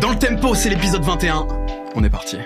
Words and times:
Dans 0.00 0.10
le 0.10 0.18
tempo, 0.18 0.56
c'est 0.56 0.70
l'épisode 0.70 1.04
21. 1.04 1.46
On 1.94 2.02
est 2.02 2.10
parti. 2.10 2.36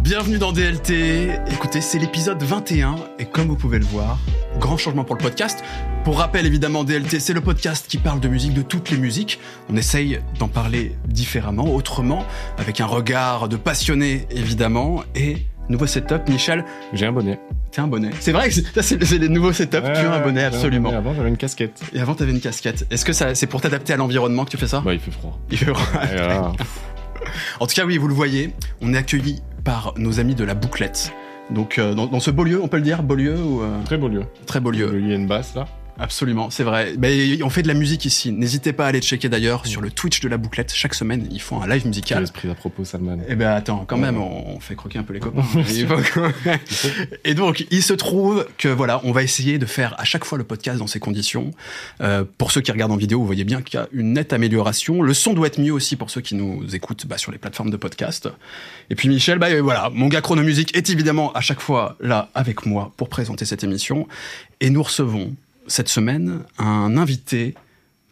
Bienvenue 0.00 0.38
dans 0.38 0.52
DLT. 0.52 1.30
Écoutez, 1.50 1.82
c'est 1.82 1.98
l'épisode 1.98 2.42
21 2.42 2.96
et 3.18 3.26
comme 3.26 3.48
vous 3.48 3.56
pouvez 3.56 3.78
le 3.78 3.84
voir, 3.84 4.18
grand 4.58 4.78
changement 4.78 5.04
pour 5.04 5.16
le 5.16 5.22
podcast. 5.22 5.62
Pour 6.04 6.18
rappel, 6.18 6.46
évidemment, 6.46 6.84
DLT, 6.84 7.20
c'est 7.20 7.34
le 7.34 7.42
podcast 7.42 7.86
qui 7.86 7.98
parle 7.98 8.20
de 8.20 8.28
musique, 8.28 8.54
de 8.54 8.62
toutes 8.62 8.90
les 8.90 8.96
musiques. 8.96 9.38
On 9.70 9.76
essaye 9.76 10.20
d'en 10.38 10.48
parler 10.48 10.96
différemment, 11.06 11.74
autrement, 11.74 12.24
avec 12.56 12.80
un 12.80 12.86
regard 12.86 13.48
de 13.48 13.56
passionné, 13.56 14.26
évidemment. 14.30 15.04
Et 15.14 15.46
nouveau 15.72 15.86
setup, 15.86 16.28
Michel, 16.28 16.64
J'ai 16.92 17.06
un 17.06 17.12
bonnet. 17.12 17.40
t'es 17.72 17.80
un 17.80 17.86
bonnet. 17.88 18.10
C'est 18.20 18.32
vrai 18.32 18.48
que 18.48 18.54
c'est- 18.54 18.72
ça, 18.74 18.82
c'est 18.82 19.18
les 19.18 19.28
nouveaux 19.28 19.52
setups, 19.52 19.78
tu 19.82 19.86
as 20.00 20.12
un 20.12 20.20
bonnet, 20.20 20.44
absolument. 20.44 20.90
ouais, 20.90 20.96
Avant, 20.96 21.14
j'avais 21.14 21.28
une 21.28 21.36
casquette. 21.36 21.80
Et 21.92 22.00
avant, 22.00 22.14
t'avais 22.14 22.32
une 22.32 22.40
casquette. 22.40 22.86
Est-ce 22.90 23.04
que 23.04 23.12
ça, 23.12 23.34
c'est 23.34 23.46
pour 23.46 23.60
t'adapter 23.60 23.92
à 23.92 23.96
l'environnement 23.96 24.44
que 24.44 24.50
tu 24.50 24.56
fais 24.56 24.68
ça? 24.68 24.80
Bah, 24.84 24.94
il 24.94 25.00
fait 25.00 25.10
froid. 25.10 25.38
Il 25.50 25.58
fait 25.58 25.72
froid. 25.72 26.52
En 27.60 27.66
tout 27.66 27.74
cas, 27.74 27.84
oui, 27.84 27.98
vous 27.98 28.08
le 28.08 28.14
voyez, 28.14 28.52
on 28.80 28.92
est 28.94 28.96
accueilli 28.98 29.42
par 29.64 29.94
nos 29.96 30.18
amis 30.20 30.34
de 30.34 30.44
la 30.44 30.54
bouclette. 30.54 31.12
Donc, 31.50 31.78
euh, 31.78 31.94
dans, 31.94 32.06
dans 32.06 32.18
ce 32.20 32.30
beau 32.30 32.44
lieu, 32.44 32.60
on 32.60 32.66
peut 32.68 32.78
le 32.78 32.82
dire, 32.82 33.02
beau 33.02 33.14
lieu 33.14 33.36
ou 33.38 33.62
euh, 33.62 33.82
très 33.84 33.96
beau 33.96 34.08
lieu. 34.08 34.22
très 34.46 34.58
beau 34.60 34.70
lieu. 34.70 34.90
Il 34.98 35.08
y 35.08 35.12
a 35.12 35.14
une 35.14 35.26
basse 35.28 35.54
là. 35.54 35.66
Absolument, 35.98 36.50
c'est 36.50 36.64
vrai. 36.64 36.94
On 37.44 37.50
fait 37.50 37.62
de 37.62 37.68
la 37.68 37.74
musique 37.74 38.04
ici. 38.04 38.32
N'hésitez 38.32 38.72
pas 38.72 38.86
à 38.86 38.88
aller 38.88 39.00
checker 39.00 39.28
d'ailleurs 39.28 39.66
sur 39.66 39.80
le 39.80 39.90
Twitch 39.90 40.20
de 40.20 40.28
la 40.28 40.36
bouclette. 40.36 40.72
Chaque 40.74 40.94
semaine, 40.94 41.28
ils 41.30 41.40
font 41.40 41.60
un 41.60 41.66
live 41.66 41.82
Quel 41.82 41.88
musical. 41.88 42.22
esprit 42.22 42.50
à 42.50 42.54
propos, 42.54 42.84
Salman. 42.84 43.18
Eh 43.28 43.34
ben 43.34 43.50
attends, 43.50 43.84
quand 43.86 43.98
même, 43.98 44.18
on, 44.18 44.58
fait 44.60 44.74
croquer 44.74 44.98
un 44.98 45.02
peu 45.02 45.12
les 45.12 45.20
copains. 45.20 45.44
Et 47.24 47.34
donc, 47.34 47.66
il 47.70 47.82
se 47.82 47.92
trouve 47.92 48.46
que 48.58 48.68
voilà, 48.68 49.00
on 49.04 49.12
va 49.12 49.22
essayer 49.22 49.58
de 49.58 49.66
faire 49.66 49.94
à 49.98 50.04
chaque 50.04 50.24
fois 50.24 50.38
le 50.38 50.44
podcast 50.44 50.78
dans 50.78 50.86
ces 50.86 50.98
conditions. 50.98 51.50
Euh, 52.00 52.24
pour 52.38 52.52
ceux 52.52 52.62
qui 52.62 52.72
regardent 52.72 52.92
en 52.92 52.96
vidéo, 52.96 53.18
vous 53.18 53.26
voyez 53.26 53.44
bien 53.44 53.60
qu'il 53.60 53.78
y 53.78 53.82
a 53.82 53.88
une 53.92 54.14
nette 54.14 54.32
amélioration. 54.32 55.02
Le 55.02 55.14
son 55.14 55.34
doit 55.34 55.46
être 55.46 55.60
mieux 55.60 55.72
aussi 55.72 55.96
pour 55.96 56.10
ceux 56.10 56.20
qui 56.20 56.34
nous 56.34 56.74
écoutent 56.74 57.06
bah, 57.06 57.18
sur 57.18 57.32
les 57.32 57.38
plateformes 57.38 57.70
de 57.70 57.76
podcast. 57.76 58.28
Et 58.88 58.94
puis 58.94 59.08
Michel, 59.08 59.38
bah 59.38 59.48
euh, 59.50 59.60
voilà, 59.60 59.90
mon 59.92 60.08
gars 60.08 60.20
Chronomusique 60.20 60.76
est 60.76 60.90
évidemment 60.90 61.32
à 61.32 61.40
chaque 61.40 61.60
fois 61.60 61.96
là 62.00 62.30
avec 62.34 62.66
moi 62.66 62.92
pour 62.96 63.08
présenter 63.08 63.44
cette 63.44 63.62
émission. 63.62 64.08
Et 64.60 64.70
nous 64.70 64.82
recevons 64.82 65.34
cette 65.66 65.88
semaine 65.88 66.42
un 66.58 66.96
invité. 66.96 67.54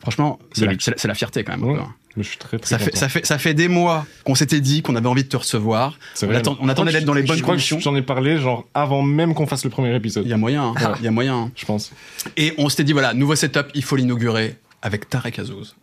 Franchement, 0.01 0.39
c'est 0.53 0.67
la, 1.06 1.15
fierté 1.15 1.45
quand 1.45 1.56
même. 1.59 1.62
Ouais. 1.62 1.79
je 2.17 2.23
suis 2.23 2.39
très 2.39 2.59
très 2.59 2.69
Ça 2.70 2.79
fait, 2.79 2.97
ça, 2.97 3.09
fait, 3.11 3.27
ça 3.27 3.37
fait 3.39 3.53
des 3.53 3.69
mois 3.69 4.06
qu'on 4.25 4.34
s'était 4.34 4.61
dit 4.61 4.81
qu'on 4.81 4.97
avait 4.97 5.09
envie 5.09 5.25
de 5.25 5.29
te 5.29 5.37
recevoir. 5.37 5.98
On, 6.23 6.27
vrai. 6.27 6.37
attend- 6.37 6.56
on 6.61 6.69
attendait 6.71 6.93
d'être 6.93 7.05
dans 7.05 7.12
les 7.12 7.23
bonnes 7.23 7.37
Je 7.39 7.43
conditions. 7.43 7.78
j'en 7.81 7.95
ai 7.95 8.01
parlé 8.03 8.39
genre 8.39 8.67
avant 8.73 9.03
même 9.03 9.34
qu'on 9.34 9.47
fasse 9.47 9.62
le 9.65 9.71
premier 9.71 9.95
épisode. 9.95 10.25
Il 10.25 10.31
y 10.31 10.33
a 10.33 10.39
moyen, 10.39 10.65
hein. 10.69 10.75
Ouais. 10.77 10.97
il 11.01 11.05
y 11.05 11.09
a 11.09 11.11
moyen. 11.11 11.37
hein. 11.37 11.51
Je 11.55 11.67
pense. 11.67 11.93
Et 12.39 12.55
on 12.56 12.69
s'était 12.71 12.84
dit, 12.84 12.93
voilà, 12.95 13.12
nouveau 13.12 13.37
setup, 13.37 13.67
il 13.75 13.84
faut 13.84 13.97
l'inaugurer 13.97 14.56
avec 14.81 15.11
Tarek 15.11 15.39
Azouz. 15.39 15.77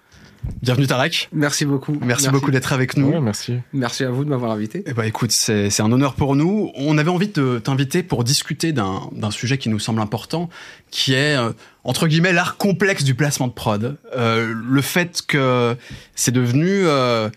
Bienvenue 0.62 0.88
Tarek. 0.88 1.30
Merci 1.31 1.66
beaucoup. 1.66 1.98
Merci, 2.02 2.30
beaucoup 2.30 2.52
d'être 2.52 2.73
avec 2.73 2.98
nous. 2.98 3.09
Ouais, 3.09 3.22
merci. 3.22 3.59
Merci 3.73 4.03
à 4.03 4.09
vous 4.09 4.26
de 4.26 4.30
m'avoir 4.30 4.52
invité. 4.52 4.84
Eh 4.86 4.94
ben, 4.94 5.04
écoute, 5.04 5.31
c'est 5.31 5.70
c'est 5.70 5.84
un 5.84 5.92
honneur 5.92 6.14
pour 6.16 6.36
nous. 6.36 6.72
On 6.76 6.98
avait 6.98 7.09
envie 7.09 7.28
de 7.28 7.59
t'inviter 7.59 8.04
pour 8.04 8.23
discuter 8.23 8.72
d'un 8.72 9.09
d'un 9.12 9.31
sujet 9.31 9.58
qui 9.58 9.70
nous 9.70 9.80
semble 9.80 10.02
important, 10.02 10.50
qui 10.92 11.14
est, 11.14 11.38
euh, 11.38 11.52
entre 11.84 12.08
guillemets, 12.08 12.34
l'art 12.34 12.58
complexe 12.58 13.04
du 13.04 13.16
placement 13.16 13.48
de 13.48 13.54
prod. 13.54 13.98
Euh, 14.16 14.54
le 14.54 14.81
fait 14.81 15.22
que 15.28 15.76
c'est 16.16 16.31
devenu... 16.31 16.67
euh, 16.86 17.30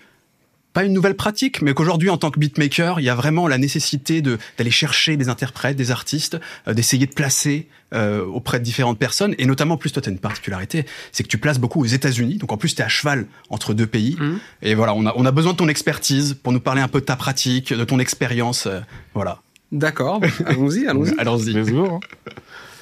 pas 0.80 0.86
une 0.86 0.94
nouvelle 0.94 1.14
pratique, 1.14 1.60
mais 1.60 1.74
qu'aujourd'hui, 1.74 2.08
en 2.08 2.16
tant 2.16 2.30
que 2.30 2.40
beatmaker, 2.40 3.00
il 3.00 3.04
y 3.04 3.10
a 3.10 3.14
vraiment 3.14 3.46
la 3.48 3.58
nécessité 3.58 4.22
de 4.22 4.38
d'aller 4.56 4.70
chercher 4.70 5.18
des 5.18 5.28
interprètes, 5.28 5.76
des 5.76 5.90
artistes, 5.90 6.40
euh, 6.66 6.72
d'essayer 6.72 7.06
de 7.06 7.12
placer 7.12 7.68
euh, 7.92 8.24
auprès 8.24 8.58
de 8.58 8.64
différentes 8.64 8.98
personnes. 8.98 9.34
Et 9.36 9.44
notamment, 9.44 9.74
en 9.74 9.76
plus, 9.76 9.92
toi, 9.92 10.00
tu 10.00 10.08
as 10.08 10.12
une 10.12 10.18
particularité, 10.18 10.86
c'est 11.12 11.22
que 11.22 11.28
tu 11.28 11.36
places 11.36 11.58
beaucoup 11.58 11.82
aux 11.82 11.92
États-Unis. 11.98 12.38
Donc, 12.38 12.50
en 12.50 12.56
plus, 12.56 12.74
tu 12.74 12.80
es 12.80 12.84
à 12.84 12.88
cheval 12.88 13.26
entre 13.50 13.74
deux 13.74 13.86
pays. 13.86 14.16
Mhm. 14.18 14.38
Et 14.62 14.74
voilà, 14.74 14.94
on 14.94 15.04
a, 15.04 15.12
on 15.16 15.26
a 15.26 15.32
besoin 15.32 15.52
de 15.52 15.58
ton 15.58 15.68
expertise 15.68 16.32
pour 16.42 16.52
nous 16.54 16.60
parler 16.60 16.80
un 16.80 16.88
peu 16.88 17.00
de 17.00 17.04
ta 17.04 17.16
pratique, 17.16 17.74
de 17.74 17.84
ton 17.84 17.98
expérience. 17.98 18.66
euh, 18.66 18.80
voilà. 19.12 19.42
D'accord, 19.72 20.20
allons-y, 20.46 20.86
allons-y. 20.86 21.14
Allons-y. 21.18 21.54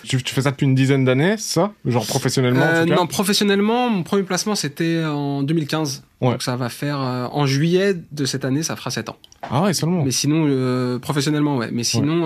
Tu, 0.08 0.22
tu 0.22 0.34
fais 0.34 0.42
ça 0.42 0.50
depuis 0.50 0.64
une 0.64 0.74
dizaine 0.74 1.04
d'années, 1.04 1.36
ça? 1.36 1.72
Genre 1.84 2.06
professionnellement 2.06 2.62
en 2.62 2.69
Euh, 2.69 2.82
tout 2.84 2.88
cas? 2.91 2.96
non, 2.96 3.06
professionnellement, 3.06 3.91
mon 3.91 4.02
premier 4.02 4.22
placement 4.22 4.54
c'était 4.54 5.04
en 5.04 5.42
2015. 5.42 6.02
Ouais. 6.20 6.30
Donc 6.32 6.42
ça 6.42 6.56
va 6.56 6.69
faire 6.69 7.00
euh, 7.00 7.26
en 7.30 7.46
juillet 7.46 7.94
de 8.12 8.24
cette 8.24 8.44
année, 8.44 8.62
ça 8.62 8.74
fera 8.74 8.91
7 8.91 9.08
ans. 9.10 9.16
Ah 9.42 9.62
ouais, 9.62 9.74
seulement? 9.74 10.04
Mais 10.04 10.10
sinon, 10.10 10.44
euh, 10.48 10.98
professionnellement, 10.98 11.56
ouais. 11.58 11.68
Mais 11.72 11.84
sinon, 11.84 12.22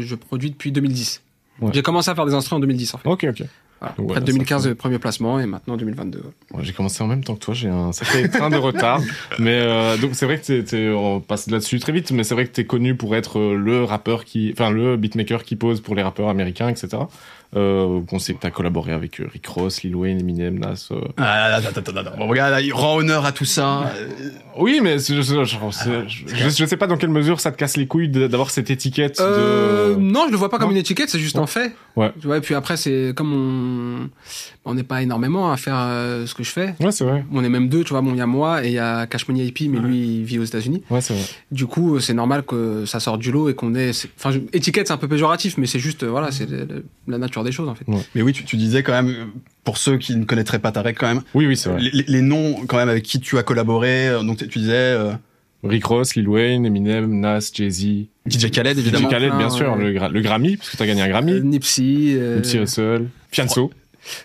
je 0.00 0.14
produis 0.14 0.50
depuis 0.50 0.72
2010. 0.72 1.22
Ouais. 1.60 1.70
J'ai 1.74 1.82
commencé 1.82 2.10
à 2.10 2.14
faire 2.14 2.26
des 2.26 2.34
instruments 2.34 2.56
en 2.58 2.60
2010 2.60 2.94
en 2.94 2.98
fait. 2.98 3.08
Ok, 3.08 3.26
ok. 3.30 3.42
Voilà. 3.80 3.94
Ouais, 3.98 4.04
Après 4.16 4.20
ça 4.20 4.26
2015, 4.32 4.62
fait- 4.62 4.68
le 4.70 4.74
premier 4.76 4.98
placement 4.98 5.38
et 5.40 5.46
maintenant 5.46 5.76
2022. 5.76 6.18
ouais. 6.18 6.24
Ouais, 6.58 6.64
j'ai 6.64 6.72
commencé 6.72 7.02
en 7.02 7.06
même 7.06 7.22
temps 7.22 7.34
que 7.34 7.40
toi, 7.40 7.52
j'ai 7.54 7.68
un 7.68 7.92
sacré 7.92 8.28
train 8.30 8.48
de 8.50 8.56
retard. 8.56 9.00
Mais 9.38 9.58
euh, 9.60 9.96
donc 9.98 10.10
c'est 10.14 10.24
vrai 10.26 10.38
que 10.40 10.46
t'es, 10.46 10.62
t'es- 10.64 10.88
on 10.90 11.20
passe 11.20 11.50
là-dessus 11.50 11.78
très 11.80 11.92
vite, 11.92 12.10
mais 12.12 12.24
c'est 12.24 12.34
vrai 12.34 12.46
que 12.46 12.50
t'es 12.52 12.64
connu 12.64 12.94
pour 12.96 13.14
être 13.16 13.40
le 13.40 13.84
rappeur 13.84 14.24
qui, 14.24 14.50
enfin 14.52 14.70
le 14.70 14.96
beatmaker 14.96 15.42
qui 15.44 15.56
pose 15.56 15.80
pour 15.80 15.94
les 15.94 16.02
rappeurs 16.02 16.28
américains, 16.28 16.68
etc. 16.68 16.88
Euh, 17.56 18.00
on 18.10 18.18
sait 18.18 18.34
que 18.34 18.40
t'as 18.40 18.50
collaboré 18.50 18.92
avec 18.92 19.20
euh, 19.20 19.28
Rick 19.32 19.46
Ross, 19.46 19.82
Lil 19.82 19.94
Wayne, 19.96 20.20
Eminem, 20.20 20.58
Nas. 20.58 20.88
euh. 20.90 21.00
Ah, 21.16 21.54
attends, 21.56 21.78
attends, 21.80 21.96
attends. 21.96 22.16
Bon, 22.18 22.26
regarde, 22.28 22.62
il 22.64 22.72
rend 22.72 22.96
honneur 22.96 23.24
à 23.24 23.32
tout 23.32 23.44
ça. 23.44 23.92
Euh, 23.96 24.08
Oui, 24.58 24.80
mais 24.82 24.98
je, 24.98 25.20
je, 25.22 25.44
je, 25.44 26.64
sais 26.66 26.76
pas 26.76 26.86
dans 26.86 26.96
quelle 26.96 27.10
mesure 27.10 27.40
ça 27.40 27.50
te 27.52 27.56
casse 27.56 27.76
les 27.76 27.86
couilles 27.86 28.08
d'avoir 28.08 28.50
cette 28.50 28.70
étiquette 28.70 29.20
Euh, 29.20 29.94
de. 29.94 30.00
non, 30.00 30.24
je 30.26 30.32
le 30.32 30.36
vois 30.36 30.48
pas 30.48 30.58
comme 30.58 30.68
Non. 30.68 30.72
une 30.74 30.80
étiquette, 30.80 31.10
c'est 31.10 31.18
juste 31.18 31.36
Ouais. 31.36 31.42
un 31.42 31.46
fait. 31.46 31.72
Ouais. 31.96 32.12
Tu 32.20 32.26
vois, 32.26 32.38
et 32.38 32.40
puis 32.40 32.54
après, 32.54 32.76
c'est 32.76 33.12
comme 33.16 33.32
on 33.32 34.10
on 34.66 34.74
n'est 34.74 34.82
pas 34.82 35.02
énormément 35.02 35.52
à 35.52 35.56
faire 35.56 35.76
ce 36.26 36.34
que 36.34 36.42
je 36.42 36.50
fais. 36.50 36.74
Ouais, 36.80 36.90
c'est 36.90 37.04
vrai. 37.04 37.24
On 37.32 37.44
est 37.44 37.48
même 37.48 37.68
deux, 37.68 37.84
tu 37.84 37.90
vois. 37.90 38.00
Bon, 38.00 38.12
il 38.12 38.18
y 38.18 38.20
a 38.20 38.26
moi 38.26 38.64
et 38.64 38.68
il 38.68 38.72
y 38.74 38.78
a 38.78 39.06
Cash 39.06 39.28
Money 39.28 39.44
IP, 39.46 39.68
mais 39.68 39.78
lui, 39.78 39.98
il 40.18 40.24
vit 40.24 40.38
aux 40.38 40.44
États-Unis. 40.44 40.82
Ouais, 40.90 41.00
c'est 41.00 41.14
vrai. 41.14 41.22
Du 41.52 41.66
coup, 41.66 42.00
c'est 42.00 42.14
normal 42.14 42.42
que 42.44 42.84
ça 42.86 42.98
sorte 42.98 43.20
du 43.20 43.30
lot 43.30 43.48
et 43.48 43.54
qu'on 43.54 43.74
ait. 43.74 43.90
Enfin, 44.18 44.36
étiquette, 44.52 44.86
c'est 44.88 44.92
un 44.92 44.96
peu 44.98 45.06
péjoratif, 45.08 45.58
mais 45.58 45.66
c'est 45.66 45.78
juste, 45.78 46.02
voilà, 46.04 46.32
c'est 46.32 46.48
la 47.06 47.18
nature 47.18 47.43
des 47.44 47.52
choses, 47.52 47.68
en 47.68 47.74
fait. 47.74 47.84
Mais 48.14 48.22
oui, 48.22 48.32
tu, 48.32 48.44
tu 48.44 48.56
disais 48.56 48.82
quand 48.82 48.92
même, 48.92 49.08
euh, 49.08 49.24
pour 49.62 49.78
ceux 49.78 49.96
qui 49.98 50.16
ne 50.16 50.24
connaîtraient 50.24 50.58
pas 50.58 50.72
Tarek 50.72 50.98
quand 50.98 51.06
même, 51.06 51.22
Oui, 51.34 51.46
oui, 51.46 51.56
c'est 51.56 51.68
vrai. 51.70 51.80
les, 51.82 52.20
noms 52.22 52.64
quand 52.66 52.76
même 52.78 52.88
avec 52.88 53.04
qui 53.04 53.20
tu 53.20 53.38
as 53.38 53.42
collaboré. 53.42 54.08
euh, 54.08 54.22
Donc 54.22 54.38
tu 54.38 54.58
disais 54.58 54.72
euh, 54.74 55.12
Rick 55.62 55.84
Ross, 55.86 56.14
Lil 56.16 56.28
Wayne, 56.28 56.66
Eminem, 56.66 57.20
Nas, 57.20 57.50
Jay-Z. 57.54 58.06
DJ 58.26 58.50
Khaled 58.50 58.76
DJ 58.76 58.80
évidemment. 58.80 59.08
Khaled, 59.08 59.28
bien 59.30 59.38
plein, 59.38 59.50
sûr, 59.50 59.72
ouais. 59.76 59.84
le, 59.92 59.92
gra- 59.98 60.10
le 60.10 60.20
Grammy, 60.20 60.56
parce 60.56 60.70
que 60.70 60.76
t'as 60.76 60.86
gagné 60.86 61.02
un 61.02 61.06
Euh, 61.06 61.10
Grammy. 61.10 61.40
Nipsey, 61.42 62.14
euh, 62.16 62.36
Nipsey 62.36 62.58
Hussle, 62.62 63.06
Fianso, 63.30 63.70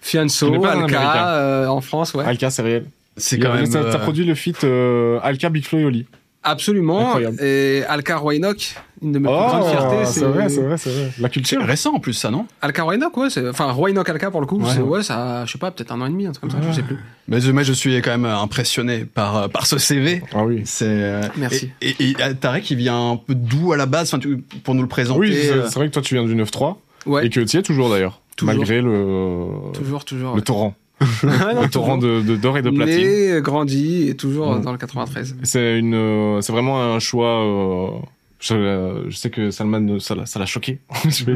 Fianso, 0.01 0.66
un 0.66 0.81
Alka, 0.84 1.36
euh, 1.36 1.68
en 1.68 1.81
France, 1.81 2.13
ouais. 2.13 2.25
Alka, 2.25 2.50
c'est 2.50 2.62
réel. 2.62 2.86
C'est 3.18 3.38
quand 3.40 3.53
même. 3.53 3.66
Euh, 3.75 3.91
t'as 3.91 4.00
produit 4.00 4.24
le 4.25 4.36
feat 4.36 4.63
euh, 4.63 5.19
Alka, 5.24 5.50
Big 5.50 5.66
Flo 5.66 5.80
et 5.80 5.86
Oli. 5.86 6.06
Absolument. 6.50 7.08
Incroyable. 7.08 7.42
Et 7.44 7.84
Alka 7.88 8.18
Roynock, 8.18 8.76
une 9.02 9.12
de 9.14 9.20
mes 9.20 9.28
plus 9.30 9.34
grandes 9.36 9.70
fiertés, 9.70 9.96
Oh, 10.02 10.06
c'est 10.06 10.26
vrai, 10.26 10.50
c'est 10.50 10.62
vrai, 10.62 10.78
c'est 10.78 10.90
vrai. 10.90 11.04
La 11.20 11.28
c'est 11.28 11.30
culture. 11.30 11.64
récent 11.64 11.94
en 11.94 12.00
plus 12.00 12.14
ça 12.14 12.32
non? 12.32 12.46
Alka 12.62 12.84
Roynock, 12.84 13.16
ouais, 13.18 13.28
enfin, 13.50 13.72
Roynock 13.72 14.10
Alka 14.10 14.32
pour 14.32 14.42
le 14.42 14.48
coup, 14.48 14.60
Ouais. 14.62 15.04
ça, 15.04 15.46
je 15.46 15.52
sais 15.52 15.58
pas, 15.58 15.72
peut-être 15.72 15.92
un 15.92 16.02
an 16.02 16.06
et 16.08 16.10
demi, 16.10 16.26
un 16.26 16.32
truc 16.32 16.50
comme 16.52 16.62
ça, 16.62 16.68
je 16.70 16.76
sais 16.76 16.82
plus. 16.84 16.98
Mais 17.28 17.40
je- 17.42 17.52
moi 17.52 17.64
je 17.64 17.74
suis 17.74 18.02
quand 18.02 18.12
même 18.12 18.26
impressionné 18.26 19.06
par 19.06 19.38
euh, 19.38 19.48
par 19.48 19.68
ce 19.68 19.78
CV. 19.78 20.22
Ah 20.34 20.44
oui. 20.46 20.62
C'est 20.66 20.86
euh, 20.88 21.22
Merci. 21.38 21.72
Et, 21.82 21.90
et, 22.00 22.10
et, 22.12 22.16
euh, 22.22 22.34
Tarek 22.34 22.70
il 22.72 22.78
vient 22.78 23.12
un 23.12 23.18
peu 23.18 23.36
d'où 23.36 23.72
à 23.74 23.78
la 23.78 23.86
base? 23.86 24.10
Enfin, 24.10 24.20
tu- 24.20 24.38
pour 24.64 24.76
nous 24.76 24.81
le 24.81 24.88
présenter. 24.88 25.20
Oui, 25.20 25.38
c'est 25.40 25.52
euh, 25.54 25.68
vrai 25.76 25.88
que 25.88 25.94
toi 25.94 26.02
tu 26.02 26.16
viens 26.16 26.26
du 26.26 26.36
9-3 26.36 26.78
Ouais, 27.06 27.26
et 27.26 27.30
que 27.30 27.40
tu 27.40 27.56
y 27.56 27.60
es 27.60 27.62
toujours 27.64 27.90
d'ailleurs. 27.90 28.22
Malgré 28.42 28.81
le, 28.81 29.48
toujours, 29.74 30.06
toujours. 30.06 30.31
le 30.31 30.38
ouais. 30.38 30.42
torrent. 30.42 30.74
Ah, 31.24 31.54
non, 31.54 31.62
le 31.64 31.70
torrent 31.70 31.98
de, 31.98 32.22
de 32.22 32.36
d'or 32.36 32.58
et 32.58 32.62
de 32.62 32.70
platine. 32.70 32.98
Mais 32.98 33.32
euh, 33.32 33.42
grandi 33.42 34.08
et 34.10 34.16
toujours 34.16 34.56
Mm. 34.56 34.62
dans 34.64 34.72
le 34.72 34.78
93. 34.78 35.36
C'est 35.44 35.78
une, 35.80 35.94
euh, 35.94 36.42
c'est 36.42 36.52
vraiment 36.52 36.82
un 36.94 37.00
choix. 37.00 37.44
euh, 37.44 38.00
je, 38.42 38.54
euh, 38.54 39.10
je 39.10 39.18
sais 39.18 39.30
que 39.30 39.52
Salman, 39.52 40.00
ça 40.00 40.16
l'a, 40.16 40.26
ça 40.26 40.40
l'a 40.40 40.46
choqué. 40.46 40.80
Je 41.10 41.25
vais- 41.25 41.36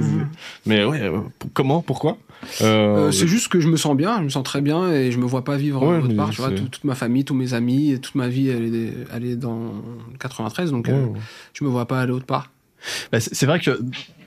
Mais 0.65 0.85
ouais, 0.85 1.01
euh, 1.01 1.19
pour- 1.37 1.49
comment, 1.53 1.81
pourquoi 1.81 2.17
euh, 2.61 3.07
Euh, 3.07 3.11
c'est 3.11 3.27
juste 3.27 3.49
que 3.49 3.59
je 3.59 3.67
me 3.67 3.75
sens 3.75 3.95
bien, 3.97 4.19
je 4.19 4.23
me 4.23 4.29
sens 4.29 4.43
très 4.43 4.61
bien 4.61 4.89
et 4.89 5.11
je 5.11 5.17
me 5.19 5.25
vois 5.25 5.43
pas 5.43 5.57
vivre 5.57 5.85
Ouais, 5.85 5.97
autre 5.97 6.15
part. 6.15 6.29
Tu 6.29 6.39
vois, 6.39 6.51
tout- 6.51 6.69
toute 6.69 6.85
ma 6.85 6.95
famille, 6.95 7.25
tous 7.25 7.33
mes 7.35 7.53
amis, 7.53 7.99
toute 8.01 8.15
ma 8.15 8.29
vie, 8.29 8.47
elle 8.47 8.73
est, 8.73 8.93
elle 9.13 9.25
est 9.25 9.35
dans 9.35 9.59
le 10.11 10.17
93, 10.17 10.71
donc 10.71 10.87
ouais, 10.87 10.93
euh, 10.93 11.05
ouais. 11.07 11.19
je 11.53 11.65
me 11.65 11.69
vois 11.69 11.85
pas 11.89 11.99
aller 11.99 12.13
autre 12.13 12.25
part. 12.25 12.51
Bah, 13.11 13.19
c'est 13.19 13.45
vrai 13.45 13.59
que 13.59 13.79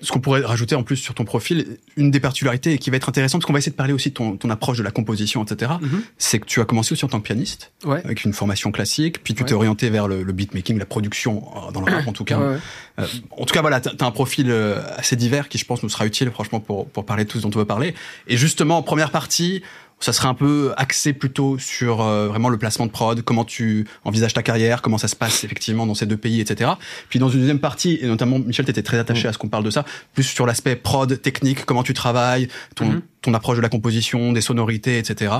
ce 0.02 0.12
qu'on 0.12 0.20
pourrait 0.20 0.42
rajouter 0.44 0.74
en 0.74 0.82
plus 0.82 0.96
sur 0.96 1.14
ton 1.14 1.24
profil, 1.24 1.78
une 1.96 2.10
des 2.10 2.20
particularités 2.20 2.74
et 2.74 2.78
qui 2.78 2.90
va 2.90 2.96
être 2.98 3.08
intéressante, 3.08 3.40
parce 3.40 3.46
qu'on 3.46 3.52
va 3.54 3.58
essayer 3.58 3.72
de 3.72 3.76
parler 3.76 3.92
aussi 3.94 4.10
de 4.10 4.14
ton, 4.14 4.36
ton 4.36 4.50
approche 4.50 4.76
de 4.78 4.82
la 4.82 4.90
composition, 4.90 5.42
etc., 5.42 5.72
Mhm. 5.80 6.02
c'est 6.18 6.38
que 6.38 6.44
tu 6.46 6.60
as 6.60 6.64
commencé 6.64 6.92
aussi 6.92 7.04
en 7.04 7.08
tant 7.08 7.18
que 7.18 7.24
pianiste, 7.24 7.72
Ouais. 7.84 8.02
avec 8.04 8.24
une 8.24 8.32
formation 8.32 8.70
classique, 8.72 9.22
puis 9.24 9.34
tu 9.34 9.42
Ouais. 9.42 9.48
t'es 9.48 9.54
orienté 9.54 9.88
vers 9.90 10.06
le, 10.08 10.22
le 10.22 10.32
beatmaking, 10.32 10.78
la 10.78 10.84
production, 10.86 11.44
euh, 11.68 11.72
dans 11.72 11.80
le 11.80 11.90
rap 11.92 12.06
en 12.06 12.12
tout 12.12 12.24
cas. 12.24 12.38
Ouais. 12.38 12.56
Euh, 12.98 13.06
en 13.30 13.44
tout 13.46 13.54
cas, 13.54 13.62
voilà, 13.62 13.80
t'as 13.80 13.92
as 13.98 14.06
un 14.06 14.10
profil 14.10 14.50
euh, 14.50 14.80
assez 14.96 15.16
divers 15.16 15.48
qui, 15.48 15.58
je 15.58 15.64
pense, 15.64 15.82
nous 15.82 15.88
sera 15.88 16.06
utile, 16.06 16.30
franchement, 16.30 16.60
pour, 16.60 16.88
pour 16.88 17.04
parler 17.06 17.24
de 17.24 17.30
tout 17.30 17.38
ce 17.38 17.42
dont 17.42 17.50
on 17.54 17.58
veut 17.58 17.64
parler. 17.64 17.94
Et 18.28 18.36
justement, 18.36 18.78
en 18.78 18.82
première 18.82 19.10
partie, 19.10 19.62
ça 19.98 20.12
serait 20.12 20.28
un 20.28 20.34
peu 20.34 20.72
axé 20.76 21.12
plutôt 21.14 21.58
sur 21.58 22.02
euh, 22.02 22.28
vraiment 22.28 22.48
le 22.50 22.58
placement 22.58 22.84
de 22.86 22.90
prod, 22.90 23.22
comment 23.22 23.44
tu 23.44 23.86
envisages 24.04 24.34
ta 24.34 24.42
carrière, 24.42 24.82
comment 24.82 24.98
ça 24.98 25.08
se 25.08 25.16
passe 25.16 25.42
effectivement 25.44 25.86
dans 25.86 25.94
ces 25.94 26.04
deux 26.06 26.18
pays, 26.18 26.40
etc. 26.40 26.72
Puis 27.08 27.18
dans 27.18 27.28
une 27.30 27.40
deuxième 27.40 27.60
partie, 27.60 27.98
et 28.02 28.06
notamment 28.06 28.38
Michel, 28.38 28.66
t'étais 28.66 28.82
très 28.82 28.98
attaché 28.98 29.26
Mm. 29.26 29.30
à 29.30 29.32
ce 29.32 29.38
qu'on 29.38 29.48
parle 29.48 29.64
de 29.64 29.70
ça, 29.70 29.84
plus 30.14 30.24
sur 30.24 30.44
l'aspect 30.46 30.76
prod, 30.76 31.20
technique, 31.22 31.64
comment 31.64 31.82
tu 31.82 31.94
travailles, 31.94 32.48
ton, 32.74 32.86
Mhm. 32.86 33.02
Ton 33.26 33.34
approche 33.34 33.56
de 33.58 33.62
la 33.62 33.68
composition, 33.68 34.32
des 34.32 34.40
sonorités, 34.40 34.98
etc. 34.98 35.32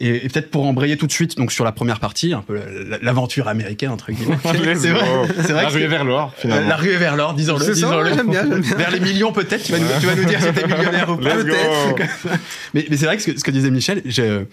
Et, 0.00 0.24
et 0.24 0.28
peut-être 0.28 0.50
pour 0.50 0.64
embrayer 0.66 0.96
tout 0.96 1.06
de 1.06 1.12
suite, 1.12 1.36
donc 1.36 1.52
sur 1.52 1.64
la 1.64 1.72
première 1.72 2.00
partie, 2.00 2.32
un 2.32 2.40
peu 2.40 2.54
la- 2.88 2.98
l'aventure 3.02 3.48
américaine 3.48 3.90
entre 3.90 4.10
guillemets. 4.12 4.38
C'est 4.42 4.90
vrai, 4.90 5.02
vrai 5.52 5.62
La 5.62 5.68
ruée 5.68 5.86
vers 5.86 6.04
l'or, 6.04 6.32
finalement. 6.38 6.68
la 6.68 6.76
ruée 6.76 6.96
vers 6.96 7.16
l'or, 7.16 7.34
disons-le, 7.34 7.72
disons-le. 7.74 8.14
j'aime 8.14 8.30
bien, 8.30 8.42
j'aime 8.48 8.60
bien. 8.60 8.76
Vers 8.76 8.90
les 8.90 9.00
millions 9.00 9.32
peut-être, 9.32 9.62
tu 9.64 9.72
vas, 9.72 9.78
nous, 9.78 9.86
tu 10.00 10.06
vas 10.06 10.14
nous 10.16 10.24
dire 10.24 10.40
si 10.40 10.52
t'es 10.52 10.66
millionnaire 10.66 11.10
ou 11.10 11.16
pas. 11.16 11.34
Mais, 12.74 12.86
mais 12.90 12.96
c'est 12.96 13.06
vrai 13.06 13.16
que 13.16 13.22
ce, 13.22 13.30
que 13.32 13.38
ce 13.38 13.44
que 13.44 13.50
disait 13.50 13.70
Michel, 13.70 14.02
j'ai 14.04 14.46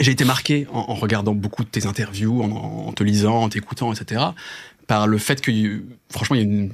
j'ai 0.00 0.10
été 0.10 0.24
marqué 0.24 0.66
en, 0.72 0.78
en 0.88 0.94
regardant 0.94 1.34
beaucoup 1.34 1.64
de 1.64 1.68
tes 1.68 1.86
interviews, 1.86 2.42
en, 2.42 2.86
en 2.88 2.92
te 2.92 3.04
lisant, 3.04 3.42
en 3.42 3.48
t'écoutant, 3.48 3.92
etc., 3.92 4.22
par 4.86 5.06
le 5.06 5.18
fait 5.18 5.40
que, 5.40 5.52
franchement, 6.10 6.34
il 6.36 6.38
y 6.38 6.42
a 6.42 6.48
une 6.48 6.72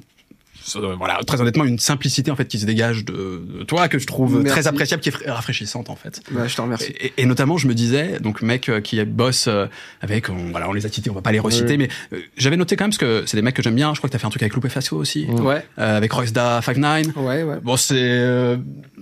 euh, 0.77 0.95
voilà, 0.97 1.19
très 1.27 1.41
honnêtement, 1.41 1.65
une 1.65 1.79
simplicité 1.79 2.31
en 2.31 2.37
fait 2.37 2.47
qui 2.47 2.59
se 2.59 2.67
dégage 2.67 3.05
de, 3.05 3.43
de 3.59 3.65
toi 3.65 3.89
que 3.89 3.99
je 3.99 4.07
trouve 4.07 4.35
Merci. 4.43 4.49
très 4.51 4.67
appréciable, 4.67 5.03
qui 5.03 5.09
est 5.09 5.13
fr- 5.17 5.31
rafraîchissante 5.31 5.91
en 5.91 5.97
fait. 5.97 6.21
Bah, 6.31 6.47
je 6.47 6.55
te 6.57 6.61
remercie. 6.61 6.93
Et, 7.01 7.13
et 7.19 7.27
notamment, 7.27 7.57
je 7.59 7.67
me 7.69 7.75
disais, 7.75 8.19
donc 8.21 8.43
mec 8.43 8.69
euh, 8.69 8.81
qui 8.81 9.03
bosse 9.05 9.47
euh, 9.49 9.67
avec, 10.01 10.29
on, 10.31 10.51
voilà, 10.51 10.69
on 10.69 10.73
les 10.73 10.87
a 10.87 10.89
cités, 10.89 11.11
on 11.11 11.15
va 11.15 11.23
pas 11.23 11.33
les 11.33 11.39
reciter, 11.41 11.77
Oui. 11.77 11.79
mais 12.13 12.17
euh, 12.17 12.21
j'avais 12.37 12.57
noté 12.57 12.77
quand 12.77 12.85
même 12.85 12.91
parce 12.91 12.99
que 12.99 13.25
c'est 13.27 13.37
des 13.37 13.43
mecs 13.43 13.55
que 13.55 13.63
j'aime 13.63 13.75
bien. 13.75 13.93
Je 13.95 13.99
crois 13.99 14.09
que 14.09 14.13
t'as 14.13 14.19
fait 14.19 14.27
un 14.27 14.31
truc 14.31 14.43
avec 14.43 14.55
Lupe 14.55 14.69
Facio 14.69 14.97
aussi. 14.97 15.27
Ouais, 15.27 15.65
euh, 15.79 15.97
avec 15.97 16.13
Roxda 16.13 16.61
Five 16.63 16.79
Nine. 16.79 17.13
ouais, 17.17 17.43
ouais. 17.43 17.59
Bon, 17.63 17.77
c'est 17.77 17.95
euh, 17.99 18.57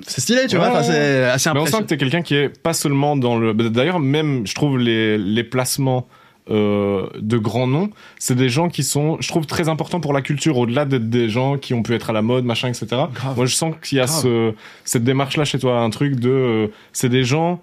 c'est 0.06 0.20
stylé, 0.20 0.46
tu 0.48 0.56
vois. 0.56 0.66
Ouais. 0.66 0.72
Enfin, 0.72 0.82
c'est 0.84 1.24
assez 1.24 1.50
Mais 1.50 1.60
on 1.60 1.66
sent 1.66 1.68
impressionnant. 1.76 1.82
que 1.84 1.88
t'es 1.88 1.96
quelqu'un 1.96 2.22
qui 2.22 2.34
est 2.34 2.48
pas 2.48 2.72
seulement 2.72 3.16
dans 3.16 3.36
le. 3.38 3.54
D'ailleurs, 3.54 4.00
même, 4.00 4.46
je 4.46 4.54
trouve 4.54 4.78
les, 4.78 5.16
les 5.18 5.44
placements 5.44 6.06
euh, 6.50 7.08
de 7.18 7.38
grands 7.38 7.66
noms, 7.66 7.90
c'est 8.18 8.34
des 8.36 8.48
gens 8.48 8.68
qui 8.68 8.82
sont, 8.84 9.16
je 9.20 9.28
trouve, 9.28 9.46
très 9.46 9.68
importants 9.68 10.00
pour 10.00 10.12
la 10.12 10.22
culture, 10.22 10.56
au-delà 10.58 10.84
d'être 10.84 11.10
des 11.10 11.28
gens 11.28 11.58
qui 11.58 11.74
ont 11.74 11.82
pu 11.82 11.94
être 11.94 12.10
à 12.10 12.12
la 12.12 12.22
mode, 12.22 12.44
machin, 12.44 12.68
etc. 12.68 12.86
Grave. 13.12 13.36
Moi, 13.36 13.46
je 13.46 13.54
sens 13.54 13.74
qu'il 13.82 13.98
y 13.98 14.00
a 14.00 14.06
ce, 14.06 14.52
cette 14.84 15.04
démarche-là 15.04 15.44
chez 15.44 15.58
toi, 15.58 15.80
un 15.80 15.90
truc 15.90 16.14
de. 16.16 16.30
euh, 16.30 16.66
c'est 16.92 17.08
des 17.08 17.24
gens 17.24 17.60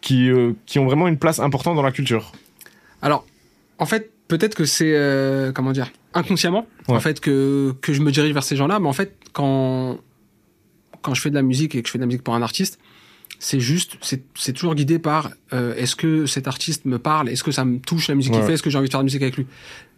qui, 0.00 0.30
euh, 0.30 0.52
qui 0.66 0.78
ont 0.78 0.86
vraiment 0.86 1.08
une 1.08 1.18
place 1.18 1.40
importante 1.40 1.76
dans 1.76 1.82
la 1.82 1.92
culture. 1.92 2.32
Alors, 3.02 3.24
en 3.78 3.86
fait, 3.86 4.10
peut-être 4.28 4.54
que 4.54 4.64
c'est 4.64 4.92
comment 5.54 5.72
dire 5.72 5.90
inconsciemment 6.14 6.66
Ouais. 6.88 6.96
en 6.96 7.00
fait 7.00 7.20
que 7.20 7.74
que 7.80 7.92
je 7.92 8.00
me 8.02 8.10
dirige 8.10 8.32
vers 8.32 8.42
ces 8.42 8.56
gens-là, 8.56 8.78
mais 8.80 8.88
en 8.88 8.92
fait 8.92 9.16
quand 9.32 9.98
quand 11.00 11.14
je 11.14 11.20
fais 11.20 11.30
de 11.30 11.34
la 11.34 11.42
musique 11.42 11.74
et 11.74 11.82
que 11.82 11.88
je 11.88 11.92
fais 11.92 11.98
de 11.98 12.02
la 12.02 12.06
musique 12.06 12.22
pour 12.22 12.34
un 12.34 12.42
artiste, 12.42 12.78
c'est 13.42 13.58
juste 13.58 13.96
c'est 14.00 14.22
c'est 14.36 14.52
toujours 14.52 14.76
guidé 14.76 15.00
par 15.00 15.30
euh, 15.52 15.74
est-ce 15.74 15.96
que 15.96 16.26
cet 16.26 16.46
artiste 16.46 16.84
me 16.84 17.00
parle, 17.00 17.28
est-ce 17.28 17.42
que 17.42 17.50
ça 17.50 17.64
me 17.64 17.80
touche 17.80 18.06
la 18.06 18.14
musique 18.14 18.32
qu'il 18.32 18.42
fait, 18.42 18.52
est-ce 18.52 18.62
que 18.62 18.70
j'ai 18.70 18.78
envie 18.78 18.86
de 18.86 18.92
faire 18.92 19.00
de 19.00 19.02
la 19.02 19.06
musique 19.06 19.22
avec 19.22 19.36
lui? 19.36 19.46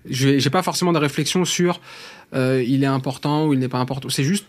J'ai 0.06 0.50
pas 0.50 0.62
forcément 0.62 0.94
de 0.94 0.98
réflexion 0.98 1.44
sur 1.44 1.78
euh, 2.34 2.64
il 2.66 2.82
est 2.82 2.86
important 2.86 3.46
ou 3.46 3.52
il 3.52 3.58
n'est 3.58 3.68
pas 3.68 3.78
important. 3.78 4.08
C'est 4.08 4.24
juste 4.24 4.46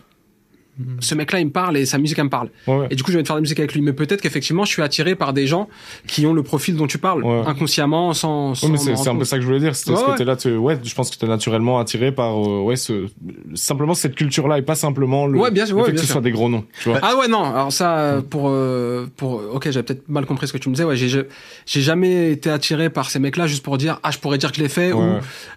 ce 1.00 1.14
mec-là, 1.14 1.40
il 1.40 1.46
me 1.46 1.50
parle 1.52 1.76
et 1.76 1.86
sa 1.86 1.98
musique, 1.98 2.18
elle 2.18 2.24
me 2.24 2.30
parle. 2.30 2.50
Ouais. 2.66 2.86
Et 2.90 2.96
du 2.96 3.02
coup, 3.02 3.10
je 3.12 3.18
vais 3.18 3.24
faire 3.24 3.34
de 3.36 3.38
la 3.40 3.42
musique 3.42 3.58
avec 3.58 3.72
lui. 3.74 3.80
Mais 3.82 3.92
peut-être 3.92 4.20
qu'effectivement, 4.20 4.64
je 4.64 4.72
suis 4.72 4.82
attiré 4.82 5.14
par 5.14 5.32
des 5.32 5.46
gens 5.46 5.68
qui 6.06 6.26
ont 6.26 6.34
le 6.34 6.42
profil 6.42 6.76
dont 6.76 6.86
tu 6.86 6.98
parles, 6.98 7.24
Ouais. 7.24 7.42
inconsciemment, 7.46 8.12
sans. 8.12 8.54
sans 8.54 8.70
Ouais, 8.70 8.76
c'est 8.78 9.08
un 9.08 9.16
peu 9.16 9.24
ça 9.24 9.36
que 9.36 9.42
je 9.42 9.46
voulais 9.46 9.60
dire. 9.60 9.74
C'était 9.74 9.96
ce 9.96 10.04
côté-là. 10.04 10.36
tu- 10.36 10.56
Ouais, 10.56 10.78
je 10.82 10.94
pense 10.94 11.10
que 11.10 11.16
tu 11.16 11.24
es 11.24 11.28
naturellement 11.28 11.78
attiré 11.78 12.12
par 12.12 12.34
euh, 12.36 12.60
ouais, 12.62 12.76
ce, 12.76 13.06
simplement 13.54 13.94
cette 13.94 14.14
culture-là 14.14 14.58
et 14.58 14.62
pas 14.62 14.74
simplement 14.74 15.26
le, 15.26 15.38
Ouais, 15.38 15.50
bien 15.50 15.64
le 15.66 15.84
fait 15.84 15.92
que 15.92 15.98
ce 15.98 16.04
sûr. 16.04 16.12
soit 16.14 16.20
des 16.20 16.30
gros 16.30 16.48
noms. 16.48 16.64
Tu 16.82 16.88
vois. 16.90 16.98
Ah 17.02 17.16
ouais, 17.16 17.28
non. 17.28 17.44
Alors 17.44 17.72
ça, 17.72 18.22
pour, 18.28 18.48
euh, 18.48 19.06
pour, 19.16 19.42
ok, 19.54 19.70
j'avais 19.70 19.82
peut-être 19.84 20.08
mal 20.08 20.26
compris 20.26 20.46
ce 20.48 20.52
que 20.52 20.58
tu 20.58 20.68
me 20.68 20.74
disais. 20.74 20.84
Ouais, 20.84 20.96
j'ai, 20.96 21.26
jamais 21.66 22.32
été 22.32 22.50
attiré 22.50 22.90
par 22.90 23.10
ces 23.10 23.18
mecs-là 23.18 23.46
juste 23.46 23.62
pour 23.64 23.78
dire, 23.78 23.98
ah, 24.02 24.10
je 24.10 24.18
pourrais 24.18 24.38
dire 24.38 24.50
que 24.50 24.58
je 24.58 24.62
l'ai 24.62 24.68
fait. 24.68 24.92
Ou, 24.92 25.02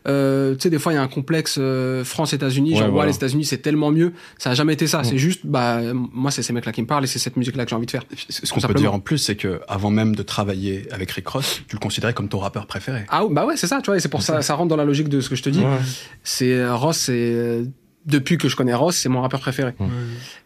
euh, 0.07 0.53
tu 0.55 0.61
sais, 0.61 0.69
des 0.69 0.79
fois, 0.79 0.93
il 0.93 0.95
y 0.95 0.99
a 0.99 1.01
un 1.01 1.07
complexe 1.07 1.57
euh, 1.59 2.03
France-États-Unis. 2.03 2.75
Genre, 2.75 2.85
ouais, 2.85 2.91
voilà. 2.91 3.09
les 3.09 3.15
États-Unis, 3.15 3.45
c'est 3.45 3.57
tellement 3.57 3.91
mieux. 3.91 4.13
Ça 4.37 4.51
a 4.51 4.53
jamais 4.53 4.73
été 4.73 4.87
ça. 4.87 5.01
C'est 5.09 5.17
juste, 5.17 5.41
bah, 5.45 5.81
moi, 5.93 6.31
c'est 6.31 6.43
ces 6.43 6.53
mecs-là 6.53 6.71
qui 6.71 6.81
me 6.81 6.87
parlent 6.87 7.03
et 7.03 7.07
c'est 7.07 7.19
cette 7.19 7.37
musique-là 7.37 7.65
que 7.65 7.69
j'ai 7.69 7.75
envie 7.75 7.85
de 7.85 7.91
faire. 7.91 8.03
Ce 8.29 8.51
qu'on 8.51 8.61
peut 8.61 8.73
dire 8.73 8.93
en 8.93 8.99
plus, 8.99 9.17
c'est 9.17 9.35
que 9.35 9.61
avant 9.67 9.89
même 9.89 10.15
de 10.15 10.23
travailler 10.23 10.87
avec 10.91 11.11
Rick 11.11 11.27
Ross, 11.27 11.61
tu 11.67 11.75
le 11.75 11.79
considérais 11.79 12.13
comme 12.13 12.29
ton 12.29 12.39
rappeur 12.39 12.67
préféré. 12.67 13.05
Ah, 13.09 13.23
bah 13.29 13.45
ouais, 13.45 13.57
c'est 13.57 13.67
ça, 13.67 13.81
tu 13.81 13.87
vois. 13.87 13.97
Et 13.97 13.99
c'est 13.99 14.09
pour 14.09 14.21
ça, 14.21 14.41
ça 14.41 14.55
rentre 14.55 14.69
dans 14.69 14.75
la 14.75 14.85
logique 14.85 15.09
de 15.09 15.21
ce 15.21 15.29
que 15.29 15.35
je 15.35 15.43
te 15.43 15.49
dis. 15.49 15.59
Ouais. 15.59 15.77
C'est 16.23 16.53
euh, 16.53 16.75
Ross, 16.75 16.97
c'est 16.97 17.13
euh, 17.13 17.65
depuis 18.05 18.37
que 18.37 18.47
je 18.47 18.55
connais 18.55 18.73
Ross, 18.73 18.95
c'est 18.95 19.09
mon 19.09 19.21
rappeur 19.21 19.39
préféré. 19.39 19.73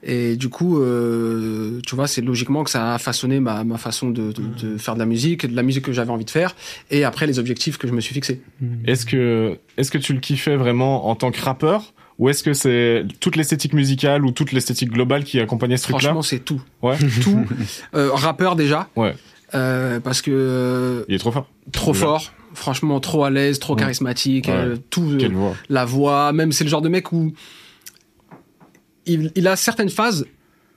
Et 0.01 0.35
du 0.35 0.49
coup, 0.49 0.81
euh, 0.81 1.79
tu 1.85 1.95
vois, 1.95 2.07
c'est 2.07 2.21
logiquement 2.21 2.63
que 2.63 2.69
ça 2.69 2.95
a 2.95 2.97
façonné 2.97 3.39
ma, 3.39 3.63
ma 3.63 3.77
façon 3.77 4.09
de, 4.09 4.31
de, 4.31 4.43
de 4.61 4.77
faire 4.77 4.95
de 4.95 4.99
la 4.99 5.05
musique, 5.05 5.45
de 5.45 5.55
la 5.55 5.63
musique 5.63 5.85
que 5.85 5.93
j'avais 5.93 6.11
envie 6.11 6.25
de 6.25 6.29
faire, 6.29 6.55
et 6.91 7.03
après 7.03 7.27
les 7.27 7.39
objectifs 7.39 7.77
que 7.77 7.87
je 7.87 7.93
me 7.93 8.01
suis 8.01 8.13
fixés. 8.13 8.41
Est-ce 8.85 9.05
que, 9.05 9.57
est-ce 9.77 9.91
que 9.91 9.97
tu 9.97 10.13
le 10.13 10.19
kiffais 10.19 10.55
vraiment 10.55 11.07
en 11.07 11.15
tant 11.15 11.31
que 11.31 11.39
rappeur 11.41 11.93
ou 12.23 12.29
est-ce 12.29 12.41
que 12.41 12.53
c'est 12.53 13.05
toute 13.19 13.35
l'esthétique 13.35 13.73
musicale 13.73 14.23
ou 14.25 14.31
toute 14.31 14.53
l'esthétique 14.53 14.89
globale 14.91 15.25
qui 15.25 15.41
accompagnait 15.41 15.75
ce 15.75 15.83
truc-là 15.83 15.99
Franchement, 15.99 16.21
c'est 16.21 16.39
tout, 16.39 16.61
Ouais. 16.81 16.97
tout. 17.21 17.45
Euh, 17.95 18.11
rappeur 18.13 18.55
déjà, 18.55 18.87
Ouais. 18.95 19.13
euh, 19.55 19.99
parce 19.99 20.21
que 20.21 20.31
euh, 20.31 21.03
Il 21.09 21.15
est 21.15 21.19
trop 21.19 21.31
fort. 21.31 21.47
trop 21.73 21.93
fort. 21.93 22.31
Franchement, 22.53 22.99
trop 23.01 23.25
à 23.25 23.29
l'aise, 23.29 23.59
trop 23.59 23.73
Ouais. 23.73 23.79
charismatique, 23.81 24.47
Ouais. 24.47 24.53
euh, 24.53 24.75
tout, 24.89 25.03
euh, 25.11 25.17
Quelle 25.19 25.33
voix. 25.33 25.53
la 25.69 25.83
voix, 25.83 26.31
même 26.31 26.51
c'est 26.53 26.63
le 26.63 26.69
genre 26.69 26.81
de 26.81 26.87
mec 26.89 27.11
où 27.11 27.33
il, 29.05 29.31
il 29.35 29.47
a 29.47 29.55
certaines 29.55 29.89
phases 29.89 30.25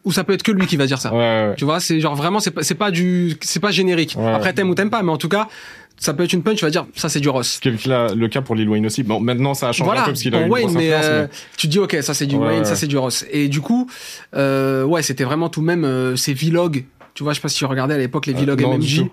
où 0.04 0.12
ça 0.12 0.25
peut 0.25 0.32
être 0.32 0.42
que 0.42 0.52
lui 0.52 0.66
qui 0.66 0.76
va 0.76 0.87
dire 0.87 1.00
ça. 1.00 1.12
Ouais. 1.14 1.54
Tu 1.56 1.64
vois, 1.64 1.81
c'est 1.81 2.00
genre 2.00 2.14
vraiment, 2.14 2.38
c'est 2.40 2.50
pas, 2.52 2.62
pas 2.78 2.90
du, 2.90 3.37
c'est 3.40 3.60
pas 3.60 3.70
générique. 3.72 4.14
Ouais. 4.19 4.32
Après, 4.32 4.52
t'aimes 4.52 4.70
ou 4.70 4.75
t'aimes 4.75 4.90
pas, 4.90 5.02
mais 5.02 5.10
en 5.12 5.16
tout 5.16 5.28
cas, 5.28 5.49
ça 5.98 6.12
peut 6.14 6.25
être 6.25 6.32
une 6.32 6.43
punch, 6.43 6.58
tu 6.58 6.64
vas 6.64 6.70
dire, 6.70 6.87
ça 6.94 7.08
c'est 7.08 7.20
du 7.20 7.28
Ross. 7.28 7.60
Est 7.64 7.87
le, 8.14 8.26
cas 8.28 8.43
pour 8.43 8.54
Lil 8.54 8.69
Wayne 8.69 8.87
aussi. 8.87 9.02
Bon, 9.02 9.20
maintenant 9.20 9.54
ça 9.54 9.69
a 9.69 9.72
changé 9.72 9.82
un 9.82 9.87
Voilà, 9.87 10.02
peu 10.02 10.10
parce 10.10 10.22
qu'il 10.22 10.34
a 10.34 10.46
eu 10.46 10.50
Wayne, 10.50 10.70
mais, 10.75 10.93
euh, 10.93 11.22
mais- 11.22 11.28
tu 11.56 11.66
te 11.66 11.72
dis, 11.72 11.78
ok, 11.78 11.96
ça 12.02 12.12
c'est 12.14 12.26
du 12.26 12.37
Ouais, 12.37 12.48
Wayne, 12.48 12.64
ça 12.64 12.76
c'est 12.76 12.87
du 12.87 12.98
Ross. 12.98 13.25
Et 13.31 13.48
du 13.48 13.60
coup, 13.60 13.88
euh, 14.34 14.84
ouais, 14.84 15.02
c'était 15.02 15.25
vraiment 15.25 15.48
tout 15.48 15.62
même 15.62 15.84
euh, 15.84 16.16
ces 16.16 16.34
vlogs. 16.34 16.84
Tu 17.14 17.22
vois, 17.22 17.32
je 17.32 17.38
sais 17.38 17.43
pas 17.43 17.48
si 17.48 17.56
tu 17.56 17.64
regardais 17.64 17.94
à 17.94 17.98
l'époque 17.98 18.26
les 18.26 18.34
Euh, 18.34 18.44
vlogs 18.44 18.60
non, 18.60 18.75
MMJ. 18.76 19.04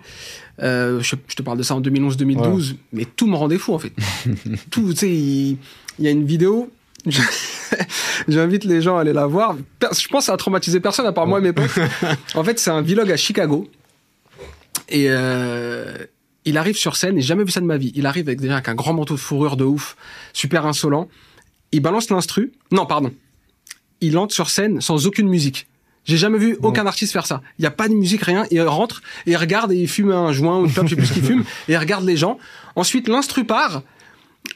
Euh, 0.61 0.99
je, 1.01 1.15
je 1.27 1.35
te 1.35 1.41
parle 1.41 1.57
de 1.57 1.63
ça 1.63 1.73
en 1.73 1.81
2011-2012, 1.81 2.75
mais 2.91 3.05
tout 3.05 3.27
me 3.27 3.35
rendait 3.35 3.57
fou 3.57 3.73
en 3.73 3.79
fait. 3.79 3.93
tout, 4.69 4.91
tu 4.93 4.95
sais, 4.95 5.09
il, 5.09 5.57
y 5.99 6.07
a 6.07 6.11
une 6.11 6.25
vidéo. 6.25 6.69
J'invite 8.27 8.65
les 8.65 8.81
gens 8.81 8.97
à 8.97 9.01
aller 9.01 9.13
la 9.13 9.25
voir. 9.25 9.55
Je 9.81 10.07
pense 10.07 10.19
que 10.19 10.25
ça 10.25 10.33
a 10.33 10.37
traumatisé 10.37 10.79
personne 10.79 11.05
à 11.05 11.11
part 11.11 11.27
moi 11.27 11.39
et 11.39 11.41
mes 11.41 11.53
potes. 11.53 11.71
en 12.35 12.43
fait, 12.43 12.59
c'est 12.59 12.69
un 12.69 12.81
vlog 12.81 13.09
à 13.11 13.17
Chicago. 13.17 13.69
Et 14.89 15.05
euh, 15.07 15.95
il 16.45 16.57
arrive 16.57 16.75
sur 16.75 16.95
scène, 16.95 17.17
et 17.17 17.21
j'ai 17.21 17.27
jamais 17.27 17.43
vu 17.43 17.51
ça 17.51 17.61
de 17.61 17.65
ma 17.65 17.77
vie. 17.77 17.91
Il 17.95 18.05
arrive 18.05 18.27
avec 18.27 18.39
déjà 18.41 18.53
avec 18.55 18.69
un 18.69 18.75
grand 18.75 18.93
manteau 18.93 19.15
de 19.15 19.19
fourrure 19.19 19.57
de 19.57 19.63
ouf, 19.63 19.95
super 20.33 20.65
insolent. 20.65 21.07
Il 21.71 21.79
balance 21.79 22.09
l'instru. 22.09 22.51
Non, 22.71 22.85
pardon. 22.85 23.13
Il 24.01 24.17
entre 24.17 24.33
sur 24.33 24.49
scène 24.49 24.81
sans 24.81 25.07
aucune 25.07 25.27
musique. 25.27 25.67
J'ai 26.05 26.17
jamais 26.17 26.37
vu 26.37 26.57
aucun 26.61 26.85
artiste 26.85 27.13
faire 27.13 27.25
ça. 27.25 27.41
Il 27.57 27.61
n'y 27.61 27.65
a 27.65 27.71
pas 27.71 27.87
de 27.87 27.93
musique, 27.93 28.23
rien. 28.23 28.45
Il 28.51 28.61
rentre 28.61 29.01
et 29.25 29.31
il 29.31 29.37
regarde 29.37 29.71
et 29.71 29.77
il 29.77 29.87
fume 29.87 30.11
un 30.11 30.33
joint 30.33 30.59
ou 30.59 30.65
une 30.65 30.73
clope, 30.73 30.87
je 30.87 30.91
sais 30.91 30.95
plus 30.97 31.07
ce 31.07 31.13
qu'il 31.13 31.23
fume, 31.25 31.45
et 31.69 31.73
il 31.73 31.77
regarde 31.77 32.03
les 32.03 32.17
gens. 32.17 32.37
Ensuite, 32.75 33.07
l'instru 33.07 33.45
part 33.45 33.83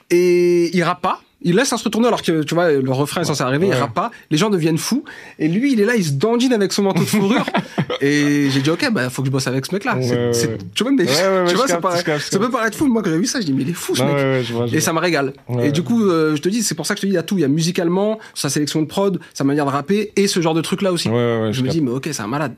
et 0.10 0.76
il 0.76 0.84
rappe 0.84 1.02
pas. 1.02 1.22
Il 1.48 1.56
laisse 1.56 1.72
l'instru 1.72 1.89
tourner 1.89 2.08
alors 2.08 2.22
que 2.22 2.44
tu 2.44 2.54
vois 2.56 2.72
le 2.72 2.92
refrain 2.92 3.22
est 3.22 3.25
censé 3.25 3.42
arriver, 3.42 3.68
il 3.68 3.74
rappe 3.74 3.94
pas. 3.94 4.12
Les 4.32 4.38
gens 4.38 4.50
deviennent 4.50 4.77
fous 4.77 5.04
et 5.39 5.48
lui 5.48 5.72
il 5.72 5.80
est 5.80 5.86
là, 5.86 5.96
il 5.96 6.04
se 6.04 6.12
dandine 6.12 6.51
avec 6.51 6.74
son 6.74 6.84
manteau 6.84 7.00
de 7.01 7.06
fourrure. 7.06 7.46
et 8.01 8.50
j'ai 8.51 8.60
dit 8.62 8.70
ok 8.70 8.89
bah 8.92 9.10
faut 9.10 9.22
que 9.22 9.27
je 9.27 9.32
bosse 9.32 9.48
avec 9.48 9.66
ce 9.66 9.74
mec 9.74 9.86
là. 9.86 9.96
Ouais. 9.98 10.32
Tu 10.75 10.84
vois 10.84 10.92
mais 10.92 11.06
tu 11.06 11.56
vois 11.56 11.66
je 11.68 11.72
ça, 11.72 11.80
paraît- 11.80 12.04
je 12.06 12.12
je 12.18 12.30
ça 12.32 12.38
peut 12.39 12.50
paraître 12.50 12.77
fou. 12.77 12.88
Moi 12.88 13.01
quand 13.01 13.10
j'ai 13.10 13.18
vu 13.18 13.25
ça 13.25 13.39
je 13.39 13.46
dis 13.46 13.54
mais 13.54 13.63
il 13.63 13.70
est 13.70 13.74
fou 13.74 13.96
ce 13.96 14.04
mec. 14.04 14.46
je 14.46 14.54
vois, 14.54 14.68
je 14.68 14.75
Et 14.75 14.80
ça 14.82 14.92
me 14.94 15.00
régale. 15.00 15.34
Et 15.63 15.72
du 15.72 15.84
coup, 15.84 16.04
euh, 16.04 16.36
je 16.36 16.42
te 16.42 16.50
dis, 16.50 16.63
c'est 16.63 16.75
pour 16.75 16.86
ça 16.86 16.94
que 16.94 17.00
je 17.00 17.04
te 17.04 17.08
dis, 17.08 17.13
il 17.13 17.16
y 17.16 17.20
a 17.20 17.24
tout. 17.24 17.38
Il 17.38 17.42
y 17.42 17.46
a 17.46 17.48
musicalement, 17.48 18.20
sa 18.34 18.50
sélection 18.50 18.82
de 18.82 18.88
prod, 18.88 19.20
sa 19.34 19.44
manière 19.44 19.66
de 19.66 19.72
rapper 19.72 20.12
et 20.16 20.27
ce 20.27 20.42
genre 20.42 20.54
de 20.54 20.62
truc 20.62 20.82
là 20.82 20.92
aussi. 20.92 21.08
Ouais, 21.10 21.50
je 21.51 21.62
me 21.63 21.70
dis, 21.70 21.82
mais 21.82 21.92
ok, 21.92 22.10
c'est 22.12 22.22
un 22.22 22.27
malade. 22.27 22.56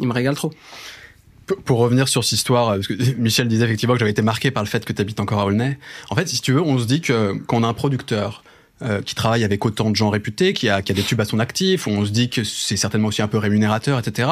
Il 0.00 0.06
me 0.08 0.12
régale 0.12 0.34
trop. 0.34 0.50
Pour 1.64 1.78
revenir 1.78 2.08
sur 2.08 2.22
cette 2.24 2.32
histoire, 2.38 2.68
euh, 2.70 2.74
parce 2.76 2.86
que 2.86 2.94
Michel 3.18 3.48
disait 3.48 3.64
effectivement 3.64 3.94
que 3.94 3.98
j'avais 4.00 4.10
été 4.12 4.22
marqué 4.22 4.50
par 4.50 4.62
le 4.62 4.68
fait 4.68 4.84
que 4.84 4.92
tu 4.92 5.00
habites 5.02 5.20
encore 5.20 5.40
à 5.40 5.46
Aulnay. 5.46 5.78
En 6.10 6.14
fait, 6.14 6.28
si 6.28 6.40
tu 6.40 6.52
veux, 6.52 6.62
on 6.62 6.78
se 6.78 6.84
dit 6.86 7.00
que 7.00 7.34
quand 7.46 7.58
on 7.58 7.62
a 7.64 7.68
un 7.68 7.74
producteur 7.74 8.44
euh, 8.82 9.00
qui 9.02 9.14
travaille 9.14 9.44
avec 9.44 9.64
autant 9.64 9.90
de 9.90 9.96
gens 9.96 10.10
réputés, 10.10 10.52
qui 10.52 10.68
a, 10.68 10.82
qui 10.82 10.92
a 10.92 10.94
des 10.94 11.02
tubes 11.02 11.20
à 11.20 11.24
son 11.24 11.38
actif, 11.40 11.86
on 11.86 12.04
se 12.04 12.10
dit 12.10 12.28
que 12.30 12.44
c'est 12.44 12.76
certainement 12.76 13.08
aussi 13.08 13.22
un 13.22 13.28
peu 13.28 13.38
rémunérateur, 13.38 13.98
etc. 13.98 14.28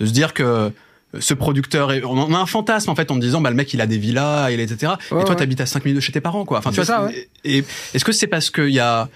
De 0.00 0.06
se 0.06 0.12
dire 0.12 0.34
que 0.34 0.72
ce 1.18 1.32
producteur, 1.32 1.90
est, 1.92 2.04
on 2.04 2.34
a 2.34 2.38
un 2.38 2.44
fantasme 2.46 2.90
en 2.90 2.94
fait 2.94 3.10
en 3.10 3.14
me 3.14 3.20
disant 3.20 3.40
bah 3.40 3.48
le 3.48 3.56
mec 3.56 3.72
il 3.72 3.80
a 3.80 3.86
des 3.86 3.96
villas, 3.96 4.50
il 4.52 4.60
etc. 4.60 4.92
Ouais, 5.10 5.20
et 5.20 5.24
toi 5.24 5.30
ouais. 5.30 5.36
t'habites 5.36 5.60
à 5.62 5.66
5 5.66 5.84
minutes 5.86 5.96
de 5.96 6.00
chez 6.00 6.12
tes 6.12 6.20
parents 6.20 6.44
quoi. 6.44 6.58
Enfin 6.58 6.70
tu 6.70 6.76
vois. 6.76 6.84
ça, 6.84 7.08
c'est- 7.10 7.28
Et 7.44 7.64
est-ce 7.94 8.04
que 8.04 8.12
c'est 8.12 8.26
parce 8.26 8.50
qu'il 8.50 8.68
y 8.68 8.78
a 8.78 9.08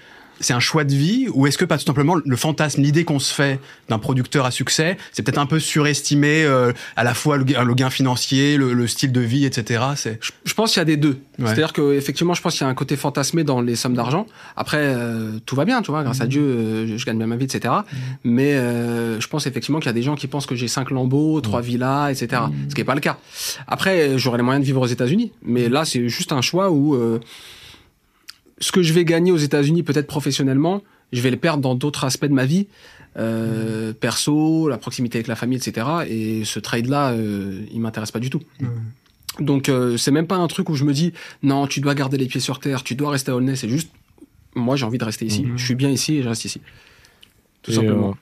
c'est 0.45 0.53
un 0.53 0.59
choix 0.59 0.83
de 0.83 0.93
vie 0.93 1.27
ou 1.33 1.47
est-ce 1.47 1.57
que 1.57 1.65
pas 1.65 1.77
tout 1.77 1.85
simplement 1.85 2.15
le 2.23 2.35
fantasme, 2.35 2.81
l'idée 2.81 3.03
qu'on 3.05 3.19
se 3.19 3.33
fait 3.33 3.59
d'un 3.89 3.99
producteur 3.99 4.45
à 4.45 4.51
succès, 4.51 4.97
c'est 5.11 5.23
peut-être 5.23 5.37
un 5.39 5.45
peu 5.45 5.59
surestimé 5.59 6.43
euh, 6.43 6.71
à 6.95 7.03
la 7.03 7.13
fois 7.13 7.37
le, 7.37 7.43
gain- 7.43 7.63
le 7.63 7.73
gain 7.73 7.89
financier, 7.89 8.57
le, 8.57 8.73
le 8.73 8.87
style 8.87 9.11
de 9.11 9.21
vie, 9.21 9.45
etc. 9.45 9.83
C'est 9.95 10.19
Je, 10.21 10.31
je 10.45 10.53
pense 10.53 10.73
qu'il 10.73 10.79
y 10.79 10.81
a 10.81 10.85
des 10.85 10.97
deux. 10.97 11.19
Ouais. 11.39 11.45
C'est-à-dire 11.47 11.73
que 11.73 11.93
effectivement, 11.93 12.33
je 12.33 12.41
pense 12.41 12.53
qu'il 12.53 12.61
y 12.61 12.67
a 12.67 12.69
un 12.69 12.73
côté 12.75 12.95
fantasmé 12.95 13.43
dans 13.43 13.61
les 13.61 13.75
sommes 13.75 13.95
d'argent. 13.95 14.27
Après, 14.55 14.77
euh, 14.81 15.31
tout 15.45 15.55
va 15.55 15.65
bien, 15.65 15.81
tu 15.81 15.91
vois, 15.91 16.03
grâce 16.03 16.21
à 16.21 16.27
Dieu, 16.27 16.41
euh, 16.41 16.87
je, 16.87 16.97
je 16.97 17.05
gagne 17.05 17.17
bien 17.17 17.27
ma 17.27 17.35
vie, 17.35 17.45
etc. 17.45 17.73
Mais 18.23 18.53
euh, 18.53 19.19
je 19.19 19.27
pense 19.27 19.47
effectivement 19.47 19.79
qu'il 19.79 19.87
y 19.87 19.89
a 19.89 19.93
des 19.93 20.03
gens 20.03 20.15
qui 20.15 20.27
pensent 20.27 20.45
que 20.45 20.55
j'ai 20.55 20.67
cinq 20.67 20.91
lambeaux, 20.91 21.41
trois 21.41 21.61
villas, 21.61 22.09
etc. 22.11 22.43
Ce 22.69 22.75
qui 22.75 22.81
est 22.81 22.85
pas 22.85 22.95
le 22.95 23.01
cas. 23.01 23.17
Après, 23.67 24.17
j'aurai 24.17 24.37
les 24.37 24.43
moyens 24.43 24.61
de 24.61 24.65
vivre 24.65 24.81
aux 24.81 24.87
États-Unis, 24.87 25.31
mais 25.43 25.69
là, 25.69 25.85
c'est 25.85 26.07
juste 26.09 26.31
un 26.31 26.41
choix 26.41 26.69
où 26.71 26.95
euh, 26.95 27.19
ce 28.63 28.71
que 28.71 28.81
je 28.81 28.93
vais 28.93 29.03
gagner 29.03 29.33
aux 29.33 29.37
États-Unis, 29.37 29.83
peut-être 29.83 30.07
professionnellement, 30.07 30.81
je 31.11 31.21
vais 31.21 31.31
le 31.31 31.37
perdre 31.37 31.61
dans 31.61 31.75
d'autres 31.75 32.05
aspects 32.05 32.25
de 32.25 32.33
ma 32.33 32.45
vie. 32.45 32.67
Euh, 33.17 33.91
perso, 33.91 34.69
la 34.69 34.77
proximité 34.77 35.17
avec 35.17 35.27
la 35.27 35.35
famille, 35.35 35.57
etc. 35.57 35.85
Et 36.07 36.45
ce 36.45 36.59
trade-là, 36.59 37.11
euh, 37.11 37.65
il 37.73 37.81
m'intéresse 37.81 38.11
pas 38.11 38.21
du 38.21 38.29
tout. 38.29 38.41
Donc 39.39 39.67
euh, 39.67 39.97
c'est 39.97 40.11
même 40.11 40.27
pas 40.27 40.37
un 40.37 40.47
truc 40.47 40.69
où 40.69 40.75
je 40.75 40.85
me 40.85 40.93
dis 40.93 41.11
non, 41.41 41.67
tu 41.67 41.81
dois 41.81 41.93
garder 41.93 42.17
les 42.17 42.27
pieds 42.27 42.39
sur 42.39 42.59
terre, 42.59 42.83
tu 42.83 42.95
dois 42.95 43.11
rester 43.11 43.31
à 43.31 43.35
Aulnay. 43.35 43.55
C'est 43.55 43.69
juste 43.69 43.91
moi 44.55 44.75
j'ai 44.77 44.85
envie 44.85 44.97
de 44.97 45.03
rester 45.03 45.25
ici. 45.25 45.43
Mhm. 45.43 45.57
Je 45.57 45.65
suis 45.65 45.75
bien 45.75 45.89
ici 45.89 46.17
et 46.17 46.23
je 46.23 46.29
reste 46.29 46.45
ici. 46.45 46.61
Tout 47.63 47.71
Et, 47.71 47.75
simplement. 47.75 48.15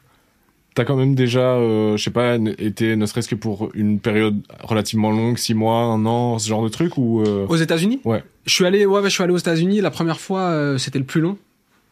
T'as 0.73 0.85
quand 0.85 0.95
même 0.95 1.15
déjà, 1.15 1.55
euh, 1.55 1.97
je 1.97 2.03
sais 2.03 2.11
pas, 2.11 2.37
été 2.57 2.95
ne 2.95 3.05
serait-ce 3.05 3.27
que 3.27 3.35
pour 3.35 3.69
une 3.73 3.99
période 3.99 4.39
relativement 4.63 5.11
longue, 5.11 5.37
six 5.37 5.53
mois, 5.53 5.81
un 5.83 6.05
an, 6.05 6.39
ce 6.39 6.47
genre 6.47 6.63
de 6.63 6.69
truc 6.69 6.97
ou 6.97 7.21
euh, 7.21 7.45
Aux 7.49 7.57
États-Unis? 7.57 7.99
Ouais. 8.05 8.23
Je 8.45 8.53
suis 8.53 8.65
allé, 8.65 8.85
ouais, 8.85 9.01
je 9.03 9.09
suis 9.09 9.21
allé 9.23 9.33
aux 9.33 9.37
États-Unis. 9.37 9.81
La 9.81 9.91
première 9.91 10.19
fois, 10.21 10.41
euh, 10.43 10.77
c'était 10.77 10.99
le 10.99 11.03
plus 11.05 11.19
long. 11.19 11.37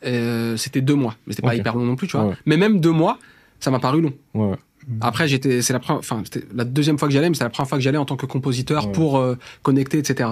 Euh, 0.05 0.55
c'était 0.55 0.79
deux 0.79 0.95
mois, 0.95 1.15
mais 1.27 1.33
c'était 1.33 1.45
pas 1.45 1.55
hyper 1.55 1.75
long 1.75 1.83
non 1.83 1.97
plus, 1.97 2.07
tu 2.07 2.15
vois. 2.15 2.27
Ouais. 2.27 2.35
Mais 2.45 2.55
même 2.55 2.79
deux 2.79 2.91
mois, 2.91 3.19
ça 3.59 3.69
m'a 3.69 3.79
paru 3.79 4.01
long. 4.01 4.13
ouais. 4.33 4.55
Après, 5.01 5.27
j'étais, 5.27 5.61
c'est 5.61 5.73
la 5.73 5.77
première, 5.79 5.99
enfin, 5.99 6.21
c'était 6.23 6.47
la 6.55 6.63
deuxième 6.63 6.97
fois 6.97 7.07
que 7.09 7.13
j'allais, 7.13 7.29
mais 7.29 7.35
c'est 7.35 7.43
la 7.43 7.51
première 7.51 7.67
fois 7.69 7.77
que 7.77 7.83
j'allais 7.83 7.97
en 7.99 8.05
tant 8.05 8.15
que 8.15 8.25
compositeur 8.25 8.87
Ouais. 8.87 8.91
pour 8.93 9.17
euh, 9.19 9.35
connecter, 9.61 9.99
etc. 9.99 10.31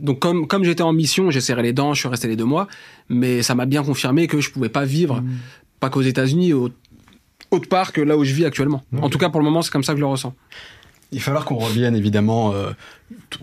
Donc, 0.00 0.18
comme 0.20 0.46
comme 0.46 0.64
j'étais 0.64 0.82
en 0.82 0.94
mission, 0.94 1.30
j'ai 1.30 1.42
serré 1.42 1.62
les 1.62 1.74
dents, 1.74 1.92
je 1.92 2.00
suis 2.00 2.08
resté 2.08 2.26
les 2.26 2.36
deux 2.36 2.46
mois, 2.46 2.68
mais 3.10 3.42
ça 3.42 3.54
m'a 3.54 3.66
bien 3.66 3.82
confirmé 3.82 4.28
que 4.28 4.40
je 4.40 4.50
pouvais 4.50 4.70
pas 4.70 4.86
vivre, 4.86 5.22
pas 5.78 5.90
qu'aux 5.90 6.00
États-Unis, 6.00 6.54
au- 6.54 6.70
autre 7.52 7.68
part 7.68 7.92
que 7.92 8.00
là 8.00 8.16
où 8.16 8.24
je 8.24 8.32
vis 8.34 8.44
actuellement. 8.44 8.82
En 9.00 9.08
tout 9.08 9.18
cas, 9.18 9.28
pour 9.28 9.40
le 9.40 9.44
moment, 9.44 9.62
c'est 9.62 9.70
comme 9.70 9.84
ça 9.84 9.92
que 9.92 9.98
je 9.98 10.02
le 10.02 10.08
ressens. 10.08 10.34
Il 11.14 11.18
va 11.18 11.24
falloir 11.26 11.44
qu'on 11.44 11.56
revienne 11.58 11.94
évidemment. 11.94 12.52
euh, 12.54 12.70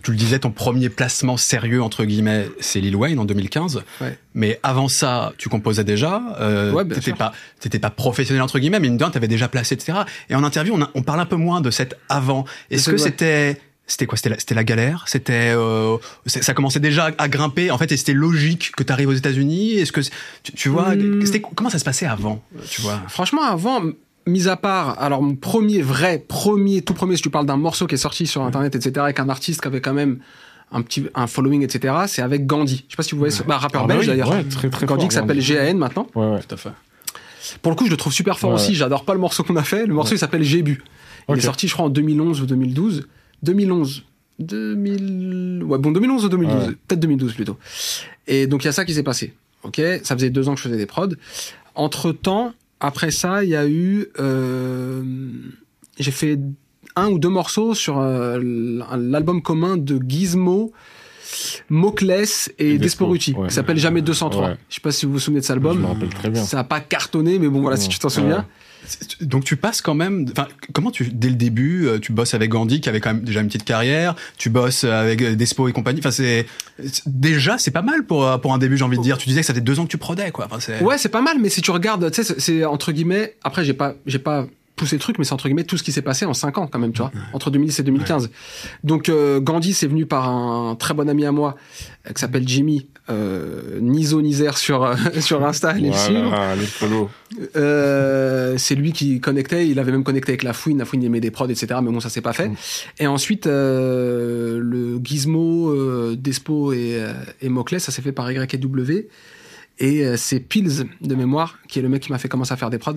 tu, 0.04 0.10
le 0.10 0.18
disais, 0.18 0.40
ton 0.40 0.50
premier 0.50 0.90
placement 0.90 1.38
sérieux 1.38 1.84
entre 1.84 2.04
guillemets, 2.04 2.48
c'est 2.60 2.82
Lil 2.82 2.96
Wayne 2.96 3.20
en 3.20 3.26
2015. 3.26 3.84
Ouais. 4.02 4.18
Mais 4.34 4.60
avant 4.64 4.88
ça, 4.88 5.34
tu 5.38 5.50
composais 5.50 5.84
déjà. 5.84 6.20
Euh, 6.42 6.72
Ouais, 6.72 6.84
t'étais 6.84 7.14
pas, 7.14 7.32
t'étais 7.60 7.78
pas 7.78 7.92
professionnel 7.92 8.42
entre 8.42 8.58
guillemets, 8.58 8.80
mais 8.80 8.88
une 8.88 8.98
tu 8.98 9.12
t'avais 9.12 9.28
déjà 9.28 9.48
placé, 9.48 9.76
etc. 9.76 10.00
Et 10.32 10.36
en 10.36 10.44
interview, 10.44 10.74
on, 10.76 10.82
a- 10.82 10.90
on 10.96 11.04
parle 11.04 11.20
un 11.20 11.28
peu 11.28 11.36
moins 11.36 11.62
de 11.62 11.70
cet 11.70 11.96
avant. 12.10 12.46
Est-ce 12.72 12.90
que 12.90 12.98
c'était 12.98 13.62
c'était 13.90 14.06
quoi? 14.06 14.18
C'était 14.18 14.30
la, 14.30 14.40
c'était 14.40 14.56
la 14.56 14.64
galère? 14.64 15.04
C'était 15.08 15.52
euh, 15.56 15.98
ça 16.26 16.54
commençait 16.54 16.80
déjà 16.80 17.12
à 17.18 17.28
grimper. 17.28 17.72
En 17.72 17.78
fait, 17.78 17.92
et 17.92 17.98
c'était 17.98 18.14
logique 18.14 18.72
que 18.78 18.84
tu 18.84 18.94
arrives 18.94 19.10
aux 19.10 19.14
États-Unis? 19.14 19.74
Est-ce 19.74 19.92
que 19.92 20.02
c'est- 20.02 20.12
tu, 20.44 20.54
tu 20.54 20.70
vois 20.70 20.96
Hmm. 20.96 21.26
c'était- 21.26 21.42
comment 21.42 21.70
ça 21.70 21.80
se 21.80 21.86
passait 21.86 22.06
avant 22.06 22.42
Tu 22.70 22.82
vois? 22.82 23.02
Franchement, 23.08 23.44
avant, 23.44 23.82
mis 24.28 24.48
à 24.48 24.56
part, 24.56 25.02
alors 25.02 25.22
mon 25.22 25.36
premier 25.36 25.82
vrai, 25.82 26.24
premier, 26.28 26.82
tout 26.82 26.94
premier, 26.94 27.16
si 27.16 27.22
tu 27.24 27.30
parles 27.30 27.46
d'un 27.48 27.58
morceau 27.58 27.88
qui 27.88 27.96
est 27.96 27.98
sorti 28.00 28.28
sur 28.28 28.44
Internet, 28.44 28.76
etc., 28.76 28.94
avec 29.00 29.20
un 29.20 29.28
artiste 29.30 29.62
qui 29.62 29.68
avait 29.68 29.82
quand 29.82 29.94
même 29.94 30.20
un 30.72 30.84
petit, 30.84 31.08
un 31.16 31.26
following, 31.26 31.64
etc., 31.64 31.96
c'est 32.08 32.22
avec 32.22 32.46
Gandhi. 32.46 32.84
Je 32.88 32.94
sais 32.94 32.98
pas 32.98 33.02
si 33.04 33.14
vous 33.14 33.18
voyez, 33.20 33.32
ce- 33.34 33.42
bah, 33.42 33.58
rappeur 33.58 33.82
Ah 33.86 33.88
bah 33.88 33.96
belge 33.96 34.06
oui, 34.06 34.12
d'ailleurs. 34.12 34.30
ouais, 34.30 34.44
très 34.44 34.70
très 34.70 34.86
Gandhi 34.86 35.02
fort, 35.02 35.10
qui 35.10 35.16
s'appelle 35.16 35.40
GAN 35.44 35.76
maintenant. 35.78 36.06
Ouais, 36.14 36.28
ouais. 36.34 36.40
Tout 36.48 36.54
à 36.54 36.58
fait. 36.58 36.70
Pour 37.64 37.72
le 37.72 37.76
coup, 37.76 37.86
je 37.86 37.90
le 37.92 37.98
trouve 37.98 38.14
super 38.14 38.38
fort 38.38 38.52
Ouais, 38.52 38.56
aussi. 38.58 38.70
ouais. 38.70 38.76
J'adore 38.76 39.04
pas 39.06 39.14
le 39.14 39.20
morceau 39.20 39.44
qu'on 39.44 39.56
a 39.56 39.64
fait. 39.64 39.88
Le 39.88 39.94
morceau, 39.96 40.14
il 40.14 40.20
s'appelle 40.20 40.44
J'ai 40.44 40.62
bu. 40.62 40.84
Il 41.30 41.38
est 41.38 41.42
sorti, 41.42 41.68
je 41.68 41.74
crois, 41.74 41.86
en 41.86 41.90
2011 41.90 42.42
ou 42.42 42.46
2012. 42.46 43.08
2011. 43.44 44.04
2000. 44.40 45.64
Ouais, 45.66 45.78
bon, 45.78 45.92
2011 45.92 46.26
ou 46.26 46.30
2012. 46.30 46.56
Ouais. 46.56 46.74
Peut-être 46.88 47.00
2012 47.02 47.34
plutôt. 47.34 47.58
Et 48.28 48.48
donc, 48.48 48.64
il 48.64 48.68
y 48.68 48.70
a 48.70 48.72
ça 48.72 48.86
qui 48.86 48.94
s'est 48.94 49.04
passé. 49.04 49.34
Ok? 49.64 49.82
Ça 50.04 50.16
faisait 50.16 50.30
deux 50.30 50.48
ans 50.48 50.54
que 50.54 50.60
je 50.60 50.64
faisais 50.68 50.78
des 50.78 50.86
prods. 50.86 51.10
Entre 51.76 52.12
temps, 52.12 52.54
après 52.80 53.12
ça, 53.12 53.44
il 53.44 53.50
y 53.50 53.56
a 53.56 53.68
eu. 53.68 54.08
euh, 54.20 55.04
J'ai 56.00 56.12
fait 56.12 56.40
un 56.96 57.10
ou 57.10 57.20
deux 57.20 57.30
morceaux 57.30 57.74
sur 57.74 58.00
euh, 58.00 58.40
l'album 58.98 59.42
commun 59.42 59.78
de 59.78 60.00
Gizmo. 60.08 60.72
Moclès 61.70 62.52
et 62.58 62.72
Et 62.72 62.78
Despo, 62.80 63.06
Desporucci, 63.06 63.34
ouais. 63.34 63.48
qui 63.50 63.54
s'appelle 63.54 63.78
Jamais 63.78 64.02
203. 64.02 64.48
Ouais. 64.50 64.56
Je 64.70 64.76
sais 64.76 64.82
pas 64.82 64.92
si 64.92 65.06
vous 65.06 65.14
vous 65.14 65.20
souvenez 65.20 65.42
de 65.42 65.46
cet 65.46 65.54
Je 65.56 65.60
album. 65.60 65.80
me 65.82 65.86
rappelle 65.86 66.10
très 66.10 66.30
bien. 66.32 66.44
Ça 66.44 66.60
a 66.60 66.64
pas 66.64 66.80
cartonné, 66.80 67.38
mais 67.38 67.48
bon, 67.50 67.62
voilà, 67.62 67.78
si 67.78 67.88
tu 67.88 68.00
t'en 68.00 68.10
souviens. 68.10 68.48
Donc 69.22 69.44
tu 69.44 69.56
passes 69.56 69.82
quand 69.82 69.94
même. 69.96 70.26
Enfin, 70.32 70.48
comment 70.74 70.92
tu 70.92 71.10
dès 71.12 71.30
le 71.30 71.36
début 71.36 71.86
euh, 71.88 72.00
tu 72.00 72.12
bosses 72.12 72.34
avec 72.34 72.50
Gandhi 72.50 72.82
qui 72.82 72.90
avait 72.90 73.00
quand 73.00 73.14
même 73.14 73.24
déjà 73.24 73.42
une 73.42 73.48
petite 73.48 73.66
carrière. 73.66 74.16
Tu 74.38 74.50
bosses 74.50 74.84
avec 74.84 75.22
euh, 75.22 75.36
Despo 75.36 75.68
et 75.68 75.74
compagnie. 75.74 76.00
Enfin 76.00 76.12
c'est 76.12 76.46
déjà 77.06 77.58
c'est 77.58 77.72
pas 77.72 77.82
mal 77.82 78.04
pour 78.06 78.26
euh, 78.26 78.38
pour 78.38 78.54
un 78.54 78.58
début 78.58 78.78
j'ai 78.78 78.84
envie 78.84 78.98
de 78.98 79.04
dire. 79.04 79.18
Tu 79.18 79.28
disais 79.30 79.42
que 79.42 79.48
ça 79.48 79.54
fait 79.54 79.62
deux 79.62 79.80
ans 79.80 79.86
que 79.86 79.92
tu 79.92 79.98
prodais 79.98 80.32
quoi. 80.32 80.48
Enfin, 80.52 80.60
Ouais, 80.84 80.98
c'est 80.98 81.10
pas 81.10 81.22
mal, 81.22 81.38
mais 81.40 81.50
si 81.50 81.62
tu 81.62 81.72
regardes, 81.72 82.10
tu 82.12 82.24
sais, 82.24 82.36
c'est- 82.40 82.66
entre 82.66 82.92
guillemets. 82.92 83.36
Après, 83.44 83.64
j'ai 83.64 83.74
pas, 83.74 83.96
j'ai 84.06 84.20
pas 84.20 84.48
poussé 84.76 84.96
le 84.96 85.02
truc, 85.02 85.18
mais 85.20 85.26
c'est 85.26 85.34
entre 85.34 85.48
guillemets 85.50 85.66
tout 85.66 85.78
ce 85.78 85.84
qui 85.84 85.92
s'est 85.92 86.02
passé 86.02 86.26
en 86.26 86.34
5 86.34 86.58
ans 86.58 86.68
quand 86.68 86.80
même, 86.80 86.94
tu 86.94 87.00
vois, 87.00 87.12
entre 87.34 87.52
2010 87.52 87.80
et 87.80 87.84
2015. 87.84 88.30
Donc 88.86 89.10
euh, 89.10 89.40
Gandhi, 89.42 89.74
c'est 89.74 89.88
venu 89.88 90.06
par 90.06 90.30
un 90.30 90.76
très 90.76 90.94
bon 90.94 91.10
ami 91.10 91.26
à 91.26 91.32
moi 91.34 91.58
euh, 92.08 92.14
qui 92.14 92.22
s'appelle 92.22 92.48
Jimmy, 92.48 92.88
euh, 93.10 93.80
Nizer 93.80 94.58
sur 94.58 94.96
sur 95.20 95.46
Insta, 95.46 95.70
allez 95.70 95.90
le 95.90 95.94
suivre. 95.94 96.30
Voilà. 96.30 96.56
Euh, 97.56 98.56
c'est 98.58 98.76
lui 98.76 98.92
qui 98.92 99.20
connectait, 99.20 99.68
il 99.68 99.80
avait 99.80 99.92
même 99.92 100.04
connecté 100.04 100.32
avec 100.32 100.44
la 100.44 100.54
fouine, 100.54 100.78
la 100.78 100.86
fouine 100.86 101.04
aimait 101.04 101.20
des 101.20 101.32
prods, 101.32 101.48
etc. 101.48 101.80
Mais 101.82 101.92
bon, 101.92 102.00
ça 102.00 102.10
s'est 102.10 102.22
pas 102.22 102.34
fait. 102.34 102.50
Mm. 102.50 102.56
Et 103.00 103.08
ensuite, 103.08 103.48
euh, 103.48 104.60
le 104.62 105.00
Gizmo, 105.04 105.70
euh, 105.70 106.16
Despo 106.18 106.74
et, 106.74 107.04
et 107.42 107.50
Moclès, 107.50 107.84
ça 107.84 107.92
s'est 107.92 108.02
fait 108.02 108.12
par 108.12 108.32
YW. 108.32 109.08
Et 109.82 110.18
c'est 110.18 110.42
Pills 110.42 110.90
de 111.00 111.16
mémoire, 111.16 111.58
qui 111.70 111.80
est 111.80 111.82
le 111.82 111.88
mec 111.88 112.02
qui 112.02 112.12
m'a 112.12 112.18
fait 112.18 112.28
commencer 112.28 112.52
à 112.52 112.58
faire 112.58 112.70
des 112.70 112.80
prods. 112.80 112.96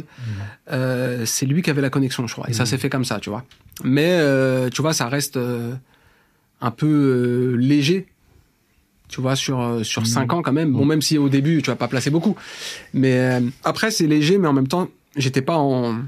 Euh, 0.72 1.24
c'est 1.24 1.46
lui 1.46 1.62
qui 1.62 1.70
avait 1.70 1.80
la 1.80 1.90
connexion, 1.90 2.26
je 2.26 2.32
crois. 2.32 2.50
Et 2.50 2.52
ça 2.52 2.66
s'est 2.66 2.78
fait 2.78 2.90
comme 2.90 3.04
ça, 3.04 3.20
tu 3.20 3.30
vois. 3.30 3.44
Mais 3.84 4.18
tu 4.72 4.82
vois, 4.82 4.92
ça 4.92 5.06
reste 5.06 5.38
un 6.60 6.70
peu 6.72 7.54
léger. 7.56 8.08
Tu 9.12 9.20
vois, 9.20 9.36
sur, 9.36 9.60
euh, 9.60 9.82
sur 9.84 10.06
5 10.06 10.32
ans 10.32 10.40
quand 10.42 10.52
même. 10.52 10.72
Bon, 10.72 10.84
même 10.86 11.02
si 11.02 11.18
au 11.18 11.28
début, 11.28 11.60
tu 11.62 11.68
vas 11.70 11.76
pas 11.76 11.86
placer 11.86 12.08
beaucoup. 12.10 12.34
Mais 12.94 13.12
euh, 13.18 13.40
après, 13.62 13.90
c'est 13.90 14.06
léger, 14.06 14.38
mais 14.38 14.48
en 14.48 14.54
même 14.54 14.66
temps, 14.68 14.88
j'étais 15.16 15.42
pas 15.42 15.56
en 15.58 16.00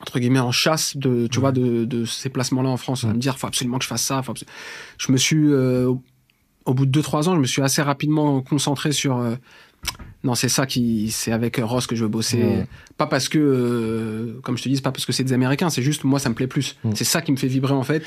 entre 0.00 0.18
guillemets 0.18 0.40
en 0.40 0.50
chasse 0.52 0.96
de 0.96 1.26
tu 1.28 1.38
vois 1.40 1.52
de, 1.52 1.84
de 1.84 2.04
ces 2.04 2.28
placements 2.28 2.62
là 2.62 2.70
en 2.70 2.76
France 2.76 3.04
à 3.04 3.08
me 3.08 3.18
dire 3.18 3.38
faut 3.38 3.46
absolument 3.46 3.78
que 3.78 3.84
je 3.84 3.88
fasse 3.88 4.02
ça 4.02 4.20
faut 4.22 4.34
je 4.98 5.12
me 5.12 5.16
suis 5.16 5.52
euh, 5.52 5.92
au, 6.64 6.74
bout 6.74 6.86
de 6.86 6.90
2 6.90 7.02
3 7.02 7.28
ans 7.28 7.34
je 7.36 7.40
me 7.40 7.46
suis 7.46 7.62
assez 7.62 7.82
rapidement 7.82 8.40
concentré 8.42 8.90
sur 8.90 9.18
euh, 9.18 9.36
non 10.24 10.34
c'est 10.34 10.48
ça 10.48 10.66
qui 10.66 11.12
c'est 11.12 11.30
avec 11.30 11.60
Ross 11.62 11.86
que 11.86 11.94
je 11.94 12.02
veux 12.02 12.08
bosser 12.10 12.42
Ouais. 12.42 12.66
pas 12.96 13.06
parce 13.06 13.28
que 13.28 13.38
euh, 13.38 14.40
comme 14.42 14.58
je 14.58 14.64
te 14.64 14.68
dis 14.68 14.80
pas 14.80 14.90
parce 14.90 15.06
que 15.06 15.12
c'est 15.12 15.22
des 15.24 15.34
américains 15.34 15.70
c'est 15.70 15.82
juste 15.82 16.02
moi 16.02 16.18
ça 16.18 16.28
me 16.30 16.34
plaît 16.34 16.48
plus 16.48 16.76
Mm. 16.82 16.90
c'est 16.96 17.04
ça 17.04 17.22
qui 17.22 17.30
me 17.30 17.36
fait 17.36 17.46
vibrer 17.46 17.72
en 17.74 17.84
fait 17.84 18.02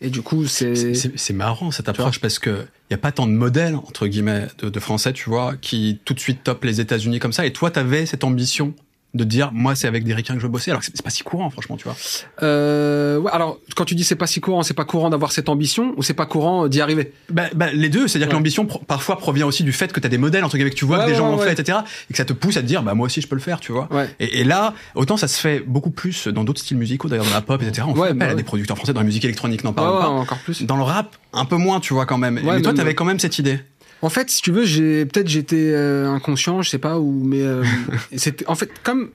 et 0.00 0.10
du 0.10 0.22
coup 0.22 0.46
C'est- 0.46 0.94
c'est 1.16 1.32
marrant 1.32 1.70
cette 1.70 1.88
approche 1.88 2.20
parce 2.20 2.38
que 2.38 2.66
il 2.90 2.92
y 2.92 2.94
a 2.94 2.98
pas 2.98 3.12
tant 3.12 3.26
de 3.26 3.32
modèles 3.32 3.74
entre 3.76 4.06
guillemets 4.06 4.46
de, 4.58 4.68
de 4.68 4.80
français, 4.80 5.12
tu 5.12 5.28
vois, 5.28 5.54
qui 5.56 6.00
tout 6.04 6.14
de 6.14 6.20
suite 6.20 6.44
top 6.44 6.64
les 6.64 6.80
États-Unis 6.80 7.18
comme 7.18 7.32
ça. 7.32 7.46
Et 7.46 7.52
toi, 7.52 7.70
t'avais 7.70 8.06
cette 8.06 8.22
ambition 8.24 8.74
de 9.16 9.24
dire, 9.24 9.50
moi, 9.52 9.74
c'est 9.74 9.88
avec 9.88 10.04
des 10.04 10.14
ricains 10.14 10.34
que 10.34 10.40
je 10.40 10.46
veux 10.46 10.52
bosser. 10.52 10.70
Alors 10.70 10.80
que 10.80 10.86
c'est 10.86 10.92
c'est 10.96 11.02
pas 11.02 11.10
si 11.10 11.22
courant, 11.22 11.50
franchement, 11.50 11.76
tu 11.76 11.84
vois. 11.84 11.96
euh, 12.42 13.18
ouais, 13.18 13.30
alors 13.32 13.58
quand 13.74 13.84
tu 13.84 13.94
dis 13.94 14.04
c'est 14.04 14.14
pas 14.16 14.26
si 14.26 14.40
courant 14.40 14.62
c'est 14.62 14.74
pas 14.74 14.84
courant 14.84 15.10
d'avoir 15.10 15.32
cette 15.32 15.48
ambition 15.48 15.94
ou 15.96 16.02
c'est 16.02 16.14
pas 16.14 16.26
courant 16.26 16.68
d'y 16.68 16.80
arriver? 16.80 17.12
Bah, 17.30 17.44
bah, 17.54 17.72
les 17.72 17.88
deux, 17.88 18.08
c'est-à-dire 18.08 18.26
Ouais. 18.28 18.32
que 18.32 18.36
l'ambition 18.36 18.66
pro- 18.66 18.80
parfois 18.86 19.18
provient 19.18 19.46
aussi 19.46 19.64
du 19.64 19.72
fait 19.72 19.92
que 19.92 20.00
t'as 20.00 20.08
des 20.08 20.18
modèles 20.18 20.44
entre 20.44 20.56
guillemets 20.56 20.70
que 20.70 20.76
tu 20.76 20.84
vois 20.84 20.98
Ouais, 20.98 21.04
que 21.06 21.10
des 21.10 21.16
gens 21.16 21.30
ont 21.30 21.38
fait, 21.38 21.52
etc. 21.52 21.78
Et 22.08 22.12
que 22.12 22.16
ça 22.16 22.24
te 22.24 22.32
pousse 22.32 22.56
à 22.56 22.62
te 22.62 22.66
dire, 22.66 22.82
bah 22.82 22.94
moi 22.94 23.06
aussi 23.06 23.20
je 23.20 23.28
peux 23.28 23.36
le 23.36 23.40
faire, 23.42 23.60
tu 23.60 23.72
vois. 23.72 23.88
ouais 23.92 24.08
Et, 24.20 24.40
et 24.40 24.44
là, 24.44 24.74
autant 24.94 25.16
ça 25.16 25.28
se 25.28 25.38
fait 25.40 25.60
beaucoup 25.66 25.90
plus 25.90 26.28
dans 26.28 26.44
d'autres 26.44 26.60
styles 26.60 26.76
musicaux, 26.78 27.08
d'ailleurs 27.08 27.26
dans 27.26 27.32
la 27.32 27.40
pop, 27.42 27.62
etc. 27.62 27.86
On 27.90 27.94
fait 27.94 28.02
appel 28.02 28.16
bah 28.18 28.28
à 28.30 28.34
des 28.34 28.42
producteurs 28.42 28.76
français 28.76 28.92
dans 28.92 29.00
la 29.00 29.06
musique 29.06 29.24
électronique, 29.24 29.64
n'en 29.64 29.72
parle 29.72 29.98
pas. 29.98 30.08
encore 30.08 30.38
plus 30.38 30.62
Dans 30.62 30.76
le 30.76 30.82
rap, 30.82 31.16
un 31.32 31.44
peu 31.44 31.56
moins, 31.56 31.80
tu 31.80 31.94
vois 31.94 32.06
quand 32.06 32.18
même. 32.18 32.40
Mais 32.42 32.62
toi, 32.62 32.72
t'avais 32.74 32.94
quand 32.94 33.04
même 33.04 33.18
cette 33.18 33.38
idée. 33.38 33.60
En 34.02 34.10
fait, 34.10 34.30
si 34.30 34.42
tu 34.42 34.52
veux, 34.52 34.64
j'ai 34.64 35.06
peut-être 35.06 35.28
j'étais 35.28 35.72
euh, 35.72 36.10
inconscient, 36.10 36.62
je 36.62 36.68
sais 36.68 36.78
pas 36.78 36.98
où, 36.98 37.22
mais 37.24 37.42
euh, 37.42 37.64
c'était 38.16 38.46
en 38.48 38.54
fait 38.54 38.70
comme 38.82 39.10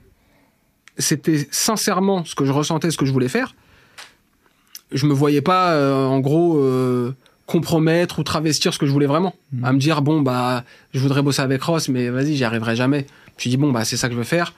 c'était 0.98 1.48
sincèrement 1.52 2.26
ce 2.26 2.36
que 2.36 2.46
je 2.46 2.52
ressentais, 2.52 2.92
ce 2.92 2.98
que 2.98 3.06
je 3.06 3.12
voulais 3.12 3.28
faire. 3.28 3.56
Je 4.92 5.06
me 5.06 5.14
voyais 5.14 5.42
pas, 5.42 5.72
euh, 5.72 6.06
en 6.06 6.20
gros, 6.20 6.58
euh, 6.58 7.16
compromettre 7.46 8.20
ou 8.20 8.24
travestir 8.24 8.74
ce 8.74 8.80
que 8.80 8.86
je 8.86 8.92
voulais 8.92 9.06
vraiment. 9.06 9.36
À 9.64 9.74
me 9.74 9.80
dire 9.80 10.02
bon 10.02 10.22
bah, 10.22 10.64
je 10.94 11.00
voudrais 11.00 11.22
bosser 11.22 11.42
avec 11.42 11.62
Ross, 11.62 11.90
mais 11.90 12.10
vas-y, 12.10 12.36
j'y 12.36 12.44
arriverai 12.44 12.76
jamais. 12.76 13.06
Je 13.28 13.34
me 13.34 13.40
suis 13.40 13.50
dit 13.50 13.58
bon 13.58 13.72
bah 13.72 13.86
c'est 13.86 13.98
ça 13.98 14.08
que 14.08 14.14
je 14.14 14.18
veux 14.18 14.26
faire. 14.26 14.54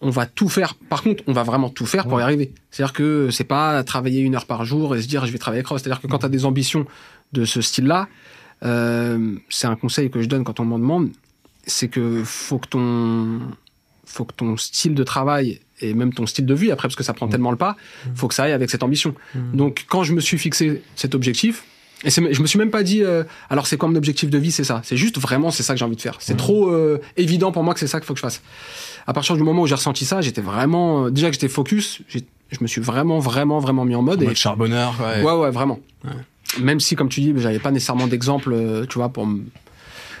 On 0.00 0.10
va 0.10 0.26
tout 0.26 0.48
faire. 0.48 0.74
Par 0.74 1.02
contre, 1.02 1.24
on 1.26 1.32
va 1.32 1.42
vraiment 1.42 1.70
tout 1.70 1.86
faire 1.86 2.06
pour 2.06 2.20
y 2.20 2.22
arriver. 2.22 2.52
C'est-à-dire 2.70 2.92
que 2.92 3.30
c'est 3.30 3.44
pas 3.44 3.82
travailler 3.82 4.20
une 4.20 4.34
heure 4.34 4.44
par 4.44 4.64
jour 4.64 4.94
et 4.94 5.00
se 5.00 5.08
dire 5.08 5.24
je 5.26 5.32
vais 5.32 5.38
travailler 5.38 5.60
avec 5.60 5.68
Ross. 5.68 5.82
C'est-à-dire 5.82 6.02
que 6.02 6.06
quand 6.06 6.18
tu 6.18 6.26
as 6.26 6.28
des 6.28 6.44
ambitions 6.44 6.86
de 7.32 7.44
ce 7.44 7.60
style-là, 7.60 8.08
euh, 8.64 9.36
c'est 9.48 9.66
un 9.66 9.76
conseil 9.76 10.10
que 10.10 10.22
je 10.22 10.28
donne 10.28 10.44
quand 10.44 10.60
on 10.60 10.64
m'en 10.64 10.78
demande. 10.78 11.10
c'est 11.66 11.88
que 11.88 12.22
faut 12.24 12.58
que 12.58 12.68
ton 12.68 13.40
faut 14.04 14.24
que 14.24 14.34
ton 14.34 14.56
style 14.56 14.94
de 14.94 15.04
travail 15.04 15.60
et 15.80 15.92
même 15.92 16.12
ton 16.12 16.26
style 16.26 16.46
de 16.46 16.54
vie 16.54 16.70
après 16.70 16.88
parce 16.88 16.96
que 16.96 17.02
ça 17.02 17.12
prend 17.12 17.28
tellement 17.28 17.50
le 17.50 17.56
pas, 17.56 17.76
faut 18.14 18.28
que 18.28 18.34
ça 18.34 18.44
aille 18.44 18.52
avec 18.52 18.70
cette 18.70 18.82
ambition. 18.82 19.14
Donc 19.52 19.84
quand 19.88 20.04
je 20.04 20.14
me 20.14 20.20
suis 20.20 20.38
fixé 20.38 20.82
cet 20.94 21.14
objectif, 21.14 21.64
et 22.04 22.10
je 22.10 22.42
me 22.42 22.46
suis 22.46 22.58
même 22.58 22.70
pas 22.70 22.82
dit 22.82 23.02
euh, 23.02 23.24
alors 23.48 23.66
c'est 23.66 23.78
quoi 23.78 23.88
mon 23.88 23.96
objectif 23.96 24.28
de 24.28 24.36
vie, 24.36 24.52
c'est 24.52 24.64
ça. 24.64 24.80
C'est 24.84 24.96
juste 24.96 25.18
vraiment 25.18 25.50
c'est 25.50 25.62
ça 25.62 25.72
que 25.72 25.78
j'ai 25.78 25.84
envie 25.84 25.96
de 25.96 26.00
faire. 26.00 26.16
C'est 26.18 26.36
trop 26.36 26.68
euh, 26.68 27.00
évident 27.16 27.52
pour 27.52 27.64
moi 27.64 27.72
que 27.72 27.80
c'est 27.80 27.86
ça 27.86 28.00
qu'il 28.00 28.06
faut 28.06 28.12
que 28.12 28.18
je 28.18 28.24
fasse. 28.24 28.42
À 29.06 29.12
partir 29.12 29.36
du 29.36 29.42
moment 29.42 29.62
où 29.62 29.66
j'ai 29.66 29.74
ressenti 29.74 30.04
ça, 30.04 30.20
j'étais 30.20 30.42
vraiment 30.42 31.06
euh, 31.06 31.10
déjà 31.10 31.28
que 31.28 31.32
j'étais 31.32 31.48
focus, 31.48 32.02
je 32.08 32.58
me 32.60 32.66
suis 32.66 32.82
vraiment 32.82 33.18
vraiment 33.18 33.60
vraiment 33.60 33.84
mis 33.86 33.94
en 33.94 34.02
mode 34.02 34.18
En 34.18 34.22
et 34.22 34.26
mode 34.26 34.36
charbonneur. 34.36 34.94
Ouais. 35.00 35.22
Ouais, 35.22 35.32
ouais, 35.32 35.50
vraiment. 35.50 35.80
Même 36.60 36.80
si, 36.80 36.94
comme 36.96 37.08
tu 37.08 37.20
dis, 37.20 37.32
j'avais 37.36 37.58
pas 37.58 37.70
nécessairement 37.70 38.06
d'exemple, 38.06 38.52
euh, 38.52 38.86
tu 38.86 38.98
vois, 38.98 39.08
pour 39.10 39.26
me 39.26 39.44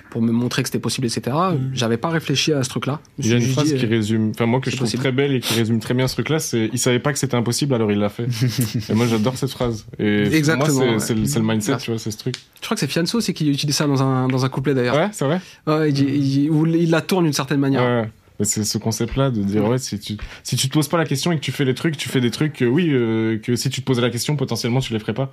pour 0.08 0.22
me 0.22 0.30
montrer 0.30 0.62
que 0.62 0.68
c'était 0.68 0.78
possible, 0.78 1.06
etc. 1.08 1.36
J'avais 1.74 1.96
pas 1.96 2.08
réfléchi 2.08 2.52
à 2.52 2.62
ce 2.62 2.68
truc-là. 2.70 3.00
Il 3.18 3.26
y 3.26 3.32
a 3.32 3.36
une 3.36 3.42
phrase 3.42 3.66
dit, 3.72 3.74
qui 3.76 3.86
euh, 3.86 3.88
résume, 3.88 4.30
enfin 4.30 4.46
moi 4.46 4.60
que 4.60 4.66
je 4.66 4.70
c'est 4.70 4.76
trouve 4.76 4.86
possible. 4.86 5.02
très 5.02 5.12
belle 5.12 5.32
et 5.34 5.40
qui 5.40 5.52
résume 5.54 5.80
très 5.80 5.94
bien 5.94 6.06
ce 6.06 6.14
truc-là, 6.14 6.38
c'est 6.38 6.70
il 6.72 6.78
savait 6.78 7.00
pas 7.00 7.12
que 7.12 7.18
c'était 7.18 7.34
impossible 7.34 7.74
alors 7.74 7.90
il 7.90 7.98
l'a 7.98 8.08
fait. 8.08 8.26
et 8.88 8.94
moi 8.94 9.06
j'adore 9.08 9.36
cette 9.36 9.50
phrase. 9.50 9.84
Et 9.98 10.22
Exactement, 10.32 10.74
moi 10.76 10.86
ouais. 10.94 10.98
c'est 11.00 11.08
c'est 11.08 11.14
le, 11.16 11.26
c'est 11.26 11.38
le 11.40 11.44
mindset, 11.44 11.72
Ouais. 11.72 11.78
tu 11.78 11.90
vois, 11.90 11.98
c'est 11.98 12.12
ce 12.12 12.18
truc. 12.18 12.36
Je 12.60 12.64
crois 12.64 12.76
que 12.76 12.80
c'est 12.80 12.86
Fianso 12.86 13.18
aussi 13.18 13.34
qui 13.34 13.50
utilise 13.50 13.74
ça 13.76 13.86
dans 13.88 14.00
un, 14.02 14.28
dans 14.28 14.44
un 14.44 14.48
couplet 14.48 14.74
d'ailleurs. 14.74 14.94
Ouais, 14.96 15.08
c'est 15.12 15.24
vrai. 15.24 15.40
Ouais, 15.66 15.90
il, 15.90 16.46
il 16.76 16.90
la 16.90 17.00
tourne 17.02 17.24
d'une 17.24 17.32
certaine 17.32 17.60
manière. 17.60 17.82
Ouais. 17.82 18.08
Mais 18.38 18.44
c'est 18.44 18.64
ce 18.64 18.78
concept-là 18.78 19.30
de 19.30 19.42
dire 19.42 19.64
ouais 19.64 19.78
si 19.78 19.98
tu 19.98 20.16
si 20.42 20.56
tu 20.56 20.68
te 20.68 20.72
poses 20.72 20.88
pas 20.88 20.98
la 20.98 21.06
question 21.06 21.32
et 21.32 21.36
que 21.36 21.40
tu 21.40 21.52
fais 21.52 21.64
les 21.64 21.74
trucs, 21.74 21.96
tu 21.96 22.08
fais 22.08 22.20
des 22.20 22.30
trucs 22.30 22.52
que 22.52 22.64
oui 22.64 22.90
euh, 22.90 23.38
que 23.38 23.56
si 23.56 23.70
tu 23.70 23.80
te 23.80 23.86
posais 23.86 24.02
la 24.02 24.10
question 24.10 24.36
potentiellement 24.36 24.80
tu 24.80 24.92
les 24.92 24.98
ferais 24.98 25.14
pas. 25.14 25.32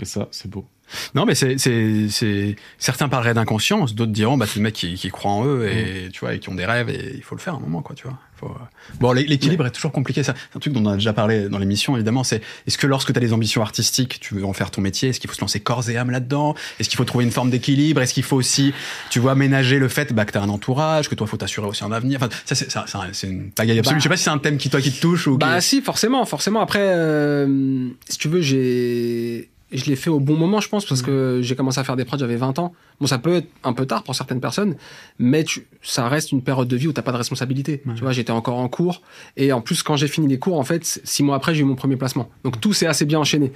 Et 0.00 0.04
ça 0.04 0.28
c'est 0.30 0.50
beau. 0.50 0.66
Non, 1.14 1.24
mais 1.24 1.34
c'est, 1.34 1.58
c'est, 1.58 2.08
c'est, 2.08 2.56
certains 2.78 3.08
parleraient 3.08 3.34
d'inconscience, 3.34 3.94
d'autres 3.94 4.12
diront, 4.12 4.36
bah, 4.36 4.46
c'est 4.46 4.56
des 4.56 4.62
mecs 4.62 4.74
qui, 4.74 4.94
qui 4.94 5.08
croient 5.08 5.32
en 5.32 5.46
eux 5.46 5.66
et, 5.68 6.10
tu 6.12 6.20
vois, 6.20 6.34
et 6.34 6.38
qui 6.38 6.48
ont 6.48 6.54
des 6.54 6.66
rêves 6.66 6.90
et 6.90 7.12
il 7.14 7.22
faut 7.22 7.34
le 7.34 7.40
faire 7.40 7.54
à 7.54 7.56
un 7.56 7.60
moment, 7.60 7.82
quoi, 7.82 7.94
tu 7.94 8.06
vois. 8.06 8.18
Faut, 8.44 8.50
euh, 8.52 8.64
Bon, 9.00 9.12
l'é- 9.12 9.24
l'équilibre 9.26 9.66
est 9.66 9.70
toujours 9.70 9.92
compliqué, 9.92 10.22
ça. 10.22 10.34
C'est 10.50 10.56
un 10.56 10.60
truc 10.60 10.72
dont 10.72 10.82
on 10.84 10.90
a 10.90 10.94
déjà 10.94 11.12
parlé 11.12 11.48
dans 11.48 11.58
l'émission, 11.58 11.96
évidemment, 11.96 12.24
c'est, 12.24 12.42
est-ce 12.66 12.76
que 12.78 12.86
lorsque 12.86 13.12
tu 13.12 13.16
as 13.18 13.20
des 13.20 13.32
ambitions 13.32 13.62
artistiques, 13.62 14.20
tu 14.20 14.34
veux 14.34 14.44
en 14.44 14.52
faire 14.52 14.70
ton 14.70 14.80
métier, 14.80 15.08
est-ce 15.08 15.20
qu'il 15.20 15.28
faut 15.30 15.36
se 15.36 15.40
lancer 15.40 15.60
corps 15.60 15.88
et 15.88 15.96
âme 15.96 16.10
là-dedans? 16.10 16.54
Est-ce 16.78 16.88
qu'il 16.88 16.96
faut 16.96 17.04
trouver 17.04 17.24
une 17.24 17.30
forme 17.30 17.50
d'équilibre? 17.50 18.00
Est-ce 18.02 18.14
qu'il 18.14 18.22
faut 18.22 18.36
aussi, 18.36 18.72
tu 19.10 19.18
vois, 19.20 19.34
ménager 19.34 19.78
le 19.78 19.88
fait, 19.88 20.12
bah, 20.12 20.24
que 20.24 20.32
t'as 20.32 20.42
un 20.42 20.48
entourage, 20.48 21.08
que 21.08 21.14
toi, 21.14 21.26
faut 21.26 21.36
t'assurer 21.36 21.66
aussi 21.66 21.84
un 21.84 21.92
avenir? 21.92 22.18
Enfin, 22.22 22.28
ça, 22.44 22.54
c'est, 22.54 22.70
ça, 22.70 22.84
une 23.22 23.50
pagaille 23.50 23.78
absolue. 23.78 23.94
Bah. 23.96 23.98
Je 23.98 24.02
sais 24.02 24.08
pas 24.08 24.16
si 24.16 24.24
c'est 24.24 24.30
un 24.30 24.38
thème 24.38 24.58
qui, 24.58 24.68
toi, 24.70 24.80
qui 24.80 24.92
te 24.92 25.00
touche 25.00 25.26
ou 25.26 25.38
Bah 25.38 25.56
qui... 25.60 25.66
si, 25.66 25.80
forcément, 25.82 26.24
forcément. 26.26 26.60
Après, 26.60 26.80
euh, 26.82 27.88
si 28.08 28.18
tu 28.18 28.28
veux, 28.28 28.40
j'ai, 28.42 29.48
je 29.78 29.86
l'ai 29.86 29.96
fait 29.96 30.10
au 30.10 30.20
bon 30.20 30.36
moment, 30.36 30.60
je 30.60 30.68
pense, 30.68 30.84
parce 30.86 31.02
que 31.02 31.40
j'ai 31.42 31.56
commencé 31.56 31.78
à 31.80 31.84
faire 31.84 31.96
des 31.96 32.04
prods, 32.04 32.18
j'avais 32.18 32.36
20 32.36 32.58
ans. 32.58 32.72
Bon, 33.00 33.06
ça 33.06 33.18
peut 33.18 33.34
être 33.34 33.48
un 33.64 33.72
peu 33.72 33.86
tard 33.86 34.02
pour 34.04 34.14
certaines 34.14 34.40
personnes, 34.40 34.76
mais 35.18 35.44
tu, 35.44 35.66
ça 35.82 36.08
reste 36.08 36.32
une 36.32 36.42
période 36.42 36.68
de 36.68 36.76
vie 36.76 36.86
où 36.88 36.92
t'as 36.92 37.02
pas 37.02 37.12
de 37.12 37.16
responsabilité. 37.16 37.82
Tu 37.94 38.00
vois, 38.02 38.12
j'étais 38.12 38.30
encore 38.32 38.56
en 38.58 38.68
cours, 38.68 39.02
et 39.36 39.52
en 39.52 39.60
plus, 39.60 39.82
quand 39.82 39.96
j'ai 39.96 40.08
fini 40.08 40.28
les 40.28 40.38
cours, 40.38 40.58
en 40.58 40.64
fait, 40.64 40.84
six 40.84 41.22
mois 41.22 41.36
après, 41.36 41.54
j'ai 41.54 41.62
eu 41.62 41.64
mon 41.64 41.74
premier 41.74 41.96
placement. 41.96 42.28
Donc 42.44 42.60
tout 42.60 42.72
s'est 42.72 42.86
assez 42.86 43.04
bien 43.04 43.18
enchaîné. 43.20 43.52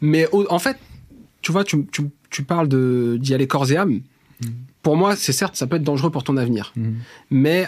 Mais 0.00 0.28
au- 0.32 0.46
en 0.50 0.58
fait, 0.58 0.76
tu 1.42 1.52
vois, 1.52 1.64
tu, 1.64 1.86
tu, 1.92 2.02
tu 2.30 2.42
parles 2.44 2.68
d'y 3.18 3.34
aller 3.34 3.46
corps 3.46 3.70
et 3.70 3.76
âme. 3.76 4.00
Pour 4.82 4.96
moi, 4.96 5.16
c'est 5.16 5.32
certes, 5.32 5.56
ça 5.56 5.66
peut 5.66 5.76
être 5.76 5.82
dangereux 5.84 6.10
pour 6.10 6.22
ton 6.24 6.36
avenir, 6.36 6.72
mais 7.30 7.66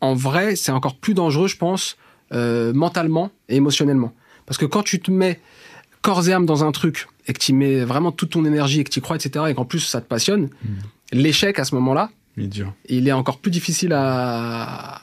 en 0.00 0.14
vrai, 0.14 0.54
c'est 0.54 0.70
encore 0.72 0.96
plus 0.96 1.14
dangereux, 1.14 1.48
je 1.48 1.56
pense, 1.56 1.96
euh, 2.32 2.72
mentalement 2.74 3.30
et 3.48 3.56
émotionnellement. 3.56 4.12
Parce 4.44 4.58
que 4.58 4.66
quand 4.66 4.82
tu 4.82 5.00
te 5.00 5.10
mets 5.10 5.40
corps 6.02 6.28
et 6.28 6.32
âme 6.32 6.46
dans 6.46 6.64
un 6.64 6.72
truc 6.72 7.06
et 7.26 7.32
que 7.32 7.38
tu 7.38 7.52
mets 7.52 7.80
vraiment 7.84 8.12
toute 8.12 8.30
ton 8.30 8.44
énergie 8.44 8.80
et 8.80 8.84
que 8.84 8.90
tu 8.90 8.98
y 9.00 9.02
crois, 9.02 9.16
etc., 9.16 9.44
et 9.48 9.54
qu'en 9.54 9.64
plus 9.64 9.80
ça 9.80 10.00
te 10.00 10.06
passionne, 10.06 10.48
l'échec 11.12 11.58
à 11.58 11.64
ce 11.64 11.74
moment-là, 11.74 12.10
Il 12.36 12.44
est 12.44 12.48
dur. 12.48 12.72
il 12.88 13.06
est 13.08 13.12
encore 13.12 13.38
plus 13.38 13.50
difficile 13.50 13.92
à, 13.92 15.02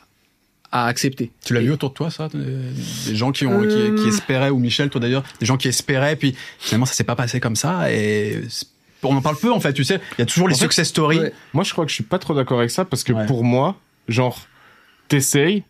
à 0.71 0.87
accepter. 0.87 1.31
Tu 1.45 1.53
l'as 1.53 1.61
Et- 1.61 1.65
vu 1.65 1.71
autour 1.71 1.89
de 1.89 1.93
toi, 1.95 2.09
ça 2.09 2.27
Des 2.33 3.15
gens 3.15 3.31
qui, 3.31 3.45
ont, 3.45 3.61
Euh. 3.63 3.95
qui, 3.97 4.01
qui 4.03 4.07
espéraient, 4.09 4.49
ou 4.49 4.57
Michel, 4.57 4.89
toi 4.89 4.99
d'ailleurs, 5.01 5.23
des 5.39 5.45
gens 5.45 5.57
qui 5.57 5.67
espéraient, 5.67 6.15
puis 6.15 6.35
finalement 6.59 6.85
ça 6.85 6.93
s'est 6.93 7.03
pas 7.03 7.15
passé 7.15 7.39
comme 7.39 7.55
ça, 7.55 7.91
et 7.91 8.41
on 9.03 9.15
en 9.15 9.21
parle 9.21 9.37
peu 9.37 9.51
en 9.51 9.59
fait, 9.59 9.73
tu 9.73 9.83
sais. 9.83 9.99
Il 10.17 10.19
y 10.19 10.23
a 10.23 10.25
toujours 10.25 10.47
les 10.47 10.55
fait, 10.55 10.61
success 10.61 10.87
stories. 10.89 11.19
ouais. 11.19 11.33
Moi 11.53 11.63
je 11.63 11.71
crois 11.73 11.85
que 11.85 11.89
je 11.89 11.95
suis 11.95 12.03
pas 12.03 12.17
trop 12.17 12.33
d'accord 12.33 12.57
avec 12.59 12.71
ça 12.71 12.85
parce 12.85 13.03
que 13.03 13.13
Ouais. 13.13 13.25
pour 13.27 13.43
moi 13.43 13.75
genre 14.07 14.47
t'essayes 15.07 15.63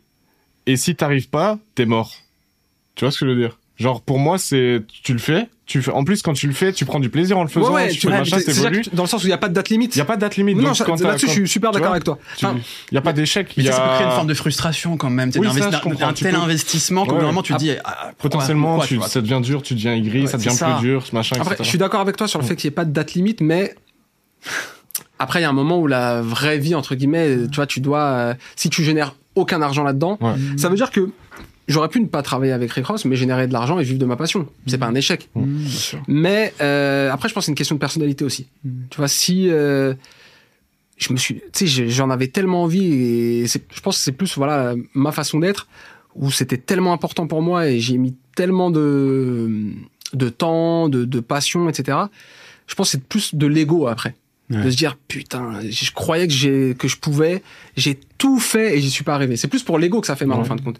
et 0.65 0.77
si 0.77 0.96
t'arrives 0.96 1.27
pas 1.29 1.60
t'es 1.75 1.86
mort. 1.86 2.13
Tu 2.96 3.03
vois 3.03 3.12
ce 3.12 3.20
que 3.20 3.25
je 3.25 3.32
veux 3.32 3.38
dire? 3.38 3.60
Genre 3.77 4.01
pour 4.01 4.20
moi 4.20 4.38
c'est 4.38 4.84
tu 5.03 5.12
le 5.12 5.20
fais, 5.20 5.50
tu 5.65 5.82
fais 5.82 5.91
en 5.91 6.05
plus 6.05 6.22
quand 6.22 6.32
tu 6.32 6.48
le 6.48 6.53
fais 6.53 6.72
tu 6.72 6.86
prends 6.86 7.01
du 7.01 7.10
plaisir 7.10 7.38
en 7.38 7.41
le 7.44 7.50
faisant, 7.50 7.67
Ouais, 7.74 7.74
ouais, 7.84 7.88
tu 7.89 7.96
tu 7.96 8.01
fais 8.01 8.08
vois, 8.08 8.20
machin, 8.20 8.38
t'évolues. 8.39 8.84
dans 8.94 9.03
le 9.03 9.10
sens 9.10 9.22
où 9.22 9.25
il 9.25 9.29
n'y 9.32 9.34
a 9.34 9.38
pas 9.38 9.50
de 9.50 9.53
date 9.53 9.67
limite. 9.67 9.96
Il 9.96 10.00
y 10.00 10.01
a 10.01 10.05
pas 10.05 10.15
de 10.15 10.22
date 10.22 10.38
limite. 10.38 10.55
non, 10.58 10.72
quand 10.86 10.96
t'as- 10.96 11.08
là-dessus, 11.08 11.27
je 11.27 11.32
suis 11.34 11.48
super 11.50 11.72
d'accord 11.72 11.91
avec 11.91 12.05
toi. 12.05 12.17
tu- 12.38 12.46
Enfin, 12.46 12.58
Il 12.91 12.96
y 12.96 12.98
a 12.98 13.01
pas 13.01 13.12
d'échec. 13.12 13.53
Mais 13.58 13.63
il 13.63 13.65
y 13.65 13.70
ça, 13.70 13.75
ça 13.75 13.82
peut 13.82 13.89
créer 13.96 14.03
une 14.05 14.12
a 14.12 14.15
forme 14.15 14.27
de 14.27 14.34
frustration 14.34 14.96
quand 14.96 15.10
même. 15.10 15.29
Oui, 15.36 15.46
ça, 15.60 15.67
un 16.08 16.13
tel 16.13 16.34
peux- 16.34 16.39
investissement 16.39 17.05
que 17.05 17.12
Ouais. 17.12 17.20
vraiment 17.22 17.41
tu 17.41 17.51
te 17.53 17.58
dis 17.60 17.72
ah, 17.84 18.11
potentiellement 18.18 18.79
tu, 18.79 18.98
ça 19.01 19.20
devient 19.22 19.42
dur, 19.44 19.61
tu 19.61 19.74
deviens 19.74 19.94
aigri, 19.94 20.22
Ouais, 20.22 20.27
ça 20.27 20.38
devient 20.38 20.55
plus 20.57 20.88
dur, 20.88 21.03
machin, 21.11 21.35
Après, 21.42 21.57
je 21.59 21.64
suis 21.64 21.77
d'accord 21.77 22.00
avec 22.00 22.16
toi 22.16 22.27
sur 22.29 22.40
le 22.40 22.46
fait 22.46 22.55
qu'il 22.55 22.70
n'y 22.70 22.74
ait 22.74 22.75
pas 22.75 22.85
de 22.85 22.92
date 22.92 23.14
limite, 23.14 23.42
mais 23.42 23.75
après, 25.20 25.40
il 25.40 25.44
y 25.44 25.46
a 25.46 25.50
un 25.50 25.53
moment 25.53 25.79
où 25.79 25.88
la 25.88 26.22
vraie 26.22 26.57
vie, 26.59 26.75
entre 26.75 26.96
guillemets, 26.96 27.48
tu 27.50 27.55
vois, 27.55 27.68
tu 27.68 27.79
dois, 27.79 28.00
euh, 28.03 28.33
si 28.55 28.70
tu 28.70 28.83
génères 28.83 29.16
aucun 29.35 29.61
argent 29.61 29.83
là-dedans, 29.83 30.18
Ouais. 30.22 30.33
ça 30.57 30.70
veut 30.70 30.75
dire 30.77 30.92
que 30.92 31.09
j'aurais 31.68 31.90
pu 31.90 32.00
ne 32.00 32.08
pas 32.08 32.22
travailler 32.22 32.51
avec 32.51 32.72
Rick 32.72 32.86
Ross, 32.86 33.06
mais 33.06 33.16
générer 33.16 33.48
de 33.48 33.54
l'argent 33.54 33.80
et 33.80 33.84
vivre 33.84 34.00
de 34.00 34.06
ma 34.06 34.16
passion. 34.16 34.48
C'est 34.68 34.78
pas 34.78 34.88
un 34.88 34.96
échec. 34.96 35.30
Mmh, 35.36 35.66
sûr. 35.66 36.01
Mais 36.08 36.54
euh, 36.62 37.12
après, 37.12 37.30
je 37.30 37.34
pense 37.34 37.44
que 37.44 37.46
c'est 37.46 37.51
une 37.51 37.58
question 37.58 37.75
de 37.75 37.80
personnalité 37.80 38.24
aussi. 38.25 38.48
Tu 38.90 38.98
vois, 38.98 39.08
si 39.08 39.50
euh, 39.50 39.94
je 40.98 41.12
me 41.12 41.18
suis, 41.18 41.42
tu 41.54 41.68
sais, 41.68 41.90
j'en 41.90 42.10
avais 42.10 42.28
tellement 42.28 42.64
envie 42.64 42.94
et 42.94 43.48
je 43.48 43.82
pense 43.82 43.98
que 43.98 44.04
c'est 44.04 44.12
plus 44.12 44.38
voilà 44.38 44.75
ma 44.94 45.12
façon 45.12 45.40
d'être 45.40 45.68
où 46.16 46.32
c'était 46.32 46.58
tellement 46.58 46.94
important 46.94 47.28
pour 47.28 47.42
moi 47.42 47.68
et 47.68 47.80
j'ai 47.80 47.98
mis 47.98 48.16
tellement 48.36 48.72
de 48.72 49.74
de 50.14 50.30
temps, 50.30 50.88
de, 50.88 51.04
de 51.04 51.20
passion, 51.20 51.68
etc. 51.68 51.98
Je 52.68 52.75
pense 52.75 52.88
que 52.88 52.92
c'est 52.92 53.04
plus 53.04 53.36
de 53.36 53.48
l'ego 53.48 53.88
après. 53.88 54.16
Ouais. 54.51 54.64
De 54.64 54.70
se 54.70 54.77
dire 54.77 54.96
putain, 55.08 55.60
je 55.68 55.92
croyais 55.92 56.27
que 56.27 56.34
j'ai 56.34 56.75
que 56.77 56.88
je 56.88 56.98
pouvais, 56.98 57.42
j'ai 57.75 58.00
tout 58.20 58.40
fait 58.40 58.77
et 58.77 58.81
j'y 58.81 58.92
suis 58.92 59.03
pas 59.03 59.16
arrivé. 59.16 59.38
C'est 59.38 59.48
plus 59.48 59.64
pour 59.64 59.79
l'ego 59.79 60.01
que 60.01 60.08
ça 60.08 60.16
fait 60.16 60.27
mal 60.27 60.40
en 60.40 60.44
fin 60.44 60.55
de 60.55 60.62
compte. 60.62 60.79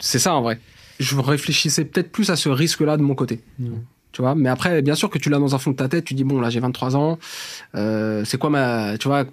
C'est 0.00 0.18
ça 0.18 0.34
en 0.34 0.42
vrai. 0.42 0.58
Je 0.98 1.14
réfléchissais 1.16 1.84
peut-être 1.84 2.10
plus 2.10 2.30
à 2.30 2.36
ce 2.36 2.48
risque-là 2.48 2.96
de 2.96 3.02
mon 3.02 3.14
côté. 3.14 3.40
Tu 4.10 4.22
vois, 4.22 4.34
mais 4.34 4.48
après, 4.48 4.82
bien 4.82 4.94
sûr 4.94 5.10
que 5.10 5.18
tu 5.18 5.30
l'as 5.30 5.38
dans 5.38 5.54
un 5.54 5.58
fond 5.58 5.70
de 5.70 5.76
ta 5.76 5.88
tête, 5.88 6.04
tu 6.04 6.14
dis 6.14 6.24
bon 6.24 6.40
là 6.40 6.50
j'ai 6.50 6.58
23 6.58 6.96
ans, 6.96 7.18
euh, 7.74 8.24
c'est 8.24 8.38
quoi 8.38 8.50
ma, 8.50 8.98
tu 8.98 9.06
vois, 9.06 9.24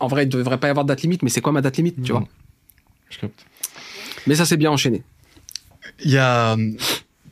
en 0.00 0.08
vrai 0.08 0.24
il 0.24 0.28
devrait 0.28 0.58
pas 0.58 0.66
y 0.66 0.70
avoir 0.70 0.84
de 0.84 0.88
date 0.88 1.02
limite, 1.02 1.22
mais 1.22 1.30
c'est 1.30 1.40
quoi 1.40 1.52
ma 1.52 1.62
date 1.62 1.76
limite, 1.76 2.02
tu 2.02 2.12
vois? 2.12 2.26
Je 3.10 3.18
capte. 3.20 3.46
Mais 4.26 4.34
ça 4.34 4.44
s'est 4.44 4.56
bien 4.56 4.70
enchaîné. 4.70 5.02
Il 6.04 6.10
y 6.10 6.18
a, 6.18 6.56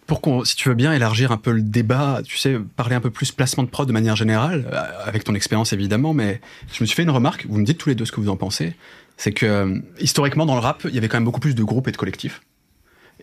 pour 0.07 0.21
qu'on, 0.21 0.45
si 0.45 0.57
tu 0.57 0.69
veux 0.69 0.75
bien 0.75 0.93
élargir 0.93 1.33
un 1.33 1.37
peu 1.37 1.53
le 1.53 1.63
débat, 1.63 2.21
tu 2.25 2.37
sais, 2.37 2.59
parler 2.77 2.95
un 2.97 3.01
peu 3.01 3.11
plus 3.11 3.31
placement 3.33 3.63
de 3.63 3.69
prod 3.69 3.87
de 3.87 3.93
manière 3.93 4.17
générale, 4.17 4.69
euh, 4.73 4.83
avec 5.07 5.25
ton 5.25 5.35
expérience 5.35 5.73
évidemment, 5.73 6.13
mais 6.13 6.41
je 6.73 6.83
me 6.83 6.87
suis 6.87 6.97
fait 6.97 7.03
une 7.05 7.11
remarque, 7.11 7.47
vous 7.49 7.59
me 7.59 7.65
dites 7.65 7.79
tous 7.79 7.89
les 7.89 7.95
deux 7.95 8.05
ce 8.05 8.13
que 8.13 8.21
vous 8.21 8.29
en 8.29 8.37
pensez, 8.37 8.75
c'est 9.17 9.33
que 9.33 9.47
euh, 9.47 9.79
historiquement 10.01 10.45
dans 10.47 10.55
le 10.55 10.61
rap, 10.61 10.83
il 10.89 10.95
y 10.95 10.99
avait 10.99 11.09
quand 11.09 11.17
même 11.19 11.25
beaucoup 11.25 11.41
plus 11.41 11.55
de 11.55 11.63
groupes 11.65 11.89
et 11.89 11.93
de 11.93 11.97
collectifs. 11.97 12.43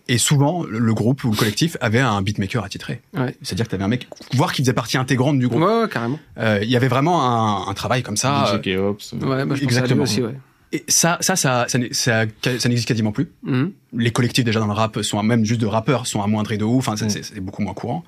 Et 0.07 0.17
souvent, 0.17 0.63
le 0.63 0.93
groupe 0.95 1.23
ou 1.23 1.29
le 1.31 1.37
collectif 1.37 1.77
avait 1.81 1.99
un 1.99 2.21
beatmaker 2.23 2.63
attitré. 2.63 3.01
Ouais. 3.13 3.35
C'est-à-dire 3.43 3.65
que 3.65 3.69
tu 3.69 3.75
avais 3.75 3.83
un 3.83 3.89
mec, 3.89 4.07
voire 4.33 4.53
qui 4.53 4.63
faisait 4.63 4.73
partie 4.73 4.97
intégrante 4.97 5.37
du 5.37 5.45
Ouais, 5.45 5.51
groupe. 5.51 5.63
ouais, 5.63 5.87
carrément. 5.91 6.19
Euh, 6.39 6.59
Il 6.63 6.69
y 6.69 6.75
avait 6.75 6.87
vraiment 6.87 7.21
un, 7.67 7.69
un 7.69 7.73
travail 7.75 8.01
comme 8.01 8.17
ça. 8.17 8.55
euh, 8.55 8.57
DJ. 8.61 8.77
Ouais, 9.21 9.45
bah, 9.45 9.53
je 9.55 9.63
Exactement. 9.63 9.99
pense 10.05 10.13
à 10.13 10.15
lui 10.17 10.23
aussi, 10.23 10.33
ouais. 10.33 10.39
Et 10.71 10.83
ça, 10.87 11.17
ça, 11.21 11.35
ça, 11.35 11.65
ça, 11.67 11.79
ça, 11.91 12.25
ça 12.43 12.69
n'existe 12.69 12.87
quasiment 12.87 13.11
plus. 13.11 13.29
Mhm. 13.43 13.71
les 13.97 14.11
collectifs 14.11 14.45
déjà 14.45 14.59
dans 14.59 14.67
le 14.67 14.73
rap 14.73 15.01
sont 15.01 15.21
même 15.23 15.43
juste 15.45 15.61
de 15.61 15.65
rappeurs 15.65 16.05
sont 16.07 16.21
amoindris 16.21 16.57
de 16.57 16.63
ouf. 16.65 16.87
Enfin, 16.87 17.03
Mm. 17.05 17.09
c'est 17.09 17.39
beaucoup 17.39 17.61
moins 17.63 17.73
courant. 17.73 18.03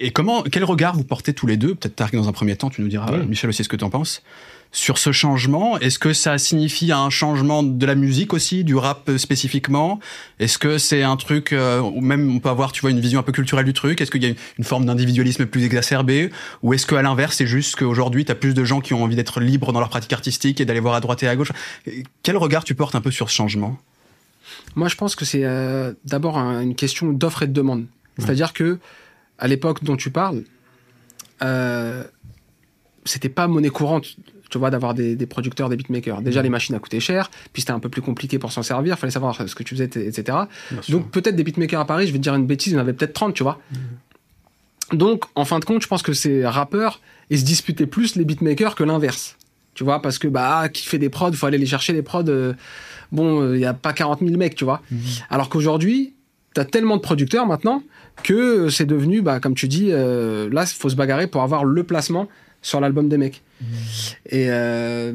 Et 0.00 0.10
comment, 0.12 0.42
quel 0.42 0.64
regard 0.64 0.94
vous 0.94 1.02
portez 1.04 1.32
tous 1.32 1.46
les 1.46 1.56
deux? 1.56 1.74
Peut-être 1.74 1.96
Tarek 1.96 2.14
dans 2.14 2.28
un 2.28 2.32
premier 2.32 2.56
temps, 2.56 2.70
tu 2.70 2.82
nous 2.82 2.88
diras, 2.88 3.10
Michel 3.18 3.50
aussi, 3.50 3.64
ce 3.64 3.68
que 3.68 3.76
tu 3.76 3.84
en 3.84 3.90
penses 3.90 4.22
sur 4.70 4.98
ce 4.98 5.12
changement. 5.12 5.78
Est-ce 5.78 5.98
que 5.98 6.12
ça 6.12 6.36
signifie 6.38 6.92
un 6.92 7.10
changement 7.10 7.62
de 7.62 7.86
la 7.86 7.94
musique 7.94 8.34
aussi, 8.34 8.64
du 8.64 8.76
rap 8.76 9.08
euh, 9.08 9.18
spécifiquement? 9.18 9.98
Est-ce 10.38 10.58
que 10.58 10.78
c'est 10.78 11.02
un 11.02 11.16
truc, 11.16 11.52
euh, 11.52 11.80
ou 11.80 12.00
même 12.00 12.30
on 12.34 12.38
peut 12.38 12.50
avoir, 12.50 12.72
tu 12.72 12.82
vois, 12.82 12.90
une 12.90 13.00
vision 13.00 13.18
un 13.20 13.22
peu 13.22 13.32
culturelle 13.32 13.64
du 13.64 13.72
truc? 13.72 14.00
Est-ce 14.00 14.10
qu'il 14.10 14.22
y 14.22 14.26
a 14.26 14.34
une, 14.58 14.64
forme 14.64 14.84
d'individualisme 14.84 15.46
plus 15.46 15.64
exacerbé? 15.64 16.30
Ou 16.62 16.74
est-ce 16.74 16.86
qu'à 16.86 17.00
l'inverse, 17.00 17.36
c'est 17.36 17.46
juste 17.46 17.76
qu'aujourd'hui, 17.76 18.24
tu 18.24 18.32
as 18.32 18.34
plus 18.34 18.54
de 18.54 18.64
gens 18.64 18.80
qui 18.80 18.94
ont 18.94 19.02
envie 19.02 19.16
d'être 19.16 19.40
libres 19.40 19.72
dans 19.72 19.80
leur 19.80 19.88
pratique 19.88 20.12
artistique 20.12 20.60
et 20.60 20.64
d'aller 20.64 20.80
voir 20.80 20.94
à 20.94 21.00
droite 21.00 21.22
et 21.22 21.28
à 21.28 21.36
gauche? 21.36 21.52
Quel 22.22 22.36
regard 22.36 22.64
tu 22.64 22.74
portes 22.74 22.94
un 22.94 23.00
peu 23.00 23.10
sur 23.10 23.30
ce 23.30 23.34
changement? 23.34 23.78
Moi, 24.76 24.88
je 24.88 24.96
pense 24.96 25.16
que 25.16 25.24
c'est 25.24 25.44
euh, 25.44 25.92
d'abord 26.04 26.38
un- 26.38 26.60
une 26.60 26.74
question 26.74 27.12
d'offre 27.12 27.42
et 27.42 27.46
de 27.46 27.52
demande. 27.52 27.86
C'est-à-dire 28.18 28.52
que 28.52 28.78
à 29.38 29.46
l'époque 29.48 29.84
dont 29.84 29.96
tu 29.96 30.10
parles, 30.10 30.42
euh, 31.42 32.04
c'était 33.04 33.28
pas 33.28 33.46
monnaie 33.46 33.68
courante, 33.68 34.16
tu 34.48 34.58
vois, 34.58 34.70
d'avoir 34.70 34.94
des, 34.94 35.14
des 35.16 35.26
producteurs, 35.26 35.68
des 35.68 35.76
beatmakers. 35.76 36.22
Déjà, 36.22 36.40
les 36.42 36.48
machines 36.48 36.74
à 36.74 36.78
coûter 36.78 37.00
cher, 37.00 37.30
puis 37.52 37.62
c'était 37.62 37.72
un 37.72 37.80
peu 37.80 37.88
plus 37.88 38.02
compliqué 38.02 38.38
pour 38.38 38.50
s'en 38.52 38.62
servir. 38.62 38.98
Fallait 38.98 39.10
savoir 39.10 39.34
ce 39.48 39.54
que 39.54 39.62
tu 39.62 39.74
faisais, 39.74 39.84
etc. 39.86 40.38
Donc 40.88 41.10
peut-être 41.10 41.36
des 41.36 41.44
beatmakers 41.44 41.80
à 41.80 41.86
Paris, 41.86 42.06
je 42.06 42.12
vais 42.12 42.18
te 42.18 42.22
dire 42.22 42.34
une 42.34 42.46
bêtise, 42.46 42.72
il 42.72 42.76
y 42.76 42.78
en 42.78 42.82
avait 42.82 42.92
peut-être 42.94 43.12
30, 43.12 43.34
tu 43.34 43.42
vois. 43.42 43.60
Donc 44.92 45.24
en 45.34 45.44
fin 45.44 45.58
de 45.58 45.64
compte, 45.64 45.82
je 45.82 45.86
pense 45.88 46.02
que 46.02 46.12
ces 46.12 46.46
rappeurs, 46.46 47.00
ils 47.30 47.38
se 47.38 47.44
disputaient 47.44 47.86
plus 47.86 48.16
les 48.16 48.24
beatmakers 48.24 48.74
que 48.74 48.84
l'inverse. 48.84 49.36
Tu 49.74 49.84
vois, 49.84 50.02
parce 50.02 50.18
que 50.18 50.26
bah 50.28 50.68
qui 50.70 50.86
fait 50.86 50.98
des 50.98 51.08
prods, 51.10 51.32
faut 51.34 51.46
aller 51.46 51.58
les 51.58 51.66
chercher 51.66 51.92
les 51.92 52.02
prods. 52.02 52.24
euh, 52.28 52.54
bon, 53.12 53.54
il 53.54 53.60
y 53.60 53.64
a 53.66 53.74
pas 53.74 53.92
40 53.92 54.20
000 54.20 54.36
mecs, 54.36 54.56
tu 54.56 54.64
vois. 54.64 54.82
Alors 55.30 55.48
qu'aujourd'hui, 55.50 56.14
t'as 56.54 56.64
tellement 56.64 56.96
de 56.96 57.02
producteurs 57.02 57.46
maintenant 57.46 57.82
que 58.24 58.70
c'est 58.70 58.86
devenu, 58.86 59.22
bah 59.22 59.38
comme 59.38 59.54
tu 59.54 59.68
dis, 59.68 59.90
euh, 59.92 60.48
là 60.50 60.66
faut 60.66 60.88
se 60.88 60.96
bagarrer 60.96 61.26
pour 61.28 61.42
avoir 61.42 61.64
le 61.64 61.84
placement 61.84 62.26
sur 62.62 62.80
l'album 62.80 63.08
des 63.08 63.18
mecs. 63.18 63.42
Et 64.26 64.46
euh, 64.48 65.12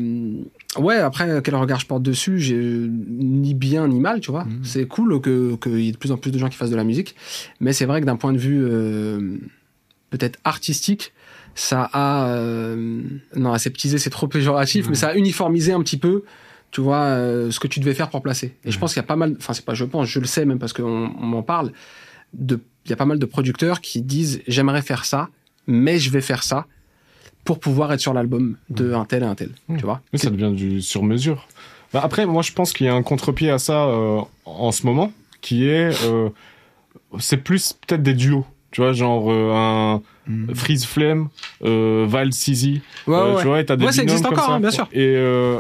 ouais, 0.78 0.98
après 0.98 1.42
quel 1.44 1.56
regard 1.56 1.80
je 1.80 1.86
porte 1.86 2.04
dessus, 2.04 2.40
j'ai 2.40 2.58
ni 2.58 3.54
bien 3.54 3.88
ni 3.88 4.00
mal, 4.00 4.20
tu 4.20 4.32
vois. 4.32 4.46
C'est 4.64 4.86
cool 4.86 5.22
que 5.22 5.56
qu'il 5.56 5.80
y 5.80 5.90
ait 5.90 5.92
de 5.92 5.98
plus 5.98 6.12
en 6.12 6.18
plus 6.18 6.32
de 6.32 6.40
gens 6.40 6.50
qui 6.50 6.58
fassent 6.58 6.70
de 6.72 6.76
la 6.76 6.84
musique, 6.84 7.16
mais 7.60 7.74
c'est 7.74 7.86
vrai 7.86 8.02
que 8.02 8.06
d'un 8.06 8.16
point 8.16 8.34
de 8.34 8.38
vue 8.38 8.64
euh, 8.64 9.38
peut-être 10.10 10.40
artistique, 10.44 11.14
ça 11.56 11.90
a 11.94 12.28
euh, 12.30 13.02
non 13.36 13.54
aseptisé, 13.54 13.98
c'est 13.98 14.10
trop 14.10 14.28
péjoratif, 14.28 14.90
mais 14.90 14.96
ça 14.96 15.10
a 15.10 15.16
uniformisé 15.16 15.74
un 15.74 15.82
petit 15.82 15.98
peu. 15.98 16.24
Tu 16.72 16.82
vois 16.82 17.04
euh, 17.04 17.52
ce 17.52 17.60
que 17.60 17.68
tu 17.68 17.80
devais 17.80 17.94
faire 17.94 18.10
pour 18.10 18.24
placer. 18.24 18.56
Et 18.66 18.72
je 18.72 18.80
pense 18.80 18.94
qu'il 18.94 19.00
y 19.00 19.06
a 19.06 19.08
pas 19.08 19.16
mal, 19.16 19.36
enfin 19.38 19.54
c'est 19.54 19.64
pas 19.64 19.76
je 19.76 19.86
pense, 19.86 20.08
je 20.08 20.20
le 20.20 20.26
sais 20.26 20.44
même 20.44 20.58
parce 20.58 20.74
qu'on 20.74 21.12
on 21.20 21.26
m'en 21.26 21.44
parle. 21.44 21.72
De, 22.34 22.60
il 22.86 22.90
y 22.90 22.94
a 22.94 22.96
pas 22.96 23.06
mal 23.06 23.20
de 23.20 23.26
producteurs 23.28 23.80
qui 23.80 24.02
disent 24.02 24.42
j'aimerais 24.48 24.82
faire 24.82 25.06
ça, 25.06 25.30
mais 25.68 26.00
je 26.00 26.10
vais 26.10 26.22
faire 26.22 26.42
ça 26.42 26.66
pour 27.44 27.60
pouvoir 27.60 27.92
être 27.94 28.00
sur 28.00 28.14
l'album 28.14 28.58
de 28.70 28.94
un 28.94 29.06
tel 29.06 29.24
et 29.24 29.26
un 29.26 29.36
tel. 29.36 29.50
Tu 29.78 29.84
vois 29.84 30.02
Mais 30.14 30.20
ça 30.20 30.30
devient 30.30 30.52
du 30.56 30.82
sur 30.82 31.04
mesure. 31.04 31.48
Bah, 31.94 32.02
après, 32.04 32.26
moi, 32.26 32.42
je 32.42 32.52
pense 32.54 32.74
qu'il 32.74 32.86
y 32.88 32.90
a 32.90 32.94
un 32.96 33.04
contre-pied 33.04 33.50
à 33.52 33.60
ça 33.60 33.86
euh, 33.86 34.22
en 34.46 34.72
ce 34.72 34.86
moment, 34.86 35.12
qui 35.42 35.68
est, 35.68 35.92
euh, 36.06 36.30
c'est 37.20 37.38
plus 37.38 37.74
peut-être 37.86 38.02
des 38.04 38.14
duos. 38.14 38.46
Tu 38.72 38.82
vois, 38.82 38.94
genre 38.94 39.32
euh, 39.32 39.52
un 39.54 40.02
Freeze 40.56 40.86
Flame, 40.86 41.28
euh, 41.64 42.06
Val 42.10 42.34
Sizi. 42.34 42.82
Ouais, 43.06 43.14
Euh, 43.16 43.36
ouais. 43.36 43.42
Tu 43.42 43.48
vois, 43.48 43.60
et 43.60 43.66
t'as 43.66 43.76
des 43.76 43.86
Ouais, 43.86 43.92
ça 43.92 44.02
existe 44.02 44.24
comme 44.24 44.34
encore, 44.34 44.46
ça. 44.48 44.54
hein, 44.54 44.60
bien 44.60 44.72
sûr. 44.72 44.88
Et 44.94 45.00
euh, 45.16 45.60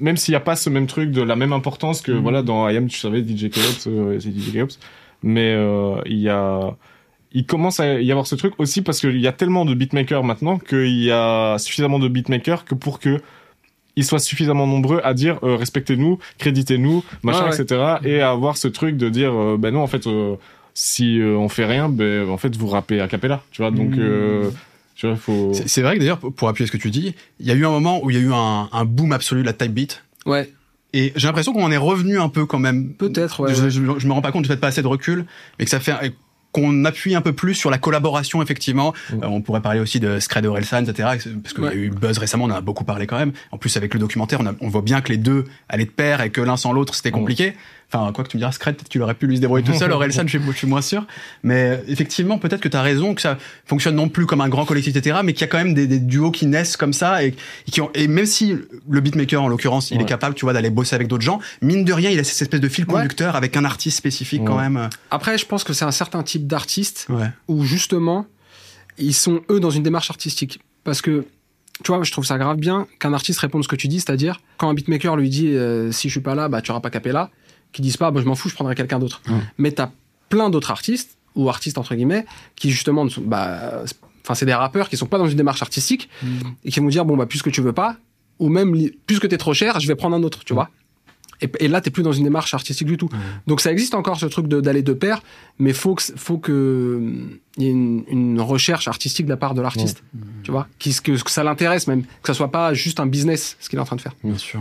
même 0.00 0.16
s'il 0.16 0.32
n'y 0.32 0.36
a 0.36 0.40
pas 0.40 0.56
ce 0.56 0.68
même 0.68 0.88
truc 0.88 1.12
de 1.12 1.22
la 1.22 1.36
même 1.36 1.52
importance 1.52 2.00
que 2.00 2.10
voilà 2.10 2.42
dans 2.42 2.68
I 2.68 2.76
Am, 2.78 2.88
tu 2.88 2.98
savais 2.98 3.20
DJ 3.22 3.44
euh, 3.86 4.18
c'est 4.18 4.36
DJ 4.36 4.52
Keops, 4.54 4.78
mais 5.22 5.52
euh, 5.54 6.00
il 6.06 6.18
y 6.18 6.28
a 6.28 6.74
il 7.34 7.46
commence 7.46 7.80
à 7.80 8.00
y 8.00 8.10
avoir 8.10 8.26
ce 8.26 8.34
truc 8.34 8.54
aussi 8.58 8.82
parce 8.82 9.00
qu'il 9.00 9.20
y 9.20 9.26
a 9.26 9.32
tellement 9.32 9.64
de 9.64 9.74
beatmakers 9.74 10.24
maintenant 10.24 10.58
qu'il 10.58 11.02
y 11.02 11.10
a 11.10 11.56
suffisamment 11.58 11.98
de 11.98 12.08
beatmakers 12.08 12.64
que 12.64 12.74
pour 12.74 12.98
que 13.00 13.20
ils 13.96 14.04
soient 14.04 14.18
suffisamment 14.18 14.66
nombreux 14.66 15.00
à 15.04 15.12
dire 15.14 15.38
euh, 15.42 15.56
respectez-nous, 15.56 16.18
créditez-nous, 16.38 17.04
machin, 17.22 17.48
ouais. 17.50 17.60
etc. 17.60 17.96
Et 18.04 18.20
à 18.20 18.30
avoir 18.30 18.56
ce 18.56 18.68
truc 18.68 18.96
de 18.96 19.08
dire 19.08 19.32
euh, 19.32 19.56
ben 19.58 19.72
non 19.74 19.82
en 19.82 19.86
fait 19.86 20.06
euh, 20.06 20.36
si 20.74 21.20
euh, 21.20 21.36
on 21.36 21.48
fait 21.50 21.66
rien, 21.66 21.88
ben 21.90 22.28
en 22.30 22.38
fait 22.38 22.56
vous 22.56 22.68
rappez 22.68 23.00
a 23.00 23.08
cappella, 23.08 23.42
tu 23.50 23.60
vois 23.62 23.70
donc 23.70 23.90
Mm. 23.90 23.98
euh, 24.00 24.50
tu 24.94 25.06
vois 25.06 25.16
faut 25.16 25.52
C'est 25.66 25.82
vrai 25.82 25.94
que 25.94 26.00
d'ailleurs, 26.00 26.18
pour 26.20 26.48
appuyer 26.48 26.66
ce 26.66 26.72
que 26.72 26.76
tu 26.78 26.90
dis, 26.90 27.14
il 27.40 27.46
y 27.46 27.50
a 27.50 27.54
eu 27.54 27.66
un 27.66 27.70
moment 27.70 28.02
où 28.04 28.10
il 28.10 28.16
y 28.16 28.18
a 28.18 28.22
eu 28.22 28.32
un, 28.32 28.68
un 28.72 28.84
boom 28.84 29.12
absolu 29.12 29.40
de 29.42 29.46
la 29.46 29.52
type 29.52 29.72
beat. 29.72 30.04
Ouais, 30.26 30.50
Et 30.92 31.12
j'ai 31.16 31.26
l'impression 31.26 31.52
qu'on 31.52 31.64
en 31.64 31.70
est 31.72 31.76
revenu 31.78 32.18
un 32.20 32.28
peu 32.28 32.46
quand 32.46 32.58
même. 32.58 32.92
peut-être. 32.94 33.40
Ouais, 33.40 33.54
je, 33.54 33.68
je, 33.70 33.80
je 33.98 34.06
me 34.06 34.12
rends 34.12 34.20
pas 34.22 34.30
compte 34.32 34.42
du 34.42 34.48
fait 34.48 34.56
pas 34.58 34.68
assez 34.68 34.82
de 34.82 34.86
recul, 34.86 35.24
mais 35.58 35.64
que 35.64 35.70
ça 35.70 35.80
fait 35.80 35.92
qu'on 36.52 36.84
appuie 36.84 37.14
un 37.14 37.20
peu 37.22 37.32
plus 37.32 37.54
sur 37.54 37.70
la 37.70 37.78
collaboration 37.78 38.42
effectivement. 38.42 38.92
Mm. 39.10 39.22
Euh, 39.22 39.26
on 39.26 39.40
pourrait 39.40 39.62
parler 39.62 39.80
aussi 39.80 40.00
de 40.00 40.20
Scred 40.20 40.44
Orelsan, 40.46 40.84
etc. 40.84 41.08
Parce 41.42 41.54
qu'il 41.54 41.64
y 41.64 41.68
a 41.68 41.74
eu 41.74 41.90
buzz 41.90 42.18
récemment, 42.18 42.44
on 42.44 42.50
en 42.50 42.54
a 42.56 42.60
beaucoup 42.60 42.84
parlé 42.84 43.06
quand 43.06 43.18
même. 43.18 43.32
En 43.50 43.58
plus 43.58 43.76
avec 43.76 43.94
le 43.94 44.00
documentaire, 44.00 44.40
on, 44.40 44.46
a- 44.46 44.54
on 44.60 44.68
voit 44.68 44.82
bien 44.82 45.00
que 45.00 45.08
les 45.10 45.18
deux 45.18 45.44
allaient 45.68 45.84
de 45.86 45.90
pair 45.90 46.20
et 46.20 46.30
que 46.30 46.40
l'un 46.40 46.56
sans 46.56 46.72
l'autre 46.72 46.94
c'était 46.94 47.10
compliqué. 47.10 47.54
Enfin, 47.94 48.10
quoi 48.12 48.24
que 48.24 48.30
tu 48.30 48.36
me 48.38 48.40
diras, 48.40 48.52
Scred, 48.52 48.76
peut-être 48.76 48.88
qu'il 48.88 49.02
aurait 49.02 49.14
pu 49.14 49.26
lui 49.26 49.36
se 49.36 49.40
débrouiller 49.42 49.64
tout 49.64 49.74
seul. 49.74 49.92
Orelsan, 49.92 50.26
je 50.26 50.38
je 50.38 50.52
suis 50.52 50.66
moins 50.66 50.80
sûr. 50.80 51.06
Mais 51.42 51.82
effectivement, 51.88 52.38
peut-être 52.38 52.60
que 52.62 52.68
tu 52.68 52.76
as 52.76 52.80
raison 52.82 53.14
que 53.14 53.20
ça 53.20 53.36
fonctionne 53.66 53.94
non 53.96 54.08
plus 54.08 54.24
comme 54.24 54.40
un 54.40 54.48
grand 54.48 54.64
collectif, 54.64 54.96
etc. 54.96 55.18
Mais 55.22 55.34
qu'il 55.34 55.42
y 55.42 55.44
a 55.44 55.48
quand 55.48 55.58
même 55.58 55.74
des, 55.74 55.86
des 55.86 55.98
duos 55.98 56.30
qui 56.30 56.46
naissent 56.46 56.76
comme 56.78 56.94
ça 56.94 57.22
et, 57.22 57.28
et 57.66 57.70
qui 57.70 57.80
ont, 57.82 57.90
et 57.94 58.08
même 58.08 58.24
si 58.24 58.56
le 58.88 59.00
beatmaker 59.00 59.42
en 59.42 59.48
l'occurrence, 59.48 59.90
il 59.90 59.98
Ouais. 59.98 60.04
est 60.04 60.06
capable, 60.06 60.34
tu 60.34 60.46
vois, 60.46 60.54
d'aller 60.54 60.70
bosser 60.70 60.94
avec 60.94 61.06
d'autres 61.08 61.22
gens, 61.24 61.38
mine 61.60 61.84
de 61.84 61.92
rien, 61.92 62.08
il 62.10 62.18
a 62.18 62.24
cette 62.24 62.40
espèce 62.40 62.60
de 62.60 62.68
fil 62.68 62.84
Ouais. 62.86 62.94
conducteur 62.94 63.36
avec 63.36 63.56
un 63.58 63.64
artiste 63.66 63.98
spécifique 63.98 64.42
quand 64.46 64.58
même. 64.58 64.88
Après, 65.10 65.36
je 65.36 65.44
pense 65.44 65.62
que 65.62 65.72
c'est 65.74 65.84
un 65.84 65.90
certain 65.92 66.22
type 66.22 66.46
d'artiste 66.46 67.08
où 67.48 67.64
justement 67.64 68.26
ils 68.98 69.14
sont 69.14 69.40
eux 69.50 69.60
dans 69.60 69.70
une 69.70 69.82
démarche 69.82 70.10
artistique 70.10 70.60
parce 70.84 71.00
que 71.02 71.24
tu 71.82 71.90
vois 71.92 72.02
je 72.04 72.12
trouve 72.12 72.24
ça 72.26 72.36
grave 72.38 72.58
bien 72.58 72.86
qu'un 73.00 73.12
artiste 73.14 73.38
réponde 73.40 73.64
ce 73.64 73.68
que 73.68 73.74
tu 73.76 73.88
dis 73.88 73.98
c'est-à-dire 74.00 74.40
quand 74.58 74.68
un 74.68 74.74
beatmaker 74.74 75.16
lui 75.16 75.30
dit 75.30 75.48
euh, 75.48 75.90
si 75.90 76.08
je 76.08 76.12
suis 76.12 76.20
pas 76.20 76.34
là 76.34 76.48
bah 76.48 76.60
tu 76.60 76.70
auras 76.70 76.80
pas 76.80 76.90
capé 76.90 77.10
là 77.10 77.30
qu'ils 77.72 77.82
disent 77.84 77.96
pas 77.96 78.12
je 78.14 78.24
m'en 78.24 78.34
fous 78.34 78.48
je 78.48 78.54
prendrai 78.54 78.74
quelqu'un 78.74 78.98
d'autre. 78.98 79.20
Mais 79.58 79.72
t'as 79.72 79.90
plein 80.28 80.50
d'autres 80.50 80.70
artistes 80.70 81.16
ou 81.34 81.48
artistes 81.48 81.78
entre 81.78 81.94
guillemets 81.94 82.26
qui 82.56 82.70
justement 82.70 83.04
ne 83.04 83.10
sont 83.10 83.22
bah 83.22 83.82
enfin 84.24 84.34
c'est 84.34 84.46
des 84.46 84.54
rappeurs 84.54 84.88
qui 84.88 84.96
sont 84.96 85.06
pas 85.06 85.18
dans 85.18 85.26
une 85.28 85.36
démarche 85.36 85.62
artistique 85.62 86.08
et 86.64 86.70
qui 86.70 86.80
vont 86.80 86.88
dire 86.88 87.04
bon 87.04 87.16
bah 87.16 87.26
puisque 87.26 87.50
tu 87.50 87.60
veux 87.60 87.72
pas 87.72 87.96
ou 88.38 88.48
même 88.48 88.74
puisque 89.06 89.28
t'es 89.28 89.38
trop 89.38 89.54
cher 89.54 89.80
je 89.80 89.86
vais 89.88 89.94
prendre 89.94 90.14
un 90.16 90.22
autre 90.22 90.44
tu 90.44 90.52
vois. 90.54 90.68
Et, 91.40 91.50
et 91.58 91.66
là 91.68 91.80
t'es 91.80 91.90
plus 91.90 92.04
dans 92.04 92.12
une 92.12 92.22
démarche 92.22 92.54
artistique 92.54 92.86
du 92.86 92.96
tout. 92.96 93.08
Donc 93.48 93.60
ça 93.60 93.72
existe 93.72 93.94
encore 93.94 94.16
ce 94.18 94.26
truc 94.26 94.46
de- 94.46 94.60
d'aller 94.60 94.82
de 94.82 94.92
pair 94.92 95.22
mais 95.58 95.72
faut 95.72 95.94
que 95.96 96.02
faut 96.16 96.38
que 96.38 96.96
hum, 97.00 97.38
il 97.56 97.62
y 97.64 97.66
ait 97.66 97.70
une, 97.70 98.04
une 98.08 98.40
recherche 98.40 98.86
artistique 98.88 99.26
de 99.26 99.30
la 99.30 99.36
part 99.36 99.54
de 99.54 99.60
l'artiste 99.60 100.02
tu 100.44 100.50
vois 100.52 100.68
qui, 100.78 100.94
que, 101.02 101.20
que 101.20 101.30
ça 101.30 101.42
l'intéresse 101.42 101.86
même 101.88 102.02
que 102.04 102.26
ça 102.28 102.34
soit 102.34 102.50
pas 102.52 102.74
juste 102.74 103.00
un 103.00 103.06
business 103.06 103.56
ce 103.60 103.68
qu'il 103.68 103.78
est 103.78 103.82
en 103.82 103.86
train 103.86 103.96
de 103.96 104.00
faire. 104.02 104.14
Bien 104.22 104.38
sûr. 104.38 104.60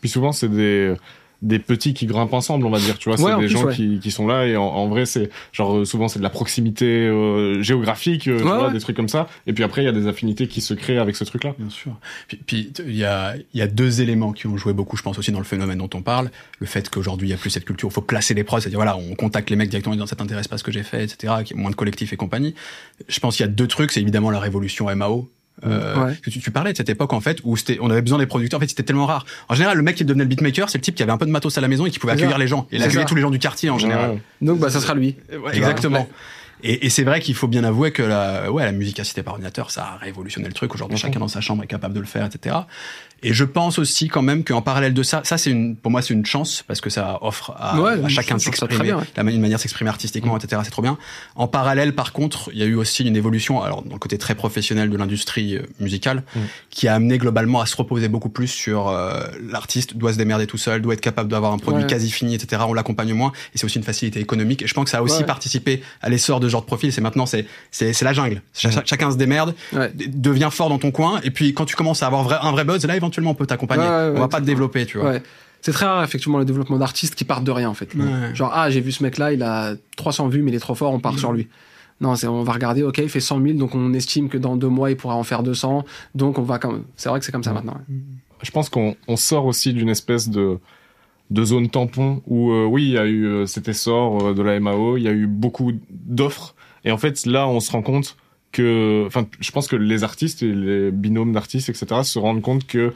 Puis 0.00 0.08
souvent, 0.10 0.32
c'est 0.32 0.48
des 0.48 0.94
des 1.42 1.58
petits 1.58 1.92
qui 1.92 2.06
grimpent 2.06 2.32
ensemble, 2.32 2.64
on 2.66 2.70
va 2.70 2.78
dire. 2.78 2.96
Tu 2.98 3.08
vois, 3.08 3.18
c'est 3.18 3.24
Ouais, 3.24 3.32
des 3.32 3.38
plus, 3.38 3.48
gens 3.48 3.64
ouais. 3.64 3.74
qui, 3.74 3.98
qui 4.00 4.10
sont 4.10 4.26
là 4.26 4.46
et 4.46 4.56
en, 4.56 4.62
en 4.62 4.88
vrai, 4.88 5.06
c'est 5.06 5.28
genre 5.52 5.76
euh, 5.78 5.84
souvent 5.84 6.08
c'est 6.08 6.18
de 6.20 6.24
la 6.24 6.30
proximité 6.30 6.86
euh, 6.86 7.62
géographique, 7.62 8.28
euh, 8.28 8.38
tu 8.38 8.44
Ouais, 8.44 8.48
vois, 8.50 8.66
ouais. 8.68 8.72
des 8.72 8.80
trucs 8.80 8.96
comme 8.96 9.08
ça. 9.08 9.28
Et 9.46 9.52
puis 9.52 9.64
après, 9.64 9.82
il 9.82 9.86
y 9.86 9.88
a 9.88 9.92
des 9.92 10.06
affinités 10.06 10.46
qui 10.46 10.60
se 10.60 10.72
créent 10.74 10.98
avec 10.98 11.16
ce 11.16 11.24
truc-là. 11.24 11.54
Bien 11.58 11.68
sûr. 11.70 11.92
Puis, 12.46 12.72
il 12.86 12.94
y 12.96 13.04
a, 13.04 13.34
il 13.36 13.58
y 13.58 13.62
a 13.62 13.66
deux 13.66 14.00
éléments 14.00 14.32
qui 14.32 14.46
ont 14.46 14.56
joué 14.56 14.72
beaucoup, 14.72 14.96
je 14.96 15.02
pense 15.02 15.18
aussi 15.18 15.32
dans 15.32 15.38
le 15.38 15.44
phénomène 15.44 15.78
dont 15.78 15.90
on 15.94 16.02
parle. 16.02 16.30
Le 16.60 16.66
fait 16.66 16.88
qu'aujourd'hui 16.88 17.28
il 17.28 17.30
y 17.32 17.34
a 17.34 17.36
plus 17.36 17.50
cette 17.50 17.64
culture, 17.64 17.88
il 17.90 17.92
faut 17.92 18.00
placer 18.02 18.34
les 18.34 18.44
prods, 18.44 18.60
c'est-à-dire 18.60 18.78
voilà, 18.78 18.96
on 18.96 19.14
contacte 19.16 19.50
les 19.50 19.56
mecs 19.56 19.68
directement 19.68 19.92
en 19.94 19.96
disant 19.96 20.06
ça 20.06 20.16
t'intéresse 20.16 20.48
pas 20.48 20.58
ce 20.58 20.64
que 20.64 20.70
j'ai 20.72 20.82
fait, 20.84 21.02
etc. 21.04 21.34
Qu'il 21.44 21.56
y 21.56 21.58
ait 21.58 21.62
moins 21.62 21.70
de 21.70 21.76
collectifs 21.76 22.12
et 22.12 22.16
compagnie. 22.16 22.54
Je 23.08 23.18
pense 23.20 23.36
qu'il 23.36 23.44
y 23.44 23.48
a 23.48 23.52
deux 23.52 23.66
trucs, 23.66 23.90
c'est 23.90 24.00
évidemment 24.00 24.30
la 24.30 24.38
révolution 24.40 24.94
MAO. 24.94 25.28
Euh, 25.66 26.06
Ouais. 26.06 26.16
que 26.22 26.30
tu, 26.30 26.40
tu 26.40 26.50
parlais 26.50 26.72
de 26.72 26.76
cette 26.76 26.88
époque 26.88 27.12
en 27.12 27.20
fait 27.20 27.38
où 27.44 27.56
c'était, 27.56 27.78
on 27.80 27.90
avait 27.90 28.02
besoin 28.02 28.18
des 28.18 28.26
producteurs. 28.26 28.58
En 28.58 28.60
fait, 28.60 28.68
c'était 28.68 28.82
tellement 28.82 29.06
rare. 29.06 29.24
En 29.48 29.54
général, 29.54 29.76
le 29.76 29.82
mec 29.82 29.96
qui 29.96 30.04
devenait 30.04 30.24
le 30.24 30.28
beatmaker, 30.28 30.68
c'est 30.68 30.78
le 30.78 30.82
type 30.82 30.94
qui 30.94 31.02
avait 31.02 31.12
un 31.12 31.18
peu 31.18 31.26
de 31.26 31.30
matos 31.30 31.56
à 31.56 31.60
la 31.60 31.68
maison 31.68 31.86
et 31.86 31.90
qui 31.90 31.98
pouvait 31.98 32.12
accueillir 32.14 32.32
ça. 32.32 32.38
les 32.38 32.46
gens. 32.48 32.66
Et 32.72 32.82
accueillait 32.82 33.00
ça. 33.00 33.04
tous 33.06 33.14
les 33.14 33.22
gens 33.22 33.30
du 33.30 33.38
quartier 33.38 33.70
en 33.70 33.78
général. 33.78 34.10
Ouais. 34.12 34.22
donc 34.40 34.58
bah 34.58 34.70
ça 34.70 34.80
sera 34.80 34.94
lui 34.94 35.16
Ouais, 35.30 35.56
exactement. 35.56 36.00
Ouais. 36.00 36.08
Et, 36.64 36.86
et 36.86 36.90
c'est 36.90 37.02
vrai 37.02 37.20
qu'il 37.20 37.34
faut 37.34 37.48
bien 37.48 37.64
avouer 37.64 37.90
que 37.90 38.02
la, 38.02 38.50
ouais, 38.52 38.64
la 38.64 38.70
musique 38.72 39.00
assistée 39.00 39.22
par 39.24 39.34
ordinateur, 39.34 39.70
ça 39.72 39.82
a 39.94 39.96
révolutionné 39.96 40.46
le 40.46 40.54
truc. 40.54 40.72
Aujourd'hui, 40.74 40.96
chacun 40.96 41.18
dans 41.18 41.26
sa 41.28 41.40
chambre 41.40 41.64
est 41.64 41.66
capable 41.66 41.92
de 41.94 41.98
le 42.00 42.06
faire, 42.06 42.24
etc. 42.24 42.54
Et 43.22 43.32
je 43.32 43.44
pense 43.44 43.78
aussi 43.78 44.08
quand 44.08 44.22
même 44.22 44.42
qu'en 44.44 44.62
parallèle 44.62 44.94
de 44.94 45.02
ça, 45.02 45.20
ça 45.24 45.38
c'est 45.38 45.50
une, 45.50 45.76
pour 45.76 45.90
moi 45.90 46.02
c'est 46.02 46.12
une 46.14 46.26
chance 46.26 46.64
parce 46.66 46.80
que 46.80 46.90
ça 46.90 47.18
offre 47.22 47.54
à, 47.58 47.80
Ouais, 47.80 48.04
à 48.04 48.08
chacun 48.08 48.34
de 48.36 48.40
s'exprimer, 48.40 48.82
bien, 48.82 48.98
ouais. 48.98 49.04
la 49.16 49.22
ma- 49.22 49.30
une 49.30 49.40
manière 49.40 49.58
de 49.58 49.62
s'exprimer 49.62 49.90
artistiquement, 49.90 50.36
etc. 50.36 50.60
C'est 50.64 50.70
trop 50.70 50.82
bien. 50.82 50.98
En 51.36 51.46
parallèle, 51.46 51.94
par 51.94 52.12
contre, 52.12 52.50
il 52.52 52.58
y 52.58 52.62
a 52.62 52.66
eu 52.66 52.74
aussi 52.74 53.04
une 53.04 53.16
évolution, 53.16 53.62
alors 53.62 53.82
dans 53.82 53.92
le 53.92 53.98
côté 53.98 54.18
très 54.18 54.34
professionnel 54.34 54.90
de 54.90 54.96
l'industrie 54.96 55.56
euh, 55.56 55.62
musicale, 55.80 56.24
Mhm. 56.34 56.42
qui 56.70 56.88
a 56.88 56.94
amené 56.94 57.18
globalement 57.18 57.60
à 57.60 57.66
se 57.66 57.76
reposer 57.76 58.08
beaucoup 58.08 58.28
plus 58.28 58.48
sur 58.48 58.88
euh, 58.88 59.22
l'artiste 59.50 59.96
doit 59.96 60.12
se 60.12 60.18
démerder 60.18 60.46
tout 60.46 60.58
seul, 60.58 60.82
doit 60.82 60.94
être 60.94 61.00
capable 61.00 61.30
d'avoir 61.30 61.52
un 61.52 61.58
produit 61.58 61.82
Ouais. 61.84 61.88
quasi 61.88 62.10
fini, 62.10 62.34
etc. 62.34 62.62
On 62.66 62.74
l'accompagne 62.74 63.12
moins, 63.14 63.32
et 63.54 63.58
c'est 63.58 63.64
aussi 63.64 63.78
une 63.78 63.84
facilité 63.84 64.20
économique. 64.20 64.62
Et 64.62 64.66
je 64.66 64.74
pense 64.74 64.84
que 64.84 64.90
ça 64.90 64.98
a 64.98 65.02
aussi 65.02 65.22
participé 65.24 65.82
à 66.00 66.08
l'essor 66.08 66.40
de 66.40 66.48
ce 66.48 66.52
genre 66.52 66.62
de 66.62 66.66
profil. 66.66 66.92
C'est 66.92 67.00
maintenant, 67.00 67.26
c'est 67.26 67.46
c'est 67.70 67.92
c'est 67.92 68.04
la 68.04 68.12
jungle. 68.12 68.42
Mhm. 68.64 68.82
Chacun 68.84 69.10
se 69.12 69.16
démerde, 69.16 69.54
devient 69.96 70.48
fort 70.50 70.68
dans 70.68 70.78
ton 70.78 70.90
coin, 70.90 71.20
et 71.22 71.30
puis 71.30 71.54
quand 71.54 71.64
tu 71.64 71.76
commences 71.76 72.02
à 72.02 72.06
avoir 72.06 72.44
un 72.44 72.52
vrai 72.52 72.64
buzz, 72.64 72.84
là 72.86 72.96
éventuellement 73.12 73.32
on 73.32 73.34
peut 73.34 73.46
t'accompagner. 73.46 73.84
Ouais, 73.84 73.88
ouais, 73.88 74.12
on 74.16 74.20
va 74.20 74.28
pas 74.28 74.40
te 74.40 74.46
développer, 74.46 74.86
tu 74.86 74.98
vois. 74.98 75.10
Ouais. 75.10 75.22
C'est 75.60 75.72
très 75.72 75.86
rare, 75.86 76.02
effectivement, 76.02 76.38
le 76.38 76.44
développement 76.44 76.78
d'artistes 76.78 77.14
qui 77.14 77.24
partent 77.24 77.44
de 77.44 77.52
rien, 77.52 77.68
en 77.68 77.74
fait. 77.74 77.94
Ouais. 77.94 78.34
Genre, 78.34 78.50
ah, 78.52 78.68
j'ai 78.70 78.80
vu 78.80 78.90
ce 78.90 79.02
mec-là, 79.02 79.32
il 79.32 79.42
a 79.42 79.74
300 79.96 80.28
vues, 80.28 80.42
mais 80.42 80.50
il 80.50 80.54
est 80.54 80.60
trop 80.60 80.74
fort, 80.74 80.92
on 80.92 80.98
part 80.98 81.18
sur 81.18 81.32
lui. 81.32 81.48
Non, 82.00 82.16
c'est, 82.16 82.26
on 82.26 82.42
va 82.42 82.52
regarder, 82.52 82.82
ok, 82.82 82.98
il 82.98 83.08
fait 83.08 83.20
100 83.20 83.40
000, 83.40 83.58
donc 83.58 83.76
on 83.76 83.92
estime 83.92 84.28
que 84.28 84.38
dans 84.38 84.56
deux 84.56 84.68
mois, 84.68 84.90
il 84.90 84.96
pourra 84.96 85.14
en 85.14 85.22
faire 85.22 85.44
200. 85.44 85.84
Donc, 86.16 86.38
on 86.38 86.42
va 86.42 86.58
quand 86.58 86.72
même. 86.72 86.82
C'est 86.96 87.08
vrai 87.08 87.20
que 87.20 87.24
c'est 87.24 87.30
comme 87.30 87.44
ça 87.44 87.52
maintenant. 87.52 87.74
ouais. 87.74 87.96
Je 88.42 88.50
pense 88.50 88.68
qu'on 88.68 88.96
on 89.06 89.14
sort 89.14 89.46
aussi 89.46 89.72
d'une 89.72 89.88
espèce 89.88 90.28
de 90.28 90.58
de 91.30 91.44
zone 91.44 91.70
tampon 91.70 92.22
où 92.26 92.52
euh, 92.52 92.66
oui, 92.66 92.84
il 92.84 92.90
y 92.90 92.98
a 92.98 93.06
eu 93.06 93.24
euh, 93.24 93.46
cet 93.46 93.68
essor 93.68 94.22
euh, 94.22 94.34
de 94.34 94.42
la 94.42 94.60
MAO, 94.60 94.98
il 94.98 95.04
y 95.04 95.08
a 95.08 95.12
eu 95.12 95.26
beaucoup 95.26 95.72
d'offres 95.90 96.54
et 96.84 96.92
en 96.92 96.98
fait 96.98 97.24
là, 97.24 97.48
on 97.48 97.58
se 97.60 97.72
rend 97.72 97.82
compte 97.82 98.16
que 98.52 99.04
enfin, 99.06 99.26
je 99.40 99.50
pense 99.50 99.66
que 99.66 99.76
les 99.76 100.04
artistes 100.04 100.42
et 100.42 100.52
les 100.52 100.90
binômes 100.90 101.32
d'artistes 101.32 101.68
etc 101.68 102.02
se 102.04 102.18
rendent 102.18 102.42
compte 102.42 102.66
que 102.66 102.92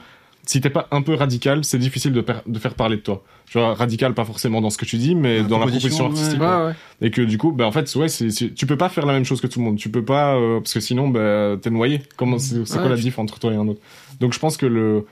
si 0.46 0.60
t'es 0.60 0.70
pas 0.70 0.86
un 0.92 1.02
peu 1.02 1.14
radical, 1.14 1.64
c'est 1.64 1.78
difficile 1.78 2.12
de, 2.12 2.24
faire 2.58 2.74
parler 2.74 2.96
de 2.96 3.02
toi. 3.02 3.24
Tu 3.46 3.58
vois, 3.58 3.74
radical 3.74 4.14
pas 4.14 4.24
forcément 4.24 4.60
dans 4.60 4.70
ce 4.70 4.78
que 4.78 4.84
tu 4.84 4.96
dis, 4.96 5.16
mais 5.16 5.38
La 5.38 5.42
dans 5.42 5.58
la 5.58 5.66
proposition, 5.66 6.06
artistique. 6.06 6.40
ouais. 6.40 6.46
ouais. 6.46 6.72
Et 7.00 7.10
que 7.10 7.20
du 7.20 7.36
coup, 7.36 7.50
ben 7.50 7.64
en 7.64 7.72
fait, 7.72 7.92
ouais, 7.96 8.06
tu 8.08 8.66
peux 8.66 8.76
pas 8.76 8.88
faire 8.88 9.06
la 9.06 9.12
même 9.12 9.24
chose 9.24 9.40
que 9.40 9.48
tout 9.48 9.58
le 9.58 9.64
monde. 9.64 9.76
Tu 9.76 9.90
peux 9.90 10.04
pas, 10.04 10.36
euh, 10.36 10.60
parce 10.60 10.72
que 10.72 10.80
sinon, 10.80 11.08
ben 11.08 11.58
t'es 11.60 11.70
noyé. 11.70 12.02
Comment, 12.16 12.38
c'est, 12.38 12.64
quoi 12.64 12.88
la 12.88 12.96
diff 12.96 13.18
entre 13.18 13.40
toi 13.40 13.52
et 13.52 13.56
un 13.56 13.66
autre? 13.66 13.80
Donc 14.20 14.34
je 14.34 14.38
pense 14.38 14.56
que 14.56 14.66
le, 14.66 15.06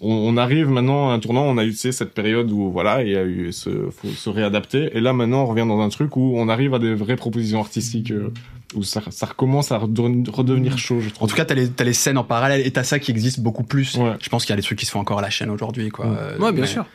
on, 0.00 0.12
on 0.12 0.36
arrive 0.36 0.68
maintenant 0.68 1.10
à 1.10 1.14
un 1.14 1.18
tournant, 1.18 1.44
on 1.44 1.58
a 1.58 1.64
eu 1.64 1.72
cette 1.72 2.12
période 2.14 2.50
où 2.50 2.70
voilà, 2.70 3.02
il 3.02 3.10
y 3.10 3.16
a 3.16 3.24
eu 3.24 3.52
ce, 3.52 3.90
faut 3.90 4.08
se 4.08 4.30
réadapter, 4.30 4.90
et 4.96 5.00
là 5.00 5.12
maintenant 5.12 5.42
on 5.42 5.46
revient 5.46 5.66
dans 5.66 5.80
un 5.80 5.88
truc 5.88 6.16
où 6.16 6.32
on 6.36 6.48
arrive 6.48 6.74
à 6.74 6.78
des 6.78 6.94
vraies 6.94 7.16
propositions 7.16 7.60
artistiques, 7.60 8.10
euh, 8.10 8.32
où 8.74 8.82
ça, 8.82 9.02
ça 9.10 9.26
recommence 9.26 9.72
à 9.72 9.78
redevenir 9.78 10.78
chaud, 10.78 11.00
je 11.00 11.10
trouve. 11.10 11.24
En 11.24 11.26
tout 11.28 11.34
cas, 11.36 11.44
t'as 11.44 11.54
les, 11.54 11.68
t'as 11.68 11.84
les 11.84 11.92
scènes 11.92 12.18
en 12.18 12.24
parallèle 12.24 12.64
et 12.66 12.70
t'as 12.70 12.84
ça 12.84 12.98
qui 13.00 13.10
existe 13.10 13.40
beaucoup 13.40 13.64
plus. 13.64 13.96
Ouais. 13.96 14.12
Je 14.20 14.28
pense 14.28 14.44
qu'il 14.44 14.52
y 14.52 14.54
a 14.54 14.56
des 14.56 14.62
trucs 14.62 14.78
qui 14.78 14.86
se 14.86 14.92
font 14.92 15.00
encore 15.00 15.18
à 15.18 15.22
la 15.22 15.30
chaîne 15.30 15.50
aujourd'hui, 15.50 15.88
quoi. 15.88 16.06
Ouais. 16.06 16.16
Euh, 16.18 16.38
Ouais, 16.38 16.52
bien 16.52 16.60
mais- 16.62 16.66
sûr. 16.68 16.86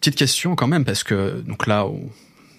Petite 0.00 0.14
question 0.16 0.54
quand 0.54 0.66
même, 0.68 0.84
parce 0.84 1.02
que 1.04 1.40
donc 1.40 1.66
là, 1.66 1.86
on, 1.86 2.00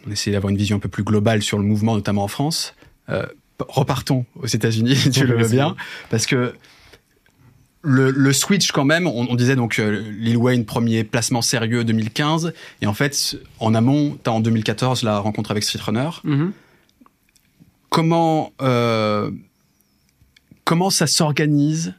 on 0.05 0.11
essaie 0.11 0.31
d'avoir 0.31 0.49
une 0.51 0.57
vision 0.57 0.77
un 0.77 0.79
peu 0.79 0.89
plus 0.89 1.03
globale 1.03 1.41
sur 1.41 1.57
le 1.59 1.63
mouvement, 1.63 1.95
notamment 1.95 2.23
en 2.23 2.27
France. 2.27 2.73
Euh, 3.09 3.25
repartons 3.69 4.25
aux 4.35 4.47
États-Unis, 4.47 4.95
si 4.95 5.09
tu 5.11 5.25
le 5.25 5.37
veux 5.37 5.47
bien, 5.47 5.75
parce 6.09 6.25
que 6.25 6.53
le, 7.87 8.11
le 8.11 8.33
switch 8.33 8.71
quand 8.73 8.83
même, 8.83 9.07
on, 9.07 9.27
on 9.29 9.35
disait 9.35 9.55
donc 9.55 9.79
euh, 9.79 10.03
Lil 10.19 10.35
Wayne 10.35 10.65
premier 10.65 11.05
placement 11.05 11.41
sérieux 11.41 11.85
2015, 11.85 12.53
et 12.81 12.85
en 12.87 12.93
fait 12.93 13.37
en 13.59 13.73
amont, 13.73 14.17
t'as 14.21 14.31
en 14.31 14.41
2014 14.41 15.03
la 15.03 15.19
rencontre 15.19 15.51
avec 15.51 15.63
Street 15.63 15.79
Runner. 15.81 16.09
Mhm. 16.25 16.51
Comment 17.89 18.51
euh, 18.61 19.31
comment 20.65 20.89
ça 20.89 21.07
s'organise 21.07 21.93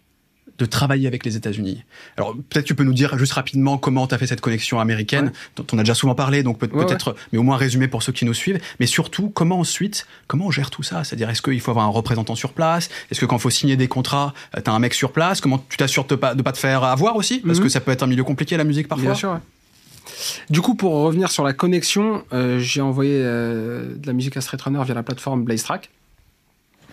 de 0.59 0.65
travailler 0.67 1.07
avec 1.07 1.25
les 1.25 1.37
États-Unis 1.37 1.85
Alors 2.17 2.35
peut-être 2.35 2.65
tu 2.67 2.75
peux 2.75 2.83
nous 2.85 2.93
dire 2.95 3.17
juste 3.17 3.33
rapidement 3.33 3.79
comment 3.79 4.07
tu 4.07 4.15
as 4.15 4.19
fait 4.19 4.27
cette 4.27 4.41
connexion 4.41 4.81
américaine, 4.81 5.27
Ouais. 5.27 5.33
dont 5.57 5.67
on 5.73 5.79
a 5.79 5.83
déjà 5.83 5.95
souvent 5.95 6.15
parlé, 6.15 6.43
donc 6.43 6.59
peut- 6.59 6.69
Ouais, 6.73 6.85
peut-être, 6.85 7.15
mais 7.33 7.39
au 7.39 7.43
moins 7.43 7.57
résumé 7.57 7.89
pour 7.89 8.03
ceux 8.03 8.13
qui 8.13 8.25
nous 8.25 8.35
suivent. 8.35 8.61
Mais 8.81 8.87
surtout, 8.87 9.31
comment 9.31 9.61
ensuite, 9.61 10.07
comment 10.27 10.47
on 10.47 10.51
gère 10.51 10.71
tout 10.71 10.83
ça? 10.83 11.05
C'est-à-dire, 11.05 11.31
est-ce 11.31 11.43
qu'il 11.43 11.61
faut 11.61 11.71
avoir 11.71 11.87
un 11.87 11.91
représentant 11.91 12.35
sur 12.35 12.53
place? 12.53 12.89
Est-ce 13.11 13.21
que 13.21 13.27
quand 13.27 13.37
il 13.37 13.43
faut 13.43 13.51
signer 13.51 13.77
des 13.77 13.89
contrats, 13.89 14.35
euh, 14.57 14.61
t'as 14.63 14.73
un 14.73 14.79
mec 14.79 14.95
sur 14.95 15.13
place? 15.13 15.41
Comment 15.41 15.65
tu 15.69 15.77
t'assures 15.77 16.05
de 16.07 16.15
pas 16.17 16.35
de 16.35 16.43
pas 16.43 16.53
te 16.53 16.59
faire 16.59 16.83
avoir 16.85 17.17
aussi? 17.17 17.39
Parce 17.39 17.59
Mhm. 17.59 17.65
que 17.65 17.69
ça 17.71 17.81
peut 17.81 17.91
être 17.93 18.03
un 18.03 18.07
milieu 18.09 18.25
compliqué 18.25 18.57
la 18.57 18.65
musique 18.65 18.89
parfois. 18.89 19.07
Bien 19.07 19.15
sûr, 19.15 19.31
ouais. 19.33 19.39
Du 20.51 20.61
coup, 20.61 20.75
pour 20.75 20.93
revenir 21.03 21.31
sur 21.31 21.45
la 21.45 21.53
connexion, 21.53 22.25
euh, 22.33 22.59
j'ai 22.59 22.81
envoyé 22.81 23.13
euh, 23.15 23.95
de 23.97 24.07
la 24.07 24.13
musique 24.13 24.37
à 24.37 24.41
Street 24.41 24.59
Runner 24.63 24.83
via 24.85 24.95
la 24.95 25.03
plateforme 25.03 25.45
Blaze 25.45 25.63
Track. 25.63 25.91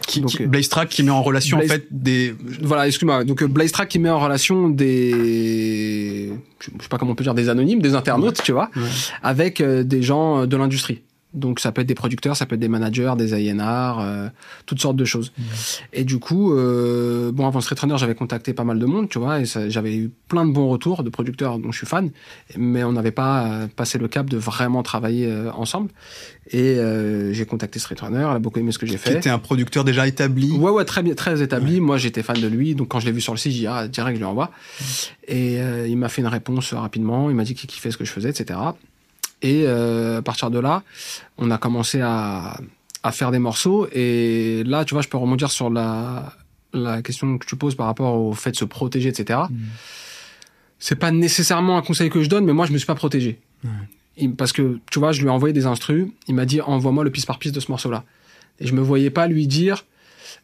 Qui, 0.08 0.22
Donc, 0.22 0.30
qui- 0.32 0.44
euh, 0.44 0.48
Blaze 0.48 0.70
Track 0.70 0.90
qui 0.90 1.02
met 1.04 1.10
en 1.12 1.24
relation 1.24 1.58
Blaze- 1.58 1.70
en 1.72 1.74
fait 1.74 1.88
des 1.92 2.36
Voilà, 2.62 2.88
excuse-moi. 2.88 3.24
Donc 3.24 3.42
euh, 3.42 3.48
Blaze 3.48 3.72
Track 3.72 3.90
qui 3.90 4.00
met 4.00 4.10
en 4.10 4.20
relation 4.20 4.70
des, 4.70 6.30
je 6.60 6.66
sais 6.82 6.88
pas 6.90 6.98
comment 6.98 7.12
on 7.12 7.16
peut 7.16 7.24
dire, 7.24 7.34
des 7.34 7.50
anonymes, 7.50 7.82
des 7.82 7.96
internautes, 7.96 8.42
tu 8.44 8.52
vois, 8.52 8.70
Ouais. 8.76 8.84
avec 9.24 9.62
euh, 9.62 9.84
des 9.84 10.02
gens 10.02 10.46
de 10.46 10.58
l'industrie. 10.58 11.02
Donc 11.36 11.60
ça 11.60 11.72
peut 11.72 11.82
être 11.82 11.88
des 11.88 11.96
producteurs, 11.96 12.36
ça 12.36 12.46
peut 12.46 12.56
être 12.56 12.62
des 12.62 12.68
managers, 12.68 13.14
des 13.18 13.34
A&R, 13.34 14.00
euh, 14.00 14.30
toutes 14.66 14.82
sortes 14.82 14.96
de 14.96 15.06
choses. 15.06 15.32
Et 15.94 16.04
du 16.04 16.20
coup, 16.20 16.54
euh, 16.54 17.32
bon 17.32 17.48
avant 17.48 17.62
Street 17.62 17.76
Runner, 17.80 17.98
j'avais 17.98 18.16
contacté 18.16 18.54
pas 18.54 18.64
mal 18.64 18.80
de 18.80 18.86
monde, 18.86 19.10
tu 19.10 19.20
vois, 19.20 19.40
et 19.40 19.46
j'avais 19.46 19.96
eu 19.96 20.12
plein 20.28 20.46
de 20.46 20.52
bons 20.52 20.70
retours 20.70 21.04
de 21.04 21.10
producteurs 21.10 21.60
dont 21.60 21.72
je 21.72 21.78
suis 21.78 21.88
fan, 21.88 22.12
mais 22.58 22.84
on 22.84 22.94
n'avait 22.94 23.12
pas 23.12 23.48
euh, 23.48 23.68
passé 23.68 23.98
le 23.98 24.08
cap 24.08 24.30
de 24.30 24.38
vraiment 24.38 24.84
travailler 24.84 25.32
ensemble. 25.56 25.90
Et 26.52 26.78
j'ai 27.32 27.46
contacté 27.46 27.80
Street 27.80 27.96
Runner, 28.00 28.28
elle 28.30 28.36
a 28.36 28.40
beaucoup 28.40 28.60
aimé 28.60 28.72
ce 28.72 28.78
que 28.78 28.86
j'ai 28.86 28.96
qui 28.96 29.00
fait. 29.00 29.18
était 29.18 29.30
un 29.30 29.40
producteur 29.40 29.84
déjà 29.84 30.08
établi. 30.08 30.52
Ouais, 30.52 30.72
ouais, 30.72 30.86
très 30.86 31.04
bien, 31.04 31.16
très 31.16 31.42
établi. 31.42 31.80
Moi, 31.82 31.98
j'étais 31.98 32.24
fan 32.24 32.40
de 32.40 32.48
lui, 32.48 32.76
donc 32.76 32.90
quand 32.90 33.00
je 33.00 33.06
l'ai 33.06 33.12
vu 33.12 33.22
sur 33.22 33.34
le 33.34 33.40
site, 33.40 33.52
j'ai 33.52 33.60
dit 33.60 33.68
ah 33.68 33.88
direct, 33.88 34.16
je 34.16 34.20
lui 34.20 34.26
envoie. 34.26 34.52
Et 35.28 35.60
euh, 35.60 35.88
il 35.88 35.98
m'a 35.98 36.10
fait 36.10 36.22
une 36.22 36.28
réponse 36.28 36.74
rapidement. 36.74 37.30
Il 37.30 37.36
m'a 37.36 37.44
dit 37.44 37.56
qu'il 37.56 37.70
kiffait 37.70 37.92
ce 37.92 37.98
que 37.98 38.06
je 38.06 38.12
faisais, 38.12 38.30
etc. 38.30 38.60
Et 39.50 39.64
euh, 39.66 40.20
à 40.20 40.22
partir 40.22 40.50
de 40.50 40.60
là, 40.60 40.82
on 41.38 41.52
a 41.52 41.58
commencé 41.58 42.02
à, 42.02 42.58
à 43.04 43.12
faire 43.12 43.30
des 43.32 43.40
morceaux. 43.40 43.88
Et 43.94 44.64
là, 44.66 44.86
tu 44.86 44.94
vois, 44.96 45.04
je 45.04 45.08
peux 45.10 45.18
rebondir 45.18 45.52
sur 45.52 45.70
la 45.70 46.34
la 46.74 47.02
question 47.02 47.38
que 47.38 47.46
tu 47.46 47.56
poses 47.56 47.76
par 47.76 47.86
rapport 47.86 48.16
au 48.20 48.34
fait 48.34 48.52
de 48.52 48.58
se 48.58 48.66
protéger, 48.66 49.08
etc. 49.10 49.40
C'est 50.80 50.96
pas 50.98 51.12
nécessairement 51.12 51.78
un 51.78 51.82
conseil 51.82 52.10
que 52.10 52.22
je 52.22 52.30
donne, 52.30 52.46
mais 52.46 52.54
moi, 52.54 52.66
je 52.66 52.74
me 52.74 52.78
suis 52.78 52.86
pas 52.88 52.96
protégé. 52.96 53.40
Il- 54.18 54.36
parce 54.36 54.52
que, 54.52 54.80
tu 54.92 55.00
vois, 55.00 55.12
je 55.14 55.22
lui 55.22 55.28
ai 55.28 55.32
envoyé 55.32 55.54
des 55.54 55.66
instrus. 55.66 56.08
Il 56.28 56.36
m'a 56.36 56.46
dit, 56.46 56.60
envoie-moi 56.62 57.04
le 57.04 57.12
piste 57.12 57.28
par 57.28 57.40
piste 57.40 57.56
de 57.56 57.60
ce 57.62 57.72
morceau-là. 57.72 58.04
Et 58.60 58.68
je 58.68 58.74
me 58.74 58.82
voyais 58.82 59.10
pas 59.10 59.28
lui 59.28 59.48
dire, 59.48 59.86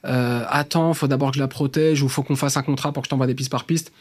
euh, 0.06 0.44
attends, 0.50 0.94
faut 0.94 1.08
d'abord 1.08 1.32
que 1.32 1.36
je 1.36 1.42
la 1.42 1.48
protège 1.48 2.02
ou 2.02 2.08
faut 2.10 2.24
qu'on 2.24 2.36
fasse 2.36 2.56
un 2.58 2.64
contrat 2.64 2.92
pour 2.92 3.02
que 3.04 3.08
je 3.08 3.10
t'envoie 3.10 3.28
des 3.28 3.36
pistes 3.36 3.52
par 3.52 3.66
piste. 3.66 3.92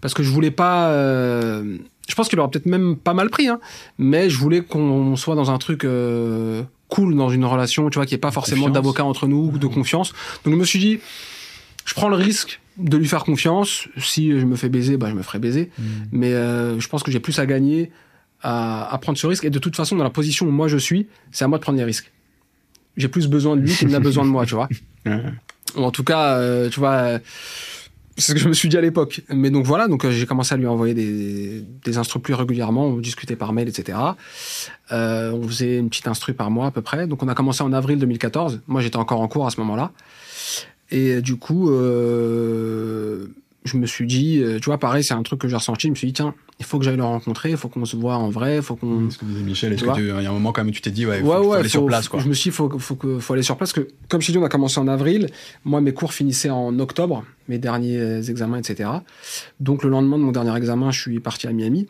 Parce 0.00 0.14
que 0.14 0.22
je 0.22 0.30
voulais 0.30 0.50
pas. 0.50 0.90
euh, 0.90 1.78
Je 2.08 2.14
pense 2.14 2.28
qu'il 2.28 2.38
aurait 2.40 2.50
peut-être 2.50 2.66
même 2.66 2.96
pas 2.96 3.14
mal 3.14 3.30
pris, 3.30 3.48
hein, 3.48 3.60
mais 3.98 4.30
je 4.30 4.38
voulais 4.38 4.62
qu'on 4.62 5.14
soit 5.16 5.34
dans 5.34 5.50
un 5.50 5.58
truc 5.58 5.84
euh, 5.84 6.62
cool, 6.88 7.14
dans 7.14 7.28
une 7.28 7.44
relation, 7.44 7.90
tu 7.90 7.98
vois, 7.98 8.06
n'y 8.06 8.14
ait 8.14 8.18
pas 8.18 8.30
forcément 8.30 8.70
d'avocat 8.70 9.04
entre 9.04 9.26
nous, 9.26 9.56
de 9.58 9.66
confiance. 9.66 10.12
Donc 10.44 10.54
je 10.54 10.58
me 10.58 10.64
suis 10.64 10.78
dit, 10.78 11.00
je 11.84 11.94
prends 11.94 12.08
le 12.08 12.16
risque 12.16 12.60
de 12.78 12.96
lui 12.96 13.08
faire 13.08 13.24
confiance. 13.24 13.88
Si 13.98 14.30
je 14.38 14.44
me 14.46 14.56
fais 14.56 14.68
baiser, 14.68 14.96
bah, 14.96 15.08
je 15.10 15.14
me 15.14 15.22
ferai 15.22 15.38
baiser. 15.38 15.70
Mais 16.12 16.32
euh, 16.32 16.80
je 16.80 16.88
pense 16.88 17.02
que 17.02 17.10
j'ai 17.10 17.20
plus 17.20 17.38
à 17.38 17.46
gagner 17.46 17.90
à, 18.42 18.92
à 18.92 18.98
prendre 18.98 19.18
ce 19.18 19.26
risque. 19.26 19.44
Et 19.44 19.50
de 19.50 19.58
toute 19.58 19.76
façon, 19.76 19.96
dans 19.96 20.04
la 20.04 20.10
position 20.10 20.46
où 20.46 20.50
moi 20.50 20.68
je 20.68 20.78
suis, 20.78 21.08
c'est 21.30 21.44
à 21.44 21.48
moi 21.48 21.58
de 21.58 21.62
prendre 21.62 21.78
les 21.78 21.84
risques. 21.84 22.10
J'ai 22.96 23.08
plus 23.08 23.28
besoin 23.28 23.56
de 23.56 23.60
lui 23.62 23.72
qu'il 23.72 23.88
n'a 23.88 24.00
besoin 24.00 24.24
de 24.24 24.30
moi, 24.30 24.46
tu 24.46 24.54
vois. 24.54 24.68
Ou 25.76 25.82
en 25.82 25.90
tout 25.90 26.04
cas, 26.04 26.36
euh, 26.36 26.70
tu 26.70 26.80
vois, 26.80 26.94
euh, 26.94 27.18
c'est 28.18 28.32
ce 28.32 28.34
que 28.34 28.40
je 28.40 28.48
me 28.48 28.52
suis 28.52 28.68
dit 28.68 28.76
à 28.76 28.80
l'époque. 28.80 29.22
Mais 29.30 29.50
donc 29.50 29.64
voilà, 29.64 29.88
donc 29.88 30.04
euh, 30.04 30.10
j'ai 30.10 30.26
commencé 30.26 30.52
à 30.54 30.56
lui 30.56 30.66
envoyer 30.66 30.94
des, 30.94 31.64
des 31.84 31.98
instrus 31.98 32.22
plus 32.22 32.34
régulièrement, 32.34 32.86
on 32.86 32.96
discutait 32.96 33.36
par 33.36 33.52
mail, 33.52 33.68
etc. 33.68 33.98
Euh, 34.92 35.32
on 35.32 35.46
faisait 35.46 35.78
une 35.78 35.88
petite 35.88 36.08
instru 36.08 36.34
par 36.34 36.50
mois 36.50 36.66
à 36.66 36.70
peu 36.70 36.82
près. 36.82 37.06
Donc 37.06 37.22
on 37.22 37.28
a 37.28 37.34
commencé 37.34 37.62
en 37.62 37.72
avril 37.72 37.98
2014. 37.98 38.60
Moi 38.66 38.80
j'étais 38.80 38.96
encore 38.96 39.20
en 39.20 39.28
cours 39.28 39.46
à 39.46 39.50
ce 39.50 39.60
moment-là. 39.60 39.92
Et 40.90 41.14
euh, 41.14 41.20
du 41.22 41.36
coup, 41.36 41.70
euh, 41.70 43.26
je 43.64 43.76
me 43.76 43.86
suis 43.86 44.06
dit, 44.06 44.38
euh, 44.42 44.58
tu 44.60 44.66
vois, 44.66 44.78
pareil, 44.78 45.04
c'est 45.04 45.14
un 45.14 45.22
truc 45.22 45.40
que 45.40 45.48
j'ai 45.48 45.56
ressenti. 45.56 45.88
Je 45.88 45.90
me 45.90 45.94
suis 45.96 46.06
dit, 46.06 46.12
tiens, 46.14 46.34
il 46.58 46.64
faut 46.64 46.78
que 46.78 46.84
j'aille 46.84 46.96
le 46.96 47.04
rencontrer, 47.04 47.50
il 47.50 47.56
faut 47.56 47.68
qu'on 47.68 47.84
se 47.84 47.96
voit 47.96 48.16
en 48.16 48.30
vrai, 48.30 48.56
il 48.56 48.62
faut 48.62 48.76
qu'on 48.76 49.10
Ce 49.10 49.18
que 49.18 49.24
disait 49.26 49.42
Michel, 49.42 49.72
est-ce 49.72 49.80
Tu 49.80 49.84
que 49.84 49.90
vois 49.90 49.98
tu- 49.98 50.08
il 50.08 50.22
y 50.22 50.26
a 50.26 50.30
un 50.30 50.32
moment 50.32 50.52
quand 50.52 50.64
même 50.64 50.72
tu 50.72 50.80
t'es 50.80 50.90
dit, 50.90 51.04
ouais, 51.06 51.18
il 51.18 51.24
faut, 51.24 51.30
ouais, 51.30 51.36
faut 51.42 51.50
ouais, 51.50 51.58
aller 51.58 51.68
sur 51.68 51.84
place, 51.86 52.08
quoi. 52.08 52.20
Je 52.20 52.28
me 52.28 52.34
suis 52.34 52.50
dit, 52.50 52.56
faut, 52.56 52.78
faut, 52.78 52.94
que- 52.94 53.18
faut 53.18 53.32
aller 53.34 53.42
sur 53.42 53.56
place, 53.56 53.72
parce 53.72 53.86
que 53.86 53.92
comme 54.08 54.20
je 54.22 54.26
t'ai 54.28 54.32
dit, 54.32 54.38
on 54.38 54.44
a 54.44 54.48
commencé 54.48 54.78
en 54.80 54.88
avril. 54.88 55.28
Moi, 55.64 55.80
mes 55.80 55.92
cours 55.92 56.12
finissaient 56.14 56.50
en 56.50 56.78
octobre, 56.78 57.24
mes 57.48 57.58
derniers 57.58 58.28
examens, 58.30 58.58
etc. 58.58 58.88
Donc, 59.60 59.82
le 59.82 59.90
lendemain 59.90 60.18
de 60.18 60.22
mon 60.22 60.32
dernier 60.32 60.56
examen, 60.56 60.90
je 60.90 61.00
suis 61.00 61.20
parti 61.20 61.46
à 61.46 61.52
Miami. 61.52 61.88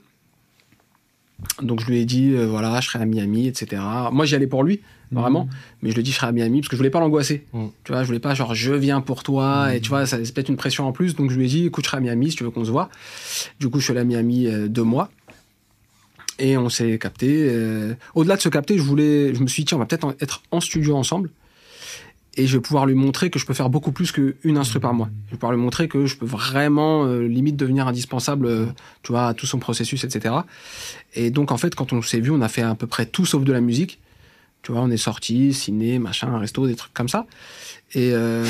Donc, 1.62 1.80
je 1.80 1.86
lui 1.86 1.98
ai 1.98 2.04
dit, 2.04 2.32
euh, 2.32 2.46
voilà, 2.46 2.80
je 2.80 2.88
serai 2.88 3.00
à 3.00 3.06
Miami, 3.06 3.46
etc. 3.46 3.80
Moi, 4.10 4.24
j'y 4.24 4.34
allais 4.34 4.48
pour 4.48 4.64
lui, 4.64 4.80
vraiment. 5.12 5.48
Mais 5.82 5.90
je 5.90 5.94
lui 5.94 6.00
ai 6.00 6.02
dit, 6.04 6.10
je 6.12 6.16
serai 6.16 6.26
à 6.28 6.32
Miami, 6.32 6.60
parce 6.60 6.68
que 6.68 6.76
je 6.76 6.78
voulais 6.78 6.90
pas 6.90 7.00
l'angoisser. 7.00 7.44
Mm. 7.52 7.66
Tu 7.84 7.92
vois, 7.92 8.02
je 8.02 8.06
voulais 8.06 8.18
pas, 8.20 8.34
genre, 8.34 8.54
je 8.54 8.72
viens 8.72 9.00
pour 9.00 9.22
toi, 9.22 9.74
et 9.74 9.80
tu 9.80 9.88
vois, 9.88 10.06
ça- 10.06 10.24
c'est 10.24 10.34
peut-être 10.34 10.48
une 10.48 10.56
pression 10.56 10.86
en 10.86 10.92
plus. 10.92 11.14
Donc, 11.16 11.30
je 11.30 11.36
lui 11.36 11.44
ai 11.46 11.48
dit, 11.48 11.66
écoute, 11.66 11.84
je 11.84 11.88
serai 11.90 11.98
à 11.98 12.00
Miami, 12.00 12.30
si 12.30 12.36
tu 12.36 12.44
veux 12.44 12.50
qu'on 12.50 12.64
se 12.64 12.70
voit. 12.70 12.88
Du 13.60 13.68
coup, 13.68 13.78
je 13.80 13.84
suis 13.84 13.90
allé 13.92 14.00
à 14.00 14.04
Miami 14.04 14.46
euh, 14.46 14.68
deux 14.68 14.82
mois. 14.84 15.10
Et 16.38 16.56
on 16.56 16.68
s'est 16.68 16.98
capté. 16.98 17.48
euh, 17.50 17.94
Au-delà 18.14 18.36
de 18.36 18.40
se 18.40 18.48
capter, 18.48 18.76
je 18.78 18.82
voulais, 18.82 19.34
je 19.34 19.40
me 19.42 19.46
suis 19.48 19.62
dit, 19.62 19.66
tiens, 19.68 19.76
on 19.78 19.80
va 19.80 19.86
peut-être 19.86 20.04
en- 20.04 20.14
être 20.20 20.42
en 20.52 20.60
studio 20.60 20.96
ensemble. 20.96 21.30
Et 22.36 22.46
je 22.46 22.56
vais 22.56 22.60
pouvoir 22.62 22.86
lui 22.86 22.94
montrer 22.94 23.30
que 23.30 23.40
je 23.40 23.46
peux 23.46 23.54
faire 23.54 23.68
beaucoup 23.68 23.90
plus 23.90 24.12
qu'une 24.12 24.56
instru 24.56 24.78
par 24.78 24.94
mois. 24.94 25.08
Je 25.26 25.32
vais 25.32 25.36
pouvoir 25.38 25.50
lui 25.52 25.60
montrer 25.60 25.88
que 25.88 26.06
je 26.06 26.16
peux 26.16 26.26
vraiment, 26.26 27.04
euh, 27.04 27.26
limite, 27.26 27.56
devenir 27.56 27.88
indispensable, 27.88 28.46
euh, 28.46 28.66
tu 29.02 29.10
vois, 29.10 29.26
à 29.26 29.34
tout 29.34 29.46
son 29.46 29.58
processus, 29.58 30.04
etc. 30.04 30.36
Et 31.14 31.30
donc, 31.32 31.50
en 31.50 31.56
fait, 31.56 31.74
quand 31.74 31.92
on 31.92 32.00
s'est 32.00 32.20
vu, 32.20 32.30
on 32.30 32.40
a 32.40 32.46
fait 32.48 32.62
à 32.62 32.76
peu 32.76 32.86
près 32.86 33.06
tout 33.06 33.26
sauf 33.26 33.42
de 33.42 33.52
la 33.52 33.60
musique. 33.60 33.98
Tu 34.62 34.72
vois, 34.72 34.82
on 34.82 34.90
est 34.90 34.96
sorti, 34.96 35.52
ciné, 35.54 35.98
machin, 35.98 36.28
un 36.28 36.38
resto, 36.38 36.66
des 36.66 36.74
trucs 36.74 36.92
comme 36.92 37.08
ça. 37.08 37.26
Et 37.94 38.10
euh, 38.12 38.44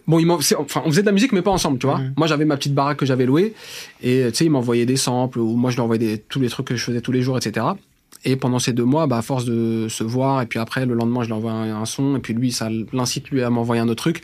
bon, 0.06 0.18
il 0.18 0.30
enfin, 0.30 0.82
on 0.84 0.90
faisait 0.90 1.00
de 1.02 1.06
la 1.06 1.12
musique, 1.12 1.32
mais 1.32 1.42
pas 1.42 1.50
ensemble, 1.50 1.78
tu 1.78 1.86
vois. 1.86 1.98
Mhm. 1.98 2.14
Moi, 2.16 2.26
j'avais 2.26 2.44
ma 2.44 2.56
petite 2.56 2.74
baraque 2.74 2.98
que 2.98 3.06
j'avais 3.06 3.26
louée, 3.26 3.54
et 4.02 4.24
tu 4.28 4.34
sais, 4.36 4.44
il 4.44 4.50
m'envoyait 4.50 4.86
des 4.86 4.96
samples, 4.96 5.38
ou 5.40 5.56
moi, 5.56 5.70
je 5.70 5.76
lui 5.76 5.82
envoyais 5.82 5.98
des- 5.98 6.18
tous 6.18 6.38
les 6.40 6.48
trucs 6.48 6.66
que 6.68 6.76
je 6.76 6.84
faisais 6.84 7.00
tous 7.00 7.12
les 7.12 7.22
jours, 7.22 7.36
etc. 7.38 7.66
Et 8.24 8.36
pendant 8.36 8.60
ces 8.60 8.72
deux 8.72 8.84
mois, 8.84 9.08
bah, 9.08 9.18
à 9.18 9.22
force 9.22 9.44
de 9.44 9.88
se 9.88 10.04
voir, 10.04 10.42
et 10.42 10.46
puis 10.46 10.60
après, 10.60 10.86
le 10.86 10.94
lendemain, 10.94 11.22
je 11.22 11.26
lui 11.26 11.32
envoie 11.32 11.50
un, 11.50 11.80
un 11.80 11.84
son, 11.86 12.14
et 12.16 12.20
puis 12.20 12.34
lui, 12.34 12.52
ça 12.52 12.68
l'incite 12.92 13.30
lui 13.30 13.42
à 13.42 13.50
m'envoyer 13.50 13.82
un 13.82 13.88
autre 13.88 14.02
truc. 14.02 14.22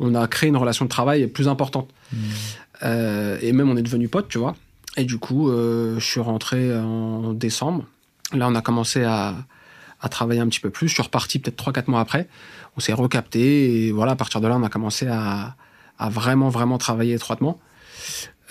On 0.00 0.14
a 0.14 0.26
créé 0.28 0.48
une 0.48 0.56
relation 0.56 0.86
de 0.86 0.90
travail 0.90 1.26
plus 1.26 1.46
importante. 1.46 1.90
Euh, 2.82 3.38
et 3.42 3.52
même, 3.52 3.68
on 3.68 3.76
est 3.76 3.82
devenus 3.82 4.10
potes, 4.10 4.28
tu 4.28 4.38
vois. 4.38 4.54
Et 4.96 5.04
du 5.04 5.18
coup, 5.18 5.50
euh, 5.50 5.98
je 5.98 6.04
suis 6.04 6.20
rentré 6.20 6.74
en 6.74 7.32
décembre. 7.34 7.84
Là, 8.32 8.48
on 8.48 8.54
a 8.54 8.62
commencé 8.62 9.02
à, 9.04 9.34
à 10.04 10.08
travailler 10.08 10.40
un 10.40 10.48
petit 10.48 10.60
peu 10.60 10.70
plus. 10.70 10.88
Je 10.88 10.94
suis 10.94 11.02
reparti 11.02 11.38
peut-être 11.38 11.70
3-4 11.70 11.90
mois 11.90 12.00
après. 12.00 12.28
On 12.76 12.80
s'est 12.80 12.92
recapté, 12.92 13.86
et 13.86 13.92
voilà, 13.92 14.12
à 14.12 14.16
partir 14.16 14.40
de 14.40 14.46
là, 14.46 14.56
on 14.56 14.62
a 14.62 14.68
commencé 14.68 15.06
à, 15.06 15.56
à 15.98 16.08
vraiment, 16.10 16.50
vraiment 16.50 16.78
travailler 16.78 17.14
étroitement. 17.14 17.58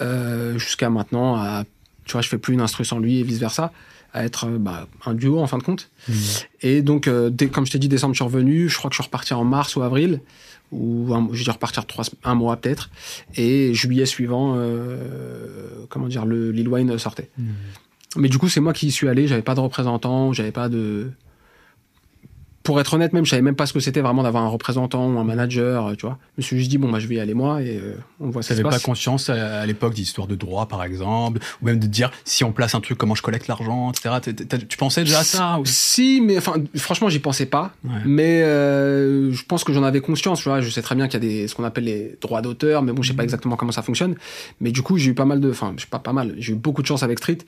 Euh, 0.02 0.58
Jusqu'à 0.58 0.90
maintenant, 0.90 1.36
à, 1.36 1.64
tu 2.06 2.14
vois, 2.14 2.22
je 2.22 2.30
fais 2.30 2.38
plus 2.38 2.54
une 2.54 2.62
instru 2.62 2.84
sans 2.84 3.00
lui 3.00 3.20
et 3.20 3.24
vice-versa 3.24 3.72
à 4.14 4.24
être 4.24 4.46
euh, 4.48 4.58
bah, 4.58 4.88
un 5.06 5.14
duo 5.14 5.40
en 5.40 5.48
fin 5.48 5.58
de 5.58 5.64
compte. 5.64 5.90
Et 6.62 6.82
donc, 6.82 7.08
euh, 7.08 7.30
dès, 7.30 7.48
comme 7.48 7.66
je 7.66 7.72
t'ai 7.72 7.80
dit, 7.80 7.88
décembre, 7.90 8.14
je 8.14 8.18
suis 8.18 8.24
revenu. 8.24 8.70
Je 8.70 8.78
crois 8.78 8.90
que 8.90 8.96
je 8.96 9.02
suis 9.02 9.08
reparti 9.08 9.34
en 9.34 9.44
mars 9.44 9.76
ou 9.76 9.82
avril, 9.82 10.22
ou 10.72 11.14
un, 11.14 11.30
j'ai 11.34 11.44
dû 11.44 11.52
repartir 11.52 11.86
trois, 11.86 12.06
un 12.24 12.36
mois 12.36 12.58
peut-être. 12.58 12.90
Et 13.36 13.74
juillet 13.74 14.06
suivant, 14.06 14.56
euh, 14.58 15.86
comment 15.90 16.08
dire, 16.08 16.26
le 16.26 16.52
Lil 16.52 16.68
Wayne 16.68 16.98
sortait. 16.98 17.30
Mais 18.16 18.30
du 18.30 18.38
coup, 18.38 18.50
c'est 18.50 18.60
moi 18.60 18.74
qui 18.74 18.88
y 18.88 18.92
suis 18.92 19.08
allé. 19.08 19.28
J'avais 19.28 19.42
pas 19.42 19.56
de 19.56 19.60
représentant, 19.60 20.34
j'avais 20.34 20.52
pas 20.52 20.70
de. 20.70 21.12
Pour 22.64 22.80
être 22.80 22.94
honnête, 22.94 23.12
même, 23.12 23.26
je 23.26 23.30
savais 23.32 23.42
même 23.42 23.56
pas 23.58 23.66
ce 23.66 23.74
que 23.74 23.82
c'était 23.82 24.00
vraiment 24.00 24.24
d'avoir 24.24 24.44
un 24.44 24.48
représentant 24.48 25.06
ou 25.10 25.20
un 25.20 25.24
manager, 25.26 25.88
euh, 25.88 25.96
tu 25.96 26.06
vois. 26.06 26.18
Je 26.38 26.42
me 26.42 26.44
suis 26.44 26.58
juste 26.58 26.70
dit, 26.72 26.78
bon, 26.78 26.90
bah, 26.90 27.00
je 27.00 27.08
vais 27.08 27.16
y 27.16 27.20
aller 27.20 27.34
moi 27.34 27.62
et 27.62 27.78
euh, 27.78 27.96
on 28.22 28.30
voit 28.30 28.42
Tu 28.42 28.48
ça. 28.48 28.56
n'avais 28.56 28.70
pas 28.70 28.80
conscience 28.80 29.30
à, 29.30 29.60
à 29.62 29.66
l'époque 29.66 29.94
d'histoire 29.94 30.28
de 30.28 30.36
droit, 30.36 30.66
par 30.68 30.82
exemple, 30.84 31.40
ou 31.62 31.66
même 31.66 31.78
de 31.80 31.88
dire 31.88 32.10
si 32.24 32.46
on 32.46 32.54
place 32.54 32.74
un 32.74 32.80
truc, 32.80 32.98
comment 32.98 33.16
je 33.16 33.22
collecte 33.22 33.48
l'argent, 33.50 33.92
etc. 33.92 34.16
Tu 34.70 34.78
pensais 34.78 35.04
déjà 35.04 35.20
à 35.20 35.24
ça 35.26 35.60
ou- 35.60 35.66
Si, 35.66 36.22
mais 36.26 36.38
enfin, 36.38 36.54
franchement, 36.76 37.10
j'y 37.10 37.20
pensais 37.20 37.46
pas. 37.48 37.74
Ouais. 37.84 37.92
Mais 38.06 38.44
euh, 38.44 39.34
je 39.34 39.44
pense 39.44 39.66
que 39.66 39.74
j'en 39.74 39.84
avais 39.84 40.00
conscience. 40.00 40.40
Tu 40.42 40.48
vois, 40.48 40.62
je 40.62 40.70
sais 40.70 40.82
très 40.82 40.96
bien 40.96 41.08
qu'il 41.10 41.22
y 41.22 41.26
a 41.26 41.30
des 41.30 41.48
ce 41.50 41.56
qu'on 41.56 41.66
appelle 41.66 41.84
les 41.84 42.18
droits 42.22 42.42
d'auteur, 42.42 42.82
mais 42.82 42.94
bon, 42.94 43.02
je 43.02 43.10
sais 43.10 43.14
pas 43.18 43.24
exactement 43.24 43.58
comment 43.58 43.74
ça 43.74 43.82
fonctionne. 43.82 44.16
Mais 44.62 44.72
du 44.72 44.82
coup, 44.84 44.98
j'ai 44.98 45.12
eu 45.12 45.14
pas 45.14 45.26
mal 45.26 45.42
de, 45.42 45.50
enfin, 45.52 45.74
je 45.76 45.82
sais 45.82 45.88
pas 45.90 46.00
pas 46.00 46.14
mal. 46.14 46.34
J'ai 46.38 46.54
eu 46.54 46.56
beaucoup 46.56 46.82
de 46.82 46.88
chance 46.88 47.04
avec 47.04 47.20
Street 47.20 47.40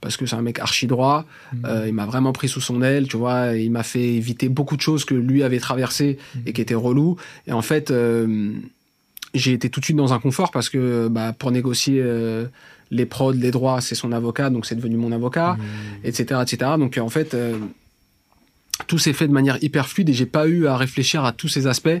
parce 0.00 0.16
que 0.16 0.26
c'est 0.26 0.34
un 0.36 0.42
mec 0.42 0.58
archi 0.58 0.88
droit. 0.88 1.26
Euh, 1.64 1.84
il 1.86 1.94
m'a 1.94 2.06
vraiment 2.06 2.32
pris 2.32 2.48
sous 2.48 2.60
son 2.60 2.82
aile, 2.82 3.06
tu 3.06 3.16
vois. 3.16 3.52
il 3.54 3.70
m'a 3.70 3.84
fait 3.84 4.02
éviter 4.14 4.48
beaucoup 4.48 4.63
de 4.76 4.80
choses 4.80 5.04
que 5.04 5.14
lui 5.14 5.42
avait 5.42 5.60
traversées 5.60 6.18
et 6.46 6.52
qui 6.52 6.60
étaient 6.60 6.74
reloues. 6.74 7.16
Et 7.46 7.52
en 7.52 7.62
fait. 7.62 7.90
euh, 7.90 8.52
j'ai 9.34 9.52
été 9.52 9.68
tout 9.68 9.80
de 9.80 9.84
suite 9.84 9.96
dans 9.96 10.12
un 10.12 10.20
confort 10.20 10.52
parce 10.52 10.68
que 10.68 11.08
bah, 11.08 11.34
pour 11.36 11.50
négocier 11.50 12.00
euh, 12.00 12.46
les 12.92 13.04
prods, 13.04 13.32
les 13.32 13.50
droits, 13.50 13.80
c'est 13.80 13.96
son 13.96 14.12
avocat, 14.12 14.48
donc 14.48 14.64
c'est 14.64 14.76
devenu 14.76 14.96
mon 14.96 15.10
avocat, 15.10 15.56
etc., 16.04 16.40
etc. 16.42 16.70
Donc 16.78 16.98
en 16.98 17.08
fait, 17.08 17.34
euh, 17.34 17.58
tout 18.86 18.98
s'est 18.98 19.12
fait 19.12 19.26
de 19.26 19.32
manière 19.32 19.60
hyper 19.60 19.88
fluide 19.88 20.08
et 20.08 20.12
j'ai 20.12 20.26
pas 20.26 20.46
eu 20.46 20.68
à 20.68 20.76
réfléchir 20.76 21.24
à 21.24 21.32
tous 21.32 21.48
ces 21.48 21.66
aspects 21.66 22.00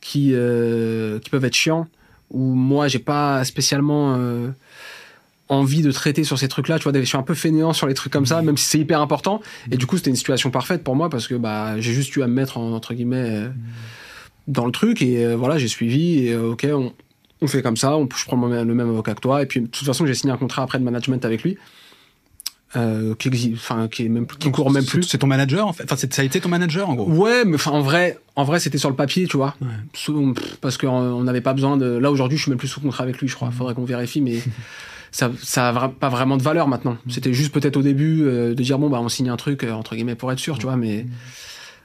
qui 0.00 0.32
qui 0.32 1.30
peuvent 1.30 1.44
être 1.44 1.54
chiants 1.54 1.86
ou 2.30 2.54
moi 2.54 2.88
j'ai 2.88 2.98
pas 2.98 3.44
spécialement 3.44 4.18
envie 5.50 5.82
de 5.82 5.90
traiter 5.90 6.24
sur 6.24 6.38
ces 6.38 6.48
trucs-là. 6.48 6.78
Tu 6.78 6.88
vois, 6.88 6.98
je 6.98 7.04
suis 7.04 7.18
un 7.18 7.22
peu 7.22 7.34
fainéant 7.34 7.72
sur 7.72 7.86
les 7.86 7.94
trucs 7.94 8.12
comme 8.12 8.24
ça, 8.24 8.40
même 8.40 8.56
si 8.56 8.64
c'est 8.64 8.78
hyper 8.78 9.00
important. 9.00 9.42
Et 9.70 9.76
du 9.76 9.86
coup, 9.86 9.96
c'était 9.96 10.10
une 10.10 10.16
situation 10.16 10.50
parfaite 10.50 10.82
pour 10.82 10.96
moi 10.96 11.10
parce 11.10 11.26
que 11.26 11.34
bah 11.34 11.78
j'ai 11.80 11.92
juste 11.92 12.14
eu 12.16 12.22
à 12.22 12.28
me 12.28 12.32
mettre 12.32 12.56
en, 12.56 12.72
entre 12.72 12.94
guillemets 12.94 13.28
euh, 13.28 13.48
dans 14.46 14.64
le 14.64 14.72
truc 14.72 15.02
et 15.02 15.26
euh, 15.26 15.36
voilà, 15.36 15.58
j'ai 15.58 15.68
suivi 15.68 16.26
et 16.26 16.32
euh, 16.32 16.52
ok, 16.52 16.66
on, 16.72 16.92
on 17.42 17.46
fait 17.48 17.62
comme 17.62 17.76
ça, 17.76 17.96
on, 17.96 18.08
je 18.16 18.24
prends 18.24 18.36
le 18.36 18.64
même 18.64 18.88
avocat 18.88 19.14
que 19.14 19.20
toi 19.20 19.42
et 19.42 19.46
puis 19.46 19.60
de 19.60 19.66
toute 19.66 19.86
façon 19.86 20.06
j'ai 20.06 20.14
signé 20.14 20.32
un 20.32 20.36
contrat 20.36 20.62
après 20.62 20.78
de 20.78 20.84
management 20.84 21.24
avec 21.24 21.42
lui. 21.42 21.58
Qui 22.72 23.26
existe, 23.26 23.56
enfin 23.56 23.88
qui 23.88 24.06
est 24.06 24.08
même 24.08 24.28
qui 24.28 24.48
court 24.52 24.70
même 24.70 24.84
plus. 24.84 25.02
C'est 25.02 25.18
ton 25.18 25.26
manager, 25.26 25.66
en 25.66 25.72
fait. 25.72 25.82
Enfin, 25.90 25.96
ça 25.96 26.22
a 26.22 26.24
été 26.24 26.40
ton 26.40 26.48
manager, 26.48 26.88
en 26.88 26.94
gros. 26.94 27.10
Ouais, 27.10 27.44
mais 27.44 27.56
enfin 27.56 27.72
en 27.72 27.80
vrai, 27.80 28.20
en 28.36 28.44
vrai 28.44 28.60
c'était 28.60 28.78
sur 28.78 28.88
le 28.88 28.94
papier, 28.94 29.26
tu 29.26 29.38
vois. 29.38 29.56
Ouais. 29.60 30.32
Parce 30.60 30.78
qu'on 30.78 31.24
n'avait 31.24 31.40
pas 31.40 31.52
besoin 31.52 31.76
de. 31.76 31.86
Là 31.86 32.12
aujourd'hui, 32.12 32.38
je 32.38 32.44
suis 32.44 32.50
même 32.50 32.60
plus 32.60 32.68
sous 32.68 32.80
contrat 32.80 33.02
avec 33.02 33.18
lui, 33.18 33.26
je 33.26 33.34
crois. 33.34 33.50
Faudrait 33.50 33.74
qu'on 33.74 33.84
vérifie, 33.84 34.20
mais 34.20 34.38
ça, 35.10 35.30
ça 35.42 35.68
a 35.68 35.88
pas 35.88 36.08
vraiment 36.08 36.36
de 36.36 36.42
valeur 36.42 36.68
maintenant. 36.68 36.96
C'était 37.08 37.32
juste 37.32 37.52
peut-être 37.52 37.76
au 37.76 37.82
début 37.82 38.22
euh, 38.24 38.54
de 38.54 38.62
dire 38.62 38.78
bon 38.78 38.88
bah 38.90 39.00
on 39.00 39.08
signe 39.08 39.28
un 39.28 39.36
truc 39.36 39.64
euh, 39.64 39.72
entre 39.72 39.94
guillemets 39.94 40.14
pour 40.14 40.30
être 40.32 40.38
sûr, 40.38 40.58
tu 40.58 40.66
vois. 40.66 40.76
Mais 40.76 41.06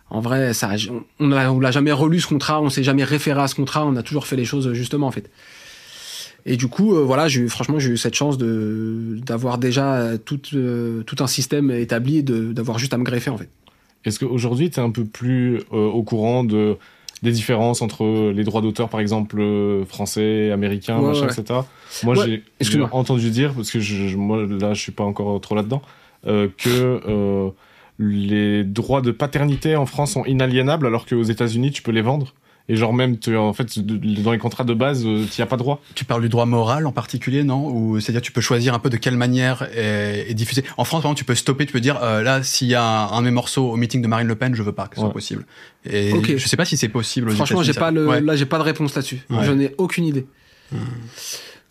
en 0.10 0.20
vrai, 0.22 0.54
ça, 0.54 0.72
on- 1.20 1.28
l'a 1.28 1.52
on 1.52 1.60
l'a 1.60 1.72
jamais 1.72 1.92
relu 1.92 2.20
ce 2.20 2.28
contrat, 2.28 2.62
on 2.62 2.70
s'est 2.70 2.84
jamais 2.84 3.04
référé 3.04 3.42
à 3.42 3.48
ce 3.48 3.56
contrat, 3.56 3.86
on 3.86 3.96
a 3.96 4.04
toujours 4.04 4.28
fait 4.28 4.36
les 4.36 4.46
choses 4.46 4.72
justement 4.74 5.08
en 5.08 5.12
fait. 5.12 5.30
Et 6.48 6.58
du 6.58 6.68
coup, 6.68 6.96
euh, 6.96 7.02
voilà, 7.04 7.28
j'ai 7.28 7.42
eu, 7.42 7.50
franchement, 7.50 7.80
j'ai 7.80 7.90
eu 7.92 7.98
cette 7.98 8.14
chance 8.14 8.38
de 8.38 9.18
d'avoir 9.26 9.58
déjà 9.58 9.96
euh, 9.96 10.18
tout 10.18 10.40
euh, 10.54 11.02
tout 11.04 11.24
un 11.24 11.28
système 11.28 11.72
établi, 11.72 12.18
et 12.18 12.24
de 12.24 12.54
d'avoir 12.54 12.78
juste 12.78 12.94
à 12.94 12.98
me 13.00 13.04
greffer 13.04 13.32
en 13.32 13.38
fait. 13.38 13.50
Est-ce 14.06 14.20
qu'aujourd'hui, 14.20 14.70
tu 14.70 14.80
es 14.80 14.84
un 14.84 14.92
peu 14.92 15.06
plus 15.06 15.62
euh, 15.74 15.88
au 15.88 16.04
courant 16.04 16.44
de, 16.44 16.78
des 17.26 17.32
différences 17.34 17.82
entre 17.82 18.32
les 18.32 18.44
droits 18.46 18.62
d'auteur, 18.62 18.88
par 18.88 19.02
exemple, 19.02 19.38
euh, 19.42 19.84
français, 19.86 20.52
américains, 20.52 21.00
Ouais, 21.00 21.08
machin, 21.10 21.26
ouais. 21.28 21.34
etc. 21.34 21.60
Moi, 22.04 22.16
Ouais, 22.18 22.26
j'ai- 22.26 22.44
entendu 22.94 23.30
dire, 23.32 23.54
parce 23.54 23.70
que 23.72 23.80
je, 23.82 24.08
je- 24.08 24.16
moi, 24.18 24.46
là, 24.48 24.74
je 24.74 24.82
suis 24.82 24.94
pas 24.94 25.04
encore 25.04 25.40
trop 25.42 25.56
là-dedans, 25.56 25.82
euh, 26.28 26.48
que 26.58 27.02
euh, 27.08 27.50
les 28.00 28.64
droits 28.64 29.02
de 29.02 29.12
paternité 29.12 29.76
en 29.76 29.86
France 29.86 30.12
sont 30.14 30.26
inaliénables, 30.26 30.86
alors 30.88 31.06
qu'aux 31.06 31.24
États-Unis, 31.24 31.72
tu 31.72 31.82
peux 31.82 31.92
les 31.92 32.02
vendre. 32.02 32.34
Et 32.68 32.76
genre 32.76 32.94
même, 32.94 33.20
tu, 33.20 33.38
en 33.38 33.54
fait, 33.54 33.78
dans 33.78 34.32
les 34.32 34.40
contrats 34.40 34.64
de 34.64 34.74
base, 34.74 35.02
tu 35.04 35.08
n'y 35.08 35.42
as 35.42 35.46
pas 35.46 35.56
droit. 35.58 35.82
Tu 35.94 36.04
parles 36.04 36.24
du 36.24 36.30
droit 36.30 36.46
moral 36.48 36.88
en 36.88 36.92
particulier, 36.92 37.44
non? 37.44 37.68
Ou 37.68 38.00
c'est-à-dire 38.00 38.22
tu 38.24 38.32
peux 38.32 38.42
choisir 38.42 38.74
un 38.74 38.80
peu 38.80 38.90
de 38.90 38.98
quelle 38.98 39.18
manière 39.18 39.68
est, 39.76 40.26
est 40.30 40.34
diffusé. 40.34 40.64
En 40.78 40.84
France, 40.84 41.04
par 41.04 41.10
exemple, 41.12 41.20
tu 41.20 41.26
peux 41.26 41.36
stopper, 41.36 41.68
tu 41.68 41.74
peux 41.74 41.80
dire 41.80 42.00
euh, 42.02 42.24
là, 42.24 42.42
s'il 42.42 42.68
y 42.68 42.74
a 42.74 42.84
un, 42.84 43.12
un 43.12 43.20
de 43.22 43.26
mes 43.26 43.32
morceaux 43.32 43.70
au 43.72 43.76
meeting 43.76 44.02
de 44.02 44.08
Marine 44.08 44.28
Le 44.28 44.36
Pen, 44.36 44.56
je 44.56 44.64
veux 44.64 44.72
pas 44.72 44.88
que 44.88 44.96
ce 44.96 45.02
soit 45.02 45.14
possible. 45.14 45.46
Et 45.88 46.12
Ok. 46.14 46.38
je 46.38 46.48
sais 46.48 46.58
pas 46.58 46.66
si 46.66 46.76
c'est 46.76 46.90
possible. 46.90 47.30
aux 47.30 47.34
Franchement, 47.34 47.62
j'ai 47.62 47.74
pas 47.74 47.92
le, 47.92 48.08
Ouais. 48.08 48.22
là, 48.22 48.36
j'ai 48.36 48.48
pas 48.48 48.58
de 48.58 48.64
réponse 48.64 48.96
là-dessus. 48.96 49.22
Ouais. 49.30 49.44
Je 49.44 49.52
n'ai 49.52 49.76
aucune 49.78 50.06
idée. 50.06 50.26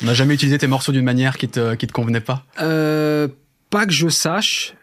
On 0.03 0.07
n'a 0.07 0.15
jamais 0.15 0.35
utilisé 0.35 0.59
tes 0.59 0.67
morceaux 0.67 0.93
d'une 0.93 1.05
manière 1.05 1.37
qui 1.39 1.49
te 1.49 1.75
qui 1.75 1.87
te 1.87 1.93
convenait 1.93 2.21
pas? 2.21 2.45
Euh, 2.61 3.29
pas 3.71 3.87
que 3.87 3.93
je 3.93 4.09
sache, 4.09 4.75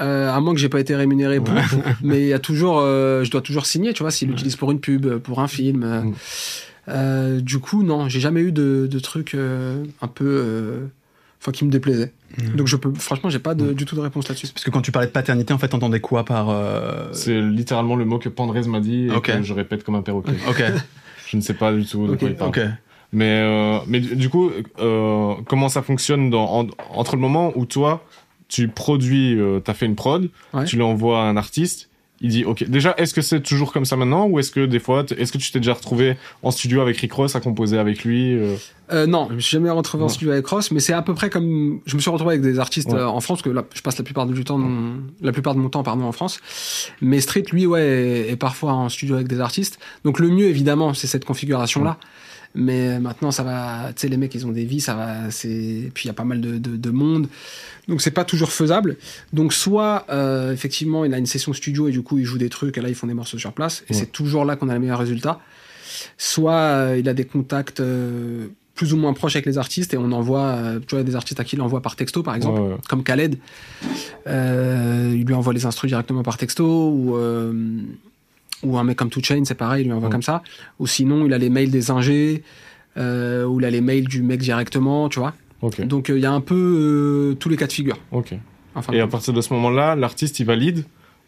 euh, 0.00 0.30
à 0.32 0.40
moins 0.40 0.54
que 0.54 0.60
j'ai 0.60 0.68
pas 0.68 0.80
été 0.80 0.94
rémunéré 0.96 1.40
pour. 1.40 1.54
mais 2.02 2.20
il 2.22 2.28
y 2.28 2.32
a 2.32 2.38
toujours, 2.38 2.78
euh, 2.80 3.24
je 3.24 3.30
dois 3.30 3.40
toujours 3.42 3.66
signer, 3.66 3.92
tu 3.92 4.02
vois, 4.02 4.10
s'il 4.10 4.28
l'utilise 4.28 4.56
pour 4.56 4.70
une 4.72 4.80
pub, 4.80 5.18
pour 5.18 5.40
un 5.40 5.48
film. 5.48 5.82
euh. 5.84 6.00
Mm. 6.02 6.14
Euh, 6.88 7.40
du 7.40 7.58
coup, 7.60 7.82
non, 7.82 8.08
j'ai 8.08 8.20
jamais 8.20 8.40
eu 8.40 8.52
de, 8.52 8.86
de 8.90 8.98
trucs 8.98 9.34
euh, 9.34 9.84
un 10.02 10.06
peu, 10.08 10.24
euh, 10.26 10.86
enfin, 11.40 11.50
qui 11.52 11.64
me 11.64 11.70
déplaisaient. 11.70 12.12
Mm. 12.38 12.56
Donc 12.56 12.66
je 12.66 12.76
peux, 12.76 12.92
franchement, 12.94 13.30
j'ai 13.30 13.38
pas 13.38 13.54
de, 13.54 13.72
du 13.72 13.84
tout 13.86 13.96
de 13.96 14.00
réponse 14.00 14.28
là-dessus. 14.28 14.48
Parce 14.48 14.64
que 14.64 14.70
quand 14.70 14.82
tu 14.82 14.92
parlais 14.92 15.06
de 15.08 15.12
paternité, 15.12 15.54
en 15.54 15.58
fait, 15.58 15.68
t'entendais 15.68 16.00
quoi 16.00 16.24
par 16.24 16.50
euh, 16.50 17.08
C'est 17.12 17.40
littéralement 17.40 17.96
le 17.96 18.04
mot 18.04 18.18
que 18.18 18.28
Pandrez 18.28 18.62
m'a 18.68 18.80
dit 18.80 19.06
et 19.06 19.12
Ok. 19.12 19.26
que 19.32 19.42
je 19.42 19.54
répète 19.54 19.82
comme 19.84 19.94
un 19.94 20.02
perroquet. 20.02 20.32
Ok, 20.48 20.62
Je 21.28 21.36
ne 21.38 21.42
sais 21.42 21.54
pas 21.54 21.72
du 21.72 21.86
tout 21.86 22.06
de 22.06 22.16
quoi 22.16 22.28
il 22.28 22.34
parle. 22.36 22.50
ok. 22.50 22.60
Mais, 23.12 23.40
euh, 23.44 23.78
mais 23.86 24.00
du 24.00 24.16
du 24.16 24.28
coup, 24.28 24.50
euh, 24.80 25.34
comment 25.46 25.68
ça 25.68 25.82
fonctionne 25.82 26.30
dans, 26.30 26.62
en- 26.62 26.66
entre 26.90 27.14
le 27.14 27.20
moment 27.22 27.52
où 27.54 27.64
toi, 27.64 28.04
tu 28.48 28.68
produis, 28.68 29.38
euh, 29.38 29.60
t'as 29.60 29.74
fait 29.74 29.86
une 29.86 29.96
prod, 29.96 30.28
Ouais. 30.52 30.64
tu 30.64 30.76
l'envoies 30.76 31.18
à 31.20 31.24
un 31.24 31.36
artiste, 31.36 31.88
il 32.20 32.30
dit, 32.30 32.44
ok, 32.44 32.64
déjà, 32.70 32.94
est-ce 32.96 33.12
que 33.12 33.20
c'est 33.20 33.40
toujours 33.42 33.72
comme 33.72 33.84
ça 33.84 33.96
maintenant 33.96 34.26
ou 34.26 34.38
est-ce 34.38 34.50
que 34.50 34.64
des 34.64 34.78
fois, 34.78 35.04
est-ce 35.18 35.32
que 35.32 35.36
tu 35.38 35.50
t'es 35.50 35.58
déjà 35.58 35.74
retrouvé 35.74 36.16
en 36.42 36.50
studio 36.52 36.80
avec 36.80 36.96
Rick 36.98 37.12
Ross 37.12 37.34
à 37.36 37.40
composer 37.40 37.76
avec 37.76 38.04
lui 38.04 38.32
euh, 38.34 38.54
Euh, 38.92 39.06
non, 39.06 39.26
je 39.30 39.34
me 39.34 39.40
suis 39.40 39.50
jamais 39.56 39.68
retrouvé 39.68 40.04
en 40.04 40.08
studio 40.08 40.32
avec 40.32 40.46
Ross, 40.46 40.70
mais 40.70 40.80
c'est 40.80 40.92
à 40.92 41.02
peu 41.02 41.12
près 41.14 41.28
comme 41.28 41.80
je 41.86 41.96
me 41.96 42.00
suis 42.00 42.10
retrouvé 42.10 42.34
avec 42.34 42.42
des 42.42 42.58
artistes 42.60 42.90
Ouais. 42.90 42.98
euh, 42.98 43.08
en 43.08 43.20
France, 43.20 43.38
parce 43.42 43.50
que 43.50 43.50
là, 43.50 43.64
je 43.74 43.82
passe 43.82 43.98
la 43.98 44.04
plupart 44.04 44.26
du 44.26 44.44
temps, 44.44 44.58
de 44.58 44.64
mon- 44.64 45.02
la 45.22 45.32
plupart 45.32 45.54
de 45.54 45.60
mon 45.60 45.68
temps, 45.68 45.82
pardon, 45.82 46.04
en 46.04 46.12
France. 46.12 46.40
Mais 47.02 47.20
Street, 47.20 47.44
lui, 47.52 47.66
ouais, 47.66 47.82
est, 47.82 48.30
est 48.30 48.36
parfois 48.36 48.72
en 48.72 48.88
studio 48.88 49.16
avec 49.16 49.26
des 49.28 49.40
artistes. 49.40 49.78
Donc 50.04 50.18
le 50.20 50.28
mieux, 50.28 50.46
évidemment, 50.46 50.94
c'est 50.94 51.08
cette 51.08 51.24
configuration-là. 51.24 51.98
Mais 52.56 53.00
maintenant, 53.00 53.32
ça 53.32 53.42
va, 53.42 53.88
tu 53.96 54.02
sais, 54.02 54.08
les 54.08 54.16
mecs, 54.16 54.32
ils 54.34 54.46
ont 54.46 54.52
des 54.52 54.64
vies, 54.64 54.80
ça 54.80 54.94
va, 54.94 55.30
c'est, 55.30 55.90
puis 55.92 56.04
il 56.04 56.06
y 56.06 56.10
a 56.10 56.14
pas 56.14 56.22
mal 56.24 56.40
de, 56.40 56.58
de, 56.58 56.76
de 56.76 56.90
monde. 56.90 57.26
Donc 57.88 58.00
c'est 58.00 58.12
pas 58.12 58.24
toujours 58.24 58.52
faisable. 58.52 58.96
Donc 59.32 59.52
soit, 59.52 60.06
euh, 60.10 60.52
effectivement, 60.52 61.04
il 61.04 61.12
a 61.14 61.18
une 61.18 61.26
session 61.26 61.52
studio 61.52 61.88
et 61.88 61.90
du 61.90 62.02
coup, 62.02 62.18
il 62.18 62.24
joue 62.24 62.38
des 62.38 62.48
trucs 62.50 62.78
et 62.78 62.80
là, 62.80 62.88
ils 62.88 62.94
font 62.94 63.08
des 63.08 63.14
morceaux 63.14 63.38
sur 63.38 63.52
place. 63.52 63.82
Et 63.88 63.92
Ouais. 63.92 63.98
c'est 64.00 64.12
toujours 64.12 64.44
là 64.44 64.54
qu'on 64.54 64.68
a 64.68 64.74
le 64.74 64.80
meilleur 64.80 65.00
résultat. 65.00 65.40
Soit 66.16 66.52
euh, 66.52 66.96
il 66.98 67.08
a 67.08 67.14
des 67.14 67.24
contacts 67.24 67.80
euh, 67.80 68.46
plus 68.76 68.92
ou 68.92 68.96
moins 68.98 69.12
proches 69.14 69.34
avec 69.36 69.46
les 69.46 69.58
artistes 69.58 69.92
et 69.94 69.96
on 69.98 70.10
envoie, 70.12 70.56
tu 70.86 70.94
vois, 70.94 71.04
des 71.04 71.16
artistes 71.16 71.40
à 71.40 71.44
qui 71.44 71.56
il 71.56 71.62
envoie 71.62 71.80
par 71.82 71.96
texto, 71.96 72.22
par 72.22 72.34
exemple, 72.36 72.60
ouais, 72.60 72.68
ouais. 72.68 72.76
comme 72.88 73.02
Khaled. 73.04 73.36
Euh, 74.26 75.12
il 75.14 75.24
lui 75.24 75.34
envoie 75.34 75.52
les 75.52 75.66
instrus 75.66 75.88
directement 75.90 76.22
par 76.22 76.36
texto 76.36 76.90
ou 76.90 77.16
euh, 77.16 77.52
ou 78.64 78.78
un 78.78 78.84
mec 78.84 78.96
comme 78.96 79.08
2 79.08 79.20
Chain, 79.22 79.42
c'est 79.44 79.54
pareil, 79.54 79.82
il 79.82 79.86
lui 79.86 79.92
envoie 79.92 80.08
Ouais. 80.08 80.12
comme 80.12 80.22
ça. 80.22 80.42
Ou 80.78 80.86
sinon, 80.86 81.26
il 81.26 81.32
a 81.32 81.38
les 81.38 81.50
mails 81.50 81.70
des 81.70 81.90
ingés, 81.90 82.42
euh, 82.96 83.44
ou 83.44 83.60
il 83.60 83.66
a 83.66 83.70
les 83.70 83.80
mails 83.80 84.06
du 84.08 84.22
mec 84.22 84.40
directement, 84.40 85.08
tu 85.08 85.18
vois. 85.20 85.34
Donc 85.86 86.10
euh, 86.10 86.16
il 86.18 86.22
y 86.22 86.26
a 86.26 86.32
un 86.32 86.40
peu 86.40 86.54
euh, 87.32 87.34
tous 87.36 87.48
les 87.48 87.56
cas 87.56 87.66
de 87.66 87.72
figure. 87.72 87.98
Enfin, 88.74 88.92
Et 88.92 89.00
à 89.00 89.06
partir 89.06 89.32
de 89.32 89.40
ce 89.40 89.52
moment-là, 89.54 89.94
l'artiste, 89.96 90.40
il 90.40 90.46
valide. 90.46 90.84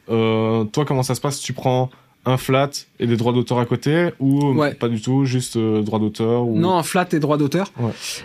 Toi, 0.09 0.85
comment 0.87 1.03
ça 1.03 1.15
se 1.15 1.21
passe? 1.21 1.41
Tu 1.41 1.53
prends 1.53 1.91
un 2.29 2.37
flat 2.37 2.71
et 2.99 3.07
des 3.07 3.17
droits 3.17 3.33
d'auteur 3.33 3.59
à 3.61 3.65
côté 3.67 4.11
ou 4.19 4.53
Ouais. 4.53 4.75
pas 4.75 4.89
du 4.89 5.01
tout, 5.01 5.25
juste 5.25 5.57
euh, 5.57 5.81
droits 5.83 5.99
d'auteur 6.01 6.45
ou... 6.45 6.59
non, 6.59 6.83
flat 6.83 7.07
et 7.13 7.19
droit 7.21 7.39
d'auteur. 7.39 7.73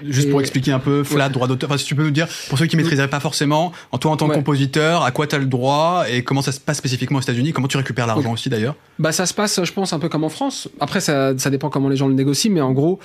Juste 0.04 0.28
Et- 0.28 0.32
pour 0.32 0.42
expliquer 0.42 0.72
un 0.72 0.80
peu, 0.80 1.04
flat, 1.04 1.30
droit 1.30 1.48
d'auteur. 1.48 1.70
Enfin, 1.70 1.78
si 1.78 1.86
tu 1.86 1.94
peux 1.96 2.04
nous 2.04 2.10
dire, 2.12 2.28
pour 2.50 2.58
ceux 2.58 2.66
qui 2.66 2.76
maîtriseraient 2.78 3.10
pas 3.10 3.20
forcément, 3.20 3.72
en 3.92 3.98
toi 4.00 4.12
en 4.12 4.18
tant 4.18 4.26
que 4.26 4.32
Ouais. 4.32 4.38
compositeur, 4.38 5.04
à 5.04 5.12
quoi 5.12 5.28
t'as 5.28 5.38
le 5.38 5.46
droit 5.46 6.06
et 6.10 6.24
comment 6.24 6.42
ça 6.42 6.52
se 6.52 6.60
passe 6.60 6.78
spécifiquement 6.80 7.20
aux 7.20 7.22
États-Unis, 7.22 7.54
comment 7.54 7.68
tu 7.68 7.78
récupères 7.78 8.08
l'argent 8.08 8.34
aussi 8.34 8.50
d'ailleurs? 8.50 8.76
Bah 9.00 9.12
ça 9.12 9.26
se 9.26 9.34
passe, 9.34 9.64
je 9.64 9.72
pense, 9.72 9.94
un 9.94 10.00
peu 10.00 10.10
comme 10.10 10.24
en 10.24 10.30
France. 10.30 10.68
Après, 10.80 11.00
ça, 11.00 11.38
ça 11.38 11.50
dépend 11.52 11.70
comment 11.70 11.88
les 11.90 11.96
gens 11.96 12.08
le 12.08 12.14
négocient, 12.16 12.52
mais 12.52 12.62
en 12.62 12.72
gros, 12.72 13.00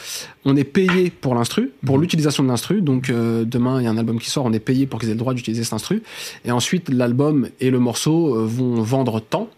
on 0.45 0.57
est 0.57 0.65
payé 0.65 1.11
pour 1.11 1.35
l'instru, 1.35 1.73
pour 1.85 1.99
l'utilisation 1.99 2.43
de 2.43 2.49
l'instru. 2.49 2.81
Donc 2.81 3.11
euh, 3.11 3.45
demain, 3.45 3.81
il 3.81 3.85
y 3.85 3.87
a 3.87 3.91
un 3.91 3.99
album 3.99 4.19
qui 4.19 4.31
sort, 4.31 4.47
on 4.47 4.53
est 4.53 4.59
payé 4.61 4.87
pour 4.87 4.99
qu'ils 4.99 5.11
aient 5.11 5.13
le 5.13 5.19
droit 5.19 5.35
d'utiliser 5.35 5.65
cet 5.65 5.75
instru. 5.75 6.03
Et 6.47 6.51
ensuite, 6.53 6.89
l'album 6.89 7.49
et 7.61 7.71
le 7.71 7.79
morceau 7.79 8.35
euh, 8.35 8.47
vont 8.47 8.81
vendre 8.81 9.21
tant. 9.21 9.49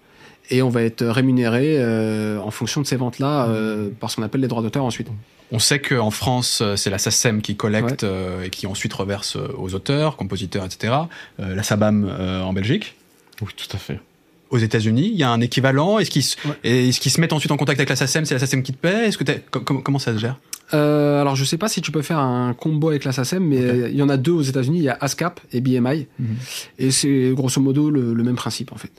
Et 0.50 0.62
on 0.62 0.68
va 0.70 0.82
être 0.82 1.04
rémunéré 1.04 1.76
euh, 1.78 2.38
en 2.40 2.50
fonction 2.50 2.80
de 2.80 2.86
ces 2.86 2.96
ventes-là 2.96 3.48
euh, 3.48 3.90
par 4.00 4.10
ce 4.10 4.16
qu'on 4.16 4.22
appelle 4.22 4.40
les 4.40 4.48
droits 4.48 4.62
d'auteur 4.62 4.84
ensuite. 4.84 5.08
On 5.52 5.58
sait 5.58 5.78
qu'en 5.80 6.10
France, 6.10 6.60
euh, 6.62 6.76
c'est 6.76 6.90
la 6.90 6.98
SACEM 6.98 7.42
qui 7.42 7.56
collecte 7.56 8.04
euh, 8.04 8.44
et 8.44 8.50
qui 8.50 8.66
ensuite 8.66 8.92
reverse 8.94 9.36
aux 9.56 9.74
auteurs, 9.74 10.16
compositeurs, 10.16 10.64
etc. 10.64 10.94
Euh, 11.40 11.54
la 11.54 11.62
SABAM 11.62 12.06
euh, 12.10 12.42
en 12.42 12.52
Belgique. 12.52 12.94
Oui, 13.42 13.48
tout 13.56 13.74
à 13.74 13.78
fait. 13.78 14.00
Aux 14.50 14.58
États-Unis, 14.58 15.10
il 15.12 15.18
y 15.18 15.22
a 15.22 15.30
un 15.30 15.40
équivalent. 15.42 15.98
Est-ce 15.98 16.10
qu'ils 16.10 16.22
se, 16.22 16.36
Ouais. 16.48 17.20
mettent 17.20 17.32
ensuite 17.34 17.52
en 17.52 17.56
contact 17.58 17.78
avec 17.78 17.90
la 17.90 17.96
SACEM 17.96 18.24
C'est 18.24 18.34
la 18.34 18.40
SACEM 18.40 18.62
qui 18.62 18.72
te 18.72 18.78
paie? 18.78 19.06
Est-ce 19.08 19.18
que 19.18 19.24
t'as- 19.24 19.34
com- 19.50 19.62
com- 19.64 19.82
comment 19.82 19.98
ça 19.98 20.14
se 20.14 20.18
gère? 20.18 20.38
Euh, 20.74 21.20
alors 21.20 21.34
je 21.36 21.44
sais 21.44 21.56
pas 21.58 21.68
si 21.68 21.80
tu 21.82 21.92
peux 21.92 22.02
faire 22.02 22.18
un 22.18 22.52
combo 22.54 22.88
avec 22.90 23.04
la 23.04 23.12
SACEM, 23.12 23.42
mais 23.44 23.90
il 23.90 23.96
y 23.96 24.02
en 24.02 24.08
a 24.10 24.16
deux 24.18 24.32
aux 24.32 24.42
États-Unis. 24.42 24.78
Il 24.78 24.84
y 24.84 24.88
a 24.90 24.96
ASCAP 25.00 25.40
et 25.52 25.60
BMI, 25.62 26.06
Mhm. 26.18 26.26
et 26.78 26.90
c'est 26.90 27.30
grosso 27.34 27.60
modo 27.60 27.90
le, 27.90 28.12
le 28.14 28.22
même 28.22 28.36
principe 28.36 28.72
en 28.72 28.76
fait. 28.76 28.90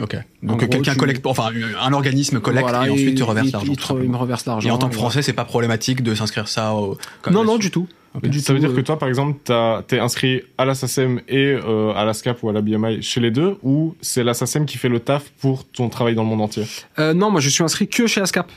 Ok. 0.00 0.16
Donc 0.42 0.60
quelqu'un 0.68 0.92
tu- 0.92 0.98
collecte, 0.98 1.26
enfin 1.26 1.50
un 1.80 1.92
organisme 1.92 2.40
collecte 2.40 2.68
Voilà, 2.68 2.86
et 2.86 2.90
ensuite 2.90 3.18
te 3.18 3.22
reverse 3.22 3.48
il- 3.48 3.52
l'argent. 3.52 3.72
il 4.02 4.08
me 4.10 4.16
reverse 4.16 4.46
l'argent. 4.46 4.68
Et 4.68 4.70
en 4.70 4.78
tant 4.78 4.88
que. 4.88 4.94
Français, 4.94 5.22
c'est 5.22 5.32
pas 5.32 5.44
problématique 5.44 6.02
de 6.02 6.14
s'inscrire 6.14 6.48
ça 6.48 6.74
au. 6.74 6.96
comme 7.22 7.34
Non, 7.34 7.44
non, 7.44 7.58
du 7.58 7.70
tout. 7.70 7.88
Du 8.22 8.40
ça 8.40 8.52
veut 8.52 8.58
dire 8.58 8.72
que 8.74 8.80
euh, 8.80 8.82
toi, 8.82 8.98
par 8.98 9.08
exemple, 9.08 9.38
t'as- 9.44 9.84
t'es 9.86 9.98
inscrit 10.00 10.42
à 10.56 10.64
la 10.64 10.74
SACEM 10.74 11.20
et 11.28 11.52
euh, 11.52 11.92
à 11.94 12.04
la 12.04 12.14
SCAP 12.14 12.42
ou 12.42 12.48
à 12.48 12.52
la 12.52 12.62
BMI 12.62 13.02
chez 13.02 13.20
les 13.20 13.30
deux, 13.30 13.56
ou 13.62 13.94
c'est 14.00 14.24
la 14.24 14.34
SACEM 14.34 14.64
qui 14.66 14.76
fait 14.78 14.88
le 14.88 14.98
taf 14.98 15.30
pour 15.40 15.66
ton 15.68 15.88
travail 15.88 16.14
dans 16.14 16.22
le 16.22 16.28
monde 16.28 16.40
entier? 16.40 16.64
Euh, 16.98 17.12
non, 17.14 17.30
moi 17.30 17.40
je 17.40 17.48
suis 17.48 17.62
inscrit 17.62 17.86
que 17.86 18.06
chez 18.06 18.20
ASCAP. 18.20 18.50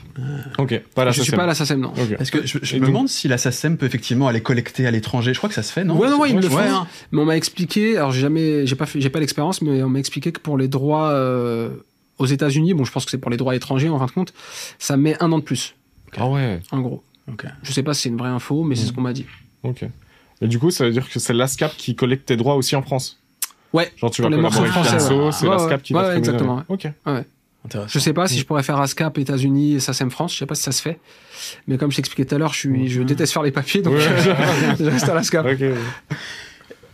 Ok, 0.58 0.80
pas 0.94 1.02
à 1.02 1.04
la 1.04 1.10
je 1.12 1.16
suis 1.20 1.26
SACEM. 1.26 1.36
pas 1.36 1.44
à 1.44 1.46
la 1.46 1.54
SACEM, 1.54 1.80
non. 1.80 1.92
Est-ce 2.18 2.32
que 2.32 2.44
je, 2.46 2.58
me 2.74 2.80
donc- 2.80 2.88
demande 2.88 3.08
si 3.08 3.28
la 3.28 3.38
SACEM 3.38 3.76
peut 3.76 3.86
effectivement 3.86 4.26
aller 4.26 4.40
collecter 4.40 4.86
à 4.86 4.90
l'étranger? 4.90 5.32
Je 5.32 5.38
crois 5.38 5.48
que 5.48 5.54
ça 5.54 5.62
se 5.62 5.72
fait, 5.72 5.84
non? 5.84 5.96
Ouais, 5.98 6.08
non, 6.08 6.18
ouais, 6.18 6.30
ils 6.30 6.36
le 6.36 6.42
Ouais, 6.48 6.68
font. 6.68 6.74
hein. 6.74 6.86
Mais 7.12 7.20
on 7.20 7.24
m'a 7.26 7.36
expliqué, 7.36 7.96
alors 7.98 8.10
j'ai 8.10 8.22
jamais, 8.22 8.66
j'ai 8.66 8.74
pas 8.74 8.86
j'ai 8.92 9.10
pas 9.10 9.20
l'expérience, 9.20 9.62
mais 9.62 9.82
on 9.82 9.88
m'a 9.90 9.98
expliqué 9.98 10.32
que 10.32 10.40
pour 10.40 10.56
les 10.58 10.66
droits 10.68 11.10
euh, 11.10 11.70
aux 12.18 12.26
États-Unis, 12.26 12.74
bon, 12.74 12.84
je 12.84 12.90
pense 12.90 13.04
que 13.04 13.10
c'est 13.10 13.18
pour 13.18 13.30
les 13.30 13.36
droits 13.36 13.54
étrangers 13.54 13.90
en 13.90 13.98
fin 13.98 14.06
de 14.06 14.10
compte, 14.12 14.32
ça 14.78 14.96
met 14.96 15.16
un 15.22 15.30
an 15.30 15.38
de 15.38 15.44
plus, 15.44 15.74
Ah 16.16 16.28
ouais, 16.28 16.60
en 16.72 16.80
gros. 16.80 17.02
Ok. 17.30 17.44
Je 17.62 17.70
sais 17.70 17.84
pas 17.84 17.94
si 17.94 18.02
c'est 18.02 18.08
une 18.08 18.16
vraie 18.16 18.28
info, 18.30 18.64
mais 18.64 18.74
c'est 18.74 18.82
Mm. 18.82 18.86
ce 18.88 18.92
qu'on 18.94 19.00
m'a 19.02 19.12
dit. 19.12 19.26
Ok. 19.62 19.84
Et 20.40 20.48
du 20.48 20.58
coup, 20.58 20.70
ça 20.70 20.84
veut 20.84 20.90
dire 20.90 21.08
que 21.08 21.18
c'est 21.20 21.32
l'ASCAP 21.32 21.76
qui 21.76 21.94
collecte 21.94 22.26
tes 22.26 22.36
droits 22.36 22.56
aussi 22.56 22.74
en 22.76 22.82
France 22.82 23.18
Ouais. 23.72 23.90
Genre, 23.96 24.10
tu 24.10 24.20
vas 24.22 24.28
collaborer 24.28 24.68
avec 24.68 24.74
ouais. 24.76 24.98
c'est 25.32 25.46
Ouais, 25.46 25.50
l'ASCAP 25.54 25.70
ouais. 25.70 25.78
qui 25.82 25.92
va 25.92 26.08
Ouais, 26.08 26.18
exactement, 26.18 26.62
Ok. 26.68 26.88
Intéressant. 27.64 27.88
Je 27.92 27.98
sais 28.00 28.12
pas 28.12 28.26
si 28.26 28.38
je 28.40 28.44
pourrais 28.44 28.64
faire 28.64 28.80
ASCAP 28.80 29.18
États-Unis 29.18 29.74
et 29.74 29.80
SACEM 29.80 30.10
France, 30.10 30.32
je 30.34 30.38
sais 30.40 30.46
pas 30.46 30.56
si 30.56 30.64
ça 30.64 30.72
se 30.72 30.82
fait. 30.82 30.98
Mais 31.68 31.78
comme 31.78 31.92
je 31.92 31.96
t'expliquais 31.96 32.24
tout 32.24 32.34
à 32.34 32.38
l'heure, 32.38 32.52
je 32.52 32.58
suis, 32.58 32.88
je 32.88 33.02
déteste 33.02 33.32
faire 33.32 33.44
les 33.44 33.52
papiers, 33.52 33.82
donc 33.82 33.94
Ouais. 33.94 34.00
je 34.80 34.84
reste 34.84 35.08
à 35.08 35.14
l'ASCAP. 35.14 35.46
Ok. 35.46 35.62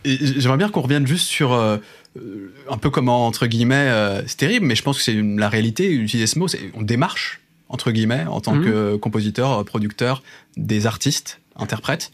Et 0.05 0.17
J'aimerais 0.39 0.57
bien 0.57 0.69
qu'on 0.69 0.81
revienne 0.81 1.05
juste 1.07 1.27
sur 1.27 1.53
euh, 1.53 1.77
euh, 2.17 2.53
un 2.69 2.77
peu 2.77 2.89
comment, 2.91 3.25
entre 3.27 3.47
guillemets, 3.47 3.75
euh, 3.89 4.21
c'est 4.27 4.37
terrible, 4.37 4.65
mais 4.67 4.75
je 4.75 4.83
pense 4.83 4.97
que 4.97 5.03
c'est 5.03 5.13
la 5.19 5.49
réalité, 5.49 5.91
utiliser 5.91 6.27
ce 6.27 6.37
mot, 6.39 6.47
c'est 6.47 6.71
on 6.75 6.81
démarche, 6.83 7.41
entre 7.67 7.91
guillemets, 7.91 8.25
en 8.29 8.39
tant 8.39 8.53
Mhm. 8.55 8.63
que 8.63 8.95
compositeur, 8.95 9.51
euh, 9.59 9.63
producteur, 9.63 10.23
des 10.55 10.85
artistes, 10.85 11.41
interprètes. 11.57 12.11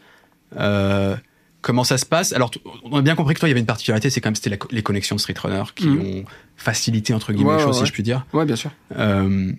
Euh, 0.57 1.15
comment 1.61 1.83
ça 1.83 1.97
se 1.97 2.05
passe? 2.05 2.31
Alors, 2.33 2.51
on 2.83 2.97
a 2.97 3.01
bien 3.01 3.15
compris 3.15 3.33
que 3.33 3.39
toi, 3.39 3.47
il 3.49 3.51
y 3.51 3.53
avait 3.53 3.59
une 3.59 3.65
particularité, 3.65 4.09
c'est 4.09 4.21
quand 4.21 4.29
même 4.29 4.35
c'était 4.35 4.57
les 4.71 4.83
connexions 4.83 5.15
de 5.15 5.21
Street 5.21 5.35
Runner 5.41 5.63
qui 5.75 5.87
Mhm. 5.87 6.01
ont 6.01 6.23
facilité, 6.55 7.13
entre 7.13 7.33
guillemets, 7.33 7.51
Ouais, 7.51 7.57
les 7.57 7.63
choses, 7.63 7.77
ouais, 7.77 7.85
si 7.85 7.87
je 7.87 7.93
puis 7.93 8.03
dire. 8.03 8.25
Ouais, 8.33 8.45
bien 8.45 8.55
sûr. 8.55 8.71
Euh, 8.97 9.51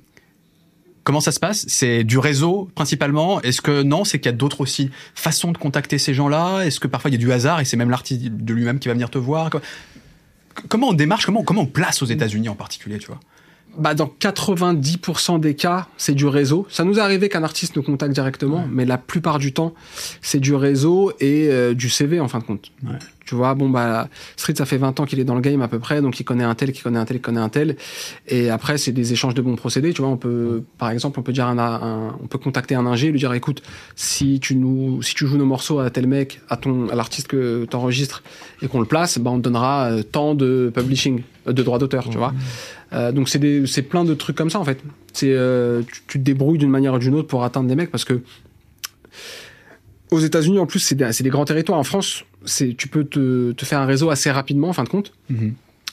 comment 1.05 1.20
ça 1.20 1.32
se 1.32 1.40
passe? 1.40 1.64
C'est 1.68 2.05
du 2.05 2.18
réseau 2.18 2.68
principalement? 2.74 3.40
Est-ce 3.42 3.61
que 3.61 3.82
non 3.82 4.05
C'est 4.05 4.18
qu'il 4.18 4.26
y 4.26 4.34
a 4.34 4.36
d'autres 4.36 4.61
aussi 4.61 4.90
façons 5.14 5.53
de 5.53 5.59
contacter 5.59 5.99
ces 5.99 6.14
gens-là? 6.14 6.62
Est-ce 6.64 6.80
que 6.80 6.88
parfois 6.88 7.11
il 7.11 7.14
y 7.14 7.16
a 7.16 7.20
du 7.20 7.32
hasard 7.32 7.61
et 7.61 7.64
c'est 7.64 7.76
même 7.76 7.90
l'artiste 7.90 8.22
de 8.24 8.55
lui-même 8.55 8.78
qui 8.78 8.88
va 8.88 8.94
venir 8.94 9.11
te 9.11 9.18
voir? 9.18 9.51
Co- 9.51 9.61
Comment 10.68 10.88
on 10.88 10.92
démarche? 10.94 11.26
Comment, 11.26 11.42
comment 11.44 11.62
on 11.62 11.66
place 11.66 12.01
aux 12.03 12.07
États-Unis 12.07 12.49
en 12.49 12.55
particulier 12.55 12.99
Tu 12.99 13.09
vois? 13.09 13.20
Bah, 13.79 13.95
dans 13.95 14.11
90% 14.20 15.39
des 15.41 15.55
cas, 15.55 15.87
c'est 15.97 16.14
du 16.14 16.27
réseau. 16.27 16.66
Ça 16.70 16.85
nous 16.85 16.99
est 16.99 17.03
arrivé 17.03 17.29
qu'un 17.29 17.43
artiste 17.45 17.77
nous 17.77 17.83
contacte 17.83 18.12
directement, 18.14 18.59
Ouais. 18.59 18.68
mais 18.70 18.85
la 18.85 18.99
plupart 18.99 19.39
du 19.39 19.53
temps, 19.53 19.74
c'est 20.22 20.41
du 20.41 20.55
réseau 20.55 21.12
et 21.20 21.49
euh, 21.51 21.74
du 21.74 21.89
CV 21.89 22.20
en 22.20 22.29
fin 22.29 22.39
de 22.39 22.45
compte. 22.45 22.70
Ouais. 22.85 22.99
Tu 23.27 23.35
vois, 23.35 23.55
bon, 23.55 23.68
bah, 23.68 24.09
Street, 24.37 24.55
ça 24.57 24.66
fait 24.66 24.77
20 24.77 25.01
ans 25.01 25.05
qu'il 25.05 25.18
est 25.18 25.24
dans 25.24 25.35
le 25.35 25.41
game 25.41 25.61
à 25.61 25.66
peu 25.66 25.81
près, 25.81 26.01
donc 26.01 26.20
il 26.20 26.24
connaît 26.24 26.45
un 26.45 26.55
tel, 26.55 26.70
qui 26.70 26.81
connaît 26.81 26.99
un 27.01 27.05
tel, 27.05 27.16
qui 27.16 27.22
connaît 27.24 27.41
un 27.41 27.49
tel. 27.49 27.77
Et 28.29 28.51
après, 28.51 28.79
c'est 28.79 28.93
des 28.93 29.12
échanges 29.12 29.35
de 29.35 29.43
bons 29.43 29.57
procédés. 29.57 29.93
Tu 29.93 30.01
vois, 30.01 30.11
on 30.12 30.16
peut, 30.16 30.62
par 30.79 30.91
exemple, 30.91 31.18
on 31.18 31.22
peut 31.24 31.33
dire 31.33 31.47
un, 31.49 31.59
un- 31.59 32.16
on 32.22 32.27
peut 32.29 32.39
contacter 32.39 32.77
un 32.77 32.87
ingé, 32.87 33.11
lui 33.11 33.18
dire, 33.18 33.33
écoute, 33.33 33.62
si 33.97 34.39
tu 34.39 34.55
nous, 34.55 35.03
si 35.03 35.14
tu 35.16 35.27
joues 35.27 35.39
nos 35.39 35.45
morceaux 35.45 35.81
à 35.81 35.91
tel 35.91 36.07
mec, 36.07 36.41
à 36.49 36.57
ton, 36.57 36.89
à 36.89 36.95
l'artiste 36.95 37.27
que 37.27 37.64
t'enregistres 37.64 38.22
et 38.62 38.68
qu'on 38.68 38.79
le 38.79 38.87
place, 38.87 39.18
bah, 39.18 39.31
on 39.33 39.39
te 39.39 39.43
donnera 39.43 39.87
euh, 39.91 40.03
tant 40.05 40.37
de 40.37 40.70
publishing, 40.72 41.22
euh, 41.49 41.53
de 41.53 41.62
droits 41.64 41.79
d'auteur, 41.79 42.09
tu 42.09 42.18
vois. 42.18 42.33
Euh, 42.93 43.12
donc 43.12 43.28
c'est 43.28 43.82
plein 43.82 44.05
de 44.05 44.14
trucs 44.14 44.37
comme 44.37 44.51
ça 44.51 44.61
en 44.61 44.64
fait. 44.64 44.78
C'est, 45.12 45.32
euh, 45.32 45.82
tu, 45.82 46.03
tu 46.07 46.18
te 46.18 46.24
débrouilles 46.24 46.59
d'une 46.59 46.70
manière 46.70 46.95
ou 46.95 46.99
d'une 46.99 47.14
autre 47.14 47.28
pour 47.28 47.43
atteindre 47.45 47.68
des 47.68 47.74
mecs 47.74 47.91
parce 47.91 48.05
que 48.05 48.20
aux 50.11 50.20
États-Unis 50.20 50.59
en 50.59 50.66
plus 50.66 50.78
c'est 50.78 50.95
des, 50.95 51.30
grands 51.30 51.45
territoires. 51.45 51.78
En 51.78 51.84
France, 51.84 52.24
c'est, 52.45 52.74
tu 52.76 52.89
peux 52.89 53.05
te, 53.05 53.53
te 53.53 53.64
faire 53.64 53.80
un 53.80 53.87
réseau 53.87 54.11
assez 54.11 54.30
rapidement 54.30 54.68
en 54.68 54.72
fin 54.72 54.84
de 54.84 54.89
compte. 54.89 55.12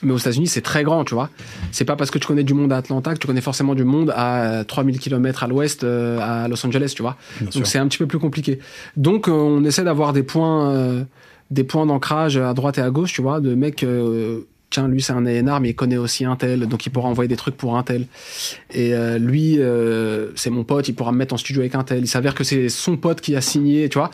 Mais 0.05 0.11
aux 0.11 0.17
États-Unis, 0.17 0.47
c'est 0.47 0.61
très 0.61 0.83
grand, 0.83 1.05
tu 1.05 1.13
vois. 1.13 1.29
C'est 1.71 1.85
pas 1.85 1.95
parce 1.95 2.11
que 2.11 2.19
tu 2.19 2.27
connais 2.27 2.43
du 2.43 2.53
monde 2.53 2.73
à 2.73 2.77
Atlanta 2.77 3.13
que 3.13 3.19
tu 3.19 3.25
connais 3.27 3.39
forcément 3.39 3.73
du 3.73 3.85
monde 3.85 4.11
à 4.13 4.59
euh, 4.59 4.63
3000 4.65 4.99
km 4.99 5.43
à 5.43 5.47
l'ouest, 5.47 5.85
euh, 5.85 6.19
à 6.19 6.49
Los 6.49 6.65
Angeles, 6.65 6.91
tu 6.93 7.01
vois. 7.01 7.15
Bien. 7.39 7.49
Donc 7.55 7.65
c'est 7.67 7.79
un 7.79 7.87
petit 7.87 7.99
peu 7.99 8.05
plus 8.07 8.19
compliqué. 8.19 8.59
Donc 8.97 9.29
euh, 9.29 9.31
on 9.31 9.63
essaie 9.63 9.85
d'avoir 9.85 10.11
des 10.11 10.23
points, 10.23 10.71
euh, 10.73 11.03
des 11.51 11.63
points 11.63 11.85
d'ancrage 11.85 12.35
à 12.35 12.53
droite 12.53 12.77
et 12.79 12.81
à 12.81 12.89
gauche, 12.89 13.13
tu 13.13 13.21
vois, 13.21 13.39
de 13.39 13.55
mecs. 13.55 13.83
euh, 13.83 14.41
Tiens, 14.73 14.87
lui 14.87 15.03
c'est 15.03 15.13
un 15.13 15.23
A&R, 15.27 15.59
mais 15.61 15.69
il 15.69 15.75
connaît 15.75 15.97
aussi 15.97 16.25
un 16.25 16.35
tel, 16.35 16.61
donc 16.67 16.83
il 16.87 16.89
pourra 16.89 17.07
envoyer 17.07 17.27
des 17.27 17.35
trucs 17.35 17.55
pour 17.55 17.77
un 17.77 17.83
tel. 17.83 18.07
Et 18.73 18.95
euh, 18.95 19.19
lui, 19.19 19.59
euh, 19.59 20.31
c'est 20.35 20.49
mon 20.49 20.63
pote, 20.63 20.87
il 20.87 20.95
pourra 20.95 21.11
me 21.11 21.17
mettre 21.17 21.35
en 21.35 21.37
studio 21.37 21.61
avec 21.61 21.75
un 21.75 21.83
tel. 21.83 21.99
Il 21.99 22.07
s'avère 22.07 22.33
que 22.33 22.43
c'est 22.43 22.69
son 22.69 22.97
pote 22.97 23.21
qui 23.21 23.35
a 23.35 23.41
signé, 23.41 23.87
tu 23.87 23.99
vois. 23.99 24.09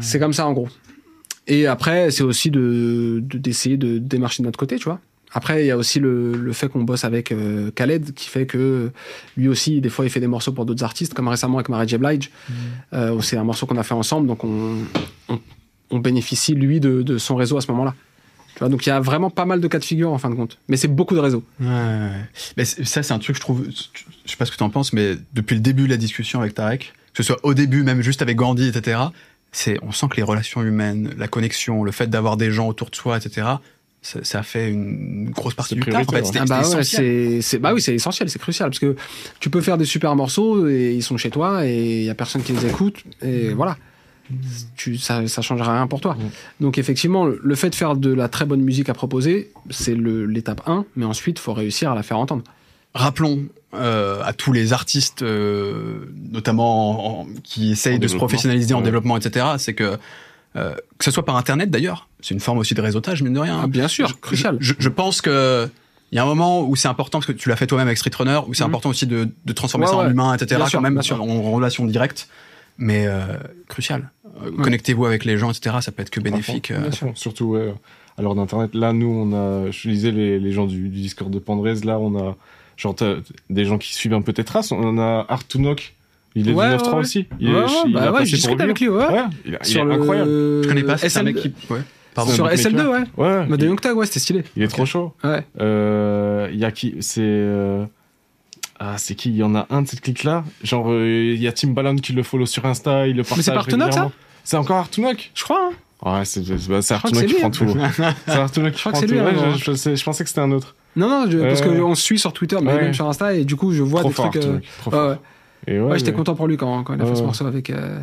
C'est 0.00 0.18
comme 0.18 0.32
ça 0.32 0.44
en 0.48 0.52
gros. 0.52 0.68
Et 1.46 1.68
après, 1.68 2.10
c'est 2.10 2.24
aussi 2.24 2.50
de 2.50 3.22
de- 3.22 3.38
d'essayer 3.38 3.76
de, 3.76 3.98
démarcher 3.98 4.42
de 4.42 4.48
notre 4.48 4.58
côté, 4.58 4.74
tu 4.76 4.86
vois. 4.86 4.98
Après, 5.32 5.62
il 5.62 5.66
y 5.66 5.70
a 5.70 5.76
aussi 5.76 6.00
le, 6.00 6.32
le 6.32 6.52
fait 6.52 6.68
qu'on 6.68 6.82
bosse 6.82 7.04
avec 7.04 7.30
euh, 7.30 7.70
Khaled, 7.70 8.12
qui 8.14 8.28
fait 8.28 8.46
que 8.46 8.90
lui 9.36 9.46
aussi, 9.46 9.80
des 9.80 9.88
fois, 9.88 10.04
il 10.04 10.10
fait 10.10 10.18
des 10.18 10.26
morceaux 10.26 10.50
pour 10.52 10.64
d'autres 10.66 10.82
artistes, 10.82 11.14
comme 11.14 11.28
récemment 11.28 11.58
avec 11.58 11.68
Mary 11.68 11.86
J. 11.86 11.98
Blige. 11.98 12.30
C'est 13.20 13.36
un 13.36 13.44
morceau 13.44 13.66
qu'on 13.66 13.76
a 13.76 13.82
fait 13.84 13.94
ensemble, 13.94 14.26
donc 14.26 14.42
on, 14.42 14.78
on, 15.28 15.38
on 15.90 15.98
bénéficie, 16.00 16.54
lui, 16.54 16.80
de, 16.80 17.02
de 17.02 17.18
son 17.18 17.36
réseau 17.36 17.56
à 17.56 17.60
ce 17.60 17.70
moment-là. 17.70 17.94
Tu 18.56 18.60
vois, 18.60 18.70
donc 18.70 18.86
il 18.86 18.88
y 18.88 18.92
a 18.92 19.00
vraiment 19.00 19.28
pas 19.28 19.44
mal 19.44 19.60
de 19.60 19.68
cas 19.68 19.78
de 19.78 19.84
figure, 19.84 20.10
en 20.10 20.18
fin 20.18 20.30
de 20.30 20.34
compte. 20.34 20.58
Mais 20.68 20.78
c'est 20.78 20.88
beaucoup 20.88 21.14
de 21.14 21.20
réseaux. 21.20 21.44
Ouais, 21.60 21.66
ouais, 21.66 21.74
ouais. 21.74 22.10
Mais 22.56 22.64
ça, 22.64 23.02
c'est 23.02 23.12
un 23.12 23.18
truc, 23.18 23.36
je 23.36 23.40
trouve. 23.40 23.66
Je 23.68 24.30
sais 24.30 24.36
pas 24.38 24.46
ce 24.46 24.50
que 24.50 24.56
tu 24.56 24.62
en 24.62 24.70
penses, 24.70 24.94
mais 24.94 25.14
depuis 25.34 25.54
le 25.54 25.60
début 25.60 25.84
de 25.84 25.90
la 25.90 25.98
discussion 25.98 26.40
avec 26.40 26.54
Tarek, 26.54 26.94
que 27.12 27.22
ce 27.22 27.22
soit 27.22 27.38
au 27.42 27.52
début, 27.52 27.82
même 27.82 28.00
juste 28.00 28.22
avec 28.22 28.36
Gandhi, 28.36 28.68
etc., 28.68 28.98
c'est, 29.52 29.78
on 29.82 29.92
sent 29.92 30.06
que 30.10 30.16
les 30.16 30.22
relations 30.22 30.62
humaines, 30.62 31.14
la 31.18 31.28
connexion, 31.28 31.84
le 31.84 31.92
fait 31.92 32.08
d'avoir 32.08 32.38
des 32.38 32.50
gens 32.50 32.66
autour 32.66 32.88
de 32.88 32.96
soi, 32.96 33.18
etc., 33.18 33.46
ça, 34.02 34.20
ça 34.22 34.42
fait 34.42 34.70
une 34.70 35.30
grosse 35.30 35.54
partie 35.54 35.74
du 35.74 35.80
taf. 35.82 36.08
En 36.08 36.12
fait, 36.12 36.38
Ah 36.38 36.44
bah 36.46 36.68
ouais, 36.68 36.84
c'est, 36.84 37.58
bah 37.58 37.74
oui, 37.74 37.82
c'est 37.82 37.94
essentiel, 37.94 38.30
c'est 38.30 38.38
crucial, 38.38 38.70
parce 38.70 38.78
que 38.78 38.96
tu 39.40 39.50
peux 39.50 39.60
faire 39.60 39.76
des 39.76 39.84
super 39.84 40.14
morceaux 40.16 40.68
et 40.68 40.94
ils 40.94 41.02
sont 41.02 41.16
chez 41.16 41.30
toi 41.30 41.66
et 41.66 42.00
il 42.00 42.04
y 42.04 42.10
a 42.10 42.14
personne 42.14 42.42
qui 42.42 42.52
les 42.52 42.66
écoute 42.66 43.02
et 43.22 43.48
voilà. 43.50 43.76
Tu, 44.76 44.96
ça, 44.98 45.26
ça 45.28 45.42
changera 45.42 45.72
rien 45.74 45.86
pour 45.86 46.00
toi. 46.00 46.14
Mm. 46.14 46.64
Donc 46.64 46.78
effectivement, 46.78 47.24
le, 47.26 47.40
le 47.42 47.54
fait 47.54 47.70
de 47.70 47.74
faire 47.74 47.96
de 47.96 48.12
la 48.12 48.28
très 48.28 48.44
bonne 48.44 48.60
musique 48.62 48.88
à 48.88 48.94
proposer, 48.94 49.50
c'est 49.70 49.94
l'étape 49.96 50.62
1, 50.66 50.84
mais 50.96 51.04
ensuite, 51.04 51.38
faut 51.38 51.52
réussir 51.52 51.90
à 51.92 51.94
la 51.94 52.02
faire 52.02 52.18
entendre. 52.18 52.42
Rappelons 52.94 53.44
euh, 53.74 54.22
à 54.24 54.32
tous 54.32 54.52
les 54.52 54.72
artistes, 54.72 55.20
euh, 55.22 56.06
notamment 56.32 57.20
en- 57.20 57.22
en- 57.22 57.26
qui 57.44 57.72
essayent 57.72 57.96
En 57.96 57.98
de 57.98 58.08
se 58.08 58.16
professionnaliser 58.16 58.72
en 58.74 58.78
Ouais. 58.78 58.84
développement, 58.84 59.16
etc., 59.18 59.44
c'est 59.58 59.74
que 59.74 59.98
euh, 60.56 60.74
que 60.96 61.04
ce 61.04 61.10
soit 61.10 61.24
par 61.26 61.36
Internet 61.36 61.70
d'ailleurs, 61.70 62.08
c'est 62.22 62.32
une 62.32 62.40
forme 62.40 62.56
aussi 62.56 62.72
de 62.72 62.80
réseautage, 62.80 63.22
mine 63.22 63.34
de 63.34 63.40
rien. 63.40 63.60
Ah, 63.64 63.66
bien 63.66 63.88
sûr, 63.88 64.08
Je- 64.08 64.14
crucial. 64.14 64.56
Je, 64.60 64.72
je 64.78 64.88
pense 64.88 65.20
que 65.20 65.68
il 66.12 66.16
y 66.16 66.18
a 66.18 66.22
un 66.22 66.26
moment 66.26 66.62
où 66.66 66.74
c'est 66.76 66.88
important 66.88 67.18
parce 67.18 67.26
que 67.26 67.32
tu 67.32 67.50
l'as 67.50 67.56
fait 67.56 67.66
toi-même 67.66 67.88
avec 67.88 67.98
Street 67.98 68.12
Runner, 68.16 68.40
où 68.46 68.54
c'est 68.54 68.62
Mhm. 68.64 68.68
important 68.70 68.88
aussi 68.88 69.06
de, 69.06 69.28
de 69.44 69.52
transformer 69.52 69.84
Ouais, 69.86 69.92
ça 69.92 69.98
en 69.98 70.08
humain, 70.10 70.32
etc. 70.34 70.56
Bien 70.56 70.66
sûr, 70.66 70.78
quand 70.78 70.82
même 70.82 70.98
en, 70.98 71.28
en 71.28 71.52
relation 71.52 71.84
directe, 71.84 72.28
mais 72.78 73.06
euh, 73.06 73.20
crucial. 73.68 74.10
Euh, 74.24 74.50
Ouais. 74.50 74.62
Connectez-vous 74.64 75.06
avec 75.06 75.24
les 75.24 75.38
gens, 75.38 75.50
etc. 75.50 75.76
Ça 75.80 75.92
peut 75.92 76.02
être 76.02 76.10
que 76.10 76.20
bénéfique. 76.20 76.70
euh. 76.70 76.90
Surtout, 77.14 77.46
ouais. 77.46 77.72
À 78.18 78.22
l'heure 78.22 78.34
d'Internet, 78.34 78.74
là, 78.74 78.92
nous, 78.92 79.08
on 79.08 79.32
a, 79.32 79.70
je 79.70 79.88
disais, 79.88 80.10
les, 80.10 80.38
les 80.38 80.52
gens 80.52 80.66
du, 80.66 80.88
du 80.90 81.00
Discord 81.00 81.30
de 81.32 81.38
Pandrez, 81.38 81.74
là, 81.84 81.98
on 81.98 82.16
a, 82.18 82.36
genre, 82.76 82.94
des 83.50 83.64
gens 83.64 83.78
qui 83.78 83.94
suivent 83.94 84.12
un 84.14 84.20
peu 84.22 84.32
tes 84.34 84.44
traces. 84.44 84.72
On 84.72 84.98
a 84.98 85.24
Art 85.28 85.44
to 85.46 85.58
Knock. 85.58 85.94
Il 86.34 86.50
est 86.50 86.52
Ouais, 86.52 86.66
du 86.68 86.72
ouais, 86.74 86.76
9-3 86.76 86.92
ouais. 86.92 86.98
aussi. 87.00 87.26
Il, 87.40 87.48
Ouais, 87.48 87.60
est, 87.60 87.64
ouais, 87.64 87.70
il 87.86 87.92
bah 87.94 88.02
a 88.02 88.12
ouais, 88.12 88.18
passé 88.18 88.36
je 88.36 88.46
pour 88.46 88.56
lui. 88.56 88.62
avec 88.62 88.80
lui, 88.80 88.88
ouais. 88.90 89.06
Ouais, 89.06 89.22
il, 89.46 89.54
a- 89.54 89.58
il 89.62 89.66
Sur 89.66 89.80
est 89.80 89.84
le- 89.86 89.92
incroyable. 89.92 90.28
Je 90.30 90.68
connais 90.68 90.82
pas, 90.82 90.98
c'est 90.98 91.06
un 91.18 91.22
SL2. 91.22 91.24
mec 91.24 91.36
qui. 91.36 91.54
Ouais. 91.72 91.80
Pardon. 92.14 92.32
Sur 92.32 92.44
un 92.46 92.50
beatmaker. 92.54 92.72
SL2, 92.84 92.88
ouais. 92.90 92.98
Ouais. 93.26 93.46
Bah, 93.46 93.56
de 93.56 93.62
il, 93.64 93.68
Young 93.68 93.80
Tag, 93.80 93.96
ouais, 93.96 94.04
c'était 94.06 94.20
stylé. 94.20 94.44
il 94.54 94.62
est 94.62 94.68
trop 94.68 94.84
chaud. 94.84 95.14
Ouais. 95.24 95.44
Euh, 95.60 96.48
il 96.52 96.58
y 96.58 96.64
a 96.66 96.70
qui, 96.72 96.96
c'est, 97.00 97.20
euh, 97.22 97.84
ah, 98.78 98.98
c'est 98.98 99.14
qui? 99.14 99.30
Il 99.30 99.36
y 99.36 99.42
en 99.42 99.54
a 99.54 99.66
un 99.70 99.82
de 99.82 99.88
cette 99.88 100.00
clique-là. 100.00 100.44
Genre, 100.62 100.90
euh, 100.90 101.32
il 101.34 101.40
y 101.42 101.48
a 101.48 101.52
Timbaland 101.52 101.96
qui 101.96 102.12
le 102.12 102.22
follow 102.22 102.46
sur 102.46 102.64
Insta, 102.66 103.06
il 103.06 103.16
le 103.16 103.22
partage. 103.22 103.44
c'est 103.44 103.50
par 103.50 103.60
Artunoc, 103.60 103.92
ça? 103.92 104.10
C'est 104.44 104.56
encore 104.56 104.76
Artunoc? 104.78 105.30
Je 105.34 105.42
crois, 105.44 105.70
hein. 105.72 105.76
Ouais, 106.18 106.24
c'est, 106.24 106.44
c'est, 106.44 106.68
bah, 106.68 106.82
c'est 106.82 106.94
Je 106.94 106.98
crois 106.98 107.10
que 107.10 107.16
Artunoc 107.16 107.26
qui 107.26 107.34
c'est 107.34 107.40
prend 107.40 107.50
tout. 107.50 107.66
c'est 107.66 108.60
qui 108.62 108.76
Je 108.76 108.80
crois 108.80 108.92
prend 108.92 108.92
que 108.92 108.98
c'est 108.98 109.06
tout. 109.06 109.12
lui, 109.14 109.20
Ouais, 109.20 109.30
hein, 109.38 109.54
je, 109.56 109.64
je, 109.64 109.72
sais- 109.72 109.96
je 109.96 110.04
pensais 110.04 110.22
que 110.24 110.28
c'était 110.28 110.40
un 110.42 110.52
autre. 110.52 110.74
Non, 110.94 111.08
non, 111.08 111.30
je- 111.30 111.38
parce 111.38 111.62
qu'on 111.62 111.94
se 111.94 112.02
suit 112.02 112.18
sur 112.18 112.32
Twitter, 112.32 112.56
mais 112.62 112.72
Ouais. 112.72 112.80
même 112.82 112.94
sur 112.94 113.08
Insta, 113.08 113.34
et 113.34 113.44
du 113.44 113.56
coup, 113.56 113.72
je 113.72 113.82
vois 113.82 114.00
trop 114.00 114.08
des 114.10 114.14
fort, 114.14 114.30
trucs. 114.30 114.44
euh, 114.44 114.60
trop 114.80 114.90
ouais, 114.90 114.96
fort. 114.96 115.10
ouais. 115.10 115.16
Et 115.66 115.80
ouais, 115.80 115.86
Ouais, 115.90 115.98
j'étais 115.98 116.10
mais- 116.12 116.16
content 116.18 116.34
pour 116.34 116.46
lui 116.46 116.56
quand, 116.56 116.84
quand 116.84 116.94
il 116.94 117.00
a 117.00 117.04
fait 117.04 117.10
Ouais, 117.10 117.16
ce 117.16 117.22
morceau 117.22 117.46
avec, 117.46 117.70
euh, 117.70 117.98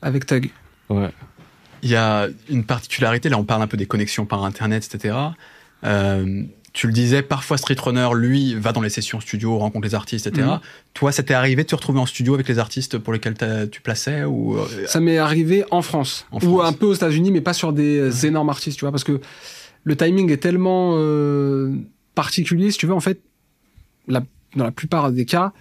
avec 0.00 0.26
Tug. 0.26 0.50
Ouais. 0.88 1.10
Il 1.82 1.90
y 1.90 1.96
a 1.96 2.28
une 2.48 2.64
particularité, 2.64 3.28
là 3.28 3.38
on 3.38 3.44
parle 3.44 3.62
un 3.62 3.66
peu 3.66 3.76
des 3.76 3.86
connexions 3.86 4.24
par 4.24 4.44
Internet, 4.44 4.88
etc. 4.92 5.16
Euh, 5.84 6.44
tu 6.72 6.86
le 6.86 6.92
disais, 6.92 7.20
parfois 7.22 7.58
Street 7.58 7.76
Runner, 7.78 8.08
lui, 8.14 8.54
va 8.54 8.72
dans 8.72 8.80
les 8.80 8.88
sessions 8.88 9.20
studio, 9.20 9.58
rencontre 9.58 9.84
les 9.86 9.94
artistes, 9.94 10.26
etc. 10.26 10.46
Mhm. 10.46 10.60
Toi, 10.94 11.12
ça 11.12 11.22
t'est 11.22 11.34
arrivé 11.34 11.64
de 11.64 11.68
te 11.68 11.74
retrouver 11.74 11.98
en 12.00 12.06
studio 12.06 12.32
avec 12.34 12.48
les 12.48 12.58
artistes 12.58 12.96
pour 12.98 13.12
lesquels 13.12 13.34
tu 13.70 13.80
plaçais 13.82 14.24
ou 14.24 14.56
euh, 14.56 14.66
Ça 14.86 15.00
m'est 15.00 15.18
arrivé 15.18 15.64
en 15.70 15.82
France, 15.82 16.26
En 16.32 16.38
ou 16.38 16.40
France. 16.58 16.68
un 16.68 16.72
peu 16.72 16.86
aux 16.86 16.94
États-Unis, 16.94 17.30
mais 17.30 17.42
pas 17.42 17.52
sur 17.52 17.72
des 17.74 17.98
euh, 17.98 18.26
énormes 18.26 18.48
artistes, 18.48 18.78
tu 18.78 18.84
vois, 18.86 18.90
parce 18.92 19.04
que 19.04 19.20
le 19.84 19.96
timing 19.96 20.30
est 20.30 20.38
tellement 20.38 20.94
euh, 20.96 21.74
particulier, 22.14 22.70
si 22.70 22.78
tu 22.78 22.86
veux, 22.86 22.94
en 22.94 23.00
fait, 23.00 23.20
la- 24.08 24.22
dans 24.56 24.64
la 24.64 24.70
plupart 24.72 25.12
des 25.12 25.24
cas, 25.26 25.52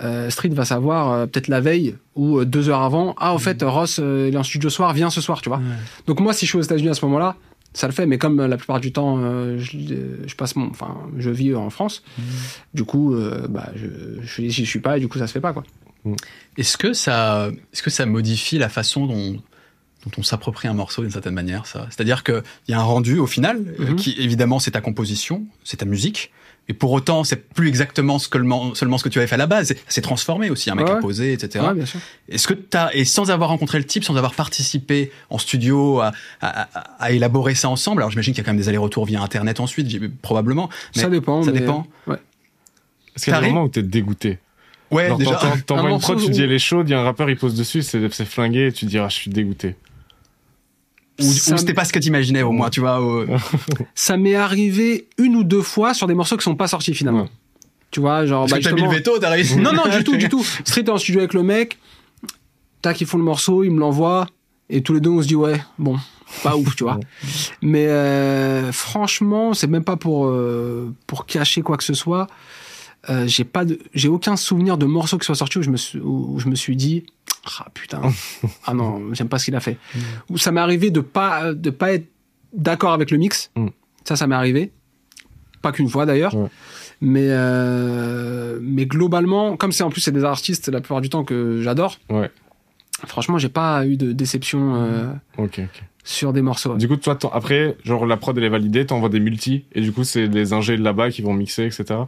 euh, 0.00 0.30
Street 0.30 0.48
va 0.50 0.64
savoir 0.64 1.12
euh, 1.12 1.26
peut-être 1.26 1.48
la 1.48 1.60
veille 1.60 1.96
ou 2.14 2.44
deux 2.44 2.68
heures 2.68 2.82
avant, 2.82 3.14
ah, 3.18 3.34
au 3.34 3.38
fait, 3.38 3.62
Ross, 3.62 3.98
il 3.98 4.32
est 4.32 4.36
en 4.36 4.42
studio 4.42 4.70
ce 4.70 4.76
soir, 4.76 4.92
viens 4.92 5.10
ce 5.10 5.20
soir, 5.20 5.42
tu 5.42 5.48
vois. 5.48 5.60
Donc 6.06 6.20
moi, 6.20 6.32
si 6.32 6.46
je 6.46 6.50
suis 6.50 6.58
aux 6.58 6.62
États-Unis 6.62 6.88
à 6.90 6.94
ce 6.94 7.04
moment-là, 7.06 7.36
ça 7.74 7.86
le 7.86 7.92
fait, 7.92 8.06
mais 8.06 8.18
comme 8.18 8.40
euh, 8.40 8.48
la 8.48 8.56
plupart 8.56 8.80
du 8.80 8.92
temps, 8.92 9.18
euh, 9.20 9.58
je, 9.58 9.76
euh, 9.78 10.24
je 10.26 10.34
passe 10.34 10.56
mon, 10.56 10.68
enfin, 10.70 10.96
je 11.16 11.30
vis 11.30 11.54
en 11.54 11.70
France, 11.70 12.02
du 12.74 12.84
coup, 12.84 13.14
euh, 13.14 13.46
bah, 13.48 13.70
je, 13.74 13.86
je, 14.22 14.62
suis 14.64 14.80
pas 14.80 14.96
et 14.98 15.00
du 15.00 15.08
coup, 15.08 15.18
ça 15.18 15.26
se 15.26 15.32
fait 15.32 15.40
pas, 15.40 15.52
quoi. 15.52 15.64
Est-ce 16.58 16.76
que 16.76 16.92
ça, 16.92 17.50
est-ce 17.72 17.82
que 17.82 17.90
ça 17.90 18.06
modifie 18.06 18.58
la 18.58 18.68
façon 18.68 19.06
dont, 19.06 19.32
dont 19.34 20.10
on 20.18 20.22
s'approprie 20.22 20.68
un 20.68 20.74
morceau 20.74 21.02
d'une 21.02 21.10
certaine 21.12 21.34
manière, 21.34 21.66
ça? 21.66 21.86
C'est-à-dire 21.90 22.24
qu'il 22.24 22.42
y 22.68 22.72
a 22.72 22.80
un 22.80 22.84
rendu 22.84 23.18
au 23.18 23.26
final, 23.26 23.74
euh, 23.80 23.90
Mhm. 23.90 23.96
qui 23.96 24.16
évidemment 24.18 24.58
c'est 24.58 24.72
ta 24.72 24.80
composition, 24.80 25.46
c'est 25.64 25.78
ta 25.78 25.86
musique, 25.86 26.32
et 26.68 26.74
pour 26.74 26.92
autant 26.92 27.24
c'est 27.24 27.48
plus 27.48 27.68
exactement 27.68 28.18
ce 28.18 28.28
que 28.28 28.38
le, 28.38 28.48
seulement 28.74 28.96
ce 28.98 29.04
que 29.04 29.08
tu 29.08 29.18
avais 29.18 29.26
fait 29.26 29.34
à 29.34 29.38
la 29.38 29.46
base. 29.46 29.74
C'est- 29.88 30.00
transformé 30.00 30.48
aussi, 30.50 30.70
un 30.70 30.74
mec 30.74 30.86
Ouais. 30.86 30.92
a 30.92 30.96
posé, 30.96 31.32
etc. 31.32 31.64
Ouais, 31.66 31.74
bien 31.74 31.86
sûr. 31.86 32.00
Est-ce 32.28 32.46
que 32.46 32.54
t'as 32.54 32.90
et 32.92 33.04
sans 33.04 33.30
avoir 33.30 33.48
rencontré 33.50 33.78
le 33.78 33.84
type, 33.84 34.04
sans 34.04 34.16
avoir 34.16 34.34
participé 34.34 35.10
en 35.30 35.38
studio 35.38 36.00
à, 36.00 36.12
à, 36.40 36.68
à- 37.00 37.12
élaborer 37.12 37.54
ça 37.54 37.68
ensemble, 37.68 38.02
alors 38.02 38.10
j'imagine 38.10 38.32
qu'il 38.34 38.42
y 38.42 38.44
a 38.44 38.46
quand 38.46 38.52
même 38.52 38.60
des 38.60 38.68
allers-retours 38.68 39.04
via 39.06 39.20
internet 39.22 39.60
ensuite, 39.60 39.88
probablement. 40.22 40.68
Mais 40.96 41.02
ça 41.02 41.08
dépend. 41.10 41.42
ça 41.42 41.50
mais- 41.52 41.60
dépend. 41.60 41.86
Ouais. 42.06 42.16
Est-ce 43.16 43.24
qu'il 43.24 43.34
y 43.34 43.36
a 43.36 43.40
des 43.40 43.48
moments 43.48 43.64
où 43.64 43.68
t'es 43.68 43.82
dégoûté 43.82 44.38
Ouais, 44.90 45.08
Genre, 45.08 45.18
déjà. 45.18 45.40
t'envoies 45.66 45.88
Un 45.90 45.94
une 45.94 46.00
prod, 46.00 46.18
tu 46.22 46.30
dis 46.30 46.42
elle 46.42 46.52
est 46.52 46.58
chaude, 46.58 46.88
il 46.88 46.92
y 46.92 46.94
a 46.94 47.00
un 47.00 47.04
rappeur, 47.04 47.30
il 47.30 47.36
pose 47.36 47.54
dessus, 47.56 47.80
c'est 47.82 48.12
c'est 48.12 48.24
flingué, 48.26 48.66
et 48.66 48.72
tu 48.72 48.84
dis 48.84 48.98
ah 48.98 49.08
je 49.08 49.14
suis 49.14 49.30
dégoûté. 49.30 49.74
Ou, 51.20 51.22
Ça 51.24 51.54
ou 51.54 51.58
c'était 51.58 51.74
pas 51.74 51.84
ce 51.84 51.92
que 51.92 51.98
t'imaginais 51.98 52.42
au 52.42 52.52
moins, 52.52 52.70
tu 52.70 52.80
vois. 52.80 53.00
au- 53.00 53.26
Ça 53.94 54.16
m'est 54.16 54.34
arrivé 54.34 55.08
une 55.18 55.36
ou 55.36 55.44
deux 55.44 55.62
fois 55.62 55.94
sur 55.94 56.06
des 56.06 56.14
morceaux 56.14 56.36
qui 56.36 56.44
sont 56.44 56.56
pas 56.56 56.68
sortis 56.68 56.94
finalement. 56.94 57.22
Ouais. 57.22 57.28
Tu 57.90 58.00
vois, 58.00 58.24
genre. 58.26 58.42
Parce 58.48 58.52
bah, 58.52 58.58
que 58.58 58.64
t'as 58.64 58.72
mis 58.74 58.82
le 58.82 58.88
veto, 58.96 59.18
t'as 59.18 59.28
réussi. 59.30 59.56
Non, 59.58 59.72
non, 59.72 59.82
du 59.94 60.02
tout, 60.02 60.16
du 60.16 60.28
tout. 60.30 60.42
Street 60.64 60.80
est 60.82 60.88
en 60.90 60.96
studio 60.98 61.20
avec 61.20 61.34
le 61.34 61.42
mec. 61.42 61.78
Tac, 62.80 63.00
ils 63.00 63.06
font 63.06 63.18
le 63.18 63.24
morceau, 63.24 63.62
ils 63.64 63.70
me 63.70 63.78
l'envoient. 63.80 64.26
Et 64.70 64.82
tous 64.82 64.94
les 64.94 65.00
deux, 65.00 65.10
on 65.10 65.20
se 65.22 65.28
dit, 65.28 65.34
ouais, 65.36 65.60
bon, 65.78 65.98
pas 66.42 66.56
ouf, 66.56 66.74
tu 66.74 66.84
vois. 66.84 66.98
Mais 67.60 67.86
euh, 67.88 68.72
franchement, 68.72 69.52
c'est 69.52 69.66
même 69.66 69.84
pas 69.84 69.96
pour, 69.96 70.26
euh, 70.26 70.92
pour 71.06 71.26
cacher 71.26 71.60
quoi 71.60 71.76
que 71.76 71.84
ce 71.84 71.92
soit. 71.94 72.26
Euh, 73.10 73.26
j'ai 73.26 73.44
pas 73.44 73.64
de, 73.66 73.78
j'ai 73.94 74.08
aucun 74.08 74.36
souvenir 74.36 74.78
de 74.78 74.86
morceau 74.86 75.18
qui 75.18 75.26
soit 75.26 75.34
sorti 75.34 75.58
où 75.58 75.62
je 75.62 75.70
me 75.70 75.76
suis, 75.76 75.98
où 76.00 76.38
je 76.38 76.48
me 76.48 76.54
suis 76.54 76.76
dit, 76.76 77.04
ah 77.44 77.66
putain, 77.74 78.00
ah 78.66 78.74
non, 78.74 79.12
j'aime 79.12 79.28
pas 79.28 79.38
ce 79.38 79.46
qu'il 79.46 79.56
a 79.56 79.60
fait. 79.60 79.76
Ou 80.30 80.38
ça 80.38 80.52
m'est 80.52 80.60
arrivé 80.60 80.90
de 80.90 81.00
pas, 81.00 81.52
de 81.54 81.70
pas 81.70 81.92
être 81.92 82.06
d'accord 82.52 82.92
avec 82.92 83.10
le 83.10 83.18
mix. 83.18 83.50
Mm. 83.56 83.68
Ça, 84.04 84.16
ça 84.16 84.26
m'est 84.26 84.34
arrivé. 84.34 84.70
Pas 85.60 85.72
qu'une 85.72 85.88
fois 85.88 86.06
d'ailleurs. 86.06 86.34
Mais, 87.00 87.26
euh, 87.30 88.58
mais 88.62 88.86
globalement, 88.86 89.56
comme 89.56 89.72
c'est 89.72 89.82
en 89.82 89.90
plus 89.90 90.00
c'est 90.00 90.12
des 90.12 90.24
artistes 90.24 90.68
la 90.68 90.80
plupart 90.80 91.00
du 91.00 91.08
temps 91.08 91.24
que 91.24 91.60
j'adore, 91.60 91.98
Ouais. 92.10 92.30
franchement, 93.06 93.38
j'ai 93.38 93.48
pas 93.48 93.84
eu 93.86 93.96
de 93.96 94.12
déception 94.12 94.74
euh, 94.76 95.12
Ok, 95.38 95.60
ok. 95.64 95.82
sur 96.04 96.32
des 96.32 96.42
morceaux. 96.42 96.76
Du 96.76 96.86
coup, 96.88 96.96
toi, 96.96 97.18
après, 97.32 97.76
genre 97.84 98.06
la 98.06 98.16
prod 98.16 98.36
elle 98.38 98.44
est 98.44 98.48
validée, 98.48 98.86
t'envoies 98.86 99.08
des 99.08 99.18
multis, 99.20 99.64
et 99.72 99.80
du 99.80 99.92
coup, 99.92 100.04
c'est 100.04 100.26
les 100.26 100.52
ingés 100.52 100.76
de 100.76 100.82
là-bas 100.84 101.10
qui 101.10 101.22
vont 101.22 101.32
mixer, 101.34 101.64
etc. 101.64 102.00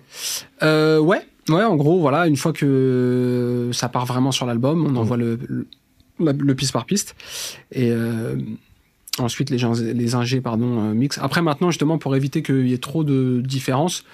Euh, 0.63 0.99
ouais, 1.01 1.27
ouais, 1.49 1.65
en 1.65 1.77
gros, 1.77 2.01
voilà, 2.01 2.27
une 2.27 2.37
fois 2.37 2.53
que 2.53 3.71
ça 3.73 3.89
part 3.89 4.07
vraiment 4.07 4.33
sur 4.33 4.47
l'album, 4.47 4.87
on 4.87 4.97
envoie 4.97 5.17
le, 5.17 5.39
le, 5.49 5.67
la- 6.21 6.33
le 6.33 6.55
piste 6.55 6.73
par 6.73 6.85
piste. 6.87 7.15
Et 7.73 7.91
euh, 7.91 8.37
ensuite, 9.19 9.51
les, 9.51 9.59
gens, 9.59 9.73
les 9.81 10.15
ingés, 10.15 10.41
pardon, 10.41 10.81
euh, 10.91 10.95
mixent. 10.95 11.19
Après, 11.19 11.43
maintenant, 11.43 11.71
justement, 11.71 11.99
pour 11.99 12.15
éviter 12.17 12.43
qu'il 12.43 12.69
y 12.69 12.73
ait 12.73 12.79
trop 12.79 13.05
de 13.05 13.43
différences, 13.45 14.05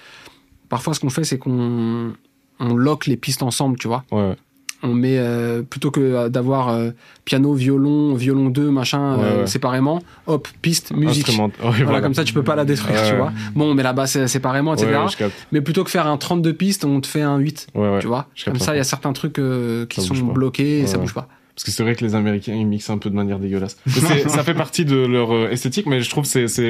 parfois, 0.69 0.93
ce 0.93 0.99
qu'on 0.99 1.09
fait, 1.09 1.23
c'est 1.23 1.37
qu'on 1.37 2.13
on 2.59 2.75
lock 2.75 3.07
les 3.07 3.17
pistes 3.17 3.43
ensemble, 3.43 3.77
tu 3.79 3.87
vois. 3.87 4.03
Ouais. 4.11 4.35
On 4.83 4.93
met, 4.93 5.17
euh, 5.17 5.61
plutôt 5.61 5.91
que 5.91 6.27
d'avoir 6.29 6.69
euh, 6.69 6.91
piano, 7.23 7.53
violon, 7.53 8.15
violon 8.15 8.49
2, 8.49 8.71
machin, 8.71 9.17
Ouais, 9.17 9.23
euh, 9.23 9.39
ouais. 9.41 9.47
séparément, 9.47 10.01
hop, 10.27 10.47
piste, 10.61 10.91
musique. 10.95 11.27
Ouais, 11.29 11.83
Voilà, 11.83 12.01
comme 12.01 12.13
ça, 12.13 12.23
tu 12.23 12.33
peux 12.33 12.43
pas 12.43 12.55
la 12.55 12.65
détruire, 12.65 13.01
tu 13.07 13.15
vois. 13.15 13.31
Bon, 13.55 13.71
on 13.71 13.73
met 13.75 13.83
la 13.83 13.93
basse 13.93 14.25
séparément, 14.25 14.73
etc. 14.73 14.91
Mais 15.51 15.61
plutôt 15.61 15.83
que 15.83 15.91
faire 15.91 16.07
un 16.07 16.17
32 16.17 16.53
pistes, 16.53 16.85
on 16.85 16.99
te 17.01 17.07
fait 17.07 17.21
un 17.21 17.37
8, 17.37 17.67
Ouais, 17.75 17.89
ouais. 17.89 17.99
tu 17.99 18.07
vois. 18.07 18.27
Comme 18.45 18.59
ça, 18.59 18.73
il 18.73 18.77
y 18.77 18.81
a 18.81 18.83
certains 18.83 19.13
trucs 19.13 19.39
qui 19.89 20.01
Ça 20.01 20.07
sont 20.07 20.25
bloqués 20.25 20.79
et 20.79 20.87
ça 20.87 20.97
bouge 20.97 21.13
pas. 21.13 21.27
Parce 21.53 21.65
que 21.65 21.71
c'est 21.71 21.83
vrai 21.83 21.95
que 21.95 22.03
les 22.03 22.15
Américains, 22.15 22.55
ils 22.55 22.65
mixent 22.65 22.89
un 22.89 22.97
peu 22.97 23.09
de 23.09 23.15
manière 23.15 23.37
dégueulasse. 23.37 23.77
Ça 24.27 24.43
fait 24.43 24.53
partie 24.53 24.85
de 24.85 24.95
leur 24.95 25.51
esthétique, 25.51 25.85
mais 25.85 26.01
je 26.01 26.09
trouve 26.09 26.23
que 26.23 26.47
c'est, 26.47 26.65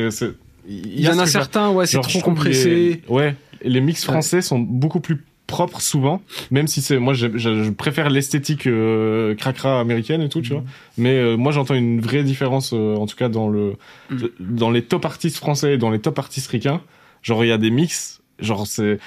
Il 0.67 0.99
y, 0.99 1.07
en 1.07 1.19
a 1.19 1.27
certains, 1.27 1.69
ouais, 1.69 1.85
c'est 1.85 2.01
trop 2.01 2.19
compressé. 2.19 2.69
Les, 2.69 3.01
ouais, 3.07 3.35
les 3.63 3.79
mix 3.79 4.03
français 4.03 4.41
sont 4.41 4.59
beaucoup 4.59 4.99
plus 4.99 5.23
propres 5.51 5.81
souvent, 5.81 6.21
même 6.49 6.65
si 6.67 6.81
c'est 6.81 6.97
moi 6.97 7.13
je, 7.13 7.27
je- 7.37 7.63
je 7.65 7.69
préfère 7.69 8.09
l'esthétique 8.09 8.65
euh, 8.67 9.35
cracra 9.35 9.79
américaine 9.79 10.21
et 10.21 10.29
tout, 10.29 10.41
tu 10.41 10.53
vois. 10.53 10.63
Mais 10.97 11.15
euh, 11.17 11.37
moi 11.37 11.51
j'entends 11.51 11.75
une 11.75 12.01
vraie 12.01 12.23
différence, 12.23 12.71
euh, 12.73 12.95
en 12.95 13.05
tout 13.05 13.15
cas 13.15 13.29
dans 13.29 13.47
le 13.49 13.75
Mm. 14.09 14.15
dans 14.39 14.71
les 14.71 14.81
top 14.83 15.05
artistes 15.05 15.37
français 15.37 15.73
et 15.73 15.77
dans 15.77 15.91
les 15.91 15.99
top 15.99 16.17
artistes 16.17 16.49
ricains. 16.49 16.81
Genre 17.21 17.43
il 17.45 17.49
y 17.49 17.51
a 17.51 17.57
des 17.59 17.69
mix, 17.71 18.21
genre 18.39 18.65
c'est 18.65 18.97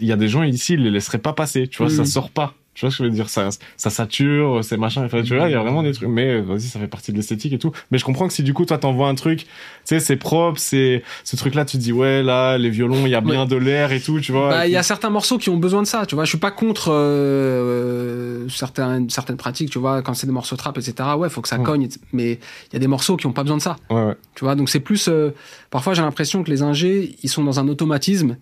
il 0.00 0.06
y 0.06 0.12
a 0.12 0.16
des 0.16 0.28
gens 0.28 0.42
ici 0.42 0.74
ils 0.74 0.82
les 0.82 0.90
laisseraient 0.90 1.18
pas 1.28 1.32
passer, 1.32 1.66
tu 1.68 1.78
vois, 1.78 1.86
Mm. 1.86 1.96
ça 1.96 2.04
sort 2.04 2.30
pas. 2.30 2.54
Tu 2.78 2.84
vois 2.86 2.92
ce 2.92 2.98
que 2.98 3.04
je 3.04 3.08
veux 3.08 3.14
dire? 3.14 3.28
Ça, 3.28 3.48
ça 3.76 3.90
sature, 3.90 4.60
c'est 4.62 4.76
machin. 4.76 5.04
Enfin, 5.04 5.20
tu 5.22 5.34
vois, 5.36 5.48
il 5.48 5.52
y 5.52 5.56
a 5.56 5.60
vraiment 5.60 5.82
des 5.82 5.90
trucs. 5.92 6.08
Mais 6.08 6.34
euh, 6.36 6.42
vas-y, 6.42 6.60
ça 6.60 6.78
fait 6.78 6.86
partie 6.86 7.10
de 7.10 7.16
l'esthétique 7.16 7.52
et 7.52 7.58
tout. 7.58 7.72
Mais 7.90 7.98
je 7.98 8.04
comprends 8.04 8.28
que 8.28 8.32
si 8.32 8.44
du 8.44 8.54
coup 8.54 8.64
toi 8.66 8.78
t'envoies 8.78 9.08
un 9.08 9.16
truc, 9.16 9.40
tu 9.40 9.46
sais, 9.84 9.98
c'est 9.98 10.14
propre, 10.14 10.60
c'est 10.60 11.02
ce 11.24 11.34
truc-là, 11.34 11.64
tu 11.64 11.76
te 11.76 11.82
dis 11.82 11.92
ouais 11.92 12.22
là, 12.22 12.56
les 12.56 12.70
violons, 12.70 13.04
il 13.04 13.08
y 13.10 13.16
a 13.16 13.20
bien 13.20 13.46
de 13.46 13.56
l'air 13.56 13.90
et 13.90 13.98
tout, 14.00 14.20
tu 14.20 14.30
vois. 14.30 14.50
Bah, 14.50 14.66
il 14.68 14.72
y 14.72 14.76
a 14.76 14.84
certains 14.84 15.10
morceaux 15.10 15.38
qui 15.38 15.50
ont 15.50 15.56
besoin 15.56 15.82
de 15.82 15.88
ça, 15.88 16.06
tu 16.06 16.14
vois. 16.14 16.22
Je 16.24 16.28
suis 16.28 16.38
pas 16.38 16.52
contre 16.52 16.92
euh, 16.92 18.48
certaines, 18.48 19.10
certaines 19.10 19.36
pratiques, 19.36 19.70
tu 19.70 19.78
vois, 19.78 20.02
quand 20.02 20.14
c'est 20.14 20.26
des 20.28 20.32
morceaux 20.32 20.56
trap, 20.56 20.78
etc. 20.78 20.94
Ouais, 21.18 21.28
faut 21.28 21.40
que 21.42 21.48
ça 21.48 21.58
Ouais. 21.58 21.64
cogne, 21.64 21.88
mais 22.12 22.32
il 22.32 22.72
y 22.74 22.76
a 22.76 22.78
des 22.78 22.86
morceaux 22.86 23.16
qui 23.16 23.26
ont 23.26 23.32
pas 23.32 23.42
besoin 23.42 23.56
de 23.56 23.62
ça, 23.62 23.76
Ouais, 23.90 24.04
ouais. 24.06 24.14
tu 24.34 24.44
vois. 24.44 24.54
Donc 24.54 24.68
c'est 24.68 24.80
plus, 24.80 25.08
euh, 25.08 25.30
parfois 25.70 25.94
j'ai 25.94 26.02
l'impression 26.02 26.42
que 26.44 26.50
les 26.50 26.62
ingés, 26.62 27.16
ils 27.22 27.28
sont 27.28 27.42
dans 27.42 27.58
un 27.58 27.66
automatisme 27.68 28.36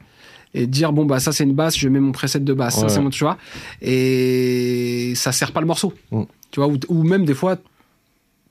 et 0.55 0.67
dire 0.67 0.93
bon 0.93 1.05
bah 1.05 1.21
ça 1.21 1.33
c'est 1.33 1.45
une 1.45 1.55
basse, 1.55 1.77
je 1.77 1.89
mets 1.89 2.01
mon 2.01 2.13
preset 2.13 2.41
de 2.41 2.53
basse, 2.55 2.81
ça 2.81 2.89
c'est 2.89 3.01
mon, 3.01 3.11
tu 3.11 3.25
vois, 3.25 3.37
et 3.83 5.13
ça 5.17 5.33
sert 5.33 5.53
pas 5.53 5.61
le 5.61 5.67
morceau, 5.67 5.93
Mm. 6.11 6.23
tu 6.51 6.61
vois, 6.61 6.69
ou, 6.69 6.79
ou 6.89 7.03
même 7.03 7.25
des 7.25 7.35
fois 7.35 7.57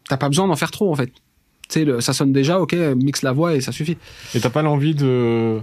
t'as 0.08 0.18
pas 0.18 0.30
besoin 0.30 0.48
d'en 0.48 0.56
faire 0.56 0.72
trop 0.72 0.92
en 0.92 0.96
fait. 0.96 1.12
Tu 1.68 1.84
sais, 1.84 2.02
ça 2.02 2.14
sonne 2.14 2.32
déjà, 2.32 2.60
ok, 2.62 2.74
mixe 2.96 3.24
la 3.24 3.32
voix 3.32 3.56
et 3.56 3.62
ça 3.62 3.72
suffit. 3.72 3.98
Et 4.36 4.40
t'as 4.40 4.52
pas 4.52 4.62
l'envie 4.62 4.94
de 4.94 5.60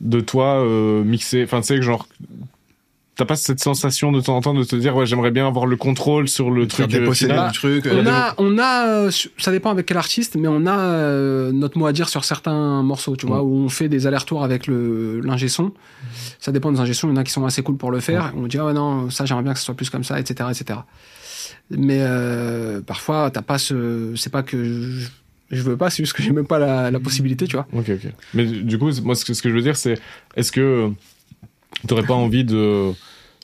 de 0.00 0.20
toi 0.20 0.64
euh, 0.64 1.02
mixer, 1.04 1.44
enfin 1.44 1.60
tu 1.60 1.66
sais 1.66 1.76
que 1.76 1.82
genre 1.82 2.06
t'as 3.18 3.24
pas 3.24 3.34
cette 3.34 3.58
sensation 3.58 4.12
de 4.12 4.20
temps 4.20 4.36
en 4.36 4.40
temps 4.40 4.54
de 4.54 4.62
te 4.62 4.76
dire 4.76 4.94
ouais 4.94 5.04
j'aimerais 5.04 5.32
bien 5.32 5.48
avoir 5.48 5.66
le 5.66 5.74
contrôle 5.74 6.28
sur 6.28 6.52
le 6.52 6.68
truc 6.68 6.94
euh, 6.94 7.00
le 7.00 7.52
truc. 7.52 7.88
On 7.90 8.06
euh, 8.06 8.10
a, 8.10 8.34
on 8.38 8.58
a, 8.58 8.86
euh, 8.86 9.10
ça 9.38 9.50
dépend 9.50 9.70
avec 9.70 9.86
quel 9.86 9.96
artiste, 9.96 10.36
mais 10.36 10.46
on 10.46 10.66
a 10.66 11.50
notre 11.50 11.76
mot 11.78 11.86
à 11.86 11.92
dire 11.92 12.08
sur 12.08 12.24
certains 12.24 12.82
morceaux, 12.84 13.16
tu 13.16 13.26
vois, 13.26 13.42
où 13.42 13.56
on 13.56 13.68
fait 13.68 13.88
des 13.88 14.06
allers-retours 14.06 14.44
avec 14.44 14.68
le 14.68 15.20
l'ingé 15.20 15.48
son. 15.48 15.72
Ça 16.38 16.52
dépend 16.52 16.70
des 16.70 16.78
ingé 16.78 16.94
son, 16.94 17.08
il 17.08 17.10
y 17.10 17.14
en 17.14 17.16
a 17.16 17.24
qui 17.24 17.32
sont 17.32 17.44
assez 17.44 17.62
cool 17.62 17.76
pour 17.76 17.90
le 17.90 17.98
faire. 17.98 18.32
On 18.36 18.46
dit 18.46 18.56
ah 18.56 18.66
ouais 18.66 18.72
non, 18.72 19.10
ça 19.10 19.26
j'aimerais 19.26 19.42
bien 19.42 19.52
que 19.52 19.58
ce 19.58 19.64
soit 19.64 19.74
plus 19.74 19.90
comme 19.90 20.04
ça, 20.04 20.20
etc., 20.20 20.48
etc. 20.52 20.78
Mais 21.70 21.98
euh, 22.00 22.80
parfois 22.82 23.32
t'as 23.32 23.42
pas 23.42 23.58
ce, 23.58 24.12
c'est 24.14 24.30
pas 24.30 24.44
que 24.44 24.62
je, 24.62 25.08
je 25.50 25.62
veux 25.62 25.76
pas, 25.76 25.90
c'est 25.90 26.04
juste 26.04 26.12
que 26.12 26.22
j'ai 26.22 26.30
même 26.30 26.46
pas 26.46 26.60
la, 26.60 26.92
la 26.92 27.00
possibilité, 27.00 27.48
tu 27.48 27.56
vois. 27.56 27.66
Ok 27.72 27.90
ok. 27.90 28.12
Mais 28.34 28.46
du 28.46 28.78
coup 28.78 28.90
moi 29.02 29.16
ce 29.16 29.24
que 29.24 29.34
ce 29.34 29.42
que 29.42 29.48
je 29.48 29.54
veux 29.56 29.62
dire 29.62 29.76
c'est 29.76 29.98
est-ce 30.36 30.52
que 30.52 30.92
t'aurais 31.88 32.04
pas 32.04 32.14
envie 32.14 32.44
de 32.44 32.92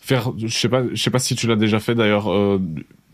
faire 0.07 0.33
je 0.37 0.49
sais 0.49 0.69
pas 0.69 0.83
je 0.93 1.03
sais 1.03 1.11
pas 1.11 1.19
si 1.19 1.35
tu 1.35 1.47
l'as 1.47 1.57
déjà 1.57 1.81
fait 1.81 1.95
d'ailleurs 1.95 2.31
euh, 2.31 2.61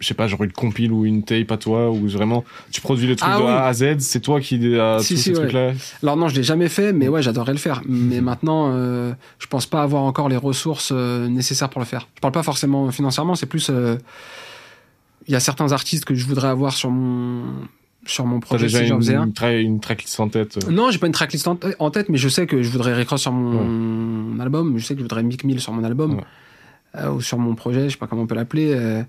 je 0.01 0.07
sais 0.09 0.14
pas 0.14 0.26
genre 0.26 0.43
une 0.43 0.51
compile 0.51 0.91
ou 0.93 1.05
une 1.05 1.22
tape 1.22 1.53
à 1.53 1.57
toi 1.57 1.88
ou 1.91 2.09
vraiment 2.09 2.45
tu 2.72 2.80
produis 2.80 3.07
les 3.07 3.14
trucs 3.16 3.30
Ah 3.32 3.38
de 3.38 3.43
oui. 3.45 3.49
A 3.49 3.64
à 3.66 3.72
Z 3.72 3.99
c'est 4.01 4.18
toi 4.20 4.41
qui 4.41 4.57
Si, 4.59 4.61
tous 4.61 5.03
si, 5.05 5.16
ces 5.18 5.30
ouais. 5.30 5.36
trucs 5.36 5.53
là 5.53 5.72
Alors 6.03 6.16
non, 6.16 6.26
je 6.28 6.34
l'ai 6.34 6.43
jamais 6.43 6.68
fait, 6.68 6.93
mais 6.93 7.07
ouais, 7.09 7.22
j'adorerais 7.22 7.53
le 7.53 7.59
faire. 7.59 7.82
Mais 7.86 8.20
maintenant, 8.30 8.72
euh, 8.74 9.12
je 9.38 9.47
pense 9.47 9.66
pas 9.66 9.82
avoir 9.82 10.03
encore 10.03 10.28
les 10.28 10.36
ressources 10.38 10.91
euh, 10.93 11.28
nécessaires 11.28 11.68
pour 11.70 11.80
le 11.80 11.86
faire. 11.86 12.09
Je 12.16 12.20
parle 12.20 12.32
pas 12.32 12.43
forcément 12.43 12.91
financièrement, 12.91 13.34
c'est 13.36 13.47
plus. 13.47 13.68
euh, 13.70 13.97
Il 15.28 15.32
y 15.32 15.36
a 15.36 15.41
certains 15.41 15.70
artistes 15.72 16.05
que 16.07 16.14
je 16.14 16.24
voudrais 16.26 16.49
avoir 16.49 16.72
sur 16.72 16.91
mon 16.91 17.43
sur 18.07 18.24
mon 18.24 18.41
projet 18.41 18.64
déjà 18.66 18.78
si 18.80 18.86
j'en 18.86 18.95
une, 18.97 19.03
faisais 19.03 19.14
un. 19.14 19.26
une, 19.26 19.32
tra- 19.32 19.61
une 19.61 19.78
tracklist 19.78 20.18
en 20.20 20.28
tête 20.28 20.59
euh. 20.66 20.70
Non, 20.72 20.91
j'ai 20.91 20.99
pas 20.99 21.07
une 21.07 21.12
tracklist 21.12 21.47
en, 21.47 21.59
en 21.78 21.91
tête, 21.91 22.09
mais 22.09 22.16
je 22.16 22.30
sais 22.30 22.47
que 22.47 22.62
je 22.62 22.70
voudrais 22.70 22.95
Rick 22.95 23.11
Ross 23.11 23.20
sur 23.20 23.32
mon 23.32 24.41
album. 24.41 24.78
Je 24.78 24.84
sais 24.86 24.95
que 24.95 25.01
je 25.01 25.05
voudrais 25.05 25.22
Mick 25.22 25.45
Mill 25.45 25.61
sur 25.61 25.72
mon 25.74 25.84
album 25.84 26.14
Ouais. 26.14 26.24
Euh, 26.97 27.11
ou 27.11 27.20
sur 27.20 27.38
mon 27.38 27.55
projet. 27.55 27.84
Je 27.84 27.91
sais 27.91 27.97
pas 27.99 28.07
comment 28.07 28.22
on 28.22 28.26
peut 28.26 28.34
l'appeler. 28.34 28.72
euh, 28.74 29.03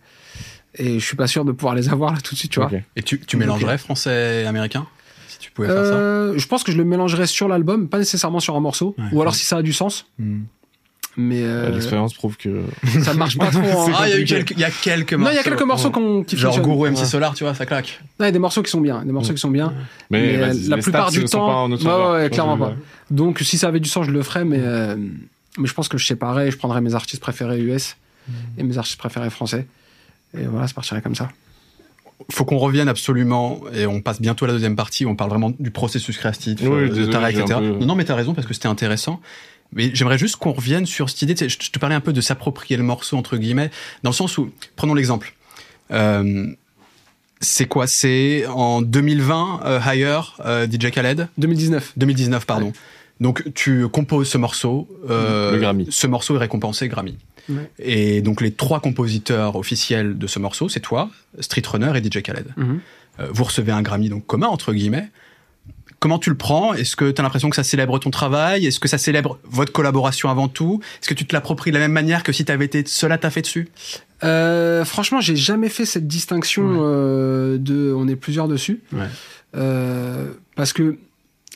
et 0.76 1.00
je 1.00 1.06
suis 1.06 1.18
pas 1.18 1.28
sûr 1.28 1.44
de 1.46 1.52
pouvoir 1.52 1.76
les 1.76 1.90
avoir 1.90 2.14
là 2.14 2.20
tout 2.22 2.34
de 2.34 2.40
suite, 2.40 2.52
tu 2.52 2.60
vois. 2.62 2.72
Et 2.96 3.04
tu, 3.04 3.20
tu 3.20 3.36
mélangerais 3.38 3.78
français 3.78 4.44
et 4.44 4.46
américain 4.46 4.88
Si 5.28 5.38
tu 5.40 5.52
pouvais 5.52 5.68
faire 5.68 5.86
ça 5.86 5.94
Euh, 5.94 6.34
je 6.38 6.48
pense 6.48 6.64
que 6.64 6.72
je 6.72 6.78
le 6.78 6.86
mélangerais 6.86 7.28
sur 7.28 7.48
l'album, 7.50 7.90
pas 7.90 7.98
nécessairement 7.98 8.40
sur 8.40 8.56
un 8.56 8.62
morceau, 8.62 8.96
Ouais. 8.98 9.04
ou 9.12 9.22
alors 9.22 9.36
si 9.36 9.44
ça 9.46 9.58
a 9.58 9.62
du 9.62 9.74
sens. 9.74 10.06
Hmm. 10.18 10.44
Mais 11.18 11.42
euh, 11.44 11.72
L'expérience 11.72 12.14
prouve 12.14 12.38
que. 12.38 12.62
ça 13.04 13.14
marche 13.14 13.38
pas 13.38 13.48
trop. 13.52 13.60
hein. 13.90 13.92
Ah, 13.96 14.08
il 14.08 14.12
y 14.12 14.14
a 14.14 14.16
eu 14.16 14.20
compliqué. 14.22 14.36
quelques, 14.46 14.52
il 14.52 14.60
y 14.60 14.64
a 14.64 14.70
quelques 14.72 15.14
morceaux. 15.14 15.26
Non, 15.26 15.32
il 15.32 15.36
y 15.36 15.40
a 15.40 15.44
quelques 15.44 15.62
morceaux 15.64 15.92
qu'on- 15.92 16.24
qui 16.24 16.38
Genre. 16.38 16.62
Guru 16.62 16.90
MC 16.90 17.00
Ouais. 17.00 17.06
Solar, 17.06 17.34
tu 17.34 17.44
vois, 17.44 17.54
ça 17.54 17.66
claque. 17.66 18.00
Non, 18.18 18.24
il 18.24 18.28
y 18.28 18.30
a 18.30 18.32
des 18.32 18.40
morceaux 18.40 18.64
qui 18.64 18.72
sont 18.72 18.80
bien, 18.80 19.04
des 19.04 19.12
morceaux 19.12 19.34
qui 19.34 19.42
sont 19.42 19.52
bien. 19.52 19.74
Mais, 20.10 20.38
la 20.38 20.54
les 20.54 20.82
plupart 20.82 21.10
stats 21.10 21.20
du 21.20 21.28
sont 21.28 21.38
temps- 21.40 21.48
pas 21.48 21.54
en 21.56 21.68
notre 21.68 21.86
Ouais, 22.16 22.22
ouais, 22.24 22.30
clairement 22.30 22.58
pas. 22.58 22.76
Donc 23.10 23.40
si 23.40 23.58
ça 23.58 23.68
avait 23.68 23.82
du 23.82 23.90
sens, 23.90 24.06
je 24.06 24.12
le 24.12 24.24
ferais, 24.24 24.46
mais 24.46 24.60
euh, 24.62 24.96
mais 25.58 25.68
je 25.68 25.74
pense 25.74 25.88
que 25.88 25.98
je 25.98 26.06
séparais, 26.06 26.52
je 26.52 26.58
prendrais 26.58 26.82
mes 26.82 26.94
artistes 26.96 27.22
préférés 27.22 27.60
US 27.60 27.98
et 28.58 28.64
mes 28.64 28.78
artistes 28.78 28.98
préférés 28.98 29.30
français. 29.30 29.68
Et 30.38 30.44
voilà, 30.46 30.68
ça 30.68 30.74
partirait 30.74 31.02
comme 31.02 31.16
ça. 31.16 31.30
Faut 32.32 32.46
qu'on 32.46 32.60
revienne 32.60 32.88
absolument, 32.88 33.62
et 33.74 33.86
on 33.88 34.00
passe 34.02 34.22
bientôt 34.22 34.46
à 34.46 34.48
la 34.48 34.54
deuxième 34.54 34.76
partie, 34.76 35.06
où 35.06 35.10
on 35.10 35.16
parle 35.16 35.32
vraiment 35.32 35.52
du 35.60 35.72
processus 35.72 36.18
créatif, 36.18 36.60
Oui, 36.62 36.68
euh, 36.68 36.90
de 36.90 36.94
désolé, 36.94 37.18
j'ai 37.32 37.40
etc. 37.42 37.60
peu- 37.60 37.80
Non, 37.80 37.86
non, 37.88 37.96
mais 37.96 38.06
t'as 38.06 38.16
raison, 38.16 38.34
parce 38.36 38.46
que 38.48 38.54
c'était 38.54 38.68
intéressant. 38.68 39.20
Mais 39.74 39.90
j'aimerais 39.96 40.18
juste 40.20 40.36
qu'on 40.36 40.52
revienne 40.52 40.86
sur 40.86 41.10
cette 41.10 41.22
idée, 41.24 41.36
je 41.50 41.58
te 41.58 41.80
parlais 41.80 41.96
un 41.96 42.00
peu 42.02 42.14
de 42.14 42.22
s'approprier 42.22 42.78
le 42.78 42.84
morceau, 42.84 43.18
entre 43.18 43.38
guillemets, 43.38 43.72
dans 44.04 44.12
le 44.12 44.16
sens 44.16 44.38
où, 44.38 44.52
prenons 44.76 44.94
l'exemple. 44.94 45.34
Euh, 45.92 46.46
c'est 47.40 47.66
quoi? 47.66 47.88
C'est 47.88 48.46
en 48.46 48.82
2020, 48.84 49.62
euh, 49.66 49.80
Higher, 49.84 50.22
euh, 50.46 50.68
DJ 50.70 50.92
Khaled? 50.92 51.28
2019. 51.38 51.94
2019, 51.98 52.46
pardon. 52.46 52.72
Donc 53.22 53.44
tu 53.54 53.88
composes 53.88 54.28
ce 54.28 54.38
morceau. 54.38 54.90
euh, 55.10 55.54
Le 55.54 55.60
Grammy. 55.60 55.88
Ce 55.90 56.08
morceau 56.08 56.36
est 56.36 56.40
récompensé 56.40 56.88
Grammy. 56.90 57.18
Ouais. 57.50 57.70
Et 57.80 58.22
donc 58.22 58.42
les 58.42 58.52
trois 58.52 58.80
compositeurs 58.82 59.56
officiels 59.56 60.18
de 60.18 60.28
ce 60.28 60.40
morceau, 60.40 60.68
c'est 60.70 60.80
toi, 60.82 61.10
Street 61.40 61.62
Runner 61.66 61.92
et 61.96 62.04
DJ 62.04 62.22
Khaled. 62.22 62.48
Mhm. 62.58 62.80
Euh, 63.20 63.28
vous 63.32 63.44
recevez 63.46 63.72
un 63.72 63.82
Grammy 63.82 64.10
donc 64.10 64.26
commun 64.26 64.48
entre 64.48 64.74
guillemets. 64.74 65.08
Comment 66.00 66.18
tu 66.18 66.32
le 66.32 66.36
prends? 66.38 66.74
Est-ce 66.74 66.96
que 66.96 67.12
tu 67.12 67.22
as 67.22 67.24
l'impression 67.24 67.52
que 67.52 67.56
ça 67.56 67.64
célèbre 67.64 68.00
ton 68.00 68.10
travail? 68.10 68.66
Est-ce 68.66 68.80
que 68.80 68.88
ça 68.88 68.98
célèbre 68.98 69.38
votre 69.44 69.72
collaboration 69.72 70.30
avant 70.32 70.48
tout? 70.48 70.80
Est-ce 71.00 71.08
que 71.08 71.14
tu 71.14 71.28
te 71.28 71.36
l'appropries 71.36 71.70
de 71.70 71.76
la 71.76 71.82
même 71.82 71.92
manière 71.92 72.24
que 72.24 72.32
si 72.32 72.44
tu 72.44 72.52
avais 72.52 72.66
été 72.66 72.84
seul 72.88 73.12
à 73.12 73.20
taffer 73.20 73.42
dessus? 73.42 73.68
Euh, 74.24 74.84
franchement, 74.84 75.22
j'ai 75.22 75.36
jamais 75.36 75.70
fait 75.70 75.86
cette 75.86 76.08
distinction 76.08 76.64
Ouais. 76.72 76.78
euh, 76.82 77.58
de 77.60 77.94
on 77.96 78.08
est 78.08 78.16
plusieurs 78.16 78.48
dessus. 78.48 78.82
Ouais. 78.94 79.06
Euh, 79.56 80.32
parce 80.56 80.74
que 80.74 80.98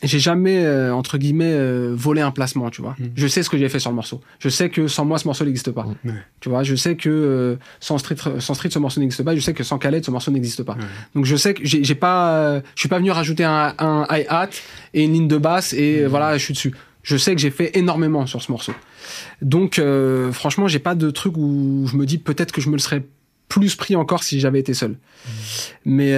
j'ai 0.06 0.18
jamais, 0.18 0.64
euh, 0.64 0.94
entre 0.94 1.18
guillemets, 1.18 1.52
euh, 1.52 1.92
volé 1.94 2.20
un 2.20 2.30
placement, 2.30 2.70
tu 2.70 2.82
vois. 2.82 2.96
Mm. 2.98 3.04
Je 3.16 3.26
sais 3.26 3.42
ce 3.42 3.50
que 3.50 3.58
j'ai 3.58 3.68
fait 3.68 3.78
sur 3.78 3.90
le 3.90 3.96
morceau. 3.96 4.20
Je 4.38 4.48
sais 4.48 4.68
que 4.68 4.88
sans 4.88 5.04
moi, 5.04 5.18
ce 5.18 5.26
morceau 5.26 5.44
n'existe 5.44 5.70
pas. 5.70 5.86
Ouais. 6.04 6.12
Tu 6.40 6.48
vois, 6.48 6.62
je 6.62 6.74
sais 6.74 6.96
que 6.96 7.08
euh, 7.08 7.56
sans, 7.80 7.98
street, 7.98 8.16
sans 8.38 8.54
Street, 8.54 8.70
ce 8.70 8.78
morceau 8.78 9.00
n'existe 9.00 9.22
pas. 9.22 9.34
Je 9.34 9.40
sais 9.40 9.54
que 9.54 9.64
sans 9.64 9.78
Khaled, 9.78 10.04
ce 10.04 10.10
morceau 10.10 10.30
n'existe 10.30 10.62
pas. 10.62 10.76
Donc 11.14 11.24
je 11.24 11.36
sais 11.36 11.54
que 11.54 11.62
j'ai 11.64 11.94
pas, 11.94 12.60
je 12.74 12.80
suis 12.80 12.88
pas 12.88 12.98
venu 12.98 13.10
rajouter 13.10 13.44
un, 13.44 13.74
un 13.78 14.06
hi-hat 14.10 14.50
et 14.94 15.04
une 15.04 15.12
ligne 15.12 15.28
de 15.28 15.38
basse 15.38 15.72
et 15.72 16.02
euh, 16.02 16.06
voilà, 16.06 16.36
je 16.36 16.44
suis 16.44 16.54
dessus. 16.54 16.74
Je 17.02 17.16
sais 17.16 17.34
que 17.34 17.40
j'ai 17.40 17.50
fait 17.50 17.76
énormément 17.76 18.26
sur 18.26 18.42
ce 18.42 18.50
morceau. 18.50 18.72
Donc 19.40 19.80
franchement, 20.32 20.66
j'ai 20.66 20.80
pas 20.80 20.96
de 20.96 21.10
truc 21.10 21.36
où 21.36 21.86
je 21.86 21.96
me 21.96 22.04
dis 22.04 22.18
peut-être 22.18 22.50
que 22.52 22.60
je 22.60 22.68
me 22.68 22.74
le 22.74 22.80
serais 22.80 23.04
plus 23.48 23.76
pris 23.76 23.94
encore 23.94 24.24
si 24.24 24.40
j'avais 24.40 24.58
été 24.58 24.74
seul. 24.74 24.96
Mais 25.84 26.12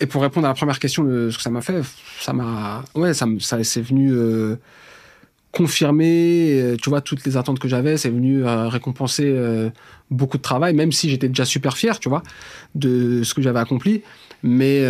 et 0.00 0.06
pour 0.06 0.22
répondre 0.22 0.46
à 0.46 0.50
la 0.50 0.54
première 0.54 0.78
question 0.78 1.04
de 1.04 1.30
ce 1.30 1.36
que 1.36 1.42
ça 1.42 1.50
m'a 1.50 1.60
fait, 1.60 1.82
ça 2.20 2.32
m'a 2.32 2.84
ouais, 2.94 3.14
ça 3.14 3.26
ça 3.38 3.62
c'est 3.62 3.82
venu 3.82 4.10
euh, 4.12 4.56
confirmer, 5.52 6.60
euh, 6.60 6.76
tu 6.80 6.90
vois, 6.90 7.00
toutes 7.00 7.24
les 7.24 7.36
attentes 7.36 7.58
que 7.58 7.68
j'avais, 7.68 7.96
c'est 7.96 8.10
venu 8.10 8.44
euh, 8.46 8.68
récompenser 8.68 9.24
euh, 9.26 9.70
beaucoup 10.10 10.36
de 10.36 10.42
travail, 10.42 10.74
même 10.74 10.92
si 10.92 11.10
j'étais 11.10 11.28
déjà 11.28 11.44
super 11.44 11.76
fier, 11.76 11.98
tu 11.98 12.08
vois, 12.08 12.22
de 12.74 13.22
ce 13.24 13.34
que 13.34 13.42
j'avais 13.42 13.58
accompli. 13.58 14.02
Mais 14.42 14.80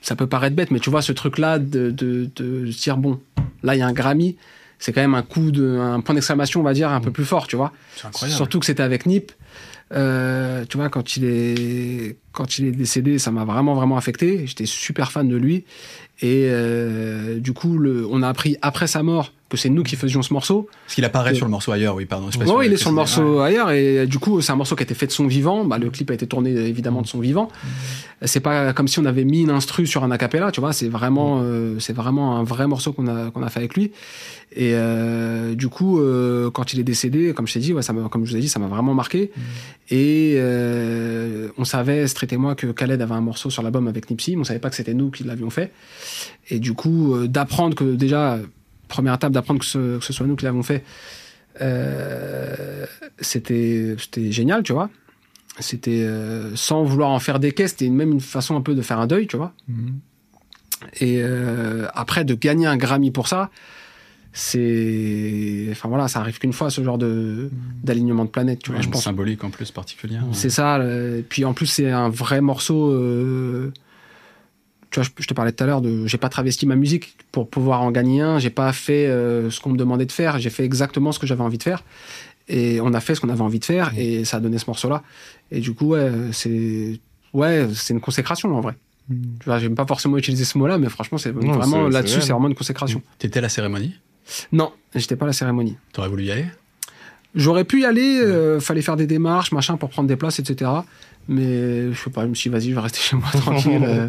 ça 0.00 0.16
peut 0.16 0.26
paraître 0.26 0.56
bête, 0.56 0.70
mais 0.70 0.80
tu 0.80 0.88
vois, 0.88 1.02
ce 1.02 1.12
truc-là 1.12 1.58
de, 1.58 1.90
de, 1.90 2.30
de 2.36 2.70
se 2.70 2.82
dire, 2.82 2.96
bon, 2.96 3.20
là, 3.62 3.74
il 3.74 3.80
y 3.80 3.82
a 3.82 3.86
un 3.86 3.92
Grammy, 3.92 4.36
c'est 4.78 4.94
quand 4.94 5.02
même 5.02 5.14
un 5.14 5.22
coup 5.22 5.50
de, 5.50 5.78
un 5.78 6.00
point 6.00 6.14
d'exclamation, 6.14 6.60
on 6.60 6.64
va 6.64 6.72
dire, 6.72 6.90
un 6.90 7.00
peu 7.00 7.10
plus 7.10 7.26
fort, 7.26 7.46
tu 7.46 7.56
vois. 7.56 7.72
C'est 8.14 8.28
Surtout 8.28 8.60
que 8.60 8.66
c'était 8.66 8.82
avec 8.82 9.04
Nip. 9.04 9.30
Euh, 9.94 10.64
tu 10.68 10.76
vois, 10.76 10.88
quand 10.88 11.16
il 11.16 11.24
est, 11.24 12.16
quand 12.32 12.58
il 12.58 12.66
est 12.66 12.72
décédé, 12.72 13.18
ça 13.18 13.30
m'a 13.30 13.44
vraiment, 13.44 13.74
vraiment 13.74 13.96
affecté. 13.96 14.46
J'étais 14.46 14.66
super 14.66 15.12
fan 15.12 15.28
de 15.28 15.36
lui. 15.36 15.64
Et 16.20 16.48
euh, 16.50 17.38
du 17.38 17.52
coup, 17.52 17.78
le, 17.78 18.06
on 18.10 18.22
a 18.22 18.28
appris 18.28 18.56
après 18.62 18.86
sa 18.86 19.02
mort 19.02 19.32
que 19.54 19.60
c'est 19.60 19.70
nous 19.70 19.82
qui 19.82 19.96
faisions 19.96 20.22
ce 20.22 20.32
morceau. 20.32 20.68
Parce 20.84 20.94
qu'il 20.96 21.04
apparaît 21.04 21.30
Que- 21.30 21.36
sur 21.36 21.46
le 21.46 21.50
morceau 21.50 21.72
ailleurs, 21.72 21.94
oui, 21.94 22.04
pardon. 22.04 22.26
Ouais, 22.38 22.44
vous 22.44 22.62
il 22.62 22.72
est 22.72 22.76
sur 22.76 22.90
le 22.90 22.96
morceau 22.96 23.40
ailleurs 23.40 23.70
et 23.70 24.06
du 24.06 24.18
coup 24.18 24.40
c'est 24.40 24.52
un 24.52 24.56
morceau 24.56 24.76
qui 24.76 24.82
a 24.82 24.84
été 24.84 24.94
fait 24.94 25.06
de 25.06 25.12
son 25.12 25.26
vivant. 25.26 25.64
Bah, 25.64 25.78
le 25.78 25.90
clip 25.90 26.10
a 26.10 26.14
été 26.14 26.26
tourné 26.26 26.50
évidemment 26.50 27.02
de 27.02 27.06
son 27.06 27.20
vivant. 27.20 27.48
C'est 28.22 28.40
pas 28.40 28.72
comme 28.72 28.88
si 28.88 28.98
on 28.98 29.04
avait 29.04 29.24
mis 29.24 29.42
une 29.42 29.50
instru 29.50 29.86
sur 29.86 30.02
un 30.04 30.10
acapella, 30.10 30.50
tu 30.50 30.60
vois. 30.60 30.72
C'est 30.72 30.88
vraiment, 30.88 31.40
euh, 31.42 31.78
c'est 31.78 31.92
vraiment 31.92 32.36
un 32.38 32.44
vrai 32.44 32.66
morceau 32.66 32.92
qu'on 32.92 33.06
a 33.08 33.30
qu'on 33.30 33.42
a 33.42 33.48
fait 33.50 33.58
avec 33.60 33.74
lui. 33.74 33.92
Et 34.56 34.70
euh, 34.74 35.54
du 35.54 35.68
coup, 35.68 35.98
euh, 36.00 36.48
quand 36.50 36.72
il 36.72 36.80
est 36.80 36.84
décédé, 36.84 37.32
comme 37.34 37.46
je 37.46 37.54
t'ai 37.54 37.58
dit, 37.60 37.72
ouais, 37.72 37.82
ça 37.82 37.92
m'a, 37.92 38.08
comme 38.08 38.24
je 38.24 38.30
vous 38.30 38.36
ai 38.36 38.40
dit, 38.40 38.48
ça 38.48 38.58
m'a 38.60 38.68
vraiment 38.68 38.94
marqué. 38.94 39.30
Et 39.90 40.34
euh, 40.36 41.48
on 41.58 41.64
savait, 41.64 42.06
Street 42.06 42.28
et 42.30 42.36
moi, 42.36 42.54
que 42.54 42.68
Khaled 42.68 43.00
avait 43.02 43.14
un 43.14 43.20
morceau 43.20 43.50
sur 43.50 43.62
l'album 43.62 43.88
avec 43.88 44.08
Nipsey, 44.10 44.34
mais 44.36 44.42
on 44.42 44.44
savait 44.44 44.58
pas 44.60 44.70
que 44.70 44.76
c'était 44.76 44.94
nous 44.94 45.10
qui 45.10 45.24
l'avions 45.24 45.50
fait. 45.50 45.72
Et 46.50 46.60
du 46.60 46.72
coup, 46.72 47.14
euh, 47.14 47.26
d'apprendre 47.26 47.74
que 47.74 47.84
déjà, 47.96 48.38
première 48.94 49.14
étape, 49.14 49.32
d'apprendre 49.32 49.60
que 49.60 49.66
ce, 49.66 49.98
que 49.98 50.04
ce 50.04 50.12
soit 50.12 50.26
nous 50.26 50.36
qui 50.36 50.44
l'avons 50.44 50.62
fait, 50.62 50.82
euh, 51.60 52.86
c'était 53.20 53.96
génial, 54.30 54.62
tu 54.62 54.72
vois. 54.72 54.88
C'était 55.60 56.02
euh, 56.02 56.54
sans 56.56 56.82
vouloir 56.82 57.10
en 57.10 57.18
faire 57.20 57.38
des 57.38 57.52
caisses, 57.52 57.72
c'était 57.72 57.88
même 57.90 58.12
une 58.12 58.20
façon 58.20 58.56
un 58.56 58.60
peu 58.60 58.74
de 58.74 58.82
faire 58.82 58.98
un 58.98 59.06
deuil, 59.06 59.26
tu 59.26 59.36
vois. 59.36 59.52
Mhm. 59.68 59.98
Et 61.00 61.20
euh, 61.22 61.86
après, 61.94 62.24
de 62.24 62.34
gagner 62.34 62.66
un 62.66 62.76
Grammy 62.76 63.10
pour 63.12 63.28
ça, 63.28 63.50
c'est. 64.32 65.68
Enfin 65.70 65.88
voilà, 65.88 66.08
ça 66.08 66.20
arrive 66.20 66.38
qu'une 66.38 66.52
fois, 66.52 66.70
ce 66.70 66.82
genre 66.82 66.98
de 66.98 67.50
d'alignement 67.82 68.24
de 68.24 68.30
planète, 68.30 68.58
tu 68.62 68.70
vois, 68.70 68.78
Ouais, 68.80 68.84
je 68.84 68.90
pense. 68.90 69.04
symbolique 69.04 69.44
en 69.44 69.50
plus 69.50 69.70
particulier. 69.70 70.18
C'est 70.32 70.50
ça. 70.50 70.80
Puis 71.28 71.44
en 71.44 71.54
plus, 71.54 71.66
c'est 71.66 71.90
un 71.90 72.08
vrai 72.08 72.40
morceau. 72.40 72.90
euh, 72.90 73.72
Tu 74.94 75.00
vois, 75.00 75.08
je, 75.08 75.22
je 75.24 75.26
te 75.26 75.34
parlais 75.34 75.50
tout 75.50 75.64
à 75.64 75.66
l'heure 75.66 75.80
de. 75.80 76.06
J'ai 76.06 76.18
pas 76.18 76.28
travesti 76.28 76.66
ma 76.66 76.76
musique 76.76 77.16
pour 77.32 77.50
pouvoir 77.50 77.82
en 77.82 77.90
gagner 77.90 78.20
un. 78.20 78.38
J'ai 78.38 78.50
pas 78.50 78.72
fait 78.72 79.08
euh, 79.08 79.50
ce 79.50 79.58
qu'on 79.58 79.70
me 79.70 79.76
demandait 79.76 80.06
de 80.06 80.12
faire. 80.12 80.38
J'ai 80.38 80.50
fait 80.50 80.64
exactement 80.64 81.10
ce 81.10 81.18
que 81.18 81.26
j'avais 81.26 81.42
envie 81.42 81.58
de 81.58 81.64
faire. 81.64 81.82
Et 82.46 82.80
on 82.80 82.94
a 82.94 83.00
fait 83.00 83.16
ce 83.16 83.20
qu'on 83.20 83.28
avait 83.28 83.40
envie 83.40 83.58
de 83.58 83.64
faire. 83.64 83.90
Et 83.98 84.24
ça 84.24 84.36
a 84.36 84.40
donné 84.40 84.56
ce 84.56 84.66
morceau-là. 84.68 85.02
Et 85.50 85.58
du 85.58 85.74
coup, 85.74 85.86
ouais, 85.86 86.12
c'est. 86.30 87.00
Ouais, 87.32 87.66
c'est 87.74 87.92
une 87.92 88.00
consécration 88.00 88.56
en 88.56 88.60
vrai. 88.60 88.76
Tu 89.10 89.16
vois, 89.46 89.58
j'aime 89.58 89.74
pas 89.74 89.84
forcément 89.84 90.16
utiliser 90.16 90.44
ce 90.44 90.56
mot-là, 90.58 90.78
mais 90.78 90.88
franchement, 90.88 91.18
c'est 91.18 91.32
vraiment 91.32 91.88
là-dessus, 91.88 92.20
c'est 92.22 92.32
vraiment 92.32 92.46
une 92.46 92.54
consécration. 92.54 93.02
T'étais 93.18 93.40
à 93.40 93.42
la 93.42 93.48
cérémonie? 93.48 93.94
Non, 94.52 94.72
j'étais 94.94 95.16
pas 95.16 95.24
à 95.24 95.26
la 95.26 95.32
cérémonie. 95.32 95.76
T'aurais 95.92 96.08
voulu 96.08 96.22
y 96.22 96.30
aller? 96.30 96.46
J'aurais 97.34 97.64
pu 97.64 97.80
y 97.80 97.84
aller, 97.84 98.20
euh, 98.20 98.60
fallait 98.60 98.80
faire 98.80 98.94
des 98.96 99.08
démarches, 99.08 99.50
machin, 99.50 99.76
pour 99.76 99.90
prendre 99.90 100.06
des 100.08 100.14
places, 100.14 100.38
etc. 100.38 100.70
Mais 101.26 101.92
je 101.92 101.98
sais 101.98 102.10
pas, 102.10 102.22
je 102.22 102.28
me 102.28 102.34
suis 102.34 102.48
dit, 102.48 102.56
vas-y, 102.56 102.70
je 102.70 102.74
vais 102.76 102.80
rester 102.80 103.00
chez 103.00 103.16
moi 103.16 103.26
tranquille. 103.32 103.82
euh, 103.84 104.08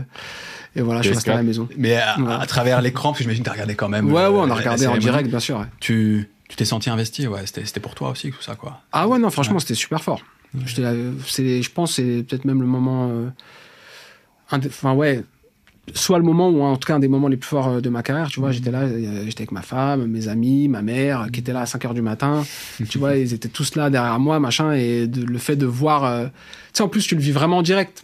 et 0.76 0.82
voilà, 0.82 1.01
je 1.01 1.07
suis 1.07 1.15
resté 1.15 1.32
à 1.32 1.36
la 1.36 1.43
maison. 1.43 1.67
Mais 1.78 1.95
à, 1.95 2.19
Ouais. 2.19 2.34
à 2.34 2.45
travers 2.45 2.82
l'écran, 2.82 3.09
parce 3.09 3.19
que 3.19 3.23
j'imagine 3.23 3.43
que 3.43 3.47
t'as 3.49 3.53
regardé 3.53 3.76
quand 3.76 3.89
même. 3.89 4.11
Ouais, 4.11 4.21
euh, 4.23 4.30
ouais, 4.30 4.39
on 4.39 4.43
a 4.43 4.47
la- 4.47 4.55
regardé 4.55 4.88
en 4.88 4.97
direct, 4.97 5.30
bien 5.30 5.39
sûr. 5.39 5.59
ouais. 5.59 5.65
Tu 5.80 6.30
tu 6.47 6.55
t'es 6.57 6.65
senti 6.65 6.89
investi, 6.91 7.28
ouais. 7.28 7.41
C'était 7.45 7.65
c'était 7.65 7.80
pour 7.80 7.95
toi 7.95 8.11
aussi, 8.11 8.30
tout 8.32 8.41
ça, 8.41 8.55
quoi. 8.55 8.82
Ah 8.91 9.07
ouais, 9.07 9.17
non, 9.17 9.30
franchement, 9.32 9.55
Ouais. 9.55 9.59
c'était 9.61 9.73
super 9.73 10.03
fort. 10.03 10.21
Euh, 10.80 11.11
c'est, 11.28 11.61
je 11.61 11.71
pense, 11.71 11.89
que 11.89 11.95
c'est 11.95 12.23
peut-être 12.23 12.45
même 12.45 12.61
le 12.61 12.67
moment, 12.67 13.09
euh, 13.09 13.30
enfin 14.51 14.93
ouais, 14.93 15.23
soit 15.93 16.17
le 16.17 16.23
moment 16.23 16.49
ou 16.49 16.61
en 16.61 16.78
tout 16.78 16.88
cas 16.88 16.95
un 16.95 16.99
des 16.99 17.07
moments 17.07 17.28
les 17.28 17.38
plus 17.38 17.47
forts 17.49 17.67
euh, 17.67 17.82
de 17.82 17.89
ma 17.89 18.03
carrière. 18.03 18.28
Tu 18.30 18.39
vois, 18.39 18.51
j'étais 18.51 18.71
là, 18.71 18.82
euh, 18.82 19.23
j'étais 19.26 19.41
avec 19.41 19.51
ma 19.51 19.61
femme, 19.61 20.05
mes 20.07 20.28
amis, 20.28 20.67
ma 20.67 20.82
mère, 20.82 21.28
qui 21.32 21.39
était 21.41 21.51
là 21.53 21.61
à 21.61 21.65
5 21.65 21.84
heures 21.86 21.93
du 21.93 22.01
matin. 22.01 22.43
tu 22.89 22.97
vois, 22.97 23.17
ils 23.17 23.34
étaient 23.34 23.49
tous 23.49 23.76
là 23.76 23.89
derrière 23.89 24.19
moi, 24.19 24.39
machin, 24.39 24.71
et 24.73 25.07
de- 25.07 25.26
le 25.26 25.38
fait 25.39 25.55
de 25.55 25.65
voir, 25.65 26.05
euh, 26.05 26.26
tu 26.26 26.32
sais, 26.73 26.84
en 26.84 26.88
plus, 26.89 27.05
tu 27.05 27.15
le 27.15 27.21
vis 27.21 27.32
vraiment 27.32 27.57
en 27.57 27.61
direct. 27.63 28.03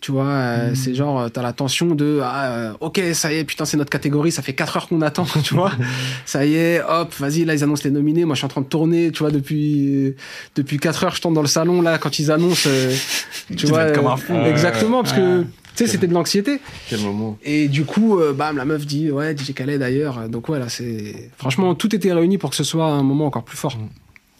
Tu 0.00 0.12
vois, 0.12 0.26
euh, 0.26 0.74
c'est 0.74 0.94
genre, 0.94 1.20
euh, 1.20 1.28
t'as 1.28 1.42
la 1.42 1.52
tension 1.52 1.86
de, 1.94 2.20
ah, 2.22 2.46
euh, 2.52 2.72
ok, 2.80 3.00
ça 3.14 3.32
y 3.32 3.38
est, 3.38 3.44
putain, 3.44 3.64
c'est 3.64 3.76
notre 3.76 3.90
catégorie, 3.90 4.30
ça 4.30 4.42
fait 4.42 4.52
4 4.52 4.76
heures 4.76 4.88
qu'on 4.88 5.02
attend, 5.02 5.24
tu 5.44 5.54
vois. 5.54 5.72
ça 6.24 6.46
y 6.46 6.54
est, 6.54 6.80
hop, 6.82 7.12
vas-y, 7.18 7.44
là, 7.44 7.54
ils 7.54 7.64
annoncent 7.64 7.82
les 7.84 7.90
nominés. 7.90 8.24
Moi, 8.24 8.34
je 8.34 8.38
suis 8.38 8.46
en 8.46 8.48
train 8.48 8.60
de 8.60 8.66
tourner, 8.66 9.10
tu 9.10 9.18
vois, 9.20 9.30
depuis, 9.32 10.14
depuis 10.54 10.78
4 10.78 11.04
heures, 11.04 11.14
je 11.16 11.20
tourne 11.20 11.34
dans 11.34 11.42
le 11.42 11.48
salon, 11.48 11.82
là, 11.82 11.98
quand 11.98 12.18
ils 12.18 12.30
annoncent, 12.30 12.68
euh, 12.68 12.94
tu 13.48 13.56
Tu 13.56 13.66
vois. 13.66 13.90
comme 13.90 14.06
un 14.06 14.16
fou. 14.16 14.34
exactement, 14.46 15.02
parce 15.02 15.14
que, 15.16 15.40
Ouais. 15.40 15.44
tu 15.76 15.84
sais, 15.84 15.86
c'était 15.90 16.06
de 16.06 16.14
l'anxiété. 16.14 16.60
Quel 16.88 17.00
moment. 17.00 17.36
Et 17.42 17.66
du 17.68 17.84
coup, 17.84 18.18
euh, 18.20 18.32
bam, 18.32 18.56
la 18.56 18.64
meuf 18.64 18.86
dit, 18.86 19.10
ouais, 19.10 19.36
DJ 19.36 19.52
Khaled 19.52 19.80
d'ailleurs. 19.80 20.28
Donc, 20.28 20.48
ouais, 20.48 20.58
là, 20.60 20.68
c'est, 20.68 21.30
franchement, 21.38 21.74
tout 21.74 21.94
était 21.94 22.12
réuni 22.12 22.38
pour 22.38 22.50
que 22.50 22.56
ce 22.56 22.64
soit 22.64 22.86
un 22.86 23.02
moment 23.02 23.26
encore 23.26 23.44
plus 23.44 23.56
fort. 23.56 23.76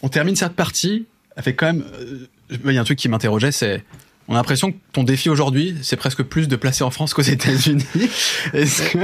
On 0.02 0.08
termine 0.08 0.36
cette 0.36 0.52
partie 0.54 1.06
avec 1.36 1.56
quand 1.56 1.66
même. 1.66 1.84
euh, 2.00 2.26
Il 2.64 2.72
y 2.72 2.78
a 2.78 2.80
un 2.80 2.84
truc 2.84 2.98
qui 2.98 3.08
m'interrogeait, 3.08 3.50
c'est. 3.52 3.82
On 4.30 4.34
a 4.34 4.36
l'impression 4.36 4.72
que 4.72 4.76
ton 4.92 5.04
défi 5.04 5.30
aujourd'hui, 5.30 5.74
c'est 5.80 5.96
presque 5.96 6.22
plus 6.22 6.48
de 6.48 6.56
placer 6.56 6.84
en 6.84 6.90
France 6.90 7.14
qu'aux 7.14 7.22
États-Unis. 7.22 7.84
Est-ce 8.52 8.90
que, 8.90 8.98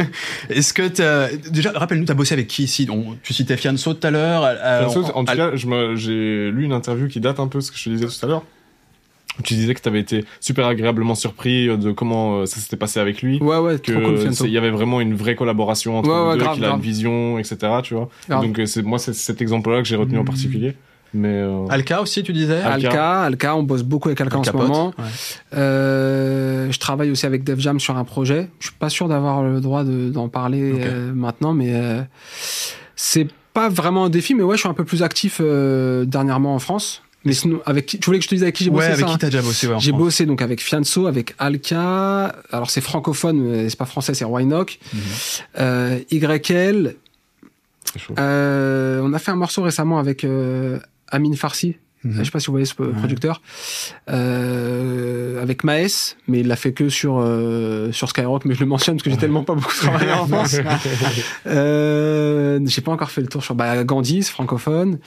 est-ce 0.50 0.74
que 0.74 0.86
t'as- 0.86 1.34
déjà, 1.50 1.72
rappelle-nous, 1.72 2.04
t'as 2.04 2.12
bossé 2.14 2.34
avec 2.34 2.46
qui 2.46 2.64
ici? 2.64 2.86
On- 2.90 3.16
Tu 3.22 3.32
citais 3.32 3.56
Fianso 3.56 3.94
tout 3.94 4.06
à 4.06 4.10
l'heure. 4.10 4.44
euh, 4.44 4.80
Fianso, 4.90 5.04
en 5.14 5.24
tout 5.24 5.32
à- 5.32 5.36
cas, 5.36 5.50
je 5.56 5.66
me- 5.66 5.96
j'ai 5.96 6.50
lu 6.50 6.64
une 6.64 6.72
interview 6.74 7.08
qui 7.08 7.20
date 7.20 7.40
un 7.40 7.48
peu 7.48 7.58
de 7.60 7.64
ce 7.64 7.70
que 7.72 7.78
je 7.78 7.84
te 7.84 7.90
disais 7.90 8.06
tout 8.06 8.26
à 8.26 8.28
l'heure. 8.28 8.42
Tu 9.42 9.54
disais 9.54 9.74
que 9.74 9.80
tu 9.80 9.88
avais 9.88 9.98
été 10.00 10.24
super 10.40 10.66
agréablement 10.66 11.14
surpris 11.16 11.66
de 11.76 11.90
comment 11.90 12.40
euh, 12.40 12.46
ça 12.46 12.60
s'était 12.60 12.76
passé 12.76 13.00
avec 13.00 13.20
lui. 13.22 13.38
Ouais, 13.40 13.56
ouais, 13.58 13.78
cool, 13.84 13.94
que 13.96 14.16
Fianso. 14.18 14.44
il 14.44 14.52
y 14.52 14.58
avait 14.58 14.70
vraiment 14.70 15.00
une 15.00 15.14
vraie 15.14 15.34
collaboration 15.34 15.98
entre 15.98 16.08
Ouais, 16.10 16.14
les 16.14 16.26
ouais, 16.28 16.32
deux, 16.34 16.38
grave, 16.44 16.54
qu'il 16.54 16.64
a 16.64 16.68
grave. 16.68 16.78
une 16.80 16.84
vision, 16.84 17.38
etc. 17.38 17.56
Tu 17.82 17.94
vois. 17.94 18.10
Donc 18.28 18.60
euh, 18.60 18.66
c'est 18.66 18.82
moi 18.82 18.98
c'est 18.98 19.14
cet 19.14 19.40
exemple-là 19.42 19.78
que 19.82 19.88
j'ai 19.88 19.96
retenu 19.96 20.18
en 20.18 20.24
particulier. 20.24 20.74
Mais 21.14 21.28
euh, 21.42 21.66
Alka 21.70 22.02
aussi, 22.02 22.22
tu 22.24 22.32
disais 22.32 22.60
Alka. 22.60 22.88
Alka, 22.88 23.20
Alka, 23.22 23.56
on 23.56 23.62
bosse 23.62 23.82
beaucoup 23.84 24.08
avec 24.08 24.20
Alka 24.20 24.38
en 24.38 24.44
ce 24.44 24.50
moment. 24.52 24.92
Ouais. 24.98 25.04
Euh, 25.56 26.70
je 26.72 26.78
travaille 26.78 27.10
aussi 27.10 27.24
avec 27.26 27.44
Def 27.44 27.58
Jam 27.60 27.78
sur 27.80 27.96
un 27.96 28.04
projet. 28.04 28.48
Je 28.58 28.66
suis 28.66 28.76
pas 28.76 28.88
sûr 28.90 29.08
d'avoir 29.08 29.42
le 29.42 29.60
droit 29.60 29.84
de- 29.84 30.10
d'en 30.10 30.28
parler 30.28 30.72
euh, 30.80 31.12
maintenant, 31.14 31.52
mais 31.54 31.70
euh, 31.74 32.02
c'est 32.96 33.28
pas 33.52 33.68
vraiment 33.68 34.06
un 34.06 34.10
défi. 34.10 34.34
Mais 34.34 34.42
ouais, 34.42 34.56
je 34.56 34.60
suis 34.60 34.68
un 34.68 34.74
peu 34.74 34.84
plus 34.84 35.02
actif 35.02 35.38
euh, 35.40 36.04
dernièrement 36.04 36.54
en 36.54 36.58
France. 36.58 37.02
Mais 37.26 37.32
sinon, 37.32 37.60
avec 37.64 37.86
qui, 37.86 37.98
tu 37.98 38.04
voulais 38.06 38.18
que 38.18 38.24
je 38.24 38.28
te 38.28 38.34
dise 38.34 38.42
avec 38.42 38.54
qui 38.54 38.64
j'ai 38.64 38.70
bossé 38.70 38.86
Ouais, 38.88 38.92
avec 38.92 39.00
ça, 39.00 39.06
qui 39.06 39.12
hein 39.12 39.18
t'as 39.18 39.30
déjà 39.30 39.40
bossé 39.42 39.66
ouais, 39.66 39.76
J'ai 39.78 39.90
France 39.92 40.02
bossé 40.02 40.26
donc 40.26 40.42
avec 40.42 40.60
Fianso, 40.60 41.06
avec 41.06 41.34
Alka. 41.38 42.34
Alors 42.52 42.68
c'est 42.70 42.82
francophone, 42.82 43.38
mais 43.40 43.70
c'est 43.70 43.78
pas 43.78 43.86
français, 43.86 44.12
c'est 44.14 44.26
Wynock. 44.26 44.78
Mhm. 44.92 45.00
Euh, 45.60 45.98
YL. 46.10 46.96
Euh, 48.18 49.00
on 49.04 49.12
a 49.12 49.18
fait 49.18 49.30
un 49.30 49.36
morceau 49.36 49.62
récemment 49.62 49.98
avec 49.98 50.24
euh, 50.24 50.78
Amin 51.08 51.34
Farsi. 51.34 51.76
Mhm. 52.04 52.18
Je 52.18 52.24
sais 52.24 52.30
pas 52.30 52.40
si 52.40 52.46
vous 52.46 52.52
voyez 52.52 52.66
ce 52.66 52.74
producteur. 52.74 53.40
Euh, 54.10 55.42
avec 55.42 55.64
Maes, 55.64 56.16
mais 56.28 56.40
il 56.40 56.48
l'a 56.48 56.56
fait 56.56 56.72
que 56.72 56.88
sur, 56.90 57.18
euh, 57.18 57.92
sur 57.92 58.10
Skyrock, 58.10 58.44
mais 58.44 58.54
je 58.54 58.60
le 58.60 58.66
mentionne 58.66 58.96
parce 58.96 59.04
que 59.04 59.10
j'ai 59.10 59.16
tellement 59.24 59.42
pas 59.42 59.54
beaucoup 59.54 59.74
travaillé 59.74 60.12
en 60.12 60.26
France. 60.26 60.56
Euh, 61.46 62.60
j'ai 62.66 62.80
pas 62.80 62.92
encore 62.92 63.10
fait 63.10 63.20
le 63.20 63.26
tour 63.26 63.42
sur 63.42 63.54
bah, 63.54 63.84
Gandhi, 63.84 64.22
c'est 64.22 64.30
francophone. 64.30 64.98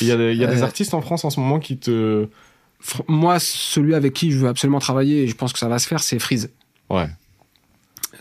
Il 0.00 0.06
y 0.06 0.12
a, 0.12 0.16
des, 0.16 0.32
il 0.32 0.38
y 0.38 0.44
a 0.44 0.46
des 0.46 0.62
artistes 0.62 0.94
en 0.94 1.00
France 1.00 1.24
en 1.24 1.30
ce 1.30 1.40
moment 1.40 1.58
qui 1.58 1.78
te. 1.78 2.28
Moi, 3.08 3.38
celui 3.38 3.94
avec 3.94 4.12
qui 4.12 4.30
je 4.30 4.38
veux 4.38 4.48
absolument 4.48 4.78
travailler, 4.78 5.22
et 5.22 5.28
je 5.28 5.34
pense 5.34 5.52
que 5.52 5.58
ça 5.58 5.68
va 5.68 5.78
se 5.78 5.88
faire, 5.88 6.02
c'est 6.02 6.18
Freeze. 6.18 6.50
Ouais. 6.90 7.08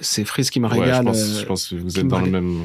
C'est 0.02 0.26
Freeze 0.26 0.50
qui 0.50 0.60
me 0.60 0.68
Ouais, 0.68 0.76
je 0.76 0.82
régale. 0.82 1.06
pense, 1.06 1.18
euh, 1.22 1.40
je 1.42 1.46
pense 1.46 1.68
que 1.70 1.76
vous 1.76 2.00
êtes 2.00 2.08
dans 2.08 2.20
le 2.20 2.30
même. 2.30 2.60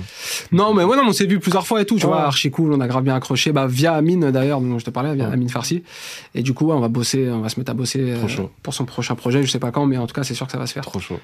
Non, 0.52 0.74
mais 0.74 0.84
ouais, 0.84 0.96
non, 0.96 1.04
on 1.06 1.12
s'est 1.12 1.26
vu 1.26 1.38
plusieurs 1.38 1.66
fois 1.66 1.80
et 1.82 1.84
tout, 1.86 1.96
tu 1.98 2.06
Ouais. 2.06 2.12
vois, 2.12 2.22
archi 2.22 2.50
cool, 2.50 2.72
on 2.72 2.80
a 2.80 2.86
grave 2.88 3.04
bien 3.04 3.14
accroché, 3.14 3.52
bah, 3.52 3.66
via 3.66 3.94
Amine 3.94 4.30
d'ailleurs, 4.30 4.60
dont 4.60 4.78
je 4.78 4.84
te 4.84 4.90
parlais, 4.90 5.14
via 5.14 5.26
Ouais. 5.28 5.32
Amine 5.34 5.48
Farsi. 5.48 5.82
Et 6.34 6.42
du 6.42 6.52
coup, 6.54 6.66
ouais, 6.66 6.74
on 6.74 6.80
va 6.80 6.88
bosser, 6.88 7.28
on 7.30 7.40
va 7.40 7.48
se 7.48 7.58
mettre 7.58 7.70
à 7.70 7.74
bosser 7.74 8.00
euh, 8.00 8.16
pour 8.62 8.74
son 8.74 8.84
prochain 8.84 9.14
projet, 9.14 9.42
je 9.42 9.50
sais 9.50 9.58
pas 9.58 9.70
quand, 9.70 9.86
mais 9.86 9.96
en 9.96 10.06
tout 10.06 10.14
cas, 10.14 10.24
c'est 10.24 10.34
sûr 10.34 10.46
que 10.46 10.52
ça 10.52 10.58
va 10.58 10.66
se 10.66 10.72
faire. 10.72 10.84
Trop 10.84 11.00
chaud. 11.00 11.20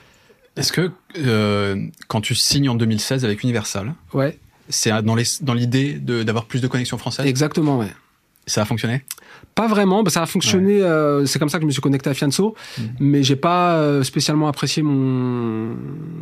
Est-ce 0.56 0.72
que 0.72 0.90
euh, 1.18 1.76
quand 2.08 2.20
tu 2.22 2.34
signes 2.34 2.68
en 2.70 2.74
2016 2.74 3.24
avec 3.24 3.42
Universal, 3.42 3.94
Ouais, 4.14 4.38
c'est 4.68 4.90
dans 5.02 5.54
l'idée 5.54 5.94
d'avoir 5.94 6.46
plus 6.46 6.60
de 6.62 6.66
connexions 6.68 6.98
françaises? 6.98 7.26
Exactement, 7.26 7.78
ouais. 7.78 7.92
Ça 8.48 8.62
a 8.62 8.64
fonctionné? 8.64 9.02
Pas 9.56 9.66
vraiment, 9.66 10.02
bah, 10.04 10.10
ça 10.10 10.22
a 10.22 10.26
fonctionné, 10.26 10.80
euh, 10.82 11.26
c'est 11.26 11.38
comme 11.38 11.48
ça 11.48 11.58
que 11.58 11.62
je 11.62 11.66
me 11.66 11.72
suis 11.72 11.80
connecté 11.82 12.08
à 12.10 12.14
Fianso, 12.14 12.54
Mhm. 12.78 12.84
mais 13.00 13.22
j'ai 13.22 13.34
pas 13.36 13.74
euh, 13.78 14.02
spécialement 14.04 14.46
apprécié 14.48 14.82
mon, 14.82 15.74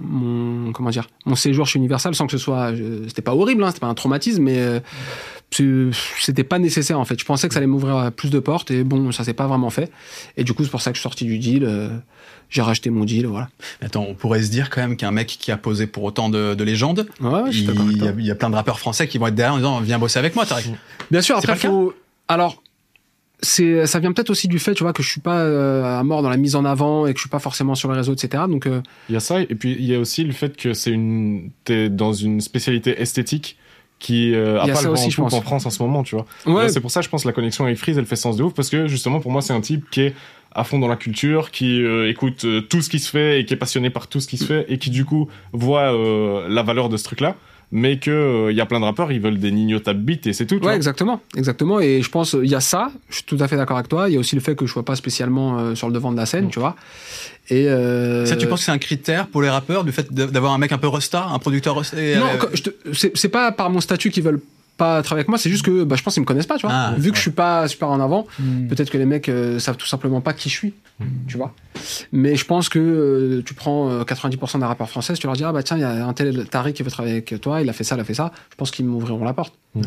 mon, 0.02 0.72
comment 0.72 0.90
dire, 0.90 1.06
mon 1.26 1.34
séjour 1.34 1.66
chez 1.66 1.78
Universal 1.78 2.14
sans 2.14 2.26
que 2.26 2.32
ce 2.32 2.38
soit, 2.38 2.74
je- 2.74 3.06
c'était 3.08 3.22
pas 3.22 3.34
horrible, 3.34 3.62
hein, 3.62 3.68
c'était 3.68 3.80
pas 3.80 3.88
un 3.88 3.94
traumatisme, 3.94 4.42
mais 4.42 4.56
euh, 4.58 4.80
c'était 6.20 6.44
pas 6.44 6.58
nécessaire 6.58 6.98
en 6.98 7.04
fait. 7.04 7.18
Je 7.20 7.24
pensais 7.24 7.46
que 7.48 7.54
ça 7.54 7.58
allait 7.58 7.66
m'ouvrir 7.66 7.96
euh, 7.96 8.10
plus 8.10 8.30
de 8.30 8.38
portes 8.38 8.70
et 8.70 8.84
bon, 8.84 9.12
ça 9.12 9.22
s'est 9.24 9.34
pas 9.34 9.46
vraiment 9.46 9.70
fait. 9.70 9.90
Et 10.36 10.44
du 10.44 10.52
coup, 10.54 10.64
c'est 10.64 10.70
pour 10.70 10.80
ça 10.82 10.90
que 10.90 10.96
je 10.96 11.00
suis 11.00 11.04
sorti 11.08 11.24
du 11.26 11.38
deal, 11.38 11.64
euh, 11.64 11.88
j'ai 12.50 12.62
racheté 12.62 12.90
mon 12.90 13.04
deal, 13.04 13.26
voilà. 13.26 13.48
Attends, 13.82 14.06
on 14.08 14.14
pourrait 14.14 14.42
se 14.42 14.50
dire 14.50 14.70
quand 14.70 14.80
même 14.80 14.96
qu'un 14.96 15.10
mec 15.10 15.26
qui 15.26 15.52
a 15.52 15.56
posé 15.56 15.86
pour 15.86 16.04
autant 16.04 16.28
de, 16.28 16.54
de 16.54 16.64
légendes, 16.64 17.06
Ouais, 17.20 17.42
il, 17.50 17.64
y 17.64 18.08
a, 18.08 18.12
il 18.18 18.26
y 18.26 18.30
a 18.30 18.34
plein 18.34 18.50
de 18.50 18.54
rappeurs 18.56 18.78
français 18.78 19.08
qui 19.08 19.18
vont 19.18 19.26
être 19.26 19.34
derrière 19.34 19.54
en 19.54 19.58
disant 19.58 19.80
viens 19.80 19.98
bosser 19.98 20.18
avec 20.18 20.34
moi, 20.34 20.46
Tarek. 20.46 20.66
Bien 21.10 21.20
sûr, 21.22 21.36
après, 21.36 21.56
faut. 21.56 21.94
Alors, 22.34 22.62
c'est, 23.40 23.86
ça 23.86 24.00
vient 24.00 24.12
peut-être 24.12 24.30
aussi 24.30 24.48
du 24.48 24.58
fait, 24.58 24.74
tu 24.74 24.82
vois, 24.82 24.92
que 24.92 25.02
je 25.02 25.10
suis 25.10 25.20
pas 25.20 25.38
euh, 25.38 25.98
à 25.98 26.02
mort 26.02 26.22
dans 26.22 26.30
la 26.30 26.36
mise 26.36 26.56
en 26.56 26.64
avant 26.64 27.06
et 27.06 27.12
que 27.12 27.18
je 27.18 27.22
suis 27.22 27.30
pas 27.30 27.38
forcément 27.38 27.74
sur 27.74 27.90
les 27.90 27.96
réseaux, 27.96 28.12
etc. 28.12 28.44
Donc, 28.48 28.66
euh, 28.66 28.80
Il 29.08 29.14
y 29.14 29.16
a 29.16 29.20
ça, 29.20 29.40
et 29.40 29.46
puis 29.46 29.76
il 29.78 29.84
y 29.84 29.94
a 29.94 30.00
aussi 30.00 30.24
le 30.24 30.32
fait 30.32 30.56
que 30.56 30.74
c'est 30.74 30.90
une. 30.90 31.50
T'es 31.64 31.88
dans 31.88 32.12
une 32.12 32.40
spécialité 32.40 33.00
esthétique 33.00 33.56
qui 34.00 34.34
euh, 34.34 34.60
a 34.60 34.66
pas 34.66 34.82
le 34.82 34.90
aussi, 34.90 35.06
en 35.06 35.10
je 35.10 35.16
pense. 35.16 35.34
en 35.34 35.40
France 35.40 35.66
en 35.66 35.70
ce 35.70 35.82
moment, 35.82 36.02
tu 36.02 36.16
vois. 36.16 36.26
ouais, 36.46 36.68
C'est 36.68 36.80
pour 36.80 36.90
ça, 36.90 37.00
je 37.00 37.08
pense, 37.08 37.24
la 37.24 37.32
connexion 37.32 37.64
avec 37.64 37.78
Freeze, 37.78 37.96
elle 37.96 38.06
fait 38.06 38.16
sens 38.16 38.36
de 38.36 38.42
ouf, 38.42 38.52
parce 38.52 38.68
que 38.68 38.88
justement, 38.88 39.20
pour 39.20 39.30
moi, 39.30 39.40
c'est 39.40 39.52
un 39.52 39.60
type 39.60 39.88
qui 39.90 40.02
est 40.02 40.14
à 40.54 40.64
fond 40.64 40.78
dans 40.78 40.88
la 40.88 40.96
culture, 40.96 41.50
qui 41.50 41.82
euh, 41.82 42.08
écoute 42.08 42.44
euh, 42.44 42.60
tout 42.60 42.80
ce 42.80 42.88
qui 42.88 43.00
se 43.00 43.10
fait 43.10 43.40
et 43.40 43.44
qui 43.44 43.54
est 43.54 43.58
passionné 43.58 43.90
par 43.90 44.06
tout 44.06 44.20
ce 44.20 44.28
qui 44.28 44.38
se 44.38 44.44
fait 44.44 44.64
et 44.68 44.78
qui 44.78 44.90
du 44.90 45.04
coup 45.04 45.28
voit 45.52 45.92
euh, 45.92 46.48
la 46.48 46.62
valeur 46.62 46.88
de 46.88 46.96
ce 46.96 47.04
truc-là, 47.04 47.36
mais 47.74 47.98
que 47.98 48.10
euh, 48.12 48.52
il 48.52 48.56
y 48.56 48.60
a 48.60 48.66
plein 48.66 48.78
de 48.78 48.84
rappeurs, 48.84 49.10
ils 49.10 49.20
veulent 49.20 49.40
des 49.40 49.50
nignotables 49.50 49.98
beats 49.98 50.26
et 50.26 50.32
c'est 50.32 50.46
tout. 50.46 50.64
Ouais, 50.64 50.76
exactement, 50.76 51.20
exactement. 51.36 51.80
Et 51.80 52.02
je 52.02 52.08
pense, 52.08 52.36
il 52.40 52.48
y 52.48 52.54
a 52.54 52.60
ça, 52.60 52.92
je 53.08 53.16
suis 53.16 53.24
tout 53.24 53.36
à 53.40 53.48
fait 53.48 53.56
d'accord 53.56 53.76
avec 53.76 53.88
toi. 53.88 54.08
Il 54.08 54.14
y 54.14 54.16
a 54.16 54.20
aussi 54.20 54.36
le 54.36 54.40
fait 54.40 54.54
que 54.54 54.64
je 54.64 54.72
sois 54.72 54.84
pas 54.84 54.94
spécialement 54.94 55.58
euh, 55.58 55.74
sur 55.74 55.88
le 55.88 55.92
devant 55.92 56.12
de 56.12 56.16
la 56.16 56.24
scène, 56.24 56.50
tu 56.50 56.60
vois. 56.60 56.76
Et 57.50 57.68
euh, 57.68 58.26
Ça, 58.26 58.36
tu 58.36 58.46
penses 58.46 58.60
que 58.60 58.66
c'est 58.66 58.72
un 58.72 58.78
critère 58.78 59.26
pour 59.26 59.42
les 59.42 59.50
rappeurs, 59.50 59.82
du 59.82 59.90
fait 59.90 60.12
d'avoir 60.12 60.52
un 60.52 60.58
mec 60.58 60.70
un 60.70 60.78
peu 60.78 60.86
resta, 60.86 61.26
un 61.26 61.40
producteur 61.40 61.76
resta 61.76 62.00
et, 62.00 62.16
Non, 62.16 62.26
euh, 62.26 62.92
c'est 62.92 63.28
pas 63.28 63.50
par 63.50 63.70
mon 63.70 63.80
statut 63.80 64.10
qu'ils 64.10 64.22
veulent 64.22 64.40
pas 64.76 65.02
travailler 65.02 65.20
avec 65.20 65.28
moi, 65.28 65.38
c'est 65.38 65.50
juste 65.50 65.64
que 65.64 65.84
bah, 65.84 65.96
je 65.96 66.02
pense 66.02 66.14
qu'ils 66.14 66.22
me 66.22 66.26
connaissent 66.26 66.46
pas, 66.46 66.56
tu 66.58 66.66
vois. 66.66 66.74
Ah, 66.74 66.94
Vu 66.98 67.10
que 67.10 67.16
je 67.16 67.22
suis 67.22 67.30
pas 67.30 67.68
super 67.68 67.88
en 67.88 68.00
avant, 68.00 68.26
Hmm. 68.38 68.66
peut-être 68.68 68.90
que 68.90 68.98
les 68.98 69.06
mecs 69.06 69.28
euh, 69.28 69.58
savent 69.58 69.76
tout 69.76 69.86
simplement 69.86 70.20
pas 70.20 70.32
qui 70.32 70.48
je 70.48 70.54
suis, 70.54 70.74
tu 71.28 71.36
vois. 71.36 71.54
Mais 72.12 72.36
je 72.36 72.44
pense 72.44 72.68
que 72.68 72.78
euh, 72.78 73.42
tu 73.44 73.54
prends 73.54 73.90
euh, 73.90 74.02
90% 74.04 74.58
des 74.58 74.64
rappeurs 74.64 74.88
français, 74.88 75.14
tu 75.14 75.26
leur 75.26 75.36
dis 75.36 75.44
ah 75.44 75.52
bah 75.52 75.62
tiens 75.62 75.76
il 75.76 75.80
y 75.80 75.84
a 75.84 76.06
un 76.06 76.12
tel 76.12 76.46
Tariq 76.48 76.74
qui 76.76 76.82
veut 76.82 76.90
travailler 76.90 77.14
avec 77.16 77.40
toi, 77.40 77.60
il 77.62 77.68
a 77.68 77.72
fait 77.72 77.84
ça, 77.84 77.94
il 77.96 78.00
a 78.00 78.04
fait 78.04 78.14
ça. 78.14 78.32
Je 78.50 78.56
pense 78.56 78.70
qu'ils 78.70 78.84
m'ouvriront 78.86 79.24
la 79.24 79.32
porte. 79.34 79.54
Mm. 79.74 79.82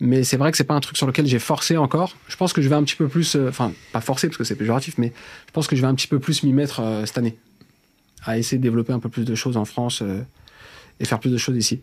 Mais 0.00 0.24
c'est 0.24 0.36
vrai 0.36 0.50
que 0.50 0.56
c'est 0.58 0.64
pas 0.64 0.74
un 0.74 0.80
truc 0.80 0.96
sur 0.96 1.06
lequel 1.06 1.26
j'ai 1.26 1.38
forcé 1.38 1.76
encore. 1.76 2.16
Je 2.28 2.36
pense 2.36 2.52
que 2.52 2.60
je 2.60 2.68
vais 2.68 2.74
un 2.74 2.82
petit 2.82 2.96
peu 2.96 3.08
plus, 3.08 3.34
euh, 3.36 3.48
enfin 3.48 3.72
pas 3.92 4.00
forcer 4.00 4.26
parce 4.28 4.36
que 4.36 4.44
c'est 4.44 4.56
péjoratif, 4.56 4.98
mais 4.98 5.12
je 5.46 5.52
pense 5.52 5.66
que 5.66 5.76
je 5.76 5.80
vais 5.80 5.86
un 5.86 5.94
petit 5.94 6.08
peu 6.08 6.18
plus 6.18 6.42
m'y 6.42 6.52
mettre 6.52 6.80
euh, 6.80 7.06
cette 7.06 7.16
année, 7.18 7.38
à 8.24 8.36
essayer 8.36 8.58
de 8.58 8.62
développer 8.62 8.92
un 8.92 8.98
peu 8.98 9.08
plus 9.08 9.24
de 9.24 9.34
choses 9.34 9.56
en 9.56 9.64
France 9.64 10.02
euh, 10.02 10.20
et 11.00 11.04
faire 11.06 11.18
plus 11.20 11.30
de 11.30 11.38
choses 11.38 11.56
ici. 11.56 11.80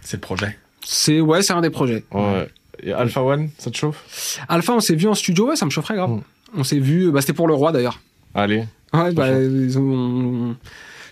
c'est 0.00 0.16
le 0.18 0.20
projet. 0.20 0.56
C'est 0.84 1.20
ouais, 1.20 1.42
c'est 1.42 1.52
un 1.52 1.60
des 1.60 1.70
projets. 1.70 2.04
Ouais. 2.12 2.48
Et 2.82 2.92
Alpha 2.92 3.22
One, 3.22 3.50
ça 3.58 3.70
te 3.70 3.76
chauffe? 3.76 4.38
Alpha, 4.48 4.72
on 4.72 4.80
s'est 4.80 4.94
vu 4.94 5.06
en 5.08 5.14
studio, 5.14 5.48
ouais, 5.48 5.56
ça 5.56 5.66
me 5.66 5.70
chaufferait 5.70 5.94
grave. 5.96 6.10
Mm. 6.10 6.20
On 6.56 6.64
s'est 6.64 6.78
vu, 6.78 7.10
bah, 7.12 7.20
c'était 7.20 7.34
pour 7.34 7.46
le 7.46 7.54
roi 7.54 7.72
d'ailleurs. 7.72 8.00
Allez. 8.34 8.64
Ouais, 8.92 9.12
bah, 9.12 9.26
Franchement. 9.26 9.38
ils 9.40 9.78
ont- 9.78 10.56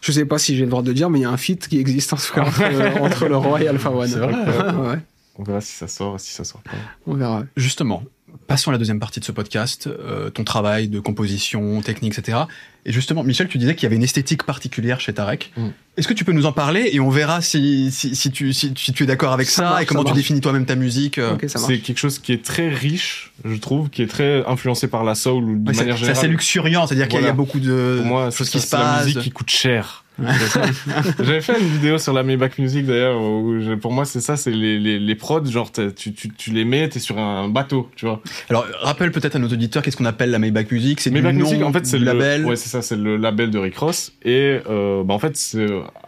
je 0.01 0.13
sais 0.13 0.25
pas 0.25 0.39
si 0.39 0.57
j'ai 0.57 0.65
le 0.65 0.71
droit 0.71 0.83
de 0.83 0.89
le 0.89 0.95
dire, 0.95 1.11
mais 1.11 1.19
il 1.19 1.23
y 1.23 1.25
a 1.27 1.31
un 1.31 1.37
feat 1.37 1.69
qui 1.69 1.79
existe 1.79 2.13
en 2.13 2.17
tout 2.17 2.33
cas 2.35 2.43
entre, 2.43 2.63
entre 3.03 3.29
le 3.29 3.37
roi 3.37 3.61
et 3.63 3.69
Alpha 3.69 3.91
One. 3.91 4.09
C'est 4.09 4.19
vrai 4.19 4.33
ouais, 4.93 4.99
On 5.37 5.43
verra 5.43 5.61
si 5.61 5.73
ça 5.73 5.87
sort, 5.89 6.19
si 6.19 6.33
ça 6.33 6.45
sort 6.45 6.63
pas. 6.63 6.71
on 7.07 7.15
verra. 7.15 7.45
Justement, 7.57 8.03
passons 8.47 8.71
à 8.71 8.73
la 8.73 8.79
deuxième 8.79 9.01
partie 9.01 9.21
de 9.21 9.25
ce 9.25 9.33
podcast, 9.33 9.87
euh, 9.89 10.31
ton 10.31 10.45
travail 10.45 10.89
de 10.89 11.01
composition, 11.01 11.81
technique, 11.83 12.19
etc. 12.19 12.39
Et 12.87 12.93
justement, 12.93 13.23
Michel, 13.23 13.49
tu 13.49 13.59
disais 13.59 13.75
qu'il 13.75 13.83
y 13.83 13.87
avait 13.87 13.97
une 13.97 14.03
esthétique 14.03 14.45
particulière 14.45 15.01
chez 15.01 15.13
Tarek. 15.13 15.53
Mm. 15.57 15.67
Est-ce 15.99 16.09
que 16.09 16.15
tu 16.15 16.25
peux 16.25 16.33
nous 16.33 16.47
en 16.47 16.53
parler 16.53 16.89
et 16.93 17.01
on 17.01 17.11
verra 17.11 17.43
si, 17.43 17.91
si, 17.91 18.15
si 18.17 18.31
tu, 18.31 18.53
si, 18.55 18.73
si 18.77 18.93
tu 18.93 19.03
es 19.03 19.07
d'accord 19.07 19.33
avec 19.33 19.49
Ça 19.51 19.57
ça, 19.57 19.63
marche, 19.71 19.83
et 19.83 19.87
comment 19.87 20.03
ça 20.05 20.09
tu 20.11 20.15
définis 20.15 20.41
toi-même 20.41 20.65
ta 20.65 20.77
musique 20.77 21.19
euh. 21.19 21.37
C'est 21.47 21.79
quelque 21.81 21.99
chose 21.99 22.19
qui 22.19 22.33
est 22.33 22.43
très 22.45 22.69
riche, 22.69 23.33
je 23.45 23.57
trouve, 23.57 23.91
qui 23.91 24.03
est 24.03 24.07
très 24.07 24.45
influencé 24.47 24.87
par 24.89 25.05
la 25.05 25.15
soul 25.15 25.45
ou 25.45 25.59
de 25.59 25.69
Ouais, 25.69 25.75
c'est- 25.75 25.81
manière 25.81 25.95
c'est 25.97 26.01
générale. 26.01 26.19
assez 26.19 26.29
luxuriant, 26.29 26.87
c'est-à-dire 26.87 27.09
qu'il 27.09 27.21
y 27.23 27.27
a- 27.27 27.33
beaucoup 27.33 27.61
de 27.61 27.97
Pour 27.99 28.07
moi, 28.07 28.31
choses 28.31 28.47
c'est 28.49 28.59
qui 28.59 28.61
se 28.61 28.69
c'est 28.69 28.77
la 28.79 28.83
passent. 28.85 29.05
musique 29.07 29.21
qui 29.23 29.31
coûte 29.31 29.51
cher. 29.51 30.05
J'avais 31.21 31.41
fait 31.41 31.61
une 31.61 31.67
vidéo 31.69 31.99
sur 31.99 32.13
la 32.13 32.23
Maybach 32.23 32.59
Music 32.59 32.87
d'ailleurs 32.87 33.21
où 33.21 33.61
je- 33.61 33.75
pour 33.75 33.93
moi 33.93 34.05
c'est 34.05 34.21
ça, 34.21 34.37
c'est 34.37 34.51
les, 34.51 34.79
les, 34.79 34.99
les 34.99 35.15
prods, 35.15 35.45
genre 35.45 35.71
tu, 35.73 36.13
tu, 36.13 36.29
tu 36.31 36.51
les 36.51 36.65
mets, 36.65 36.89
t'es 36.89 36.99
sur 36.99 37.19
un 37.19 37.49
bateau, 37.49 37.89
tu 37.97 38.07
vois. 38.07 38.21
Alors, 38.51 38.67
rappelle 38.81 39.13
peut-être 39.13 39.37
à 39.37 39.39
nos 39.39 39.49
auditeurs 39.49 39.83
qu'est-ce 39.83 39.97
qu'on 39.97 40.05
appelle 40.05 40.31
la 40.31 40.39
Maybach 40.39 40.71
Music. 40.71 41.01
C'est 41.01 41.11
Maybach 41.11 41.35
Music 41.35 41.63
en 41.63 41.73
fait 41.73 41.87
c'est 41.87 41.99
le 41.99 42.05
label. 42.05 42.45
Ouais 42.47 42.57
c'est 42.57 42.69
ça, 42.69 42.83
c'est 42.83 42.97
le 42.97 43.17
label 43.17 43.51
de 43.51 43.59
Rick 43.59 43.77
Ross 43.79 44.13
et 44.25 44.59
euh, 44.69 45.05
bah, 45.05 45.15
en 45.15 45.19
fait 45.19 45.39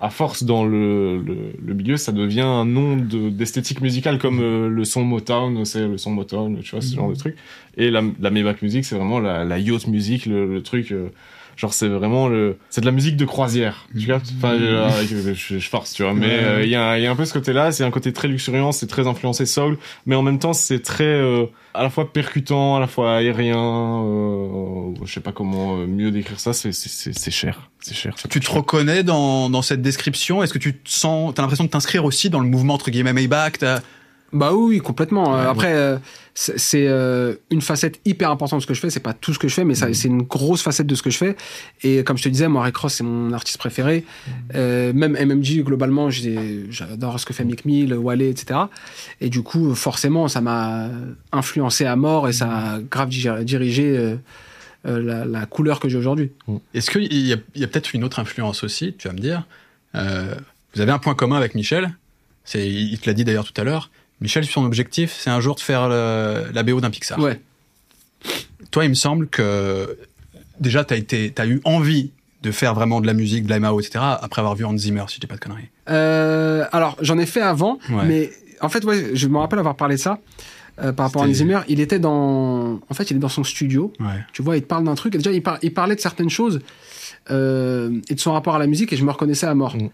à 0.01 0.11
force 0.11 0.43
dans 0.45 0.65
le, 0.65 1.19
le, 1.21 1.37
le 1.65 1.75
milieu 1.75 1.97
ça 1.97 2.13
devient 2.13 2.41
un 2.41 2.65
nom 2.65 2.97
de- 2.97 3.31
d'esthétique 3.31 3.81
musicale 3.81 4.19
comme 4.19 4.41
euh, 4.41 4.69
le 4.69 4.85
son 4.85 5.05
Motown, 5.05 5.65
c'est 5.65 5.87
le 5.87 5.99
son 5.99 6.11
Motown, 6.11 6.59
tu 6.63 6.71
vois 6.73 6.81
ce 6.81 6.95
genre 6.95 7.11
de 7.11 7.15
truc. 7.15 7.37
Et 7.77 7.91
la, 7.91 8.03
la 8.21 8.31
Maybach 8.31 8.61
Music 8.63 8.85
c'est 8.85 8.97
vraiment 8.97 9.21
la, 9.21 9.45
la 9.45 9.59
yacht 9.59 9.87
music, 9.87 10.27
le, 10.27 10.47
le 10.53 10.63
truc. 10.63 10.91
euh, 10.93 11.09
Genre 11.61 11.75
c'est 11.75 11.89
vraiment 11.89 12.27
le, 12.27 12.57
c'est 12.71 12.81
de 12.81 12.87
la 12.87 12.91
musique 12.91 13.19
de 13.19 13.27
croisière, 13.27 13.87
tu 13.93 14.07
vois. 14.07 14.23
Enfin, 14.39 14.55
euh, 14.55 14.89
je, 15.07 15.59
je 15.59 15.69
force, 15.69 15.93
tu 15.93 16.03
vois. 16.03 16.15
Mais 16.15 16.43
euh, 16.43 16.63
il 16.65 16.71
y, 16.71 16.75
a, 16.75 16.99
y 16.99 17.07
a 17.07 17.11
un 17.11 17.15
peu 17.15 17.27
ce 17.27 17.35
côté-là. 17.35 17.71
C'est 17.71 17.85
un 17.85 17.91
côté 17.91 18.15
très 18.15 18.29
luxuriant, 18.29 18.73
c'est 18.73 18.87
très 18.87 19.07
influencé 19.07 19.45
soul, 19.45 19.77
mais 20.07 20.15
en 20.15 20.23
même 20.23 20.39
temps 20.39 20.55
c'est 20.55 20.81
très 20.81 21.05
euh, 21.05 21.45
à 21.75 21.83
la 21.83 21.91
fois 21.91 22.11
percutant, 22.15 22.77
à 22.77 22.81
la 22.81 22.87
fois 22.87 23.17
aérien. 23.17 23.59
Euh, 23.59 24.95
je 25.05 25.13
sais 25.13 25.21
pas 25.21 25.33
comment 25.33 25.77
euh, 25.77 25.87
mieux 25.87 26.11
décrire 26.11 26.41
ça. 26.41 26.55
C'est 26.55 26.73
c'est 26.73 26.89
c'est 26.89 27.13
c'est 27.13 27.31
cher, 27.31 27.69
c'est 27.81 27.95
cher. 27.95 28.15
Tu 28.31 28.41
te 28.41 28.47
cher. 28.47 28.55
reconnais 28.55 29.03
dans, 29.03 29.51
dans 29.51 29.61
cette 29.61 29.83
description? 29.83 30.43
Est-ce 30.43 30.55
que 30.55 30.59
tu 30.59 30.73
te 30.79 30.89
sens, 30.89 31.35
t'as 31.35 31.43
l'impression 31.43 31.65
de 31.65 31.69
t'inscrire 31.69 32.07
aussi 32.07 32.31
dans 32.31 32.41
le 32.41 32.49
mouvement 32.49 32.73
entre 32.73 32.91
guillemets 32.91 33.13
Maybach? 33.13 33.59
Bah 34.33 34.53
oui, 34.55 34.79
complètement. 34.79 35.35
Euh, 35.37 35.43
Ouais, 35.43 35.49
Après, 35.49 35.73
euh, 35.75 35.99
c'est 36.35 36.87
euh, 36.87 37.35
une 37.51 37.61
facette 37.61 38.01
hyper 38.05 38.31
importante 38.31 38.61
de 38.61 38.63
ce 38.63 38.67
que 38.67 38.75
je 38.75 38.81
fais. 38.81 38.89
C'est 38.91 39.01
pas 39.01 39.13
tout 39.13 39.35
ce 39.35 39.39
que 39.39 39.49
je 39.49 39.55
fais, 39.55 39.65
mais 39.65 39.75
ça- 39.75 39.93
c'est 39.93 40.07
une 40.09 40.23
grosse 40.23 40.63
facette 40.63 40.87
de 40.87 40.95
ce 40.95 41.03
que 41.03 41.11
je 41.11 41.19
fais. 41.19 41.37
Et 41.83 42.05
comme 42.05 42.17
je 42.17 42.23
te 42.23 42.29
disais, 42.29 42.47
moi, 42.49 42.63
Rick 42.63 42.77
Ross, 42.77 42.95
c'est 42.95 43.03
mon 43.05 43.33
artiste 43.33 43.59
préféré. 43.59 44.05
Euh, 44.55 44.93
même 44.93 45.17
MMG, 45.17 45.63
globalement, 45.65 46.09
j'adore 46.11 47.19
ce 47.19 47.27
que 47.27 47.33
fait 47.35 47.45
Mick 47.45 47.65
Mill, 47.65 47.93
Wale, 47.95 48.23
etc. 48.23 48.61
Et 49.21 49.29
du 49.31 49.43
coup, 49.43 49.75
forcément, 49.75 50.29
ça 50.29 50.41
m'a 50.41 50.89
influencé 51.33 51.85
à 51.85 51.97
mort 51.97 52.29
et 52.29 52.33
ça 52.33 52.49
a 52.75 52.79
grave 52.81 53.09
di- 53.09 53.27
dirigé 53.45 53.97
euh, 53.99 54.17
la, 54.85 55.25
la 55.25 55.47
couleur 55.47 55.81
que 55.81 55.89
j'ai 55.89 55.99
aujourd'hui. 55.99 56.31
Est-ce 56.73 56.91
qu'il 56.91 57.13
y 57.13 57.33
a, 57.33 57.37
peut-être 57.67 57.95
une 57.95 58.05
autre 58.05 58.19
influence 58.21 58.65
aussi, 58.65 58.95
tu 58.97 59.09
vas 59.09 59.15
me 59.15 59.19
dire? 59.19 59.45
Euh, 59.97 60.35
Vous 60.75 60.81
avez 60.81 60.93
un 60.93 60.99
point 61.01 61.15
commun 61.15 61.37
avec 61.37 61.55
Michel, 61.55 61.97
il 62.55 62.99
te 62.99 63.07
l'a 63.09 63.13
dit 63.15 63.25
d'ailleurs 63.25 63.45
tout 63.51 63.61
à 63.61 63.65
l'heure. 63.65 63.91
Michel, 64.21 64.45
son 64.45 64.65
objectif, 64.65 65.17
c'est 65.19 65.31
un 65.31 65.41
jour 65.41 65.55
de 65.55 65.61
faire 65.61 65.89
le- 65.89 66.45
la 66.53 66.63
BO 66.63 66.81
d'un 66.81 66.91
Pixar. 66.91 67.19
Ouais. 67.19 67.41
Toi, 68.71 68.85
il 68.85 68.91
me 68.91 68.95
semble 68.95 69.29
que 69.29 69.97
déjà, 70.61 70.85
t'as 70.85 70.97
été, 70.97 71.31
t'as 71.31 71.47
eu 71.47 71.61
envie 71.65 72.11
de 72.43 72.51
faire 72.51 72.75
vraiment 72.75 73.01
de 73.01 73.07
la 73.07 73.15
musique, 73.15 73.45
de 73.45 73.51
la 73.51 73.59
MAO, 73.61 73.81
etc. 73.81 73.99
Après 74.21 74.41
avoir 74.41 74.55
vu 74.55 74.65
Hans 74.65 74.77
Zimmer, 74.77 75.05
si 75.09 75.17
je 75.17 75.21
dis 75.21 75.27
pas 75.27 75.35
de 75.37 75.41
conneries. 75.41 75.69
Euh, 75.89 76.65
alors, 76.73 76.97
j'en 77.01 77.19
ai 77.19 77.27
fait 77.27 77.41
avant, 77.43 77.79
Ouais. 77.91 78.05
mais 78.07 78.31
en 78.61 78.69
fait, 78.69 78.85
ouais, 78.85 79.11
je 79.15 79.27
me 79.27 79.39
rappelle 79.39 79.59
avoir 79.59 79.77
parlé 79.77 79.97
de 79.97 80.01
ça 80.01 80.19
euh, 80.83 80.93
par 80.93 81.07
rapport 81.07 81.23
à 81.23 81.27
Hans 81.27 81.33
Zimmer. 81.33 81.61
Il 81.69 81.81
était 81.81 81.99
dans, 81.99 82.81
en 82.89 82.95
fait, 82.95 83.11
il 83.11 83.17
est 83.17 83.21
dans 83.21 83.29
son 83.29 83.45
studio. 83.45 83.93
Ouais. 84.01 84.07
Tu 84.33 84.43
vois, 84.43 84.57
il 84.57 84.63
te 84.63 84.67
parle 84.67 84.85
d'un 84.85 84.95
truc. 84.95 85.15
Et 85.15 85.19
déjà, 85.19 85.33
il, 85.33 85.43
par- 85.43 85.59
il 85.63 85.73
parlait 85.75 85.97
de 85.97 86.01
certaines 86.01 86.31
choses 86.31 86.61
euh, 87.31 87.91
et 88.09 88.15
de 88.15 88.21
son 88.21 88.33
rapport 88.33 88.55
à 88.55 88.59
la 88.59 88.67
musique, 88.67 88.93
et 88.93 88.97
je 88.97 89.05
me 89.05 89.11
reconnaissais 89.11 89.47
à 89.47 89.55
mort. 89.55 89.77
Mm. 89.77 89.89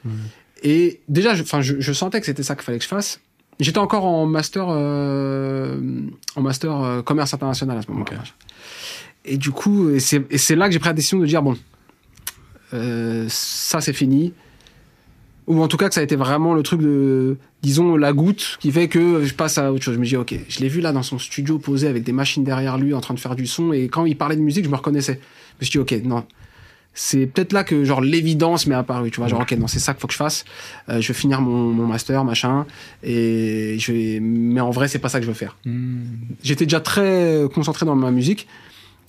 Et 0.62 1.01
déjà, 1.09 1.35
je, 1.35 1.43
enfin, 1.43 1.61
je, 1.62 1.81
je 1.81 1.93
sentais 1.93 2.20
que 2.20 2.27
c'était 2.27 2.43
ça 2.43 2.55
qu'il 2.55 2.64
fallait 2.64 2.79
que 2.79 2.85
je 2.85 2.89
fasse. 2.89 3.20
J'étais 3.59 3.78
encore 3.78 4.04
en 4.04 4.26
master, 4.26 4.66
euh, 4.68 5.78
en 6.34 6.42
master 6.42 6.80
euh, 6.80 7.02
commerce 7.02 7.32
international 7.32 7.78
à 7.78 7.82
ce 7.82 7.90
moment-là. 7.90 8.22
Et 9.24 9.38
du 9.38 9.50
coup, 9.50 9.98
c'est 9.98 10.57
là 10.57 10.66
que 10.66 10.72
j'ai 10.72 10.78
pris 10.78 10.88
la 10.88 10.94
décision 10.94 11.18
de 11.18 11.26
dire 11.26 11.42
bon, 11.42 11.57
euh, 12.74 13.26
ça 13.28 13.80
c'est 13.80 13.92
fini. 13.92 14.34
Ou 15.46 15.62
en 15.62 15.68
tout 15.68 15.76
cas 15.76 15.88
que 15.88 15.94
ça 15.94 16.00
a 16.00 16.04
été 16.04 16.16
vraiment 16.16 16.54
le 16.54 16.62
truc 16.62 16.80
de, 16.80 17.36
disons, 17.62 17.96
la 17.96 18.12
goutte 18.12 18.59
qui 18.61 18.72
fait 18.72 18.88
que 18.88 19.24
je 19.24 19.32
passe 19.32 19.59
à 19.59 19.72
autre 19.72 19.84
chose. 19.84 19.94
Je 19.94 20.00
me 20.00 20.04
dis, 20.04 20.16
ok, 20.16 20.34
je 20.48 20.59
l'ai 20.59 20.68
vu 20.68 20.80
là 20.80 20.92
dans 20.92 21.04
son 21.04 21.20
studio 21.20 21.59
posé 21.59 21.86
avec 21.86 22.02
des 22.02 22.12
machines 22.12 22.42
derrière 22.42 22.78
lui 22.78 22.94
en 22.94 23.00
train 23.00 23.14
de 23.14 23.20
faire 23.20 23.36
du 23.36 23.46
son. 23.46 23.72
Et 23.72 23.88
quand 23.88 24.07
il 24.07 24.16
parlait 24.16 24.34
de 24.34 24.40
musique, 24.40 24.64
je 24.64 24.70
me 24.70 24.76
reconnaissais. 24.76 25.20
Je 25.61 25.64
me 25.64 25.64
suis 25.64 25.70
dit, 25.70 25.78
ok, 25.78 26.04
non. 26.04 26.24
C'est 26.99 27.26
peut-être 27.26 27.53
là 27.53 27.62
que 27.62 27.84
genre 27.84 28.01
l'évidence 28.01 28.66
m'est 28.66 28.74
apparue, 28.74 29.11
tu 29.11 29.20
vois, 29.20 29.28
genre 29.28 29.42
ok 29.42 29.53
non 29.53 29.66
c'est 29.66 29.78
ça 29.80 29.92
qu'il 29.92 30.01
faut 30.01 30.07
que 30.07 30.14
je 30.14 30.18
fasse, 30.18 30.47
Euh, 30.88 30.99
je 31.03 31.09
vais 31.09 31.14
finir 31.14 31.42
mon, 31.42 31.70
mon 31.72 31.86
master 31.86 32.24
machin 32.24 32.64
et 33.05 33.76
je 33.78 33.92
vais 33.92 34.18
mais 34.20 34.61
en 34.61 34.70
vrai 34.70 34.88
c'est 34.88 34.99
pas 34.99 35.11
ça 35.11 35.18
que 35.18 35.24
je 35.26 35.30
veux 35.30 35.36
faire. 35.36 35.57
J'étais 36.42 36.64
déjà 36.64 36.80
très 36.80 37.42
concentré 37.55 37.84
dans 37.86 37.94
ma 37.97 38.11
musique, 38.11 38.47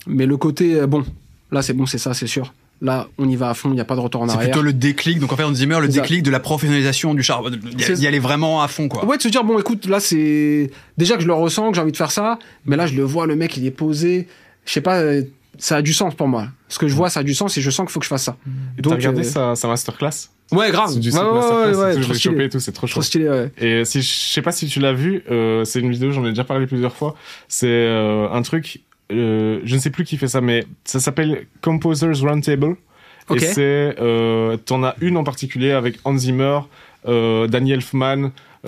mais 0.06 0.26
le 0.26 0.36
côté 0.38 0.76
euh, 0.76 0.86
bon 0.88 1.06
là 1.52 1.62
c'est 1.62 1.74
bon 1.74 1.86
c'est 1.86 1.98
ça 1.98 2.14
c'est 2.14 2.28
sûr, 2.28 2.54
là 2.82 3.08
on 3.18 3.30
y 3.30 3.38
va 3.38 3.50
à 3.52 3.54
fond, 3.54 3.70
il 3.70 3.76
n'y 3.76 3.80
a 3.82 3.86
pas 3.86 3.96
de 3.96 4.02
retour 4.02 4.22
en 4.22 4.28
C'est 4.28 4.36
arrière. 4.36 4.52
plutôt 4.52 4.64
le 4.64 4.74
déclic. 4.74 5.20
Donc 5.20 5.32
en 5.32 5.38
fait, 5.38 5.44
Hans 5.46 5.54
Zimmer, 5.54 5.80
le 5.80 5.90
C'est 5.90 6.02
déclic 6.02 6.24
de 6.24 6.32
la 6.32 6.42
professionnalisation 6.42 7.14
du 7.14 7.24
char, 7.24 7.50
d'y 7.50 7.58
C'est- 7.84 7.94
d'y 7.94 8.08
aller 8.08 8.20
vraiment 8.20 8.62
à 8.62 8.68
fond, 8.68 8.90
quoi. 8.90 9.06
Ouais, 9.06 9.16
de 9.18 9.22
se 9.22 9.30
dire, 9.30 9.44
bon, 9.46 9.58
écoute, 9.60 9.86
là, 9.86 10.00
c'est. 10.02 10.70
Déjà 10.98 11.16
que 11.16 11.22
je 11.22 11.28
le 11.28 11.34
ressens, 11.34 11.70
que 11.70 11.76
j'ai 11.76 11.82
envie 11.82 11.92
de 11.94 11.98
faire 11.98 12.12
ça, 12.12 12.38
mais 12.66 12.76
là, 12.76 12.86
je 12.86 12.96
le 12.96 13.04
vois, 13.04 13.26
le 13.28 13.36
mec, 13.38 13.56
il 13.56 13.66
est 13.66 13.72
posé. 13.72 14.28
Je 14.66 14.74
sais 14.74 14.82
pas, 14.82 14.98
euh, 15.00 15.24
ça 15.58 15.78
a 15.78 15.82
du 15.82 15.94
sens 15.94 16.16
pour 16.16 16.28
moi. 16.28 16.48
Ce 16.68 16.80
que 16.80 16.88
je 16.88 16.96
vois, 16.96 17.10
ça 17.10 17.22
a 17.22 17.24
du 17.24 17.34
sens 17.34 17.58
et 17.58 17.62
je 17.62 17.70
sens 17.70 17.86
qu'il 17.86 17.94
faut 17.94 18.00
que 18.00 18.06
je 18.06 18.10
fasse 18.10 18.24
ça. 18.24 18.38
T'as 18.82 18.90
regardé 18.90 19.22
euh, 19.22 19.24
sa, 19.24 19.56
sa 19.56 19.68
masterclass? 19.68 20.30
Ouais, 20.52 20.72
grave. 20.72 20.90
C'est 20.92 21.00
du 21.00 21.12
Ouais, 21.12 21.20
ouais, 21.20 21.34
masterclass, 21.34 21.78
ouais, 21.78 21.92
et 21.92 21.96
tout, 21.96 22.04
je 22.04 22.14
l'ai 22.14 22.20
chopé 22.20 22.44
et 22.46 22.50
tout, 22.50 22.60
c'est 22.60 22.72
trop 22.72 22.88
Trop 22.88 23.02
stylé, 23.02 23.30
ouais. 23.30 23.52
Et 23.58 23.86
si 23.86 24.02
je 24.02 24.08
sais 24.08 24.42
pas 24.42 24.52
si 24.52 24.68
tu 24.68 24.80
l'as 24.80 24.94
vu, 24.94 25.24
euh, 25.30 25.66
c'est 25.66 25.80
une 25.80 25.92
vidéo, 25.92 26.12
j'en 26.12 26.26
ai 26.26 26.30
déjà 26.30 26.44
parlé 26.44 26.68
plusieurs 26.68 26.96
fois. 26.96 27.16
C'est 27.48 27.68
euh, 27.68 28.30
un 28.32 28.42
truc, 28.42 28.82
euh, 29.12 29.60
je 29.64 29.76
ne 29.76 29.80
sais 29.80 29.90
plus 29.90 30.04
qui 30.06 30.18
fait 30.18 30.28
ça, 30.28 30.42
mais 30.42 30.66
ça 30.86 31.00
s'appelle 31.00 31.48
Composers 31.62 32.22
Roundtable. 32.22 32.76
Ok. 33.30 33.42
Et 33.42 33.46
c'est, 33.46 33.96
t'en 34.66 34.84
as 34.84 34.96
une 35.02 35.18
en 35.18 35.24
particulier 35.24 35.72
avec 35.72 36.00
Hans 36.06 36.18
Zimmer, 36.18 36.60
euh, 37.08 37.48
Danny 37.48 37.74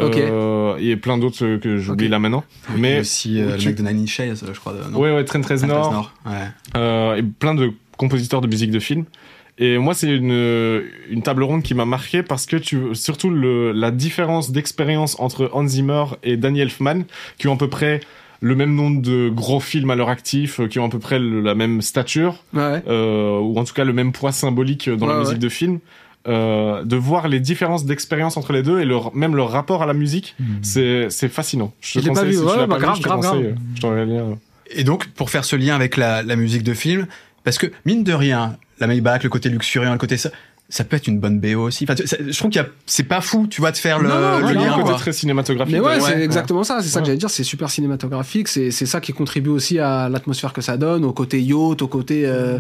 Elfman, 0.08 0.30
euh, 0.32 0.78
et 0.80 0.96
plein 0.96 1.18
d'autres 1.18 1.44
euh, 1.46 1.58
que 1.58 1.78
j'oublie 1.78 2.08
là 2.08 2.20
maintenant. 2.20 2.44
Mais 2.76 2.80
Mais 2.96 3.00
aussi 3.02 3.42
euh, 3.42 3.52
le 3.54 3.58
tu- 3.58 3.68
mec 3.68 3.76
de 3.76 3.84
Nine 3.84 4.04
Inch 4.04 4.20
Nails, 4.20 4.36
je 4.54 4.60
crois. 4.60 4.74
de- 4.74 4.90
non 4.92 5.00
ouais, 5.00 5.14
ouais, 5.14 5.24
Trent 5.26 5.42
Reznor, 5.48 6.14
Ouais. 6.26 6.32
euh, 6.78 7.16
et 7.16 7.24
plein 7.24 7.56
de 7.56 7.72
compositeurs 7.98 8.42
de 8.42 8.48
musique 8.48 8.72
de 8.72 8.80
film. 8.80 9.06
Et 9.62 9.78
moi, 9.78 9.94
c'est 9.94 10.10
une, 10.10 10.84
une 11.10 11.22
table 11.22 11.44
ronde 11.44 11.64
qui 11.64 11.74
m'a 11.74 11.84
marqué 11.84 12.24
parce 12.24 12.46
que 12.46 12.56
tu, 12.56 12.96
surtout 12.96 13.30
le, 13.30 13.74
la 13.74 13.92
différence 13.92 14.52
d'expérience 14.52 15.20
entre 15.20 15.50
Hans 15.54 15.68
Zimmer 15.68 16.06
et 16.24 16.38
Danny 16.38 16.62
Elfman, 16.62 17.02
qui 17.38 17.50
ont 17.50 17.56
à 17.56 17.58
peu 17.58 17.68
près 17.70 18.00
le 18.40 18.56
même 18.56 18.74
nombre 18.74 19.02
de 19.02 19.28
gros 19.28 19.60
films 19.60 19.90
à 19.90 19.96
leur 19.98 20.08
actif, 20.08 20.62
euh, 20.62 20.68
qui 20.68 20.80
ont 20.80 20.86
à 20.86 20.90
peu 20.90 21.00
près 21.00 21.20
le- 21.20 21.42
la 21.42 21.56
même 21.56 21.82
stature, 21.82 22.46
Ouais. 22.54 22.82
euh, 22.88 23.38
ou 23.40 23.58
en 23.60 23.66
tout 23.66 23.74
cas 23.74 23.84
le 23.84 23.92
même 23.92 24.14
poids 24.14 24.32
symbolique 24.32 24.90
dans 24.90 25.08
la 25.08 25.18
musique 25.20 25.34
ouais. 25.34 25.40
de 25.40 25.50
film. 25.50 25.80
Euh, 26.28 26.84
de 26.84 26.98
voir 26.98 27.30
les 27.30 27.40
différences 27.40 27.86
d'expérience 27.86 28.36
entre 28.36 28.52
les 28.52 28.62
deux 28.62 28.82
et 28.82 28.86
leur, 28.86 29.16
même 29.16 29.38
leur 29.38 29.50
rapport 29.52 29.82
à 29.84 29.86
la 29.86 29.94
musique, 29.94 30.36
c'est 30.62 31.08
c'est 31.10 31.30
fascinant. 31.30 31.72
Je 31.80 32.00
l'ai 32.00 32.08
pas 32.08 32.14
conseille, 32.14 32.28
vu, 32.32 32.34
si 32.36 32.40
ouais, 32.44 32.68
bah, 32.68 32.68
pas 32.68 32.76
vu, 32.76 32.82
grave, 32.82 33.00
grave, 33.00 33.20
grave. 33.22 33.44
je 33.76 33.82
t'enverrai 33.82 34.06
le 34.06 34.14
lien. 34.14 34.38
Et 34.72 34.84
donc, 34.84 35.08
pour 35.12 35.30
faire 35.30 35.46
ce 35.46 35.56
lien 35.56 35.76
avec 35.76 35.96
la, 35.96 36.22
la 36.22 36.36
musique 36.36 36.64
de 36.64 36.74
film, 36.74 37.08
parce 37.46 37.58
que, 37.58 37.68
mine 37.86 38.04
de 38.04 38.12
rien, 38.14 38.58
la 38.82 38.88
Maybach, 38.88 39.24
le 39.24 39.30
côté 39.30 39.48
luxuriant, 39.50 39.94
le 39.94 39.98
côté 39.98 40.18
ça, 40.18 40.30
ça 40.68 40.84
peut 40.84 40.98
être 40.98 41.08
une 41.08 41.20
bonne 41.20 41.40
BO 41.40 41.62
aussi. 41.62 41.86
Enfin, 41.86 41.96
tu- 41.96 42.06
ça- 42.06 42.18
je 42.20 42.38
trouve 42.38 42.52
qu'il 42.52 42.62
y 42.62 42.66
a, 42.66 42.68
c'est 42.86 43.04
pas 43.04 43.22
fou, 43.22 43.48
tu 43.50 43.62
vois, 43.62 43.72
de 43.72 43.78
faire 43.78 43.98
le, 44.00 44.10
Non, 44.10 44.16
non, 44.20 44.40
le 44.40 44.48
a 44.48 44.54
lien, 44.54 44.74
côté 44.84 44.94
très 44.98 45.14
cinématographique. 45.14 45.74
Mais 45.74 45.80
ouais, 45.80 46.02
c'est 46.02 46.22
exactement 46.22 46.64
ça. 46.66 46.80
C'est 46.82 46.90
ça 46.90 46.98
Ouais. 46.98 47.04
que 47.04 47.06
j'allais 47.08 47.18
dire. 47.18 47.30
C'est 47.32 47.46
super 47.46 47.70
cinématographique. 47.72 48.50
C'est 48.50 48.70
c'est 48.72 48.86
ça 48.86 49.00
qui 49.00 49.14
contribue 49.14 49.50
aussi 49.50 49.80
à 49.80 50.10
l'atmosphère 50.10 50.52
que 50.54 50.62
ça 50.62 50.76
donne, 50.78 51.06
au 51.06 51.14
côté 51.14 51.42
yacht, 51.42 51.82
au 51.82 51.88
côté 51.88 52.24
euh, 52.28 52.60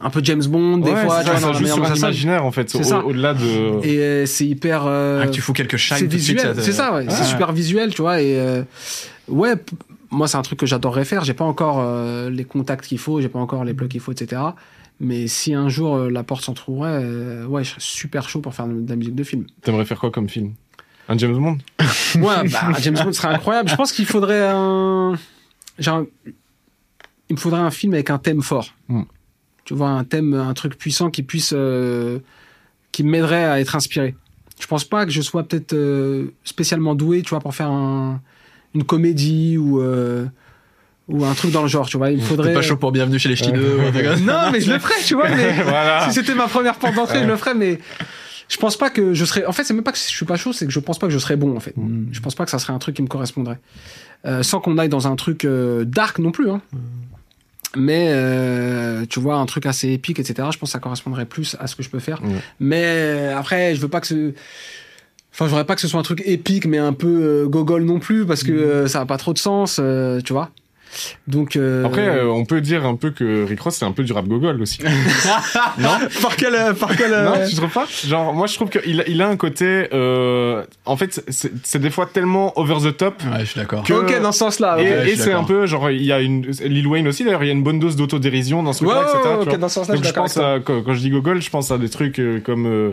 un 0.00 0.10
peu 0.10 0.20
James 0.24 0.42
Bond 0.46 0.78
des 0.78 0.90
Ouais, 0.90 1.04
fois. 1.04 1.18
c'est 1.18 1.24
tu 1.24 1.26
ça, 1.26 1.38
vois, 1.38 1.52
ça 1.54 1.58
joue 1.58 1.66
sur 1.66 1.84
l'imaginaire 1.94 2.44
en 2.44 2.50
fait, 2.52 2.70
C'est 2.70 2.78
au- 2.80 2.82
ça. 2.82 3.04
au-delà 3.04 3.34
de. 3.34 3.84
Et 3.86 3.98
euh, 3.98 4.26
c'est 4.26 4.46
hyper. 4.46 4.84
euh, 4.86 5.20
Ah, 5.22 5.26
que 5.26 5.32
tu 5.32 5.40
fous 5.40 5.52
quelque 5.52 5.76
shine 5.76 5.96
c'est 5.98 6.06
visuel. 6.06 6.54
te- 6.54 6.60
C'est 6.60 6.72
ça, 6.72 6.94
ouais. 6.94 7.04
C'est 7.08 7.20
Ouais. 7.20 7.26
super 7.26 7.52
visuel, 7.52 7.92
tu 7.94 8.02
vois. 8.02 8.20
Et 8.22 8.38
euh, 8.40 8.62
ouais, 9.28 9.54
moi, 10.10 10.26
c'est 10.28 10.36
un 10.38 10.42
truc 10.42 10.58
que 10.58 10.66
j'adorerais 10.66 11.04
faire. 11.04 11.24
J'ai 11.24 11.34
pas 11.34 11.44
encore 11.44 11.78
euh, 11.80 12.30
les 12.30 12.44
contacts 12.44 12.86
qu'il 12.86 12.98
faut, 12.98 13.20
j'ai 13.20 13.28
pas 13.28 13.38
encore 13.38 13.64
les 13.64 13.74
plugs 13.74 13.88
qu'il 13.90 14.00
faut, 14.00 14.12
etc. 14.12 14.40
Mais 15.00 15.26
si 15.28 15.54
un 15.54 15.68
jour 15.68 15.96
euh, 15.96 16.10
la 16.10 16.22
porte 16.22 16.44
s'en 16.44 16.52
trouverait, 16.54 17.00
euh, 17.02 17.44
ouais, 17.46 17.64
je 17.64 17.70
serais 17.70 17.80
super 17.80 18.28
chaud 18.28 18.40
pour 18.40 18.54
faire 18.54 18.66
de 18.66 18.88
la 18.88 18.96
musique 18.96 19.14
de 19.14 19.24
film. 19.24 19.44
T'aimerais 19.62 19.84
faire 19.86 19.98
quoi 19.98 20.10
comme 20.10 20.28
film? 20.28 20.52
Un 21.08 21.18
James 21.18 21.36
Bond? 21.36 21.58
Ouais, 22.16 22.48
bah, 22.48 22.72
James 22.80 22.96
Bond 23.02 23.12
serait 23.12 23.28
incroyable. 23.34 23.68
Je 23.68 23.76
pense 23.76 23.92
qu'il 23.92 24.06
faudrait 24.06 24.46
un. 24.48 25.14
Genre, 25.78 26.04
il 27.28 27.34
me 27.34 27.40
faudrait 27.40 27.60
un 27.60 27.70
film 27.70 27.94
avec 27.94 28.10
un 28.10 28.18
thème 28.18 28.42
fort. 28.42 28.74
Hmm. 28.88 29.02
Tu 29.70 29.76
vois, 29.76 29.90
un 29.90 30.02
thème, 30.02 30.34
un 30.34 30.52
truc 30.52 30.76
puissant 30.76 31.10
qui 31.10 31.22
puisse. 31.22 31.52
euh, 31.56 32.18
qui 32.90 33.04
m'aiderait 33.04 33.44
à 33.44 33.60
être 33.60 33.76
inspiré. 33.76 34.16
Je 34.60 34.66
pense 34.66 34.82
pas 34.82 35.06
que 35.06 35.12
je 35.12 35.20
sois 35.20 35.44
peut-être 35.44 35.74
euh, 35.74 36.24
spécialement 36.42 36.96
doué, 36.96 37.22
tu 37.22 37.30
vois, 37.30 37.38
pour 37.38 37.54
faire 37.54 37.70
un, 37.70 38.20
une 38.74 38.82
comédie 38.82 39.58
ou. 39.58 39.80
euh, 39.80 40.26
ou 41.06 41.24
un 41.24 41.34
truc 41.34 41.52
dans 41.52 41.62
le 41.62 41.68
genre, 41.68 41.86
tu 41.88 41.98
vois. 41.98 42.10
Il 42.10 42.20
faudrait. 42.20 42.52
Pas 42.52 42.62
chaud 42.62 42.78
pour 42.78 42.90
Bienvenue 42.90 43.20
chez 43.20 43.28
les 43.28 43.36
Ch'tis 43.36 43.52
2 43.52 43.76
ou 43.76 43.80
un 43.86 43.92
truc 43.92 44.04
comme 44.06 44.16
ça. 44.16 44.22
Non, 44.46 44.50
mais 44.50 44.60
je 44.60 44.72
le 44.72 44.80
ferais, 44.80 45.00
tu 45.04 45.14
vois. 45.14 45.28
Mais 45.36 45.62
Voilà. 45.62 46.08
si 46.08 46.14
c'était 46.14 46.34
ma 46.34 46.48
première 46.48 46.74
porte 46.74 46.96
d'entrée, 46.96 47.20
je 47.20 47.26
le 47.28 47.36
ferais, 47.36 47.54
mais 47.54 47.78
je 48.48 48.56
pense 48.56 48.76
pas 48.76 48.90
que 48.90 49.14
je 49.14 49.24
serais. 49.24 49.46
En 49.46 49.52
fait, 49.52 49.62
c'est 49.62 49.72
même 49.74 49.84
pas 49.84 49.92
que 49.92 49.98
je 49.98 50.02
suis 50.02 50.26
pas 50.26 50.34
chaud, 50.36 50.52
c'est 50.52 50.66
que 50.66 50.72
je 50.72 50.80
pense 50.80 50.98
pas 50.98 51.06
que 51.06 51.12
je 51.12 51.18
serais 51.20 51.36
bon, 51.36 51.56
en 51.56 51.60
fait. 51.60 51.76
Mm. 51.76 52.06
Je 52.10 52.18
pense 52.20 52.34
pas 52.34 52.44
que 52.44 52.50
ça 52.50 52.58
serait 52.58 52.72
un 52.72 52.80
truc 52.80 52.96
qui 52.96 53.02
me 53.02 53.06
correspondrait. 53.06 53.60
Sans 54.42 54.58
qu'on 54.60 54.78
aille 54.78 54.88
dans 54.88 55.06
un 55.06 55.14
truc 55.14 55.46
dark 55.86 56.18
non 56.18 56.32
plus, 56.32 56.50
hein. 56.50 56.60
Mais 57.76 58.08
euh, 58.10 59.06
tu 59.08 59.20
vois, 59.20 59.36
un 59.36 59.46
truc 59.46 59.66
assez 59.66 59.90
épique, 59.90 60.18
etc. 60.18 60.48
Je 60.52 60.58
pense 60.58 60.70
que 60.70 60.72
ça 60.72 60.80
correspondrait 60.80 61.26
plus 61.26 61.56
à 61.60 61.66
ce 61.66 61.76
que 61.76 61.82
je 61.82 61.90
peux 61.90 62.00
faire. 62.00 62.20
Mais 62.58 62.82
euh, 62.84 63.38
après, 63.38 63.74
je 63.74 63.80
veux 63.80 63.88
pas 63.88 64.00
que 64.00 64.06
ce. 64.06 64.32
Enfin, 65.32 65.44
je 65.44 65.50
voudrais 65.50 65.64
pas 65.64 65.74
que 65.74 65.80
ce 65.80 65.88
soit 65.88 66.00
un 66.00 66.04
truc 66.04 66.22
épique, 66.26 66.66
mais 66.66 66.78
un 66.78 66.92
peu 66.92 67.06
euh, 67.22 67.46
gogol 67.46 67.84
non 67.84 68.00
plus, 68.00 68.26
parce 68.26 68.42
que 68.42 68.52
euh, 68.52 68.88
ça 68.88 69.00
a 69.00 69.06
pas 69.06 69.16
trop 69.16 69.32
de 69.32 69.38
sens, 69.38 69.78
euh, 69.80 70.20
tu 70.20 70.32
vois. 70.32 70.50
Donc. 71.26 71.56
euh, 71.56 71.84
Après, 71.86 72.06
euh, 72.08 72.26
on 72.30 72.44
peut 72.44 72.60
dire 72.60 72.84
un 72.84 72.96
peu 72.96 73.10
que 73.10 73.44
Rick 73.44 73.60
Ross 73.60 73.76
c'est 73.76 73.84
un 73.84 73.92
peu 73.92 74.02
du 74.04 74.12
rap 74.12 74.26
gogol 74.26 74.60
aussi. 74.62 74.78
non 75.78 75.90
par 76.22 76.36
quel. 76.36 76.54
euh, 76.54 76.72
Par 76.74 76.96
quel 76.96 77.12
euh, 77.12 77.24
Non, 77.24 77.48
tu 77.48 77.54
trouves 77.56 77.70
pas 77.72 77.86
Genre, 78.06 78.32
moi 78.34 78.46
je 78.46 78.54
trouve 78.54 78.68
qu'il 78.70 79.00
a- 79.00 79.08
il 79.08 79.20
a 79.22 79.28
un 79.28 79.36
côté. 79.36 79.88
euh, 79.92 80.64
en 80.84 80.96
fait, 80.96 81.22
c'est 81.28 81.52
c'est 81.64 81.78
des 81.78 81.90
fois 81.90 82.06
tellement 82.06 82.58
over 82.58 82.76
the 82.82 82.96
top. 82.96 83.22
Ouais, 83.32 83.40
je 83.40 83.44
suis 83.46 83.60
d'accord. 83.60 83.82
Que- 83.84 83.92
Ok, 83.94 84.20
dans 84.20 84.32
ce 84.32 84.38
sens-là. 84.38 84.78
Et, 84.80 84.84
ouais, 84.90 85.16
c'est 85.16 85.32
un 85.32 85.44
peu 85.44 85.66
genre 85.66 85.90
il 85.90 86.02
y 86.04 86.12
a 86.12 86.20
une 86.20 86.46
Lil 86.46 86.86
Wayne 86.86 87.06
aussi 87.08 87.24
d'ailleurs 87.24 87.42
il 87.42 87.46
y 87.46 87.50
a 87.50 87.52
une 87.52 87.62
bonne 87.62 87.78
dose 87.78 87.96
d'autodérision 87.96 88.62
dans 88.62 88.72
ce 88.72 88.84
Ouais, 88.84 88.94
truc-là 88.94 89.10
etc. 89.12 89.18
ouais, 89.28 89.34
tu 89.36 89.42
ok, 89.42 89.48
vois. 89.48 89.58
dans 89.58 89.68
ce 89.68 89.74
sens-là, 89.74 89.94
Donc 89.96 90.04
je 90.04 90.12
pense 90.12 90.36
à, 90.36 90.58
quand, 90.64 90.82
quand 90.82 90.94
je 90.94 91.00
dis 91.00 91.10
gogol 91.10 91.40
je 91.42 91.50
pense 91.50 91.70
à 91.70 91.78
des 91.78 91.88
trucs 91.88 92.18
euh, 92.18 92.40
comme 92.40 92.66
euh, 92.66 92.92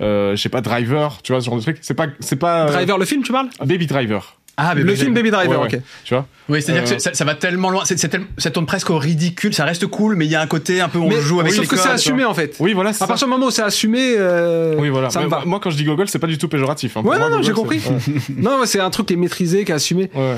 euh, 0.00 0.36
je 0.36 0.42
sais 0.42 0.48
pas 0.48 0.60
Driver 0.60 1.18
tu 1.22 1.32
vois 1.32 1.40
ce 1.40 1.46
genre 1.46 1.56
de 1.56 1.62
truc 1.62 1.78
c'est 1.80 1.94
pas 1.94 2.06
c'est 2.20 2.36
pas 2.36 2.64
euh, 2.66 2.72
Driver, 2.72 2.98
le 2.98 3.04
film, 3.04 3.22
tu 3.22 3.32
parles? 3.32 3.48
Baby 3.64 3.86
Driver 3.86 4.34
Ah, 4.60 4.74
mais 4.74 4.82
Le 4.82 4.94
film 4.96 5.14
Baby 5.14 5.30
Driver, 5.30 5.60
Ouais, 5.60 5.68
ouais. 5.68 5.76
ok. 5.76 5.82
tu 6.04 6.14
vois 6.14 6.26
Oui, 6.48 6.60
c'est-à-dire 6.60 6.82
Euh, 6.90 6.96
que 6.96 7.00
ça, 7.00 7.14
ça 7.14 7.24
va 7.24 7.34
tellement 7.36 7.70
loin, 7.70 7.82
c'est, 7.84 7.96
c'est 7.98 8.08
tel- 8.08 8.24
ça 8.38 8.50
tourne 8.50 8.66
presque 8.66 8.90
au 8.90 8.98
ridicule, 8.98 9.54
ça 9.54 9.64
reste 9.64 9.86
cool, 9.86 10.16
mais 10.16 10.26
il 10.26 10.30
y 10.32 10.34
a 10.34 10.40
un 10.40 10.46
côté 10.48 10.80
un 10.80 10.88
peu, 10.88 10.98
on 10.98 11.08
Mais 11.08 11.20
joue 11.20 11.38
avec 11.40 11.52
sauf 11.52 11.62
les 11.62 11.68
que 11.68 11.76
c'est 11.76 11.88
assumé 11.88 12.24
en 12.24 12.34
fait. 12.34 12.56
oui 12.58 12.72
voilà 12.72 12.92
c'est 12.92 12.96
À 12.96 13.06
ça. 13.06 13.06
partir 13.06 13.28
du 13.28 13.30
moment 13.32 13.46
où 13.46 13.50
c'est 13.50 13.62
assumé, 13.62 14.16
euh, 14.18 14.74
oui 14.78 14.88
voilà 14.88 15.10
ça 15.10 15.20
me 15.20 15.24
Mais 15.26 15.30
va. 15.30 15.44
moi 15.46 15.60
quand 15.60 15.70
je 15.70 15.76
dis 15.76 15.84
gogol 15.84 16.08
c'est 16.08 16.18
pas 16.18 16.26
du 16.26 16.38
tout 16.38 16.48
péjoratif 16.48 16.96
hein. 16.96 17.02
Ouais, 17.04 17.18
moi, 17.18 17.28
non, 17.30 17.36
non, 17.36 17.42
j'ai 17.42 17.52
compris. 17.52 17.78
ouais. 17.78 18.14
Non, 18.36 18.58
c'est 18.64 18.80
un 18.80 18.90
truc 18.90 19.06
qui 19.06 19.12
est 19.14 19.16
maîtrisé, 19.16 19.64
qui 19.64 19.70
est 19.70 19.74
assumé. 19.76 20.10
Ouais. 20.14 20.36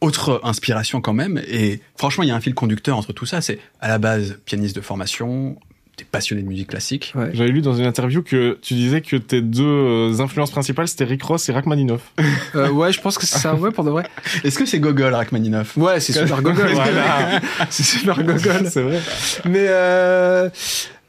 autre 0.00 0.40
inspiration 0.44 1.00
quand 1.00 1.12
même. 1.12 1.40
Et 1.48 1.80
franchement, 1.96 2.24
il 2.24 2.28
y 2.28 2.32
a 2.32 2.34
un 2.36 2.40
fil 2.40 2.54
conducteur 2.54 2.96
entre 2.96 3.12
tout 3.12 3.26
ça. 3.26 3.40
C'est 3.40 3.58
à 3.80 3.88
la 3.88 3.98
base 3.98 4.38
pianiste 4.46 4.74
de 4.76 4.80
formation. 4.80 5.56
Passionné 6.04 6.42
de 6.42 6.48
musique 6.48 6.68
classique. 6.68 7.12
Ouais. 7.14 7.30
J'avais 7.32 7.50
lu 7.50 7.60
dans 7.60 7.74
une 7.74 7.86
interview 7.86 8.22
que 8.22 8.58
tu 8.62 8.74
disais 8.74 9.00
que 9.00 9.16
tes 9.16 9.40
deux 9.40 9.64
euh, 9.64 10.20
influences 10.20 10.50
principales 10.50 10.88
c'était 10.88 11.04
Rick 11.04 11.22
Ross 11.22 11.48
et 11.48 11.52
Rachmaninoff. 11.52 12.12
Euh, 12.56 12.68
ouais, 12.70 12.92
je 12.92 13.00
pense 13.00 13.16
que 13.16 13.26
c'est 13.26 13.38
ça, 13.38 13.54
ouais, 13.54 13.70
pour 13.70 13.84
de 13.84 13.90
vrai. 13.90 14.04
Est-ce 14.44 14.58
que 14.58 14.66
c'est 14.66 14.80
Gogol, 14.80 15.14
Rachmaninoff? 15.14 15.76
Ouais, 15.76 16.00
c'est 16.00 16.12
super 16.20 16.42
gogol. 16.42 16.68
Voilà. 16.72 17.40
c'est 17.70 17.84
super 17.84 18.22
gogol. 18.24 18.68
C'est 18.68 18.82
vrai. 18.82 19.00
Mais 19.44 19.66
euh, 19.68 20.48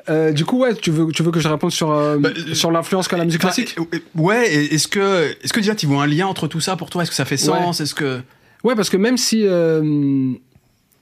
euh, 0.10 0.32
du 0.32 0.46
coup, 0.46 0.60
ouais, 0.60 0.76
tu 0.76 0.92
veux, 0.92 1.12
tu 1.12 1.24
veux 1.24 1.32
que 1.32 1.40
je 1.40 1.48
réponde 1.48 1.72
sur, 1.72 1.92
euh, 1.92 2.18
Bah, 2.18 2.30
sur 2.54 2.72
l'influence 2.72 3.08
qu'a 3.08 3.18
la 3.18 3.26
musique 3.26 3.42
classique? 3.42 3.76
Ouais, 4.16 4.54
est-ce 4.54 4.88
que, 4.88 5.36
est-ce 5.44 5.54
que 5.54 5.60
déjà 5.60 5.76
tu 5.76 5.86
vois 5.86 6.04
un 6.04 6.08
lien 6.08 6.28
entre 6.28 6.48
tout 6.48 6.60
ça 6.60 6.76
pour 6.76 6.90
toi? 6.90 7.04
Est-ce 7.04 7.12
que 7.12 7.16
ça 7.16 7.26
fait 7.26 7.38
sens? 7.38 7.80
Est-ce 7.80 7.96
que. 7.96 8.22
Ouais, 8.64 8.76
parce 8.76 8.90
que 8.90 8.98
même 8.98 9.18
si 9.18 9.44
euh, 9.46 10.34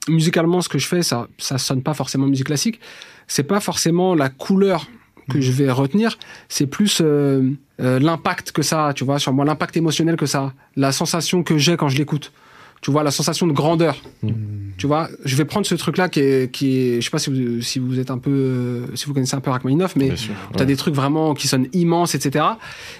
musicalement 0.09 0.61
ce 0.61 0.69
que 0.69 0.77
je 0.77 0.87
fais, 0.87 1.01
ça, 1.03 1.27
ça 1.37 1.57
sonne 1.57 1.81
pas 1.81 1.93
forcément 1.93 2.27
musique 2.27 2.47
classique, 2.47 2.79
c'est 3.27 3.43
pas 3.43 3.59
forcément 3.59 4.15
la 4.15 4.29
couleur 4.29 4.87
que 5.29 5.39
je 5.39 5.51
vais 5.51 5.71
retenir, 5.71 6.17
c'est 6.49 6.65
plus 6.65 7.01
euh, 7.01 7.51
euh, 7.79 7.99
l'impact 7.99 8.51
que 8.51 8.61
ça 8.61 8.87
a, 8.87 8.93
tu 8.93 9.03
vois, 9.03 9.19
sur 9.19 9.31
moi, 9.31 9.45
l'impact 9.45 9.77
émotionnel 9.77 10.15
que 10.17 10.25
ça 10.25 10.39
a, 10.39 10.53
la 10.75 10.91
sensation 10.91 11.43
que 11.43 11.57
j'ai 11.57 11.77
quand 11.77 11.87
je 11.87 11.97
l'écoute. 11.97 12.31
Tu 12.81 12.91
vois, 12.91 13.03
la 13.03 13.11
sensation 13.11 13.47
de 13.47 13.53
grandeur. 13.53 13.97
Tu 14.77 14.87
vois, 14.87 15.09
je 15.25 15.35
vais 15.35 15.43
prendre 15.43 15.65
ce 15.65 15.75
truc-là 15.75 16.07
qui 16.07 16.21
est, 16.21 16.51
qui 16.51 16.77
est, 16.77 17.01
je 17.01 17.05
sais 17.05 17.09
pas 17.09 17.19
si 17.19 17.29
vous, 17.29 17.61
si 17.61 17.79
vous 17.79 17.99
êtes 17.99 18.11
un 18.11 18.17
peu, 18.17 18.31
euh, 18.31 18.95
si 18.95 19.05
vous 19.05 19.13
connaissez 19.13 19.35
un 19.35 19.41
peu 19.41 19.51
Rachmaninoff, 19.51 19.97
mais 19.97 20.15
sûr. 20.15 20.33
t'as 20.55 20.63
des 20.63 20.77
trucs 20.77 20.95
vraiment 20.95 21.33
qui 21.33 21.49
sonnent 21.49 21.67
immenses, 21.73 22.15
etc. 22.15 22.45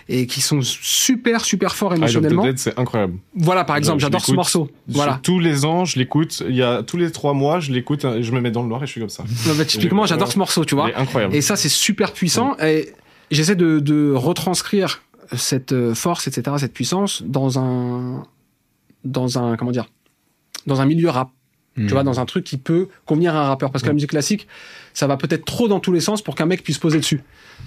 Et 0.09 0.27
qui 0.27 0.41
sont 0.41 0.61
super, 0.61 1.45
super 1.45 1.75
forts 1.75 1.93
the 1.93 1.97
émotionnellement. 1.97 2.45
C'est 2.57 2.77
incroyable. 2.77 3.13
Voilà, 3.33 3.63
par 3.63 3.77
exemple, 3.77 3.99
Je 3.99 4.03
j'adore 4.03 4.25
ce 4.25 4.33
morceau. 4.33 4.69
Voilà. 4.89 5.21
Tous 5.23 5.39
les 5.39 5.63
ans, 5.63 5.85
je 5.85 5.97
l'écoute. 5.97 6.43
Il 6.49 6.55
y 6.55 6.63
a 6.63 6.83
tous 6.83 6.97
les 6.97 7.11
trois 7.11 7.33
mois, 7.33 7.61
je 7.61 7.71
l'écoute. 7.71 8.03
et 8.03 8.23
Je 8.23 8.31
me 8.33 8.41
mets 8.41 8.51
dans 8.51 8.63
le 8.63 8.67
noir 8.67 8.83
et 8.83 8.85
je 8.85 8.91
suis 8.91 8.99
comme 8.99 9.09
ça. 9.09 9.23
Non, 9.47 9.55
bah, 9.55 9.63
typiquement, 9.63 10.05
j'adore 10.05 10.31
ce 10.31 10.37
morceau, 10.37 10.65
tu 10.65 10.75
vois. 10.75 10.91
Incroyable. 10.97 11.33
Et 11.33 11.39
ça, 11.39 11.55
c'est 11.55 11.69
super 11.69 12.11
puissant. 12.11 12.57
Et 12.61 12.89
j'essaie 13.31 13.55
de, 13.55 13.79
de 13.79 14.11
retranscrire 14.13 15.01
cette 15.35 15.71
euh, 15.71 15.93
force, 15.95 16.27
etc., 16.27 16.57
cette 16.59 16.73
puissance 16.73 17.23
dans 17.23 17.59
un, 17.59 18.23
dans 19.03 19.37
un, 19.37 19.57
comment 19.57 19.71
dire, 19.71 19.87
dans 20.67 20.81
un 20.81 20.85
milieu 20.85 21.09
rap. 21.09 21.29
Hmm. 21.75 21.87
Tu 21.87 21.93
vois, 21.93 22.03
dans 22.03 22.19
un 22.19 22.25
truc 22.25 22.43
qui 22.43 22.57
peut 22.57 22.87
convenir 23.05 23.35
à 23.35 23.45
un 23.45 23.47
rappeur. 23.47 23.71
Parce 23.71 23.83
que 23.83 23.87
la 23.87 23.93
musique 23.93 24.09
classique, 24.09 24.47
ça 24.93 25.07
va 25.07 25.17
peut-être 25.17 25.45
trop 25.45 25.67
dans 25.67 25.79
tous 25.79 25.93
les 25.93 26.01
sens 26.01 26.21
pour 26.21 26.35
qu'un 26.35 26.45
mec 26.45 26.63
puisse 26.63 26.79
poser 26.79 26.97
dessus. 26.97 27.21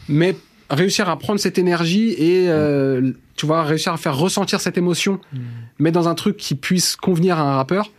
Mais 0.09 0.37
réussir 0.71 1.09
à 1.09 1.19
prendre 1.19 1.39
cette 1.39 1.59
énergie 1.59 2.11
et, 2.19 2.49
euh, 2.49 3.13
tu 3.37 3.47
vois, 3.47 3.63
réussir 3.63 3.93
à 3.93 3.97
faire 3.97 4.17
ressentir 4.17 4.61
cette 4.61 4.79
émotion, 4.79 5.21
mais 5.79 5.93
dans 5.93 6.09
un 6.09 6.15
truc 6.15 6.37
qui 6.37 6.55
puisse 6.55 6.97
convenir 6.97 7.39
à 7.39 7.43
un 7.43 7.57
rappeur. 7.57 7.91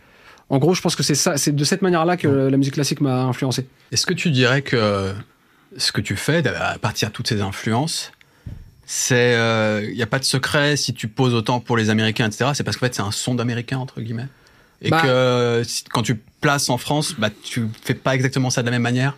En 0.50 0.58
gros, 0.58 0.74
je 0.74 0.82
pense 0.82 0.96
que 0.96 1.02
c'est 1.02 1.14
ça, 1.14 1.36
c'est 1.36 1.54
de 1.54 1.64
cette 1.64 1.82
manière-là 1.82 2.16
que 2.16 2.28
la 2.28 2.56
musique 2.56 2.74
classique 2.74 3.00
m'a 3.00 3.22
influencé. 3.22 3.66
Est-ce 3.92 4.06
que 4.06 4.12
tu 4.12 4.30
dirais 4.30 4.62
que 4.62 5.12
ce 5.76 5.92
que 5.92 6.00
tu 6.00 6.16
fais, 6.16 6.46
à 6.46 6.78
partir 6.78 7.08
de 7.08 7.12
toutes 7.14 7.28
ces 7.28 7.40
influences, 7.40 8.12
c'est, 8.86 9.34
il 9.88 9.94
n'y 9.94 10.02
a 10.02 10.06
pas 10.06 10.18
de 10.18 10.24
secret 10.24 10.76
si 10.76 10.92
tu 10.94 11.08
poses 11.08 11.34
autant 11.34 11.60
pour 11.60 11.76
les 11.76 11.90
Américains, 11.90 12.26
etc. 12.26 12.50
C'est 12.54 12.64
parce 12.64 12.76
qu'en 12.76 12.86
fait, 12.86 12.94
c'est 12.94 13.02
un 13.02 13.10
son 13.10 13.34
d'Américain 13.34 13.78
entre 13.78 14.00
guillemets, 14.00 14.28
et 14.82 14.90
Bah- 14.90 15.00
que 15.02 15.06
euh, 15.08 15.64
si- 15.64 15.84
quand 15.84 16.02
tu 16.02 16.16
places 16.40 16.68
en 16.68 16.78
France, 16.78 17.14
bah 17.18 17.30
tu 17.42 17.68
fais 17.82 17.94
pas 17.94 18.14
exactement 18.14 18.50
ça 18.50 18.62
de 18.62 18.66
la 18.66 18.72
même 18.72 18.82
manière. 18.82 19.16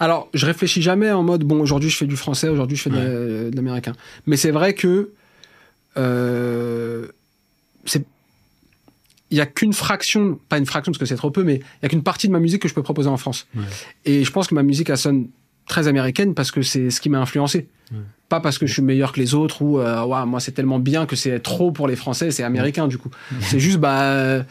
Alors, 0.00 0.28
je 0.34 0.44
réfléchis 0.44 0.82
jamais 0.82 1.10
en 1.10 1.22
mode 1.22 1.44
bon, 1.44 1.60
aujourd'hui 1.60 1.88
je 1.90 1.96
fais 1.96 2.06
du 2.06 2.16
français, 2.16 2.48
aujourd'hui 2.48 2.76
je 2.76 2.82
fais 2.82 2.90
de, 2.90 3.48
de 3.50 3.56
l'américain. 3.56 3.94
Mais 4.26 4.36
c'est 4.36 4.50
vrai 4.50 4.74
que 4.74 5.10
euh, 5.96 7.06
c'est 7.84 8.04
il 9.30 9.36
y 9.36 9.40
a 9.42 9.46
qu'une 9.46 9.74
fraction, 9.74 10.38
pas 10.48 10.56
une 10.56 10.64
fraction 10.64 10.90
parce 10.90 10.98
que 10.98 11.04
c'est 11.04 11.16
trop 11.16 11.30
peu, 11.30 11.42
mais 11.44 11.56
il 11.56 11.82
y 11.82 11.86
a 11.86 11.88
qu'une 11.90 12.02
partie 12.02 12.28
de 12.28 12.32
ma 12.32 12.38
musique 12.40 12.62
que 12.62 12.68
je 12.68 12.72
peux 12.74 12.82
proposer 12.82 13.08
en 13.10 13.18
France. 13.18 13.46
Ouais. 13.54 13.62
Et 14.06 14.24
je 14.24 14.30
pense 14.32 14.46
que 14.46 14.54
ma 14.54 14.62
musique 14.62 14.88
elle 14.88 14.96
sonne 14.96 15.28
très 15.66 15.86
américaine 15.86 16.34
parce 16.34 16.50
que 16.50 16.62
c'est 16.62 16.88
ce 16.90 16.98
qui 17.00 17.10
m'a 17.10 17.18
influencé. 17.20 17.68
Ouais. 17.92 17.98
Pas 18.28 18.40
parce 18.40 18.58
que 18.58 18.66
je 18.66 18.72
suis 18.74 18.82
meilleur 18.82 19.12
que 19.12 19.20
les 19.20 19.34
autres 19.34 19.62
ou 19.62 19.78
euh, 19.80 20.04
moi 20.26 20.38
c'est 20.40 20.52
tellement 20.52 20.78
bien 20.78 21.06
que 21.06 21.16
c'est 21.16 21.40
trop 21.40 21.72
pour 21.72 21.88
les 21.88 21.96
Français, 21.96 22.30
c'est 22.30 22.42
américain 22.42 22.86
du 22.86 22.98
coup. 22.98 23.08
C'est 23.40 23.58
juste 23.58 23.78
bah 23.78 24.44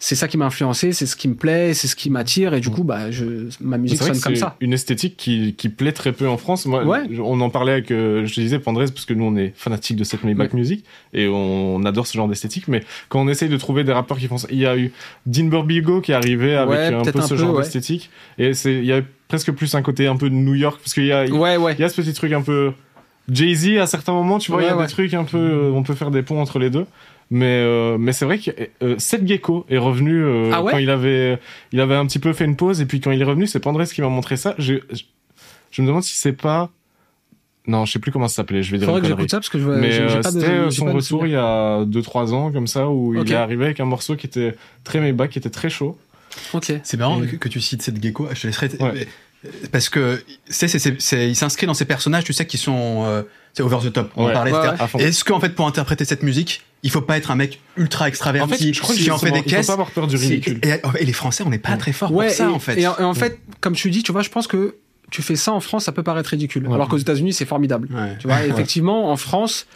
c'est 0.00 0.16
ça 0.16 0.26
qui 0.26 0.36
m'a 0.36 0.46
influencé, 0.46 0.92
c'est 0.92 1.06
ce 1.06 1.14
qui 1.14 1.28
me 1.28 1.34
plaît, 1.34 1.72
c'est 1.74 1.86
ce 1.86 1.94
qui 1.94 2.10
m'attire 2.10 2.54
et 2.54 2.60
du 2.60 2.70
coup 2.70 2.82
bah 2.82 3.10
je 3.12 3.48
ma 3.60 3.78
musique 3.78 4.02
sonne 4.02 4.18
comme 4.20 4.34
ça. 4.36 4.56
une 4.60 4.72
esthétique 4.72 5.16
qui, 5.16 5.54
qui 5.54 5.68
plaît 5.68 5.92
très 5.92 6.12
peu 6.12 6.28
en 6.28 6.36
France. 6.38 6.66
Moi, 6.66 6.84
Ouais. 6.84 7.02
on 7.22 7.40
en 7.40 7.50
parlait 7.50 7.72
avec, 7.72 7.90
euh, 7.92 8.26
je 8.26 8.34
te 8.34 8.40
disais, 8.40 8.58
Pandrez, 8.58 8.86
parce 8.86 9.04
que 9.04 9.14
nous, 9.14 9.24
on 9.24 9.36
est 9.36 9.52
fanatiques 9.54 9.96
de 9.96 10.02
cette 10.04 10.24
Maybach 10.24 10.52
music 10.52 10.84
et 11.12 11.28
on, 11.28 11.84
adore 11.84 12.06
ce 12.06 12.16
genre 12.16 12.26
d'esthétique. 12.28 12.66
Mais 12.68 12.82
quand 13.08 13.20
on 13.20 13.28
essaye 13.28 13.48
de 13.48 13.56
trouver 13.56 13.84
des 13.84 13.92
rappeurs 13.92 14.18
qui 14.18 14.26
font 14.26 14.38
ça, 14.38 14.48
il 14.50 14.58
y 14.58 14.66
a 14.66 14.76
eu 14.76 14.92
Dean 15.26 15.44
Burbigo 15.44 16.00
qui 16.00 16.12
est 16.12 16.14
arrivé 16.14 16.56
avec 16.56 16.70
Ouais, 16.70 16.86
un 16.94 17.02
peu 17.02 17.18
un 17.18 17.22
ce 17.22 17.28
peu, 17.34 17.36
genre 17.40 17.54
ouais. 17.54 17.62
d'esthétique. 17.62 18.10
Et 18.38 18.54
c'est, 18.54 18.74
il 18.74 18.84
y 18.86 18.92
a 18.92 19.02
presque 19.28 19.52
plus 19.52 19.74
un 19.74 19.82
côté 19.82 20.06
un 20.08 20.16
peu 20.16 20.28
de 20.28 20.34
New 20.34 20.54
York, 20.54 20.80
parce 20.82 20.94
qu'il 20.94 21.04
y 21.06 21.12
a, 21.12 21.24
il 21.26 21.32
Ouais 21.32 21.56
ouais. 21.56 21.76
y 21.78 21.84
a 21.84 21.88
ce 21.88 22.00
petit 22.00 22.12
truc 22.12 22.32
un 22.32 22.42
peu 22.42 22.72
Jay-Z 23.28 23.78
à 23.78 23.86
certains 23.86 24.12
moments, 24.12 24.38
tu 24.38 24.50
vois, 24.52 24.62
il 24.62 24.66
y 24.66 24.68
a 24.68 24.76
Ouais, 24.76 24.86
des 24.86 24.90
trucs 24.92 25.14
un 25.14 25.24
peu, 25.24 25.38
euh, 25.38 25.70
on 25.72 25.82
peut 25.82 25.94
faire 25.94 26.10
des 26.10 26.22
ponts 26.22 26.40
entre 26.40 26.58
les 26.58 26.70
deux. 26.70 26.86
Mais 27.32 27.46
euh, 27.64 27.96
mais 27.96 28.12
c'est 28.12 28.24
vrai 28.24 28.38
que 28.40 28.50
euh, 28.82 28.96
Seth 28.98 29.24
Gecko 29.26 29.64
est 29.70 29.78
revenu 29.78 30.24
euh, 30.24 30.50
Ah 30.52 30.64
ouais 30.64 30.72
quand 30.72 30.78
il 30.78 30.90
avait 30.90 31.38
il 31.70 31.80
avait 31.80 31.94
un 31.94 32.04
petit 32.06 32.18
peu 32.18 32.32
fait 32.32 32.44
une 32.44 32.56
pause 32.56 32.80
et 32.80 32.86
puis 32.86 33.00
quand 33.00 33.12
il 33.12 33.20
est 33.20 33.24
revenu 33.24 33.46
c'est 33.46 33.60
Pandrez 33.60 33.84
qui 33.86 34.00
m'a 34.02 34.08
montré 34.08 34.36
ça. 34.36 34.56
Je, 34.58 34.74
je 34.90 35.04
je 35.70 35.82
me 35.82 35.86
demande 35.86 36.02
si 36.02 36.16
c'est 36.16 36.32
pas 36.32 36.70
non 37.68 37.84
je 37.84 37.92
sais 37.92 37.98
plus 38.00 38.10
comment 38.10 38.26
ça 38.26 38.34
s'appelait. 38.36 38.64
Je 38.64 38.72
vais 38.72 38.78
dire 38.78 38.86
Faudrait 38.88 39.02
que 39.02 39.06
j'écoute 39.06 39.30
ça 39.30 39.36
parce 39.36 39.48
que 39.48 39.60
je 39.60 39.64
vois, 39.64 39.76
Mais 39.76 39.92
euh, 40.00 40.22
c'était 40.24 40.70
son 40.72 40.92
retour 40.92 41.24
il 41.24 41.32
y 41.32 41.36
a 41.36 41.84
2-3 41.84 42.32
ans 42.32 42.50
comme 42.50 42.66
ça 42.66 42.88
où 42.88 43.14
il 43.14 43.30
est 43.30 43.36
arrivé 43.36 43.66
avec 43.66 43.78
un 43.78 43.84
morceau 43.84 44.16
qui 44.16 44.26
était 44.26 44.56
très 44.82 44.98
Maybach, 44.98 45.30
qui 45.30 45.38
était 45.38 45.50
très 45.50 45.70
chaud. 45.70 45.96
Ok. 46.52 46.72
C'est 46.82 46.96
marrant 46.96 47.22
Et- 47.22 47.28
que, 47.28 47.36
que 47.36 47.48
tu 47.48 47.60
cites 47.60 47.82
cette 47.82 48.02
gecko. 48.02 48.26
Je 48.34 48.40
te 48.42 48.46
laisserai. 48.48 48.70
Ouais. 48.80 49.06
Parce 49.72 49.88
que 49.88 50.22
c'est, 50.48 50.68
c'est, 50.68 50.78
c'est, 50.78 51.00
c'est- 51.00 51.28
il 51.28 51.36
s'inscrit 51.36 51.66
dans 51.66 51.74
ces 51.74 51.86
personnages, 51.86 52.24
tu 52.24 52.32
sais, 52.32 52.46
qui 52.46 52.58
sont 52.58 53.04
euh, 53.06 53.22
c'est 53.52 53.62
over 53.62 53.78
the 53.82 53.92
top. 53.92 54.10
On 54.16 54.28
en 54.28 54.32
parlait, 54.32 54.52
Ouais, 54.52 54.58
ouais. 54.58 55.02
Est-ce 55.04 55.24
qu'en 55.24 55.40
fait, 55.40 55.54
pour 55.54 55.66
interpréter 55.66 56.04
cette 56.04 56.22
musique, 56.22 56.62
il 56.82 56.90
faut 56.90 57.00
pas 57.00 57.16
être 57.16 57.30
un 57.30 57.36
mec 57.36 57.60
ultra 57.76 58.08
extraverti 58.08 58.52
En 58.52 58.56
fait, 58.56 58.72
je 58.72 58.80
crois 58.80 58.94
que 58.94 59.00
qui 59.00 59.10
en 59.10 59.18
fait 59.18 59.30
des 59.30 59.36
justement, 59.36 59.44
il 59.46 59.50
faut 59.50 59.56
caisses 59.56 59.66
pas 59.66 59.72
avoir 59.72 59.90
peur 59.90 60.06
du 60.06 60.16
ridicule. 60.16 60.60
Et, 60.62 61.04
les 61.04 61.12
Français, 61.12 61.42
on 61.46 61.50
n'est 61.50 61.58
pas 61.58 61.76
très 61.76 61.92
forts 61.92 62.12
Ouais, 62.12 62.26
pour 62.26 62.34
ça, 62.34 62.44
et, 62.44 62.48
en 62.48 62.58
fait. 62.58 62.78
Et 62.80 62.86
en, 62.86 62.96
et 62.98 63.04
en 63.04 63.14
fait, 63.14 63.40
comme 63.60 63.74
tu 63.74 63.90
dis, 63.90 64.02
tu 64.02 64.12
vois, 64.12 64.22
je 64.22 64.30
pense 64.30 64.46
que 64.46 64.76
tu 65.10 65.22
fais 65.22 65.36
ça 65.36 65.52
en 65.52 65.60
France, 65.60 65.84
ça 65.84 65.92
peut 65.92 66.02
paraître 66.02 66.30
ridicule. 66.30 66.66
Ouais. 66.66 66.74
Alors 66.74 66.88
qu'aux 66.88 66.98
États-Unis, 66.98 67.32
c'est 67.32 67.44
formidable. 67.46 67.88
Ouais. 67.92 68.16
Tu 68.20 68.28
vois, 68.28 68.44
effectivement, 68.44 69.10
en 69.10 69.16
France, 69.16 69.66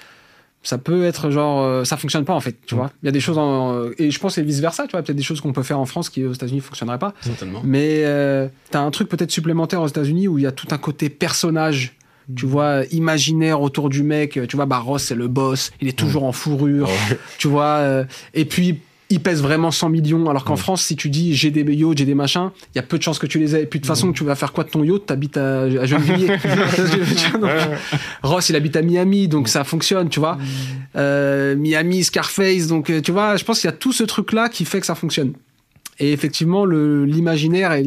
ça 0.64 0.78
peut 0.78 1.04
être 1.04 1.30
genre, 1.30 1.62
euh, 1.62 1.84
ça 1.84 1.96
fonctionne 1.96 2.24
pas 2.24 2.34
en 2.34 2.40
fait. 2.40 2.56
Tu 2.66 2.74
Mm. 2.74 2.78
vois, 2.78 2.90
il 3.02 3.06
y 3.06 3.08
a 3.08 3.12
des 3.12 3.20
choses 3.20 3.38
en, 3.38 3.74
euh, 3.74 3.94
et 3.98 4.10
je 4.10 4.18
pense 4.18 4.34
c'est 4.34 4.42
vice 4.42 4.58
versa. 4.60 4.84
Tu 4.86 4.90
vois, 4.92 5.02
peut-être 5.02 5.16
des 5.16 5.22
choses 5.22 5.40
qu'on 5.40 5.52
peut 5.52 5.62
faire 5.62 5.78
en 5.78 5.84
France 5.86 6.08
qui 6.10 6.24
aux 6.24 6.32
États-Unis 6.32 6.60
fonctionneraient 6.60 6.98
pas. 6.98 7.14
Certainement. 7.20 7.60
Mais 7.62 8.02
euh, 8.04 8.48
t'as 8.72 8.80
un 8.80 8.90
truc 8.90 9.08
peut-être 9.08 9.30
supplémentaire 9.30 9.80
aux 9.82 9.86
États-Unis 9.86 10.26
où 10.26 10.38
il 10.38 10.42
y 10.42 10.46
a 10.46 10.52
tout 10.52 10.66
un 10.72 10.78
côté 10.78 11.08
personnage. 11.10 11.94
Tu 12.34 12.46
vois, 12.46 12.84
imaginaire 12.90 13.60
autour 13.60 13.90
du 13.90 14.02
mec. 14.02 14.40
Tu 14.48 14.56
vois, 14.56 14.64
bah 14.64 14.78
Ross, 14.78 15.02
c'est 15.04 15.14
le 15.14 15.28
boss. 15.28 15.70
Il 15.82 15.88
est 15.88 15.98
toujours 15.98 16.24
en 16.24 16.32
fourrure. 16.32 16.88
Tu 17.36 17.48
vois, 17.48 17.76
euh, 17.80 18.04
et 18.32 18.46
puis 18.46 18.78
il 19.11 19.20
pèse 19.20 19.42
vraiment 19.42 19.70
100 19.70 19.90
millions. 19.90 20.28
Alors 20.28 20.44
qu'en. 20.44 20.57
France, 20.57 20.82
si 20.82 20.96
tu 20.96 21.11
dis 21.11 21.34
j'ai 21.34 21.50
des 21.50 21.62
yachts, 21.62 21.98
j'ai 21.98 22.05
des 22.05 22.14
machins, 22.14 22.50
il 22.74 22.76
y 22.76 22.78
a 22.78 22.82
peu 22.82 22.96
de 22.96 23.02
chances 23.02 23.18
que 23.18 23.26
tu 23.26 23.38
les 23.38 23.55
aies. 23.55 23.62
Et 23.62 23.66
puis 23.66 23.80
de 23.80 23.84
toute 23.84 23.88
façon, 23.88 24.12
tu 24.12 24.24
vas 24.24 24.34
faire 24.34 24.52
quoi 24.52 24.64
de 24.64 24.70
ton 24.70 24.82
yacht? 24.82 25.07
T'habites 25.07 25.36
à, 25.36 25.62
à 25.62 25.84
Gennevilliers. 25.84 26.28
Donc. 27.40 27.50
Ross, 28.22 28.48
il 28.48 28.57
habite 28.57 28.76
à 28.76 28.82
Miami, 28.82 29.28
donc 29.28 29.48
ça 29.48 29.64
fonctionne, 29.64 30.09
tu 30.09 30.20
vois. 30.20 30.38
Euh, 30.96 31.57
Miami, 31.57 32.05
Scarface, 32.05 32.66
donc 32.66 32.90
euh, 32.90 33.00
tu 33.00 33.12
vois, 33.12 33.36
je 33.36 33.44
pense 33.44 33.61
qu'il 33.61 33.68
y 33.68 33.72
a 33.72 33.76
tout 33.76 33.92
ce 33.92 34.05
truc-là 34.05 34.48
qui 34.48 34.64
fait 34.64 34.80
que 34.80 34.86
ça 34.86 34.94
fonctionne. 34.94 35.32
Et 35.98 36.12
effectivement, 36.12 36.64
l'imaginaire 36.64 37.72
et 37.72 37.84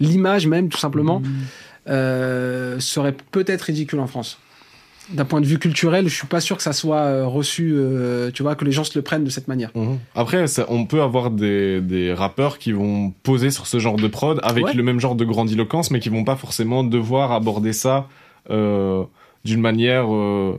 l'image 0.00 0.46
même, 0.46 0.68
tout 0.68 0.78
simplement, 0.78 1.22
euh, 1.88 2.78
serait 2.80 3.16
peut-être 3.30 3.62
ridicule 3.62 4.00
en 4.00 4.06
France. 4.06 4.38
D'un 5.10 5.24
point 5.26 5.40
de 5.42 5.46
vue 5.46 5.58
culturel, 5.58 6.08
je 6.08 6.14
suis 6.14 6.26
pas 6.26 6.40
sûr 6.40 6.56
que 6.56 6.62
ça 6.62 6.72
soit 6.72 7.00
euh, 7.00 7.26
reçu, 7.26 7.72
euh, 7.74 8.30
tu 8.32 8.42
vois, 8.42 8.54
que 8.54 8.64
les 8.64 8.72
gens 8.72 8.84
se 8.84 8.98
le 8.98 9.02
prennent 9.02 9.24
de 9.24 9.28
cette 9.30 9.48
manière. 9.48 9.70
Mhm. 9.74 9.98
Après, 10.14 10.46
ça- 10.46 10.64
on 10.70 10.86
peut 10.86 11.02
avoir 11.02 11.30
des, 11.30 11.82
des 11.82 12.14
rappeurs 12.14 12.58
qui 12.58 12.72
vont 12.72 13.12
poser 13.22 13.50
sur 13.50 13.66
ce 13.66 13.78
genre 13.78 13.96
de 13.96 14.08
prod 14.08 14.40
avec 14.42 14.64
Ouais. 14.64 14.72
le 14.72 14.82
même 14.82 15.00
genre 15.00 15.14
de 15.14 15.24
grandiloquence, 15.26 15.90
mais 15.90 16.00
qui 16.00 16.08
vont 16.08 16.24
pas 16.24 16.36
forcément 16.36 16.84
devoir 16.84 17.32
aborder 17.32 17.74
ça 17.74 18.08
euh, 18.50 19.02
d'une 19.44 19.60
manière, 19.60 20.06
euh, 20.14 20.58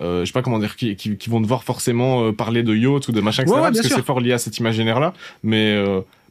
je 0.00 0.24
sais 0.24 0.32
pas 0.32 0.42
comment 0.42 0.60
dire, 0.60 0.76
qui, 0.76 0.94
qui, 0.94 1.16
qui 1.16 1.28
vont 1.28 1.40
devoir 1.40 1.64
forcément 1.64 2.32
parler 2.32 2.62
de 2.62 2.74
yacht 2.74 3.08
ou 3.08 3.12
de 3.12 3.20
machin, 3.20 3.42
etc. 3.42 3.56
Ouais, 3.56 3.62
ouais, 3.64 3.72
parce 3.72 3.80
que 3.88 3.94
c'est 3.94 4.04
fort 4.04 4.20
lié 4.20 4.32
à 4.32 4.38
cet 4.38 4.58
imaginaire-là. 4.58 5.12
Mais 5.42 5.76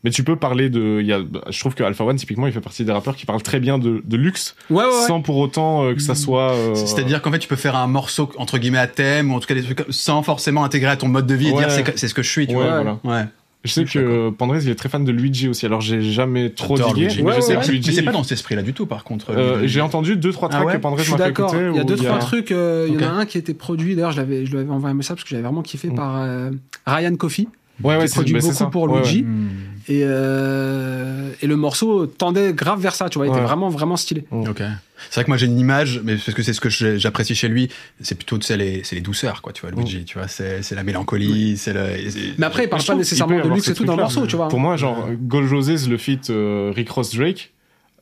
mais 0.04 0.10
tu 0.12 0.24
peux 0.24 0.36
parler 0.36 0.70
de, 0.70 1.00
il 1.02 1.06
y 1.08 1.14
a, 1.14 1.22
je 1.50 1.60
trouve 1.60 1.76
que 1.76 1.84
Alpha 1.84 2.04
One 2.04 2.16
typiquement, 2.16 2.48
il 2.48 2.54
fait 2.54 2.62
partie 2.62 2.84
des 2.86 2.92
rappeurs 2.92 3.16
qui 3.16 3.26
parlent 3.26 3.42
très 3.44 3.60
bien 3.60 3.78
de, 3.78 4.02
de 4.06 4.18
luxe, 4.18 4.56
Ouais, 4.70 4.78
ouais, 4.78 4.90
ouais. 4.90 5.08
sans 5.08 5.22
pour 5.22 5.38
autant 5.38 5.84
euh, 5.86 5.94
que 5.94 6.02
ça 6.02 6.16
soit. 6.16 6.52
euh, 6.54 6.76
C'est-à-dire 6.76 7.22
qu'en 7.22 7.32
fait, 7.32 7.40
tu 7.40 7.48
peux 7.48 7.56
faire 7.56 7.76
un 7.76 7.88
morceau 7.88 8.30
entre 8.38 8.58
guillemets 8.58 8.78
à 8.80 8.88
thème 8.88 9.32
ou 9.32 9.36
en 9.36 9.40
tout 9.40 9.48
cas 9.48 9.54
des 9.56 9.64
trucs 9.64 9.78
comme- 9.78 9.92
sans 9.92 10.24
forcément 10.24 10.64
intégrer 10.64 10.92
à 10.92 10.98
ton 10.98 11.08
mode 11.08 11.28
de 11.28 11.36
vie 11.36 11.50
et 11.50 11.52
Ouais. 11.54 11.60
dire 11.60 11.72
c'est, 11.72 11.98
c'est 11.98 12.08
ce 12.08 12.14
que 12.14 12.24
je 12.24 12.30
suis, 12.30 12.48
tu 12.48 12.56
Ouais, 12.56 12.64
vois. 12.64 12.82
voilà. 12.82 13.00
Ouais. 13.04 13.26
Je 13.64 13.72
sais 13.72 13.86
que 13.86 14.32
Pandrez, 14.32 14.62
il 14.64 14.70
est 14.72 14.76
très 14.76 14.90
fan 14.90 15.06
de 15.06 15.12
Luigi 15.12 15.48
aussi. 15.48 15.68
Alors 15.68 15.82
j'ai 15.82 16.02
jamais 16.02 16.50
trop 16.50 16.78
digué, 16.80 17.02
Luigi. 17.02 17.22
mais 17.22 17.30
Ouais, 17.30 17.36
je 17.36 17.42
sais 17.42 17.56
ouais, 17.56 17.62
que 17.62 17.68
Mais 17.68 17.74
Luigi. 17.74 17.94
c'est 17.94 18.02
pas 18.02 18.12
dans 18.12 18.24
cet 18.24 18.32
esprit-là 18.32 18.64
du 18.64 18.74
tout, 18.74 18.88
par 18.88 19.04
contre. 19.04 19.30
Euh, 19.30 19.68
j'ai 19.68 19.82
entendu 19.82 20.16
deux 20.18 20.32
trois 20.32 20.48
Ah 20.52 20.54
tracks 20.64 20.66
ouais 20.66 20.96
que 20.96 21.04
suis 21.04 21.12
m'a 21.12 21.18
fait 21.20 21.30
écouter. 21.30 21.58
Il 21.70 21.76
y 21.76 21.80
a 21.80 21.84
deux 21.84 21.96
trois 21.96 22.16
a- 22.16 22.18
trucs. 22.18 22.52
euh, 22.52 22.88
Il 22.90 23.00
y 23.00 23.06
en 23.06 23.10
a 23.10 23.12
un 23.12 23.26
qui 23.28 23.38
a 23.38 23.40
été 23.40 23.54
produit. 23.54 23.94
D'ailleurs, 23.94 24.14
je 24.14 24.18
l'avais, 24.18 24.48
je 24.48 24.52
lui 24.54 24.62
avais 24.62 24.70
envoyé 24.72 24.92
un 24.92 24.98
message 24.98 25.18
parce 25.18 25.26
que 25.26 25.30
j'avais 25.30 25.44
vraiment 25.44 25.62
kiffé 25.62 25.90
Mm. 25.90 25.96
par 25.96 26.22
euh, 26.24 26.50
Ryan 26.88 27.16
Coffey. 27.16 27.46
Ouais, 27.84 27.96
ouais, 27.98 28.02
qui 28.02 28.08
c'est 28.10 28.14
produit 28.16 28.34
bah, 28.34 28.40
beaucoup 28.42 28.54
ça. 28.54 28.66
pour 28.66 28.84
Ouais, 28.84 28.94
ouais. 28.94 29.00
Luigi. 29.02 29.24
Hmm. 29.24 29.48
Et, 29.88 30.02
euh, 30.04 31.32
et 31.42 31.48
le 31.48 31.56
morceau 31.56 32.06
tendait 32.08 32.54
grave 32.54 32.80
vers 32.82 32.94
ça, 32.96 33.10
tu 33.10 33.18
vois, 33.18 33.28
il 33.28 33.32
était 33.32 33.42
vraiment, 33.42 33.70
vraiment 33.70 33.98
stylé. 33.98 34.26
Ok. 34.32 34.62
C'est 35.10 35.16
vrai 35.16 35.24
que 35.24 35.30
moi 35.32 35.38
j'ai 35.38 35.48
une 35.48 35.58
image, 35.60 36.00
mais 36.04 36.16
parce 36.16 36.34
que 36.36 36.44
c'est 36.44 36.54
ce 36.54 36.62
que 36.62 36.70
j'apprécie 36.70 37.34
chez 37.34 37.48
lui, 37.48 37.70
c'est 38.02 38.14
plutôt 38.16 38.38
tu 38.38 38.46
sais, 38.46 38.56
les, 38.58 38.84
c'est 38.84 38.96
les 38.96 39.02
douceurs, 39.02 39.42
quoi, 39.42 39.52
tu 39.52 39.62
vois, 39.62 39.72
Luigi, 39.72 40.06
tu 40.06 40.18
vois, 40.20 40.28
c'est 40.28 40.62
la 40.72 40.84
mélancolie, 40.84 41.58
c'est 41.58 41.74
le. 41.74 41.90
et 41.98 42.12
c'est- 42.12 42.20
Mais 42.38 42.46
après, 42.46 42.66
il 42.66 42.70
parle 42.70 42.84
pas 42.84 42.96
nécessairement 42.96 43.44
de 43.44 43.50
luxe 43.50 43.68
et 43.70 43.74
tout 43.74 43.86
dans 43.86 43.96
le 43.96 44.02
morceau, 44.04 44.28
tu 44.28 44.36
vois. 44.36 44.48
Pour 44.48 44.60
moi, 44.60 44.78
genre, 44.78 45.08
Gold 45.12 45.50
Roses, 45.52 45.90
le 45.90 45.98
feat 45.98 46.30
euh, 46.30 46.72
Rick 46.76 46.90
Ross 46.90 47.16
Drake. 47.16 47.52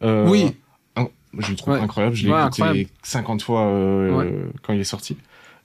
euh, 0.03 0.27
Oui. 0.29 0.51
un- 0.97 1.07
je 1.37 1.49
le 1.51 1.55
trouve 1.55 1.73
Ouais. 1.73 1.79
incroyable. 1.81 2.15
Je 2.15 2.25
l'ai 2.25 2.31
Ouais, 2.33 2.39
écouté 2.47 2.61
incroyable. 2.63 2.89
50 3.03 3.41
fois 3.43 3.65
euh, 3.67 4.11
Ouais. 4.17 4.33
quand 4.63 4.73
il 4.73 4.79
est 4.79 4.83
sorti. 4.85 5.15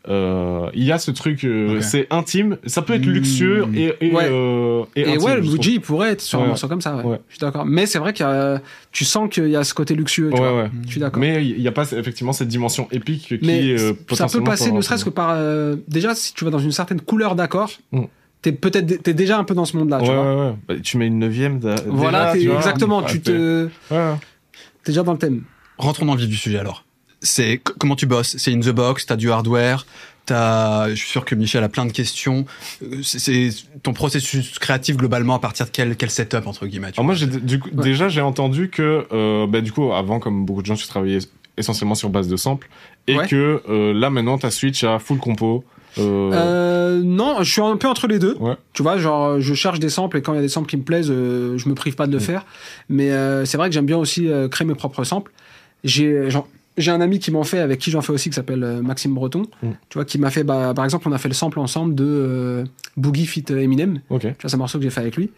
Euh, 0.09 0.69
il 0.75 0.85
y 0.85 0.93
a 0.93 0.99
ce 0.99 1.11
truc, 1.11 1.45
euh, 1.45 1.81
c'est 1.81 2.07
intime. 2.11 2.59
Ça 2.67 2.83
peut 2.83 2.93
être 2.93 3.07
luxueux 3.07 3.65
et, 3.75 3.95
et, 4.03 4.13
Ouais. 4.13 4.29
euh, 4.31 4.83
et, 4.95 5.01
Et 5.01 5.09
intime, 5.15 5.23
ouais. 5.23 5.41
Luigi, 5.41 5.75
il 5.75 5.81
pourrait 5.81 6.11
être 6.11 6.21
sur 6.21 6.39
un 6.39 6.43
Ouais. 6.43 6.49
morceau 6.49 6.69
comme 6.69 6.83
ça, 6.83 6.95
ouais. 6.97 7.03
Ouais. 7.05 7.21
Je 7.29 7.35
suis 7.37 7.41
d'accord. 7.41 7.65
Mais 7.65 7.87
c'est 7.87 7.99
vrai 7.99 8.13
qu'il 8.13 8.27
y 8.27 8.29
a, 8.29 8.61
tu 8.93 9.05
sens 9.07 9.31
qu'il 9.31 9.49
y 9.49 9.57
a 9.57 9.65
ce 9.65 9.73
côté 9.73 9.95
luxueux, 9.95 10.31
tu 10.35 10.41
Ouais, 10.41 10.47
vois. 10.51 10.63
ouais. 10.65 10.71
Je 10.85 10.91
suis 10.91 11.01
d'accord. 11.01 11.21
Mais 11.21 11.45
il 11.47 11.59
n'y 11.59 11.69
a 11.69 11.73
pas 11.73 11.91
effectivement 11.93 12.33
cette 12.35 12.49
dimension 12.49 12.87
épique 12.93 13.29
qui 13.29 13.39
Mais 13.43 13.69
est 13.69 13.81
euh, 13.81 13.93
ça 14.13 14.27
peut 14.27 14.43
passer 14.45 14.73
ne 14.73 14.81
serait-ce 14.83 15.05
que 15.07 15.11
par 15.11 15.31
euh, 15.33 15.77
déjà 15.89 16.15
si 16.15 16.35
tu 16.35 16.45
vas 16.45 16.51
dans 16.51 16.59
une 16.59 16.73
certaine 16.73 17.01
couleur 17.01 17.35
d'accord 17.35 17.71
Mm. 17.93 18.03
t'es 18.43 18.53
peut-être 18.53 19.03
t'es 19.03 19.15
déjà 19.15 19.39
un 19.39 19.45
peu 19.45 19.55
dans 19.55 19.65
ce 19.65 19.75
monde 19.77 19.89
là 19.89 20.01
Ouais, 20.01 20.05
tu 20.07 20.13
vois 20.13 20.37
ouais, 20.37 20.49
ouais. 20.51 20.55
Bah, 20.69 20.75
tu 20.83 20.99
mets 20.99 21.07
une 21.07 21.19
neuvième. 21.19 21.61
voilà 21.87 22.33
déjà, 22.35 22.43
tu 22.43 22.49
vois. 22.49 22.57
exactement 22.59 23.03
Ah, 23.07 23.11
tu 23.11 23.21
te 23.23 23.69
t'es 23.89 24.93
déjà 24.93 25.03
dans 25.03 25.13
le 25.13 25.19
thème 25.19 25.45
Rentrons 25.79 26.05
dans 26.05 26.13
le 26.15 26.21
vif 26.21 26.29
du 26.29 26.37
sujet 26.37 26.59
alors. 26.59 26.85
C'est 27.25 27.59
comment 27.79 27.97
tu 27.97 28.07
bosses? 28.07 28.37
C'est 28.39 28.53
in 28.53 28.61
the 28.61 28.69
box, 28.71 29.07
t'as 29.07 29.17
du 29.17 29.31
hardware, 29.33 29.87
t'as. 30.27 30.91
Je 30.91 30.95
suis 30.95 31.09
sûr 31.09 31.25
que 31.25 31.35
Michel 31.35 31.65
a 31.65 31.69
plein 31.69 31.87
de 31.87 31.93
questions. 31.93 32.45
Euh, 32.83 32.99
C'est 33.03 33.49
ton 33.83 33.93
processus 33.95 34.59
créatif 34.59 34.97
globalement 34.97 35.35
à 35.35 35.39
partir 35.39 35.67
de 35.67 35.71
quel 35.73 35.97
quel 35.97 36.11
setup 36.11 36.47
entre 36.47 36.67
guillemets. 36.67 36.93
tu 36.93 37.01
Alors 37.01 37.07
moi, 37.07 37.15
j'ai, 37.15 37.27
du 37.27 37.59
coup, 37.59 37.71
Ouais. 37.75 37.83
déjà, 37.83 38.09
j'ai 38.09 38.21
entendu 38.21 38.69
que, 38.71 39.07
euh, 39.13 39.47
bah, 39.47 39.61
du 39.63 39.73
coup, 39.73 39.93
avant, 39.93 40.21
comme 40.21 40.45
beaucoup 40.45 40.61
de 40.63 40.67
gens, 40.67 40.77
tu 40.77 40.87
travaillais 40.87 41.19
essentiellement 41.57 41.95
sur 41.95 42.11
base 42.11 42.29
de 42.29 42.37
samples, 42.37 42.69
et 43.07 43.17
Ouais. 43.17 43.27
que 43.27 43.63
euh, 43.69 43.93
là, 43.95 44.11
maintenant, 44.11 44.37
t'as 44.39 44.51
switch 44.51 44.85
à 44.85 44.99
full 44.99 45.19
compo. 45.19 45.65
Euh, 45.97 46.31
Euh, 46.35 47.03
non 47.05 47.37
je 47.45 47.53
suis 47.53 47.61
un 47.63 47.77
peu 47.77 47.87
entre 47.87 48.09
les 48.09 48.19
deux 48.19 48.37
Ouais. 48.41 48.57
tu 48.73 48.83
vois 48.83 48.99
genre 48.99 49.39
je 49.41 49.55
cherche 49.55 49.79
des 49.79 49.91
samples 49.91 50.17
et 50.19 50.23
quand 50.23 50.33
il 50.33 50.37
y 50.37 50.39
a 50.41 50.43
des 50.43 50.49
samples 50.49 50.69
qui 50.69 50.77
me 50.77 50.83
plaisent 50.83 51.09
euh, 51.09 51.57
je 51.57 51.69
me 51.69 51.75
prive 51.77 51.95
pas 51.95 52.09
de 52.09 52.13
le 52.13 52.19
Mm. 52.19 52.21
faire 52.21 52.47
mais 52.89 53.13
euh, 53.13 53.45
c'est 53.45 53.57
vrai 53.57 53.69
que 53.69 53.75
j'aime 53.75 53.87
bien 53.87 53.97
aussi 53.99 54.29
euh, 54.29 54.49
créer 54.49 54.67
mes 54.67 54.75
propres 54.75 55.05
samples 55.05 55.31
j'ai 55.85 56.29
genre, 56.31 56.49
j'ai 56.77 56.91
un 56.91 57.01
ami 57.01 57.19
qui 57.21 57.31
m'en 57.31 57.45
fait 57.45 57.59
avec 57.61 57.79
qui 57.81 57.91
j'en 57.91 58.01
fais 58.01 58.13
aussi 58.13 58.31
qui 58.31 58.35
s'appelle 58.35 58.63
euh, 58.65 58.83
Maxime 58.83 59.15
Breton 59.15 59.43
Mm. 59.63 59.69
tu 59.89 59.95
vois 59.99 60.05
qui 60.05 60.19
m'a 60.19 60.31
fait 60.31 60.43
bah, 60.45 60.73
par 60.75 60.85
exemple 60.85 61.09
on 61.09 61.13
a 61.13 61.19
fait 61.19 61.29
le 61.29 61.35
sample 61.35 61.59
ensemble 61.61 61.95
de 61.95 62.05
euh, 62.07 62.65
Boogie 62.97 63.27
Fit 63.27 63.45
Eminem 63.51 64.01
Ok. 64.11 64.23
Tu 64.23 64.27
vois, 64.29 64.35
c'est 64.47 64.55
un 64.55 64.59
morceau 64.59 64.79
que 64.79 64.85
j'ai 64.85 64.91
fait 64.91 65.01
avec 65.01 65.17
lui. 65.17 65.31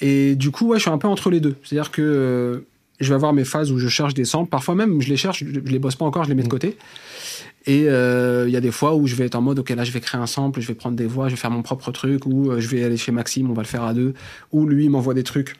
Et 0.00 0.34
du 0.34 0.50
coup, 0.50 0.68
ouais, 0.68 0.78
je 0.78 0.82
suis 0.82 0.90
un 0.90 0.98
peu 0.98 1.08
entre 1.08 1.30
les 1.30 1.40
deux. 1.40 1.56
C'est-à-dire 1.62 1.90
que 1.90 2.02
euh, 2.02 2.60
je 3.00 3.08
vais 3.08 3.14
avoir 3.14 3.32
mes 3.32 3.44
phases 3.44 3.72
où 3.72 3.78
je 3.78 3.88
cherche 3.88 4.14
des 4.14 4.24
samples. 4.24 4.48
Parfois 4.50 4.74
même, 4.74 5.00
je 5.02 5.08
les 5.08 5.16
cherche, 5.16 5.42
je, 5.44 5.58
les 5.60 5.78
bosse 5.78 5.96
pas 5.96 6.04
encore, 6.04 6.24
je 6.24 6.28
les 6.28 6.34
mets 6.34 6.42
de 6.42 6.46
Mm. 6.46 6.50
côté. 6.50 6.76
Et 7.66 7.84
euh, 7.88 8.44
il 8.48 8.52
y 8.52 8.56
a 8.56 8.60
des 8.60 8.70
fois 8.72 8.94
où 8.96 9.06
je 9.06 9.14
vais 9.14 9.26
être 9.26 9.34
en 9.36 9.40
mode, 9.40 9.58
ok, 9.60 9.70
là, 9.70 9.84
je 9.84 9.92
vais 9.92 10.00
créer 10.00 10.20
un 10.20 10.26
sample, 10.26 10.60
je 10.60 10.66
vais 10.68 10.74
prendre 10.74 10.96
des 10.96 11.06
voix, 11.06 11.28
je 11.28 11.34
vais 11.34 11.40
faire 11.40 11.50
mon 11.50 11.62
propre 11.62 11.92
truc, 11.92 12.26
ou 12.26 12.50
euh, 12.50 12.60
je 12.60 12.68
vais 12.68 12.82
aller 12.82 12.96
chez 12.96 13.12
Maxime, 13.12 13.50
on 13.50 13.54
va 13.54 13.62
le 13.62 13.68
faire 13.68 13.84
à 13.84 13.94
deux, 13.94 14.14
ou 14.52 14.66
lui, 14.66 14.84
il 14.86 14.90
m'envoie 14.90 15.14
des 15.14 15.22
trucs, 15.22 15.54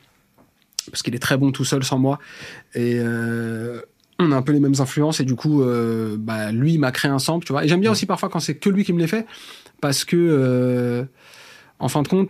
parce 0.91 1.01
qu'il 1.01 1.15
est 1.15 1.19
très 1.19 1.37
bon 1.37 1.51
tout 1.51 1.63
seul 1.65 1.83
sans 1.83 1.97
moi. 1.97 2.19
Et 2.75 2.95
euh, 2.99 3.81
on 4.19 4.31
a 4.31 4.35
un 4.35 4.41
peu 4.41 4.51
les 4.51 4.59
mêmes 4.59 4.75
influences, 4.79 5.19
et 5.19 5.25
du 5.25 5.35
coup, 5.35 5.61
euh, 5.63 6.15
bah, 6.19 6.51
lui, 6.51 6.73
il 6.73 6.79
m'a 6.79 6.91
créé 6.91 7.11
un 7.11 7.19
sample, 7.19 7.45
tu 7.45 7.51
vois. 7.53 7.65
Et 7.65 7.67
j'aime 7.67 7.81
bien 7.81 7.91
aussi 7.91 8.05
parfois 8.05 8.29
quand 8.29 8.39
c'est 8.39 8.55
que 8.55 8.69
lui 8.69 8.83
qui 8.83 8.93
me 8.93 8.99
les 8.99 9.07
fait, 9.07 9.25
parce 9.81 10.05
que, 10.05 10.15
euh, 10.17 11.03
en 11.79 11.87
fin 11.89 12.01
de 12.03 12.07
compte, 12.07 12.29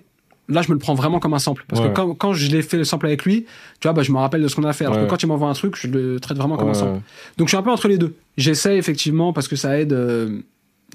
là, 0.49 0.61
je 0.61 0.69
me 0.69 0.73
le 0.73 0.79
prends 0.79 0.93
vraiment 0.95 1.19
comme 1.19 1.33
un 1.33 1.39
sample. 1.39 1.63
Parce 1.67 1.81
Ouais. 1.81 1.89
que 1.89 1.93
quand, 1.93 2.13
quand 2.15 2.33
je 2.33 2.49
l'ai 2.51 2.61
fait 2.61 2.77
le 2.77 2.83
sample 2.83 3.05
avec 3.07 3.23
lui, 3.25 3.45
tu 3.79 3.87
vois, 3.87 3.93
bah, 3.93 4.01
je 4.03 4.11
me 4.11 4.17
rappelle 4.17 4.41
de 4.41 4.47
ce 4.47 4.55
qu'on 4.55 4.63
a 4.63 4.73
fait. 4.73 4.85
Alors 4.85 4.97
Ouais. 4.97 5.03
que 5.05 5.09
quand 5.09 5.21
il 5.23 5.27
m'envoie 5.27 5.47
un 5.49 5.53
truc, 5.53 5.75
je 5.77 5.87
le 5.87 6.19
traite 6.19 6.37
vraiment 6.37 6.57
comme 6.57 6.69
un 6.69 6.73
sample. 6.73 6.99
Donc 7.37 7.47
je 7.47 7.51
suis 7.51 7.57
un 7.57 7.63
peu 7.63 7.71
entre 7.71 7.87
les 7.87 7.97
deux. 7.97 8.15
J'essaie 8.37 8.77
effectivement 8.77 9.31
parce 9.33 9.47
que 9.47 9.55
ça 9.55 9.77
aide, 9.79 9.93
euh, 9.93 10.39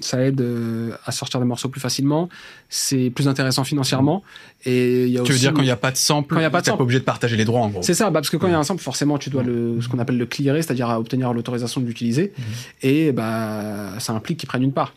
ça 0.01 0.21
aide 0.21 0.39
euh, 0.41 0.91
à 1.05 1.11
sortir 1.11 1.39
des 1.39 1.45
morceaux 1.45 1.69
plus 1.69 1.81
facilement. 1.81 2.29
C'est 2.69 3.09
plus 3.09 3.27
intéressant 3.27 3.63
financièrement. 3.63 4.23
Et 4.65 5.05
il 5.05 5.11
y 5.11 5.17
a 5.19 5.23
Tu 5.23 5.31
veux 5.33 5.37
dire 5.37 5.53
quand 5.53 5.61
il 5.61 5.65
n'y 5.65 5.71
a 5.71 5.75
pas 5.75 5.91
de 5.91 5.97
sample, 5.97 6.35
Quand 6.35 6.39
il 6.39 6.43
y 6.43 6.45
a 6.45 6.49
pas 6.49 6.59
de 6.59 6.65
t'es 6.65 6.71
sample. 6.71 6.77
pas 6.79 6.83
obligé 6.83 6.99
de 6.99 7.03
partager 7.05 7.35
les 7.37 7.45
droits 7.45 7.61
en 7.61 7.69
gros. 7.69 7.81
C'est 7.81 7.93
ça, 7.93 8.05
bah, 8.05 8.19
parce 8.19 8.29
que 8.29 8.37
quand 8.37 8.47
il 8.47 8.51
y 8.51 8.55
a 8.55 8.59
un 8.59 8.63
sample, 8.63 8.81
forcément, 8.81 9.17
tu 9.17 9.29
dois 9.29 9.43
le, 9.43 9.81
ce 9.81 9.87
qu'on 9.89 9.99
appelle 9.99 10.17
le 10.17 10.25
clearer, 10.25 10.61
c'est-à-dire 10.61 10.89
à 10.89 10.99
obtenir 10.99 11.33
l'autorisation 11.33 11.81
de 11.81 11.85
l'utiliser. 11.85 12.33
Et 12.81 13.11
bah, 13.11 13.99
ça 13.99 14.13
implique 14.13 14.37
qu'ils 14.39 14.47
prennent 14.49 14.63
une 14.63 14.73
part. 14.73 14.93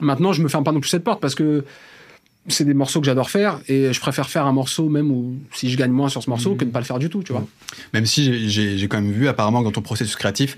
Maintenant, 0.00 0.32
je 0.32 0.42
me 0.42 0.48
ferme 0.48 0.64
pas 0.64 0.72
non 0.72 0.80
plus 0.80 0.90
cette 0.90 1.04
porte 1.04 1.20
parce 1.20 1.34
que 1.34 1.64
c'est 2.48 2.64
des 2.64 2.74
morceaux 2.74 3.00
que 3.00 3.06
j'adore 3.06 3.28
faire 3.28 3.58
et 3.66 3.92
je 3.92 3.98
préfère 4.00 4.28
faire 4.28 4.46
un 4.46 4.52
morceau 4.52 4.88
même 4.88 5.10
où 5.10 5.34
si 5.52 5.68
je 5.68 5.76
gagne 5.76 5.90
moins 5.90 6.08
sur 6.08 6.22
ce 6.22 6.30
morceau 6.30 6.54
que 6.54 6.64
de 6.64 6.70
pas 6.70 6.78
le 6.78 6.84
faire 6.84 7.00
du 7.00 7.10
tout, 7.10 7.24
tu 7.24 7.32
vois. 7.32 7.44
Même 7.92 8.06
si 8.06 8.48
j'ai- 8.48 8.86
quand 8.86 9.00
même 9.00 9.10
vu 9.10 9.26
apparemment 9.26 9.62
dans 9.62 9.72
ton 9.72 9.82
processus 9.82 10.14
créatif, 10.14 10.56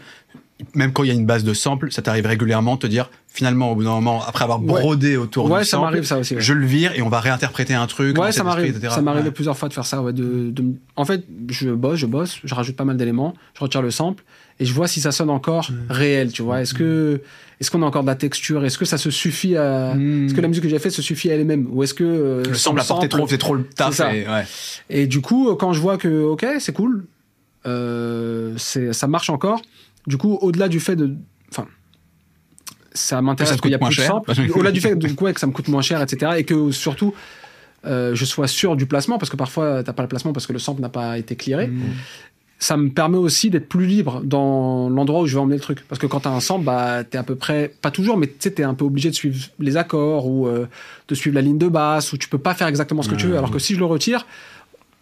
même 0.74 0.92
quand 0.92 1.04
il 1.04 1.08
y 1.08 1.10
a 1.10 1.14
une 1.14 1.26
base 1.26 1.44
de 1.44 1.54
sample, 1.54 1.92
ça 1.92 2.02
t'arrive 2.02 2.26
régulièrement 2.26 2.74
de 2.74 2.80
te 2.80 2.86
dire 2.88 3.10
finalement 3.28 3.70
au 3.70 3.74
bout 3.76 3.84
d'un 3.84 3.90
moment 3.90 4.22
après 4.26 4.42
avoir 4.44 4.60
Ouais. 4.60 4.66
brodé 4.66 5.16
autour 5.16 5.48
Ouais, 5.50 5.60
du 5.60 5.64
ça 5.64 5.72
sample, 5.72 5.84
m'arrive 5.84 6.04
ça 6.04 6.18
aussi. 6.18 6.34
ouais. 6.34 6.40
je 6.40 6.52
le 6.52 6.66
vire 6.66 6.92
et 6.96 7.02
on 7.02 7.08
va 7.08 7.20
réinterpréter 7.20 7.74
un 7.74 7.86
truc. 7.86 8.18
Ouais, 8.18 8.32
ça 8.32 8.42
m'arrive. 8.42 8.64
esprit, 8.64 8.78
etc. 8.80 8.94
Ça 8.96 9.02
m'arrive 9.02 9.24
Ouais. 9.26 9.30
plusieurs 9.30 9.56
fois 9.56 9.68
de 9.68 9.74
faire 9.74 9.86
ça. 9.86 10.02
Ouais, 10.02 10.12
de, 10.12 10.50
de- 10.50 10.64
En 10.96 11.04
fait, 11.04 11.24
je 11.50 11.70
bosse, 11.70 11.98
je 12.00 12.06
bosse, 12.06 12.38
je 12.42 12.54
rajoute 12.54 12.74
pas 12.74 12.84
mal 12.84 12.96
d'éléments, 12.96 13.34
je 13.54 13.60
retire 13.60 13.82
le 13.82 13.92
sample 13.92 14.24
et 14.58 14.64
je 14.64 14.72
vois 14.72 14.88
si 14.88 15.00
ça 15.00 15.12
sonne 15.12 15.30
encore 15.30 15.70
réel. 15.88 16.32
Tu 16.32 16.42
vois, 16.42 16.60
est-ce 16.62 16.74
que 16.74 17.20
est-ce 17.60 17.70
qu'on 17.70 17.82
a 17.82 17.86
encore 17.86 18.02
de 18.02 18.08
la 18.08 18.16
texture? 18.16 18.64
Est-ce 18.64 18.78
que 18.78 18.84
ça 18.84 18.98
se 18.98 19.10
suffit 19.10 19.56
à 19.56 19.92
Est-ce 19.94 20.34
que 20.34 20.40
la 20.40 20.48
musique 20.48 20.64
que 20.64 20.68
j'ai 20.70 20.78
faite 20.80 20.92
se 20.92 21.02
suffit 21.02 21.30
à 21.30 21.34
elle-même? 21.36 21.68
Ou 21.70 21.84
est-ce 21.84 21.94
que 21.94 22.02
euh, 22.04 22.42
le 22.48 22.54
sample 22.54 22.80
apportait 22.80 23.08
trop, 23.08 23.28
c'est 23.28 23.38
trop 23.38 23.54
le 23.54 23.62
taf. 23.64 24.00
Et-. 24.00 24.26
Et 24.90 25.06
du 25.06 25.20
coup, 25.20 25.54
quand 25.54 25.72
je 25.72 25.80
vois 25.80 25.98
que 25.98 26.22
ok, 26.24 26.44
c'est 26.58 26.72
cool, 26.72 27.04
euh, 27.66 28.54
c'est 28.56 28.92
ça 28.92 29.06
marche 29.06 29.30
encore. 29.30 29.60
Du 30.08 30.16
coup, 30.16 30.38
au-delà 30.40 30.68
du 30.68 30.80
fait 30.80 30.96
de, 30.96 31.14
enfin, 31.52 31.66
ça 32.94 33.20
m'intéresse 33.22 33.56
te 33.56 33.62
qu'il 33.62 33.70
y 33.70 33.74
a 33.74 33.78
plus 33.78 33.92
cher. 33.92 34.06
samples. 34.06 34.32
Au-delà 34.54 34.72
du 34.72 34.80
fait 34.80 34.96
de, 34.96 35.08
ouais, 35.22 35.34
que 35.34 35.40
ça 35.40 35.46
me 35.46 35.52
coûte 35.52 35.68
moins 35.68 35.82
cher, 35.82 36.00
etc. 36.02 36.32
Et 36.38 36.44
que 36.44 36.70
surtout, 36.70 37.14
euh, 37.86 38.14
je 38.14 38.24
sois 38.24 38.48
sûr 38.48 38.74
du 38.74 38.86
placement, 38.86 39.18
parce 39.18 39.30
que 39.30 39.36
parfois 39.36 39.82
t'as 39.84 39.92
pas 39.92 40.02
le 40.02 40.08
placement 40.08 40.32
parce 40.32 40.46
que 40.46 40.54
le 40.54 40.58
sample 40.58 40.80
n'a 40.80 40.88
pas 40.88 41.18
été 41.18 41.36
clearé. 41.36 41.70
Ça 42.60 42.76
me 42.76 42.88
permet 42.88 43.18
aussi 43.18 43.50
d'être 43.50 43.68
plus 43.68 43.86
libre 43.86 44.20
dans 44.24 44.88
l'endroit 44.88 45.20
où 45.20 45.26
je 45.26 45.34
vais 45.34 45.40
emmener 45.40 45.54
le 45.56 45.62
truc. 45.62 45.84
Parce 45.86 46.00
que 46.00 46.08
quand 46.08 46.20
t'as 46.20 46.30
un 46.30 46.40
sample, 46.40 46.64
bah, 46.64 47.04
t'es 47.04 47.16
à 47.16 47.22
peu 47.22 47.36
près, 47.36 47.72
pas 47.82 47.92
toujours, 47.92 48.16
mais 48.16 48.26
tu 48.26 48.34
sais, 48.40 48.50
t'es 48.50 48.64
un 48.64 48.74
peu 48.74 48.84
obligé 48.84 49.10
de 49.10 49.14
suivre 49.14 49.46
les 49.60 49.76
accords 49.76 50.26
ou 50.26 50.48
euh, 50.48 50.66
de 51.06 51.14
suivre 51.14 51.36
la 51.36 51.42
ligne 51.42 51.58
de 51.58 51.68
basse, 51.68 52.12
ou 52.12 52.18
tu 52.18 52.28
peux 52.28 52.38
pas 52.38 52.54
faire 52.54 52.66
exactement 52.66 53.02
ce 53.02 53.10
que 53.10 53.14
tu 53.14 53.26
veux. 53.26 53.38
Alors 53.38 53.52
que 53.52 53.60
si 53.60 53.74
je 53.74 53.78
le 53.78 53.84
retire, 53.84 54.26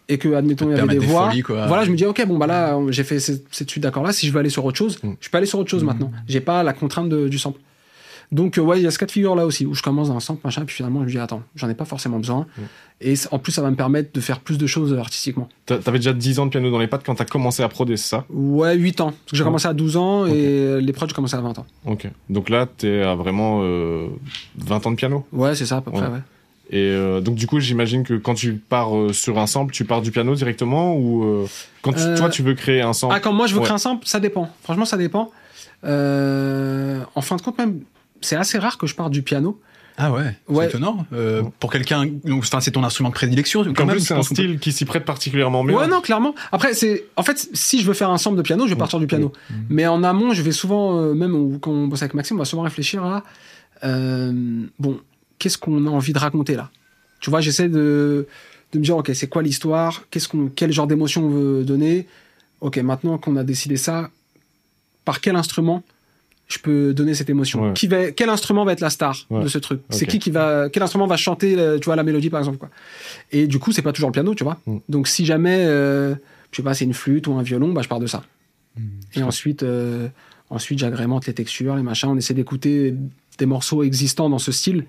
et 0.09 0.17
que, 0.17 0.33
admettons, 0.33 0.69
il 0.71 0.77
y 0.77 0.79
avait 0.79 0.93
des 0.93 0.99
des 0.99 1.05
voix, 1.05 1.29
folies, 1.29 1.41
quoi. 1.41 1.67
voilà, 1.67 1.83
je 1.83 1.91
me 1.91 1.95
dis, 1.97 2.05
ok, 2.05 2.25
bon, 2.27 2.37
bah 2.37 2.47
là, 2.47 2.77
j'ai 2.89 3.03
fait 3.03 3.19
cette, 3.19 3.45
cette 3.51 3.69
suite 3.69 3.83
d'accords 3.83 4.03
là, 4.03 4.13
si 4.13 4.25
je 4.27 4.31
veux 4.31 4.39
aller 4.39 4.49
sur 4.49 4.63
autre 4.65 4.77
chose, 4.77 4.99
Mm. 5.03 5.11
je 5.19 5.29
peux 5.29 5.37
aller 5.37 5.47
sur 5.47 5.59
autre 5.59 5.69
chose 5.69 5.83
maintenant. 5.83 6.11
J'ai 6.27 6.39
pas 6.41 6.63
la 6.63 6.73
contrainte 6.73 7.09
de- 7.09 7.27
du 7.27 7.37
sample. 7.37 7.59
Donc, 8.29 8.57
euh, 8.57 8.61
ouais, 8.61 8.77
il 8.79 8.83
y 8.83 8.87
a 8.87 8.91
ce 8.91 8.99
cas 8.99 9.05
de 9.05 9.11
figure 9.11 9.35
là 9.35 9.45
aussi, 9.45 9.65
où 9.65 9.73
je 9.73 9.81
commence 9.81 10.09
d'un 10.09 10.19
sample, 10.19 10.41
machin, 10.43 10.65
puis 10.65 10.75
finalement, 10.75 10.99
je 11.01 11.05
me 11.05 11.09
dis, 11.11 11.17
attends, 11.17 11.43
j'en 11.55 11.69
ai 11.69 11.73
pas 11.73 11.85
forcément 11.85 12.17
besoin. 12.19 12.45
Mm. 12.57 12.61
Et 12.99 13.13
en 13.31 13.39
plus, 13.39 13.51
ça 13.53 13.61
va 13.61 13.69
me 13.69 13.75
permettre 13.77 14.11
de 14.11 14.19
faire 14.19 14.39
plus 14.41 14.57
de 14.57 14.67
choses 14.67 14.91
euh, 14.91 14.97
artistiquement. 14.99 15.47
T'a- 15.65 15.77
T'avais 15.77 15.99
déjà 15.99 16.11
10 16.13 16.39
ans 16.39 16.45
de 16.45 16.51
piano 16.51 16.69
dans 16.71 16.79
les 16.79 16.87
pattes 16.87 17.03
quand 17.05 17.15
t'as 17.15 17.23
commencé 17.25 17.63
à 17.63 17.69
c'est 17.69 17.95
ça? 17.97 18.25
Ouais, 18.29 18.75
8 18.75 18.99
ans. 19.01 19.11
Parce 19.11 19.31
que 19.31 19.37
j'ai 19.37 19.43
commencé 19.45 19.67
à 19.67 19.73
12 19.73 19.95
ans 19.97 20.25
et 20.25 20.81
les 20.81 20.93
prods, 20.93 21.07
j'ai 21.07 21.13
commencé 21.13 21.35
à 21.35 21.41
20 21.41 21.57
ans. 21.59 21.65
Ok. 21.85 22.09
Donc 22.29 22.49
là, 22.49 22.65
t'es 22.65 23.01
à 23.01 23.15
vraiment 23.15 23.59
euh, 23.63 24.07
20 24.57 24.85
ans 24.87 24.91
de 24.91 24.95
piano? 24.97 25.25
Ouais, 25.31 25.55
c'est 25.55 25.65
ça, 25.65 25.77
à 25.77 25.81
peu 25.81 25.91
près, 25.91 26.01
Ouais. 26.01 26.19
Et 26.69 26.79
euh, 26.81 27.21
donc 27.21 27.35
du 27.35 27.47
coup, 27.47 27.59
j'imagine 27.61 28.03
que 28.03 28.15
quand 28.15 28.33
tu 28.33 28.53
pars 28.55 28.95
euh, 28.97 29.13
sur 29.13 29.39
un 29.39 29.47
sample, 29.47 29.73
tu 29.73 29.85
pars 29.85 30.01
du 30.01 30.11
piano 30.11 30.35
directement 30.35 30.95
ou 30.95 31.23
euh, 31.23 31.47
quand 31.81 31.93
tu- 31.93 31.99
Euh, 32.01 32.17
toi 32.17 32.29
tu 32.29 32.41
veux 32.43 32.55
créer 32.55 32.81
un 32.81 32.91
sample? 32.93 33.13
Ah, 33.15 33.19
quand 33.21 33.31
moi 33.31 33.47
je 33.47 33.53
veux 33.53 33.59
Ouais. 33.59 33.65
créer 33.65 33.75
un 33.75 33.77
sample, 33.79 34.05
ça 34.05 34.19
dépend. 34.19 34.49
Franchement, 34.63 34.83
ça 34.85 34.97
dépend. 34.97 35.31
Euh, 35.85 36.99
en 37.15 37.21
fin 37.21 37.35
de 37.35 37.41
compte, 37.41 37.57
même, 37.57 37.79
c'est 38.21 38.35
assez 38.35 38.57
rare 38.57 38.77
que 38.77 38.87
je 38.87 38.95
parte 38.95 39.11
du 39.11 39.21
piano. 39.21 39.59
Ah 39.99 40.11
ouais, 40.11 40.35
Ouais. 40.47 40.65
c'est 40.65 40.69
étonnant. 40.71 41.05
Euh, 41.13 41.41
pour 41.59 41.71
quelqu'un, 41.71 42.03
c'est 42.59 42.71
ton 42.71 42.83
instrument 42.83 43.09
de 43.09 43.15
prédilection. 43.15 43.63
Quand 43.73 43.83
En 43.83 43.85
même, 43.87 43.95
plus, 43.95 44.05
c'est 44.05 44.13
un 44.13 44.17
peut- 44.17 44.23
style 44.23 44.59
qui 44.59 44.71
s'y 44.71 44.85
prête 44.85 45.05
particulièrement 45.05 45.63
bien. 45.63 45.75
Ouais, 45.75 45.87
non, 45.87 46.01
clairement. 46.01 46.35
Après, 46.51 46.73
c'est, 46.75 47.05
en 47.15 47.23
fait, 47.23 47.49
si 47.53 47.81
je 47.81 47.87
veux 47.87 47.95
faire 47.95 48.11
un 48.11 48.19
sample 48.19 48.37
de 48.37 48.43
piano, 48.43 48.65
je 48.67 48.73
vais 48.73 48.77
partir 48.77 48.99
du 48.99 49.07
piano. 49.07 49.31
Mais 49.69 49.87
en 49.87 50.03
amont, 50.03 50.33
je 50.33 50.41
vais 50.43 50.51
souvent, 50.51 50.99
euh, 50.99 51.13
même 51.15 51.59
quand 51.59 51.71
on 51.71 51.87
bosse 51.87 52.03
avec 52.03 52.13
Maxime, 52.13 52.35
on 52.35 52.39
va 52.39 52.45
souvent 52.45 52.61
réfléchir 52.61 53.03
à, 53.03 53.23
euh, 53.85 54.65
bon, 54.77 54.99
qu'est-ce 55.39 55.57
qu'on 55.57 55.85
a 55.87 55.89
envie 55.89 56.13
de 56.13 56.19
raconter 56.19 56.55
là? 56.55 56.69
Tu 57.19 57.29
vois, 57.29 57.41
j'essaie 57.41 57.69
de, 57.69 58.27
de 58.73 58.79
me 58.79 58.83
dire, 58.83 58.97
ok, 58.97 59.11
c'est 59.13 59.27
quoi 59.27 59.41
l'histoire? 59.41 60.05
Qu'est-ce 60.11 60.27
qu'on, 60.27 60.49
quel 60.55 60.71
genre 60.71 60.87
d'émotion 60.87 61.25
on 61.25 61.29
veut 61.29 61.63
donner? 61.63 62.07
Ok, 62.61 62.77
maintenant 62.77 63.17
qu'on 63.17 63.35
a 63.35 63.43
décidé 63.43 63.77
ça, 63.77 64.09
par 65.05 65.21
quel 65.21 65.35
instrument 65.35 65.83
je 66.47 66.59
peux 66.59 66.93
donner 66.93 67.13
cette 67.13 67.29
émotion? 67.29 67.61
Ouais. 67.67 67.73
Qui 67.73 67.87
va, 67.87 68.11
quel 68.11 68.29
instrument 68.29 68.65
va 68.65 68.71
être 68.73 68.79
la 68.79 68.89
star 68.89 69.15
Ouais. 69.29 69.43
de 69.43 69.47
ce 69.47 69.57
truc? 69.57 69.81
C'est 69.89 70.05
qui 70.05 70.19
qui 70.19 70.31
va, 70.31 70.69
quel 70.69 70.81
instrument 70.83 71.07
va 71.07 71.17
chanter, 71.17 71.57
euh, 71.57 71.77
tu 71.77 71.85
vois, 71.85 71.95
la 71.95 72.03
mélodie 72.03 72.29
par 72.29 72.39
exemple 72.39 72.57
quoi? 72.57 72.69
Et 73.31 73.47
du 73.47 73.59
coup, 73.59 73.71
c'est 73.71 73.81
pas 73.81 73.91
toujours 73.93 74.09
le 74.09 74.13
piano, 74.13 74.33
tu 74.33 74.43
vois? 74.43 74.57
Mm. 74.65 74.77
Donc 74.89 75.07
si 75.07 75.25
jamais, 75.25 75.65
euh, 75.65 76.15
je 76.51 76.57
sais 76.57 76.63
pas, 76.63 76.73
c'est 76.73 76.85
une 76.85 76.93
flûte 76.93 77.27
ou 77.27 77.33
un 77.33 77.41
violon, 77.43 77.73
bah 77.73 77.81
je 77.81 77.89
pars 77.89 77.99
de 77.99 78.07
ça. 78.07 78.23
Et 79.15 79.23
ensuite, 79.23 79.63
euh, 79.63 80.07
ensuite 80.51 80.77
j'agrémente 80.79 81.25
les 81.25 81.33
textures, 81.33 81.75
les 81.75 81.83
machins. 81.83 82.09
On 82.09 82.17
essaie 82.17 82.35
d'écouter 82.35 82.93
des 83.39 83.45
morceaux 83.47 83.83
existants 83.83 84.29
dans 84.29 84.39
ce 84.39 84.51
style. 84.51 84.85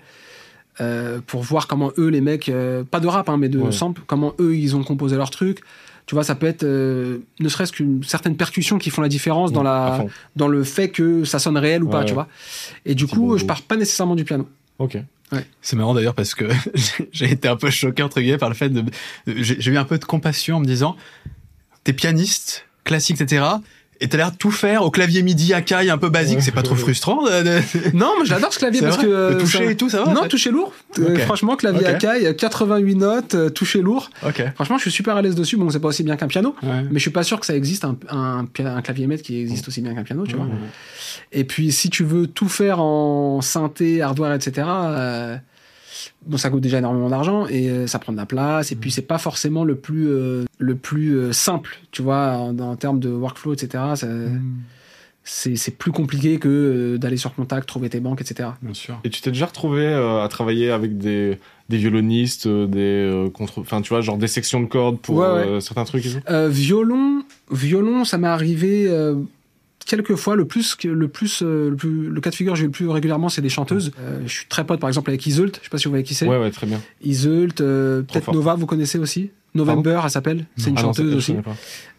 Euh, 0.81 1.19
pour 1.25 1.41
voir 1.43 1.67
comment 1.67 1.91
eux, 1.97 2.07
les 2.07 2.21
mecs, 2.21 2.49
euh, 2.49 2.83
pas 2.83 2.99
de 2.99 3.07
rap, 3.07 3.29
hein, 3.29 3.37
mais 3.37 3.49
de 3.49 3.59
Ouais. 3.59 3.71
sample, 3.71 4.01
comment 4.07 4.33
eux, 4.39 4.55
ils 4.55 4.75
ont 4.75 4.83
composé 4.83 5.15
leur 5.17 5.29
truc. 5.29 5.59
Tu 6.05 6.15
vois, 6.15 6.23
ça 6.23 6.33
peut 6.35 6.47
être 6.47 6.63
euh, 6.63 7.19
ne 7.39 7.49
serait-ce 7.49 7.71
qu'une 7.71 8.03
certaine 8.03 8.35
percussion 8.35 8.79
qui 8.79 8.89
font 8.89 9.01
la 9.01 9.09
différence 9.09 9.51
dans, 9.51 9.61
À 9.61 9.97
la, 9.99 10.05
dans 10.35 10.47
le 10.47 10.63
fait 10.63 10.89
que 10.89 11.23
ça 11.23 11.37
sonne 11.37 11.57
réel 11.57 11.83
ou 11.83 11.87
pas, 11.89 11.99
Ouais, 11.99 12.05
tu 12.05 12.09
ouais. 12.11 12.15
vois. 12.15 12.27
Et 12.85 12.95
du 12.95 13.05
coup, 13.05 13.21
bongo. 13.21 13.37
je 13.37 13.45
pars 13.45 13.61
pas 13.61 13.75
nécessairement 13.75 14.15
du 14.15 14.23
piano. 14.25 14.47
Ok. 14.79 14.97
C'est 15.61 15.75
marrant 15.75 15.93
d'ailleurs 15.93 16.15
parce 16.15 16.33
que 16.33 16.45
j'ai 17.11 17.31
été 17.31 17.47
un 17.47 17.55
peu 17.55 17.69
choqué 17.69 18.01
entre 18.01 18.19
guillemets 18.19 18.39
par 18.39 18.49
le 18.49 18.55
fait 18.55 18.69
de, 18.69 18.83
j'ai 19.27 19.61
j'ai 19.61 19.71
eu 19.71 19.77
un 19.77 19.83
peu 19.85 19.99
de 19.99 20.05
compassion 20.05 20.55
en 20.57 20.59
me 20.59 20.65
disant, 20.65 20.95
t'es 21.83 21.93
pianiste, 21.93 22.65
classique, 22.83 23.21
etc. 23.21 23.45
Et 24.01 24.07
t'as 24.07 24.17
l'air 24.17 24.31
de 24.31 24.37
tout 24.37 24.51
faire 24.51 24.83
au 24.83 24.91
clavier 24.91 25.21
MIDI 25.23 25.53
Akai 25.53 25.89
un 25.89 25.97
peu 25.97 26.07
basique, 26.09 26.37
Ouais. 26.37 26.41
c'est 26.41 26.53
pas 26.53 26.61
trop 26.63 26.75
frustrant 26.75 27.21
de, 27.23 27.43
de- 27.43 27.61
Non, 27.97 28.13
mais 28.19 28.25
j'adore 28.25 28.53
ce 28.53 28.59
clavier 28.59 28.81
parce 28.81 28.97
que. 28.97 29.05
euh, 29.05 29.33
De 29.35 29.39
toucher 29.41 29.57
ça- 29.57 29.63
et 29.71 29.75
tout, 29.75 29.89
ça 29.89 30.03
va 30.03 30.13
Non, 30.13 30.25
toucher 30.27 30.51
lourd. 30.51 30.71
Euh, 30.99 31.17
franchement, 31.19 31.57
clavier 31.57 31.81
Ok. 31.81 32.03
Akai, 32.05 32.35
88 32.35 32.95
notes, 32.95 33.35
euh, 33.35 33.49
toucher 33.49 33.81
lourd. 33.81 34.09
Ok. 34.25 34.41
Franchement, 34.55 34.77
je 34.77 34.83
suis 34.83 34.91
super 34.91 35.17
à 35.17 35.21
l'aise 35.21 35.35
dessus. 35.35 35.57
Bon, 35.57 35.69
c'est 35.69 35.79
pas 35.81 35.89
aussi 35.89 36.03
bien 36.03 36.15
qu'un 36.15 36.27
piano, 36.27 36.55
Ouais. 36.63 36.83
mais 36.89 36.93
je 36.99 36.99
suis 36.99 37.11
pas 37.11 37.23
sûr 37.23 37.39
que 37.41 37.45
ça 37.45 37.55
existe 37.55 37.83
un, 37.83 37.97
un, 38.09 38.45
pi- 38.45 38.63
un 38.63 38.81
clavier 38.81 39.05
maître 39.07 39.23
qui 39.23 39.39
existe 39.41 39.67
aussi 39.67 39.81
bien 39.81 39.93
qu'un 39.93 40.03
piano, 40.03 40.25
tu 40.25 40.35
vois. 40.35 40.45
Ouais. 40.45 40.51
Et 41.33 41.43
puis, 41.43 41.71
si 41.73 41.89
tu 41.89 42.03
veux 42.05 42.25
tout 42.27 42.47
faire 42.47 42.79
en 42.79 43.41
synthé, 43.41 44.01
hardware, 44.01 44.33
etc., 44.33 44.65
euh, 44.67 45.35
bon, 46.25 46.37
ça 46.37 46.49
coûte 46.49 46.61
déjà 46.61 46.79
énormément 46.79 47.09
d'argent 47.09 47.47
et 47.47 47.69
euh, 47.69 47.87
ça 47.87 47.99
prend 47.99 48.11
de 48.11 48.17
la 48.17 48.25
place. 48.25 48.71
Et 48.71 48.75
puis, 48.75 48.91
c'est 48.91 49.01
pas 49.01 49.17
forcément 49.17 49.63
le 49.63 49.75
plus, 49.75 50.07
euh, 50.09 50.45
le 50.57 50.75
plus 50.75 51.17
euh, 51.17 51.31
simple, 51.31 51.79
tu 51.91 52.01
vois, 52.01 52.31
en, 52.37 52.57
en 52.59 52.75
termes 52.75 52.99
de 52.99 53.09
workflow, 53.09 53.53
etc. 53.53 53.83
Ça- 53.95 54.07
C'est 55.31 55.55
c'est 55.57 55.71
plus 55.77 55.91
compliqué 55.91 56.39
que 56.39 56.47
euh, 56.47 56.97
d'aller 56.97 57.17
sur 57.17 57.35
contact, 57.35 57.67
trouver 57.67 57.89
tes 57.89 57.99
banques, 57.99 58.21
etc. 58.21 58.49
Bien 58.63 58.73
sûr. 58.73 58.99
Et 59.03 59.09
tu 59.11 59.21
t'es 59.21 59.29
déjà 59.29 59.45
retrouvé 59.45 59.81
euh, 59.85 60.23
à 60.23 60.27
travailler 60.27 60.71
avec 60.71 60.97
des, 60.97 61.37
des 61.67 61.77
violonistes, 61.77 62.47
euh, 62.47 62.65
des 62.65 62.79
euh, 62.79 63.29
contre, 63.29 63.59
enfin 63.59 63.81
tu 63.81 63.89
vois, 63.89 64.01
genre 64.01 64.17
des 64.17 64.27
sections 64.27 64.59
de 64.61 64.65
cordes 64.65 64.97
pour 64.97 65.17
Ouais, 65.17 65.25
ouais. 65.27 65.47
euh, 65.47 65.59
certains 65.59 65.83
trucs 65.83 66.05
et 66.05 66.09
tout? 66.13 66.19
Euh, 66.31 66.47
violon, 66.49 67.21
violon, 67.51 68.05
ça 68.05 68.17
m'est 68.17 68.27
arrivé 68.29 68.87
euh, 69.81 69.85
quelques 69.85 70.15
fois. 70.15 70.35
Le 70.35 70.45
plus, 70.45 70.77
le 70.83 71.07
plus, 71.07 71.41
euh, 71.41 71.69
le 71.69 71.75
plus, 71.75 72.09
le 72.09 72.21
cas 72.21 72.29
de 72.29 72.35
figure 72.35 72.53
que 72.53 72.59
j'ai 72.59 72.65
le 72.65 72.71
plus 72.71 72.87
régulièrement, 72.87 73.29
c'est 73.29 73.41
des 73.41 73.49
chanteuses. 73.49 73.91
Euh, 73.99 74.19
je 74.25 74.31
suis 74.31 74.45
très 74.47 74.65
pote, 74.65 74.79
par 74.79 74.89
exemple, 74.89 75.09
avec 75.09 75.25
Iseult. 75.25 75.51
Je 75.59 75.63
sais 75.63 75.69
pas 75.69 75.77
si 75.77 75.85
vous 75.85 75.91
voyez 75.91 76.03
qui 76.03 76.13
c'est. 76.13 76.27
Ouais, 76.27 76.39
ouais, 76.39 76.51
très 76.51 76.67
bien. 76.67 76.81
Iseult, 77.03 77.61
euh, 77.61 78.01
peut-être. 78.03 78.31
Nova, 78.33 78.55
vous 78.55 78.65
connaissez 78.65 78.99
aussi? 78.99 79.31
November, 79.55 80.01
elle 80.03 80.09
s'appelle. 80.11 80.45
C'est 80.57 80.69
une 80.69 80.77
Ah 80.77 80.81
chanteuse 80.81 81.15
aussi. 81.15 81.35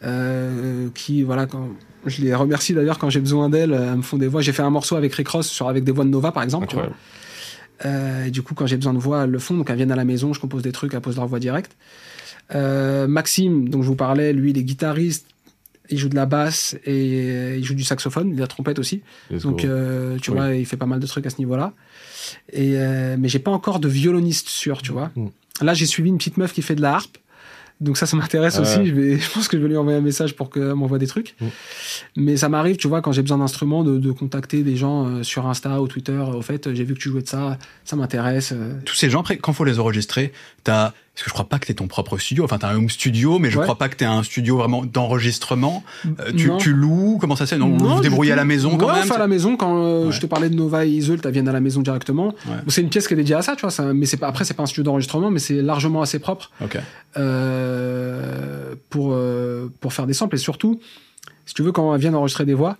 Euh, 0.05 0.89
qui, 0.94 1.24
voilà, 1.24 1.47
quand 1.47 1.69
je 2.07 2.23
les 2.23 2.35
remercie 2.35 2.74
d'ailleurs 2.74 2.98
quand 2.98 3.11
j'ai 3.11 3.20
besoin 3.20 3.51
d'elles, 3.51 3.73
elles 3.73 3.97
me 3.97 4.02
font 4.02 4.19
des 4.19 4.28
voix. 4.28 4.40
J'ai 4.40 4.52
fait 4.52 4.62
un 4.62 4.70
morceau 4.70 4.94
avec 4.94 5.12
Rick 5.15 5.28
Ross 5.28 5.48
sur 5.48 5.69
avec 5.69 5.82
des 5.82 5.90
voix 5.93 6.05
de 6.05 6.11
Nova, 6.11 6.31
par 6.31 6.44
exemple. 6.44 6.69
tu 6.69 6.77
vois. 6.77 6.89
Et 8.27 8.31
du 8.31 8.43
coup, 8.43 8.55
quand 8.55 8.66
j'ai 8.66 8.77
besoin 8.77 8.94
de 8.94 8.98
voix, 8.98 9.24
elles 9.24 9.31
le 9.31 9.39
font. 9.40 9.57
Donc, 9.57 9.69
elles 9.69 9.77
viennent 9.77 9.90
à 9.90 9.97
la 9.97 10.05
maison, 10.05 10.32
je 10.32 10.40
compose 10.40 10.62
des 10.62 10.70
trucs, 10.70 10.94
elles 10.94 11.01
posent 11.01 11.16
leur 11.16 11.27
voix 11.27 11.40
directe. 11.40 11.73
Maxime, 12.55 13.69
dont 13.69 13.82
je 13.82 13.89
vous 13.89 13.97
parlais, 13.97 14.32
lui, 14.32 14.51
il 14.51 14.59
est 14.59 14.62
guitariste, 14.62 15.27
il 15.90 15.98
joue 15.98 16.08
de 16.08 16.14
la 16.14 16.26
basse 16.26 16.76
et 16.84 17.56
il 17.56 17.64
joue 17.64 17.74
du 17.74 17.84
saxophone, 17.84 18.34
a 18.36 18.40
la 18.40 18.46
trompette 18.46 18.78
aussi. 18.78 19.02
Let's 19.30 19.42
Donc, 19.42 19.64
euh, 19.64 20.16
tu 20.22 20.30
Oui. 20.30 20.36
vois, 20.36 20.54
il 20.54 20.66
fait 20.66 20.76
pas 20.76 20.86
mal 20.86 21.00
de 21.00 21.06
trucs 21.06 21.26
à 21.26 21.30
ce 21.30 21.38
niveau-là. 21.38 21.72
Et 22.52 22.74
euh, 22.76 23.16
mais 23.18 23.28
j'ai 23.28 23.38
pas 23.38 23.50
encore 23.50 23.80
de 23.80 23.88
violoniste 23.88 24.48
sûr, 24.48 24.82
tu 24.82 24.92
vois. 24.92 25.10
Mm. 25.16 25.26
Là, 25.62 25.74
j'ai 25.74 25.86
suivi 25.86 26.08
une 26.08 26.18
petite 26.18 26.36
meuf 26.36 26.52
qui 26.52 26.62
fait 26.62 26.74
de 26.74 26.82
la 26.82 26.94
harpe. 26.94 27.18
Donc 27.80 27.96
ça, 27.96 28.04
ça 28.04 28.14
m'intéresse 28.14 28.56
Ouais. 28.56 28.60
aussi. 28.60 28.86
Je, 28.86 28.94
vais, 28.94 29.18
je 29.18 29.30
pense 29.30 29.48
que 29.48 29.56
je 29.56 29.62
vais 29.62 29.68
lui 29.70 29.76
envoyer 29.78 29.96
un 29.98 30.02
message 30.02 30.36
pour 30.36 30.50
qu'elle 30.50 30.74
m'envoie 30.74 30.98
des 30.98 31.06
trucs. 31.06 31.34
Mm. 31.40 31.46
Mais 32.16 32.36
ça 32.36 32.48
m'arrive, 32.50 32.76
tu 32.76 32.88
vois, 32.88 33.00
quand 33.00 33.12
j'ai 33.12 33.22
besoin 33.22 33.38
d'instruments, 33.38 33.82
de, 33.84 33.96
de 33.98 34.12
contacter 34.12 34.62
des 34.62 34.76
gens 34.76 35.06
euh, 35.06 35.22
sur 35.22 35.46
Insta 35.46 35.80
ou 35.80 35.88
Twitter. 35.88 36.12
euh, 36.12 36.34
Au 36.34 36.42
fait, 36.42 36.74
j'ai 36.74 36.84
vu 36.84 36.92
que 36.94 36.98
tu 37.00 37.08
jouais 37.08 37.22
de 37.22 37.28
ça, 37.28 37.56
ça 37.84 37.96
m'intéresse. 37.96 38.52
euh. 38.52 38.74
Tous 38.84 38.94
ces 38.94 39.08
gens, 39.08 39.20
après, 39.20 39.38
quand 39.38 39.52
faut 39.54 39.64
les 39.64 39.78
enregistrer, 39.80 40.32
t'as, 40.62 40.92
parce 41.20 41.24
que 41.26 41.30
je 41.30 41.34
crois 41.34 41.48
pas 41.51 41.59
que 41.59 41.66
t'aies 41.66 41.74
ton 41.74 41.86
propre 41.86 42.16
studio, 42.16 42.44
enfin 42.44 42.56
t'as 42.56 42.68
un 42.70 42.76
home 42.76 42.88
studio, 42.88 43.38
mais 43.38 43.51
je 43.51 43.59
Ouais. 43.59 43.64
crois 43.64 43.76
pas 43.76 43.90
que 43.90 43.97
t'aies 43.97 44.06
un 44.06 44.22
studio 44.22 44.56
vraiment 44.56 44.86
d'enregistrement. 44.86 45.84
Euh, 46.06 46.32
tu, 46.34 46.51
tu 46.59 46.72
loues, 46.72 47.18
comment 47.20 47.36
ça 47.36 47.44
se 47.44 47.55
fait? 47.55 47.59
Non, 47.60 47.68
vous 47.76 47.76
Non, 47.86 47.97
vous 47.97 48.01
débrouillez 48.01 48.32
à 48.32 48.36
la 48.36 48.47
maison 48.47 48.78
quand 48.78 48.86
ouais, 48.86 48.94
même 48.94 49.02
on 49.05 49.06
fait 49.06 49.14
à 49.16 49.18
la 49.18 49.26
maison 49.26 49.59
quand 49.59 49.84
euh, 49.84 50.06
Ouais. 50.06 50.12
je 50.12 50.18
te 50.20 50.24
parlais 50.24 50.48
de 50.48 50.55
Nova 50.55 50.86
et 50.86 50.88
Iseult, 50.88 51.18
elles 51.22 51.30
viennent 51.30 51.48
à 51.48 51.52
la 51.52 51.60
maison 51.60 51.82
directement. 51.82 52.34
C'est 52.68 52.80
une 52.80 52.88
pièce 52.88 53.06
qui 53.06 53.12
est 53.12 53.18
dédiée 53.18 53.34
à 53.34 53.42
ça, 53.42 53.55
tu 53.55 53.60
vois. 53.60 53.70
ça- 53.70 53.92
mais 53.92 54.06
c'est 54.06 54.16
pas 54.16 54.28
après, 54.28 54.47
c'est 54.47 54.55
pas 54.55 54.62
un 54.62 54.66
studio 54.66 54.82
d'enregistrement, 54.84 55.30
mais 55.30 55.40
c'est 55.40 55.60
largement 55.60 56.01
assez 56.01 56.20
propre 56.20 56.51
euh, 57.18 58.74
pour 58.88 59.16
pour 59.80 59.92
faire 59.92 60.06
des 60.06 60.14
samples 60.14 60.36
et 60.36 60.38
surtout, 60.38 60.80
si 61.44 61.55
tu 61.55 61.62
veux, 61.62 61.72
quand 61.72 61.94
elles 61.94 62.01
viennent 62.01 62.14
enregistrer 62.14 62.44
des 62.47 62.55
voix, 62.55 62.76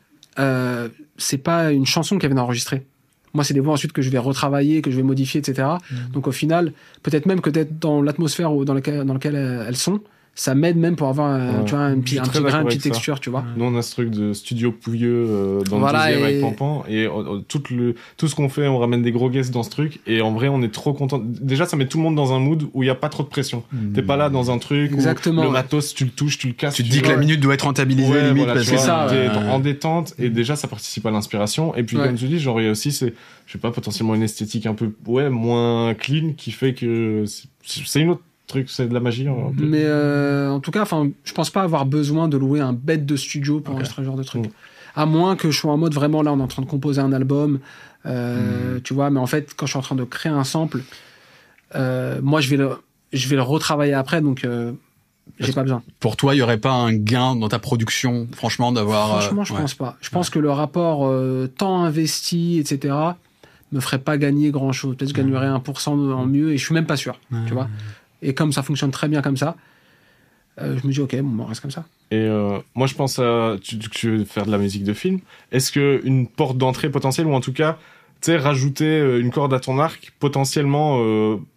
c'est 1.19 1.39
pas 1.39 1.73
une 1.73 1.87
chanson 1.87 2.19
qu'elles 2.19 2.31
viennent 2.31 2.39
enregistrer. 2.39 2.87
Moi, 3.33 3.45
c'est 3.45 3.55
des 3.55 3.61
voix 3.61 3.75
ensuite 3.75 3.93
que 3.93 4.03
je 4.03 4.11
vais 4.11 4.19
retravailler, 4.19 4.83
que 4.83 4.91
je 4.91 4.97
vais 4.97 5.03
modifier, 5.03 5.41
etc. 5.41 5.69
Donc 6.13 6.27
au 6.27 6.33
final, 6.33 6.73
peut-être 7.03 7.27
même 7.27 7.41
que 7.41 7.51
d'être 7.51 7.79
dans 7.79 8.03
l'atmosphère 8.03 8.53
dans 8.53 8.75
laquelle, 8.75 9.05
dans 9.05 9.15
laquelle 9.15 9.37
elles 9.37 9.65
elles 9.69 9.77
sont, 9.77 10.01
ça 10.41 10.55
m'aide 10.55 10.79
même 10.79 10.97
pour 10.97 11.09
avoir 11.09 11.29
un, 11.29 11.59
Ouais. 11.59 11.65
tu 11.67 11.73
vois, 11.73 11.81
un 11.85 12.01
petit, 12.01 12.19
un 12.19 12.23
petit 12.23 12.41
grain, 12.43 12.63
une 12.63 12.67
petite 12.69 12.83
ça. 12.83 12.89
texture, 12.89 13.21
tu 13.21 13.29
vois. 13.29 13.45
Nous, 13.59 13.65
on 13.67 13.77
a 13.77 13.83
ce 13.83 13.93
truc 13.93 14.09
de 14.09 14.33
studio 14.33 14.73
pouilleux 14.73 15.27
euh, 15.29 15.61
dans 15.65 15.79
Voilà, 15.81 16.07
le 16.09 16.15
deuxième 16.15 16.23
et- 16.31 16.33
avec 16.39 16.41
Pampan. 16.59 16.85
Et 16.89 17.05
euh, 17.05 17.11
euh, 17.11 17.41
tout, 17.47 17.63
le, 17.71 17.95
tout 18.17 18.27
ce 18.27 18.35
qu'on 18.35 18.49
fait, 18.49 18.67
on 18.67 18.79
ramène 18.79 19.03
des 19.03 19.13
gros 19.13 19.29
guests 19.29 19.53
dans 19.53 19.63
ce 19.63 19.69
truc. 19.69 20.01
Et 20.07 20.23
en 20.23 20.33
vrai, 20.33 20.49
on 20.49 20.63
est 20.63 20.73
trop 20.73 20.95
content. 20.95 21.21
Déjà, 21.23 21.67
ça 21.67 21.77
met 21.77 21.87
tout 21.87 21.99
le 21.99 22.05
monde 22.05 22.15
dans 22.17 22.33
un 22.33 22.39
mood 22.39 22.63
où 22.73 22.83
il 22.83 22.87
n'y 22.87 22.91
a 22.91 22.95
pas 22.95 23.11
trop 23.11 23.23
de 23.23 23.29
pression. 23.29 23.65
T'es 23.95 24.01
pas 24.01 24.17
là 24.17 24.31
dans 24.31 24.51
un 24.51 24.57
truc 24.57 24.93
Exactement, 24.93 25.41
où 25.43 25.45
le 25.45 25.49
ouais. 25.49 25.53
matos, 25.53 25.95
tu 25.95 26.05
le 26.07 26.11
touches, 26.11 26.39
tu 26.39 26.47
le 26.47 26.55
casses. 26.55 26.75
Tu 26.75 26.85
te 26.85 26.89
dis 26.89 27.03
que 27.03 27.09
la 27.09 27.17
minute 27.19 27.41
doit 27.41 27.53
être 27.53 27.67
rentabilisée 27.67 28.11
Ouais, 28.11 28.23
limite 28.29 28.37
voilà, 28.39 28.55
parce 28.55 28.67
tu 28.67 28.73
que 28.73 28.79
ça, 28.81 29.09
t'es 29.11 29.29
ouais. 29.29 29.51
en 29.51 29.59
détente 29.59 30.15
et 30.19 30.31
déjà 30.31 30.57
ça 30.57 30.69
participe 30.69 31.05
à 31.05 31.11
l'inspiration 31.11 31.75
et 31.77 31.83
puis 31.83 31.99
Ouais. 31.99 32.07
comme 32.07 32.15
tu 32.17 32.29
dis 32.29 32.39
genre 32.39 32.61
il 32.61 32.65
y 32.65 32.69
a 32.69 32.71
aussi 32.71 32.93
c'est 32.93 33.13
je 33.47 33.53
sais 33.53 33.59
pas 33.59 33.71
potentiellement 33.73 34.15
une 34.15 34.23
esthétique 34.23 34.65
un 34.65 34.75
peu 34.75 34.93
ouais 35.07 35.29
moins 35.29 35.93
clean 35.95 36.33
qui 36.37 36.51
fait 36.51 36.73
que 36.73 37.25
c'est 37.63 38.01
une 38.01 38.11
autre 38.11 38.23
truc 38.51 38.69
c'est 38.71 38.87
de 38.87 38.95
la 38.95 39.01
magie 39.01 39.25
peu. 39.25 39.65
Mais 39.65 39.83
euh, 39.85 40.51
en 40.51 40.61
tout 40.61 40.71
cas, 40.71 40.83
enfin, 40.83 41.11
je 41.25 41.33
pense 41.33 41.51
pas 41.51 41.63
avoir 41.63 41.87
besoin 41.87 42.29
de 42.29 42.37
louer 42.37 42.61
un 42.61 42.73
bête 42.73 43.07
de 43.07 43.17
studio 43.17 43.61
pour 43.61 43.73
Ok. 43.75 43.77
enregistrer 43.81 44.03
ce 44.03 44.07
genre 44.07 44.17
de 44.17 44.23
truc. 44.23 44.47
Mm. 44.47 44.51
À 44.97 45.07
moins 45.07 45.37
que 45.37 45.51
je 45.51 45.59
sois 45.59 45.73
en 45.73 45.77
mode 45.79 45.95
vraiment 45.95 46.23
là, 46.23 46.33
on 46.33 46.39
est 46.39 46.43
en 46.43 46.47
train 46.49 46.63
de 46.63 46.69
composer 46.69 47.01
un 47.01 47.13
album, 47.13 47.53
Mm. 47.55 47.61
euh, 48.07 48.81
tu 48.83 48.93
vois. 48.95 49.11
Mais 49.11 49.21
en 49.21 49.27
fait, 49.27 49.55
quand 49.57 49.67
je 49.67 49.73
suis 49.73 49.79
en 49.79 49.83
train 49.83 49.95
de 49.97 50.05
créer 50.05 50.33
un 50.33 50.45
sample, 50.45 50.83
euh, 51.77 52.19
moi, 52.23 52.41
je 52.41 52.49
vais 52.51 52.57
le, 52.57 52.71
je 53.13 53.29
vais 53.29 53.37
le 53.37 53.43
retravailler 53.43 53.95
après, 53.95 54.21
donc 54.21 54.45
euh, 54.45 54.73
j'ai 55.39 55.53
pas 55.53 55.63
besoin. 55.63 55.83
Pour 56.01 56.17
toi, 56.17 56.35
il 56.35 56.39
y 56.39 56.43
aurait 56.43 56.59
pas 56.59 56.73
un 56.73 56.93
gain 56.93 57.37
dans 57.37 57.49
ta 57.49 57.59
production, 57.59 58.27
franchement, 58.33 58.73
d'avoir. 58.73 59.21
Franchement, 59.23 59.45
je 59.45 59.53
ouais. 59.55 59.61
pense 59.61 59.75
pas. 59.75 59.97
Je 60.01 60.11
pense 60.11 60.31
que 60.31 60.39
le 60.39 60.51
rapport 60.51 61.07
euh, 61.07 61.47
temps 61.47 61.85
investi, 61.85 62.59
etc., 62.59 62.95
me 63.73 63.79
ferait 63.79 64.01
pas 64.01 64.19
gagner 64.19 64.51
grand 64.51 64.73
chose. 64.73 64.97
Peut-être 64.97 65.13
que 65.13 65.19
je 65.21 65.23
gagnerais 65.29 65.47
1% 65.47 65.91
en 65.91 66.27
mieux, 66.27 66.51
et 66.53 66.59
je 66.59 66.65
suis 66.65 66.75
même 66.75 66.87
pas 66.87 66.97
sûr, 66.97 67.21
tu 67.47 67.53
vois. 67.55 67.69
Et 68.23 68.35
comme 68.35 68.53
ça 68.53 68.63
fonctionne 68.63 68.91
très 68.91 69.09
bien 69.09 69.23
comme 69.23 69.37
ça, 69.37 69.57
euh, 70.61 70.79
je 70.81 70.87
me 70.87 70.93
dis 70.93 71.01
ok, 71.01 71.17
bon, 71.21 71.45
on 71.45 71.47
reste 71.47 71.61
comme 71.61 71.71
ça. 71.71 71.85
Et 72.11 72.17
euh, 72.17 72.59
moi 72.75 72.87
je 72.87 72.95
pense 72.95 73.19
à 73.19 73.57
tu, 73.63 73.79
veux 74.09 74.25
faire 74.25 74.47
de 74.47 74.51
la 74.51 74.59
musique 74.59 74.85
de 74.85 74.93
film 74.93 75.21
est-ce 75.53 75.71
que 75.71 76.01
une 76.05 76.27
porte 76.27 76.59
d'entrée 76.59 76.91
potentielle 76.91 77.27
ou 77.27 77.35
en 77.35 77.41
tout 77.41 77.53
cas 77.53 77.79
tu 78.21 78.27
sais 78.27 78.37
rajouter 78.37 78.85
euh, 78.85 79.21
une 79.21 79.31
corde 79.31 79.55
à 79.55 79.61
ton 79.61 79.79
arc 79.79 80.13
potentiellement 80.19 80.99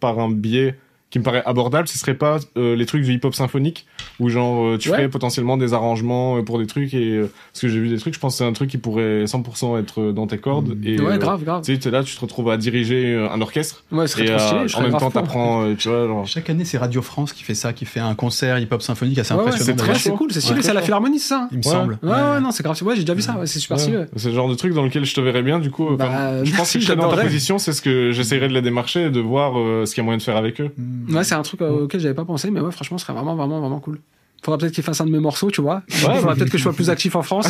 par 0.00 0.18
un 0.18 0.30
biais 0.30 0.78
qui 1.14 1.20
me 1.20 1.24
paraît 1.24 1.44
abordable 1.46 1.86
ce 1.86 1.96
serait 1.96 2.14
pas 2.14 2.38
euh, 2.56 2.74
les 2.74 2.86
trucs 2.86 3.02
du 3.04 3.12
hip 3.12 3.20
hop 3.22 3.36
symphonique 3.36 3.86
où 4.18 4.28
genre 4.30 4.64
euh, 4.66 4.78
tu 4.78 4.88
Ouais. 4.90 4.96
ferais 4.96 5.08
potentiellement 5.08 5.56
des 5.56 5.72
arrangements 5.72 6.38
euh, 6.38 6.42
pour 6.42 6.58
des 6.58 6.66
trucs 6.66 6.92
et 6.92 7.12
euh, 7.18 7.30
parce 7.52 7.60
que 7.60 7.68
j'ai 7.68 7.78
vu 7.78 7.88
des 7.88 7.98
trucs 7.98 8.14
je 8.14 8.18
pense 8.18 8.34
que 8.34 8.38
c'est 8.38 8.44
un 8.44 8.52
truc 8.52 8.68
qui 8.68 8.78
pourrait 8.78 9.24
100% 9.26 9.78
être 9.80 10.10
dans 10.10 10.26
tes 10.26 10.38
cordes 10.38 10.76
et 10.84 11.00
ouais, 11.00 11.16
grave, 11.18 11.44
grave. 11.44 11.62
tu 11.64 11.72
sais 11.72 11.78
t'es 11.78 11.90
là 11.92 12.02
tu 12.02 12.16
te 12.16 12.20
retrouves 12.20 12.50
à 12.50 12.56
diriger 12.56 13.14
un 13.30 13.40
orchestre 13.40 13.84
Ouais, 13.92 14.08
ce 14.08 14.14
serait 14.14 14.24
et 14.24 14.26
trop 14.30 14.38
stylé. 14.40 14.66
je 14.66 14.76
en 14.76 14.80
même 14.82 14.90
temps 14.96 15.10
t'apprends 15.12 15.62
euh, 15.62 15.74
tu 15.78 15.88
vois 15.88 16.06
genre 16.08 16.26
Chaque 16.26 16.50
année, 16.50 16.64
c'est 16.64 16.78
Radio 16.78 17.00
France 17.00 17.32
qui 17.32 17.44
fait 17.44 17.54
ça, 17.54 17.72
qui 17.72 17.84
fait 17.84 18.00
un 18.00 18.16
concert 18.16 18.58
hip-hop 18.58 18.82
symphonique 18.82 19.18
assez 19.18 19.32
impressionnant. 19.34 19.64
c'est 19.64 19.76
très, 19.76 19.94
c'est 19.94 20.10
cool, 20.10 20.32
c'est 20.32 20.40
stylé. 20.40 20.56
Ouais. 20.56 20.62
C'est 20.62 20.70
à 20.70 20.74
la 20.74 20.82
Philharmonie, 20.82 21.20
ça 21.20 21.42
hein 21.44 21.48
Il 21.52 21.58
me 21.58 21.62
semble. 21.62 21.98
Ouais, 22.02 22.10
ouais, 22.10 22.40
non, 22.40 22.50
c'est 22.50 22.64
grave. 22.64 22.76
Ouais, 22.82 22.96
j'ai 22.96 23.02
déjà 23.02 23.14
vu 23.14 23.22
ça. 23.22 23.36
Ouais, 23.38 23.46
c'est 23.46 23.60
super 23.60 23.76
Ouais. 23.76 23.82
stylé. 23.82 24.04
C'est 24.16 24.30
le 24.30 24.34
genre 24.34 24.48
de 24.48 24.54
truc 24.56 24.72
dans 24.74 24.82
lequel 24.82 25.04
je 25.04 25.14
te 25.14 25.20
verrais 25.20 25.42
bien, 25.42 25.60
du 25.60 25.70
coup. 25.70 25.94
Bah, 25.96 26.42
je 26.44 26.52
pense 26.56 26.72
que 26.72 26.80
si 26.80 26.86
dans 26.96 27.08
ta 27.08 27.22
position, 27.22 27.58
c'est 27.58 27.72
ce 27.72 27.80
que 27.82 28.10
j'essaierais 28.10 28.48
de 28.48 28.54
les 28.54 28.62
démarcher 28.62 29.04
et 29.06 29.10
de 29.10 29.20
voir 29.20 29.52
ce 29.86 29.94
qu'il 29.94 29.98
y 29.98 30.00
a 30.00 30.04
moyen 30.04 30.18
de 30.18 30.22
faire 30.22 30.36
avec 30.36 30.60
eux. 30.60 30.70
Ouais, 31.08 31.24
c'est 31.24 31.34
un 31.34 31.42
truc 31.42 31.60
euh, 31.62 31.84
auquel 31.84 32.00
j'avais 32.00 32.14
pas 32.14 32.24
pensé, 32.24 32.50
mais 32.50 32.60
ouais, 32.60 32.72
franchement, 32.72 32.98
ce 32.98 33.04
serait 33.04 33.14
vraiment, 33.14 33.34
vraiment, 33.36 33.60
vraiment 33.60 33.80
cool. 33.80 34.00
Faudra 34.44 34.58
peut-être 34.58 34.72
qu'il 34.74 34.84
fasse 34.84 35.00
un 35.00 35.06
de 35.06 35.10
mes 35.10 35.20
morceaux, 35.20 35.50
tu 35.50 35.62
vois. 35.62 35.82
Il 35.88 35.94
faudra 35.96 36.34
peut-être 36.34 36.50
que 36.50 36.58
je 36.58 36.62
sois 36.62 36.74
plus 36.74 36.90
actif 36.90 37.16
en 37.16 37.22
France, 37.22 37.48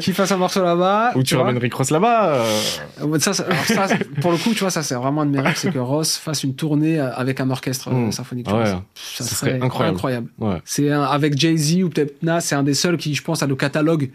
qu'il 0.00 0.14
fasse 0.14 0.30
un 0.30 0.36
morceau 0.36 0.62
là-bas. 0.62 1.10
Ou 1.16 1.24
tu 1.24 1.34
vois. 1.34 1.42
ramènes 1.44 1.60
Rick 1.60 1.74
Ross 1.74 1.90
là-bas. 1.90 2.34
euh, 3.00 3.04
ouais, 3.06 3.18
Ça, 3.18 3.32
ça, 3.32 3.44
pour 4.20 4.30
le 4.30 4.38
coup, 4.38 4.50
tu 4.52 4.60
vois, 4.60 4.70
ça, 4.70 4.84
c'est 4.84 4.94
vraiment 4.94 5.22
un 5.22 5.26
de 5.26 5.32
mes 5.32 5.40
rêves, 5.40 5.56
c'est 5.56 5.72
que 5.72 5.78
Ross 5.80 6.16
fasse 6.16 6.44
une 6.44 6.54
tournée 6.54 7.00
euh, 7.00 7.12
avec 7.14 7.40
un 7.40 7.50
orchestre 7.50 7.88
euh, 7.88 8.06
Mm. 8.06 8.12
symphonique. 8.12 8.46
tu 8.46 8.54
Ouais. 8.54 8.64
Ça, 8.66 8.80
Ce 8.94 9.24
serait, 9.24 9.58
serait 9.58 9.86
incroyable. 9.88 10.28
Ouais. 10.38 10.62
C'est 10.64 10.88
un- 10.92 11.02
avec 11.02 11.36
Jay-Z 11.36 11.82
ou 11.82 11.88
peut-être 11.90 12.22
Nas, 12.22 12.40
c'est 12.40 12.54
un 12.54 12.62
des 12.62 12.74
seuls 12.74 12.96
qui, 12.96 13.12
je 13.14 13.22
pense, 13.22 13.42
a 13.42 13.48
le 13.48 13.56
catalogue 13.56 14.10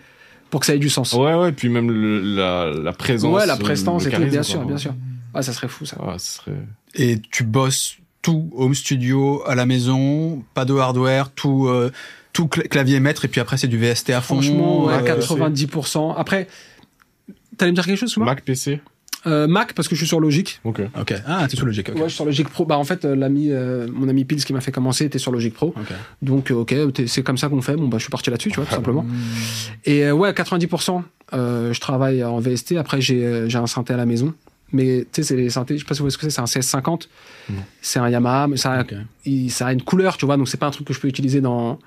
pour 0.49 0.61
que 0.61 0.65
ça 0.67 0.75
ait 0.75 0.79
du 0.79 0.89
sens. 0.89 1.11
Ouais, 1.13 1.33
ouais, 1.35 1.51
puis 1.51 1.67
même 1.67 1.91
le, 1.91 2.21
la, 2.21 2.71
la 2.71 2.93
présence. 2.93 3.33
Ouais, 3.33 3.45
la 3.45 3.57
prestance 3.57 4.05
et 4.05 4.09
tout, 4.09 4.23
bien 4.23 4.43
sûr, 4.43 4.63
bien 4.63 4.77
sûr. 4.77 4.93
Ah, 5.33 5.41
ça 5.41 5.51
serait 5.51 5.67
fou, 5.67 5.85
ça. 5.85 6.01
Ouais, 6.01 6.17
ce 6.17 6.35
serait. 6.37 6.55
Et 6.95 7.19
tu 7.29 7.43
bosses 7.43 7.97
tout 8.21 8.49
home 8.55 8.75
studio 8.75 9.41
à 9.47 9.55
la 9.55 9.65
maison, 9.65 10.43
pas 10.53 10.65
de 10.65 10.73
hardware, 10.75 11.31
tout 11.31 11.67
euh, 11.67 11.91
tout 12.33 12.47
clavier 12.47 12.99
maître 12.99 13.25
et 13.25 13.27
puis 13.27 13.41
après 13.41 13.57
c'est 13.57 13.67
du 13.67 13.77
VST 13.77 14.11
à 14.11 14.21
fond. 14.21 14.35
Franchement, 14.35 14.85
ouais, 14.85 14.93
euh, 14.93 15.19
90%. 15.19 16.15
Après, 16.17 16.47
t'allais 17.57 17.71
me 17.71 17.75
dire 17.75 17.85
quelque 17.85 17.97
chose, 17.99 18.11
Souma 18.11 18.25
Mac 18.25 18.43
PC. 18.43 18.81
Euh, 19.27 19.47
Mac 19.47 19.73
parce 19.73 19.87
que 19.89 19.95
je 19.95 19.99
suis 19.99 20.07
sur 20.07 20.19
Logic. 20.19 20.61
Ok. 20.63 20.81
Ok. 20.99 21.13
Ah, 21.27 21.45
t'es 21.49 21.57
sur 21.57 21.65
Logic. 21.65 21.89
ok. 21.89 21.95
Ouais, 21.95 22.03
je 22.03 22.07
suis 22.07 22.15
sur 22.15 22.25
Logic 22.25 22.47
Pro. 22.47 22.65
Bah 22.65 22.77
en 22.77 22.85
fait, 22.85 23.03
l'ami, 23.03 23.47
euh, 23.51 23.87
mon 23.91 24.07
ami 24.07 24.23
Pils 24.23 24.43
qui 24.43 24.53
m'a 24.53 24.61
fait 24.61 24.71
commencer 24.71 25.05
était 25.05 25.19
sur 25.19 25.31
Logic 25.31 25.53
Pro. 25.53 25.73
Donc 26.21 26.51
ok, 26.51 26.73
c'est 27.07 27.23
comme 27.23 27.37
ça 27.37 27.49
qu'on 27.49 27.61
fait. 27.61 27.75
Bon 27.75 27.87
bah 27.87 27.97
je 27.97 28.03
suis 28.03 28.11
parti 28.11 28.29
là-dessus, 28.29 28.49
tu 28.49 28.55
vois, 28.55 28.65
tout 28.65 28.75
simplement. 28.75 29.05
Et 29.85 30.05
euh, 30.05 30.13
ouais, 30.13 30.31
90%, 30.31 31.03
euh, 31.33 31.73
je 31.73 31.79
travaille 31.81 32.23
en 32.23 32.39
VST. 32.39 32.73
Après 32.77 33.01
j'ai 33.01 33.49
j'ai 33.49 33.57
un 33.57 33.67
synthé 33.67 33.93
à 33.93 33.97
la 33.97 34.05
maison. 34.05 34.33
Mais 34.71 35.01
tu 35.11 35.21
sais, 35.21 35.23
c'est 35.23 35.35
les 35.35 35.49
synthés, 35.49 35.75
je 35.77 35.83
sais 35.83 35.87
pas 35.87 35.93
si 35.95 35.99
vous 35.99 36.03
voyez 36.05 36.11
ce 36.11 36.17
que 36.17 36.29
c'est, 36.29 36.35
c'est 36.35 36.41
un 36.41 36.45
CS50. 36.45 37.07
Non. 37.49 37.55
C'est 37.81 37.99
un 37.99 38.09
Yamaha, 38.09 38.47
mais 38.47 38.57
ça, 38.57 38.73
a- 38.73 38.81
Ok. 38.81 38.93
il- 39.25 39.49
ça 39.51 39.67
a 39.67 39.73
une 39.73 39.81
couleur, 39.81 40.17
tu 40.17 40.25
vois, 40.25 40.37
donc 40.37 40.47
c'est 40.47 40.57
pas 40.59 40.67
un 40.67 40.71
truc 40.71 40.87
que 40.87 40.93
je 40.93 40.99
peux 40.99 41.07
utiliser 41.07 41.41
dans 41.41 41.79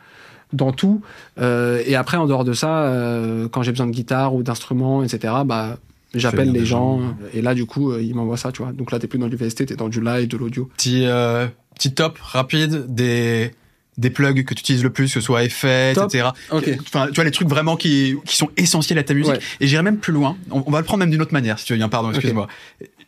dans 0.53 0.71
tout. 0.73 1.01
Euh, 1.41 1.83
et 1.87 1.95
après, 1.95 2.19
en 2.19 2.27
dehors 2.27 2.45
de 2.45 2.53
ça, 2.53 2.83
euh, 2.85 3.49
quand 3.49 3.63
j'ai 3.63 3.71
besoin 3.73 3.87
de 3.87 3.93
guitare 3.93 4.35
ou 4.35 4.43
d'instruments, 4.43 5.03
etc., 5.03 5.33
bah 5.47 5.79
j'appelle 6.15 6.53
les 6.53 6.67
gens. 6.67 7.01
gens. 7.01 7.17
Et 7.33 7.41
là, 7.41 7.55
du 7.55 7.65
coup, 7.65 7.91
euh, 7.91 8.03
ils 8.03 8.15
m'envoient 8.15 8.37
ça, 8.37 8.53
tu 8.53 8.63
vois. 8.63 8.73
Donc 8.73 8.93
là, 8.93 8.99
t'es 8.99 9.07
plus 9.07 9.19
dans 9.19 9.29
du 9.29 9.37
VST, 9.37 9.65
t'es 9.65 9.77
dans 9.77 9.89
du 9.89 10.03
live, 10.03 10.29
de 10.29 10.37
l'audio. 10.37 10.69
Petit, 10.77 11.07
euh, 11.07 11.47
petit 11.75 11.95
top 11.95 12.19
rapide 12.21 12.85
des, 12.95 13.53
des 13.99 14.11
plugs 14.11 14.45
que 14.45 14.55
tu 14.55 14.61
utilises 14.61 14.83
le 14.83 14.91
plus, 14.91 15.07
que 15.07 15.13
ce 15.13 15.21
soit 15.21 15.45
effet, 15.45 15.93
Top. 15.95 16.13
etc. 16.13 16.31
Ok. 16.51 16.71
Enfin, 16.87 17.09
tu 17.09 17.15
vois, 17.15 17.25
les 17.25 17.31
trucs 17.31 17.49
vraiment 17.49 17.77
qui, 17.77 18.17
qui 18.25 18.37
sont 18.37 18.51
essentiels 18.57 18.99
à 18.99 19.03
ta 19.03 19.15
musique. 19.15 19.33
Ouais. 19.35 19.41
Et 19.61 19.67
j'irai 19.67 19.83
même 19.83 19.99
plus 19.99 20.13
loin. 20.13 20.37
On, 20.51 20.63
on 20.67 20.71
va 20.71 20.79
le 20.79 20.85
prendre 20.85 21.01
même 21.01 21.11
d'une 21.11 21.23
autre 21.23 21.35
manière, 21.35 21.59
si 21.59 21.67
tu 21.67 21.73
veux 21.73 21.79
bien, 21.79 21.89
pardon, 21.89 22.11
excuse-moi. 22.11 22.49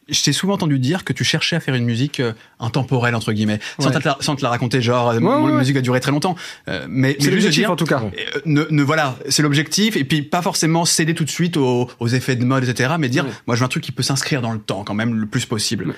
Je 0.07 0.23
t'ai 0.23 0.35
souvent 0.35 0.53
entendu 0.53 0.79
dire 0.79 1.03
que 1.03 1.15
tu 1.15 1.25
cherchais 1.25 1.57
à 1.57 1.61
faire 1.61 1.75
une 1.75 1.87
musique 1.87 2.21
euh, 2.21 2.35
intemporelle, 2.61 3.15
entre 3.15 3.33
guillemets. 3.33 3.59
Sans, 3.79 3.91
te 3.91 4.07
la, 4.07 4.19
sans 4.21 4.37
te 4.37 4.43
la 4.43 4.51
raconter, 4.51 4.83
genre, 4.83 5.09
euh, 5.09 5.19
ouais, 5.19 5.35
ouais. 5.51 5.53
musique 5.53 5.79
a 5.79 5.81
duré 5.81 5.99
très 6.01 6.11
longtemps. 6.11 6.37
Euh, 6.69 6.85
mais, 6.91 7.17
C'est 7.19 7.31
l'objectif, 7.31 7.67
en 7.71 7.77
tout 7.77 7.87
cas. 7.87 8.03
Euh, 8.03 8.41
ne, 8.45 8.67
ne 8.69 8.83
voilà, 8.83 9.17
c'est 9.31 9.41
l'objectif, 9.43 9.97
et 9.97 10.05
puis 10.05 10.21
pas 10.21 10.43
forcément 10.43 10.85
céder 10.85 11.15
tout 11.15 11.25
de 11.25 11.31
suite 11.31 11.57
aux, 11.57 11.91
aux 12.01 12.09
effets 12.09 12.37
de 12.37 12.45
mode, 12.45 12.69
etc., 12.69 12.97
mais 12.99 13.09
dire, 13.09 13.25
moi 13.47 13.57
je 13.57 13.61
veux 13.61 13.65
un 13.65 13.69
truc 13.69 13.83
qui 13.83 13.93
peut 13.93 14.03
s'inscrire 14.03 14.43
dans 14.43 14.53
le 14.53 14.59
temps 14.59 14.85
quand 14.85 14.93
même 14.93 15.15
le 15.15 15.25
plus 15.25 15.47
possible. 15.47 15.95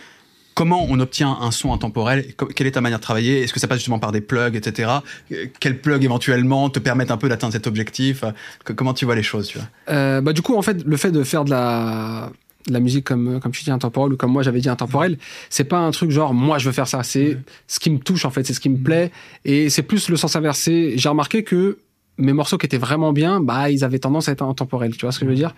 Comment 0.57 0.87
on 0.89 0.99
obtient 1.01 1.37
un 1.43 1.51
son 1.51 1.73
intemporel 1.75 2.25
Quelle 2.55 2.67
est 2.67 2.71
ta 2.73 2.81
manière 2.81 2.99
de 2.99 3.03
travailler? 3.05 3.43
Est-ce 3.43 3.53
que 3.53 3.61
ça 3.61 3.69
passe 3.69 3.77
justement 3.77 3.99
par 3.99 4.11
des 4.11 4.23
plugs, 4.23 4.57
etc. 4.57 4.91
Euh, 5.31 5.47
Quels 5.61 5.79
plugs 5.83 6.03
éventuellement 6.03 6.71
te 6.71 6.79
permettent 6.79 7.11
un 7.11 7.19
peu 7.19 7.29
d'atteindre 7.29 7.53
cet 7.53 7.67
objectif? 7.67 8.25
Euh, 8.25 8.31
que- 8.65 8.73
Comment 8.73 8.95
tu 8.95 9.05
vois 9.05 9.15
les 9.17 9.23
choses 9.23 9.49
tu 9.49 9.59
vois? 9.59 9.69
Euh, 9.91 10.23
bah 10.23 10.33
du 10.33 10.41
coup 10.41 10.57
en 10.57 10.63
fait 10.63 10.83
le 10.85 10.97
fait 10.97 11.11
de 11.11 11.23
faire 11.25 11.45
de 11.45 11.51
la 11.51 12.31
de 12.69 12.73
la 12.73 12.81
musique 12.81 13.05
comme 13.05 13.39
comme 13.39 13.53
tu 13.53 13.63
dis 13.65 13.71
intemporelle 13.71 14.15
ou 14.15 14.17
comme 14.17 14.33
moi 14.33 14.43
j'avais 14.43 14.61
dit 14.61 14.69
intemporelle 14.71 15.19
c'est 15.51 15.65
pas 15.65 15.79
un 15.79 15.91
truc 15.93 16.11
genre 16.11 16.33
moi 16.33 16.57
je 16.59 16.65
veux 16.67 16.73
faire 16.73 16.89
ça. 16.89 17.03
C'est 17.03 17.37
ce 17.67 17.79
qui 17.79 17.91
me 17.91 17.99
touche 17.99 18.25
en 18.25 18.31
fait. 18.31 18.45
C'est 18.47 18.55
ce 18.55 18.61
qui 18.61 18.71
me 18.71 18.79
plaît. 18.83 19.13
Et 19.45 19.69
c'est 19.69 19.83
plus 19.83 20.09
le 20.09 20.17
sens 20.17 20.37
inversé. 20.37 20.95
J'ai 20.97 21.09
remarqué 21.11 21.45
que 21.45 21.77
mes 22.19 22.33
morceaux 22.33 22.59
qui 22.59 22.67
étaient 22.67 22.79
vraiment 22.79 23.13
bien 23.13 23.41
bah 23.41 23.71
ils 23.71 23.85
avaient 23.85 23.99
tendance 23.99 24.29
à 24.29 24.33
être 24.33 24.43
intemporels 24.43 24.97
tu 24.97 25.05
vois 25.05 25.13
ce 25.13 25.19
que 25.19 25.27
je 25.27 25.31
veux 25.31 25.37
dire? 25.37 25.55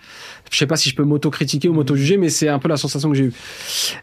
Je 0.51 0.57
sais 0.57 0.67
pas 0.67 0.77
si 0.77 0.91
je 0.91 0.97
peux 0.97 1.05
m'auto-critiquer 1.05 1.69
ou 1.69 1.73
m'auto-juger 1.73 2.17
mais 2.17 2.29
c'est 2.29 2.49
un 2.49 2.59
peu 2.59 2.69
la 2.69 2.77
sensation 2.77 3.11
que 3.11 3.17
j'ai 3.17 3.25
eue. 3.25 3.33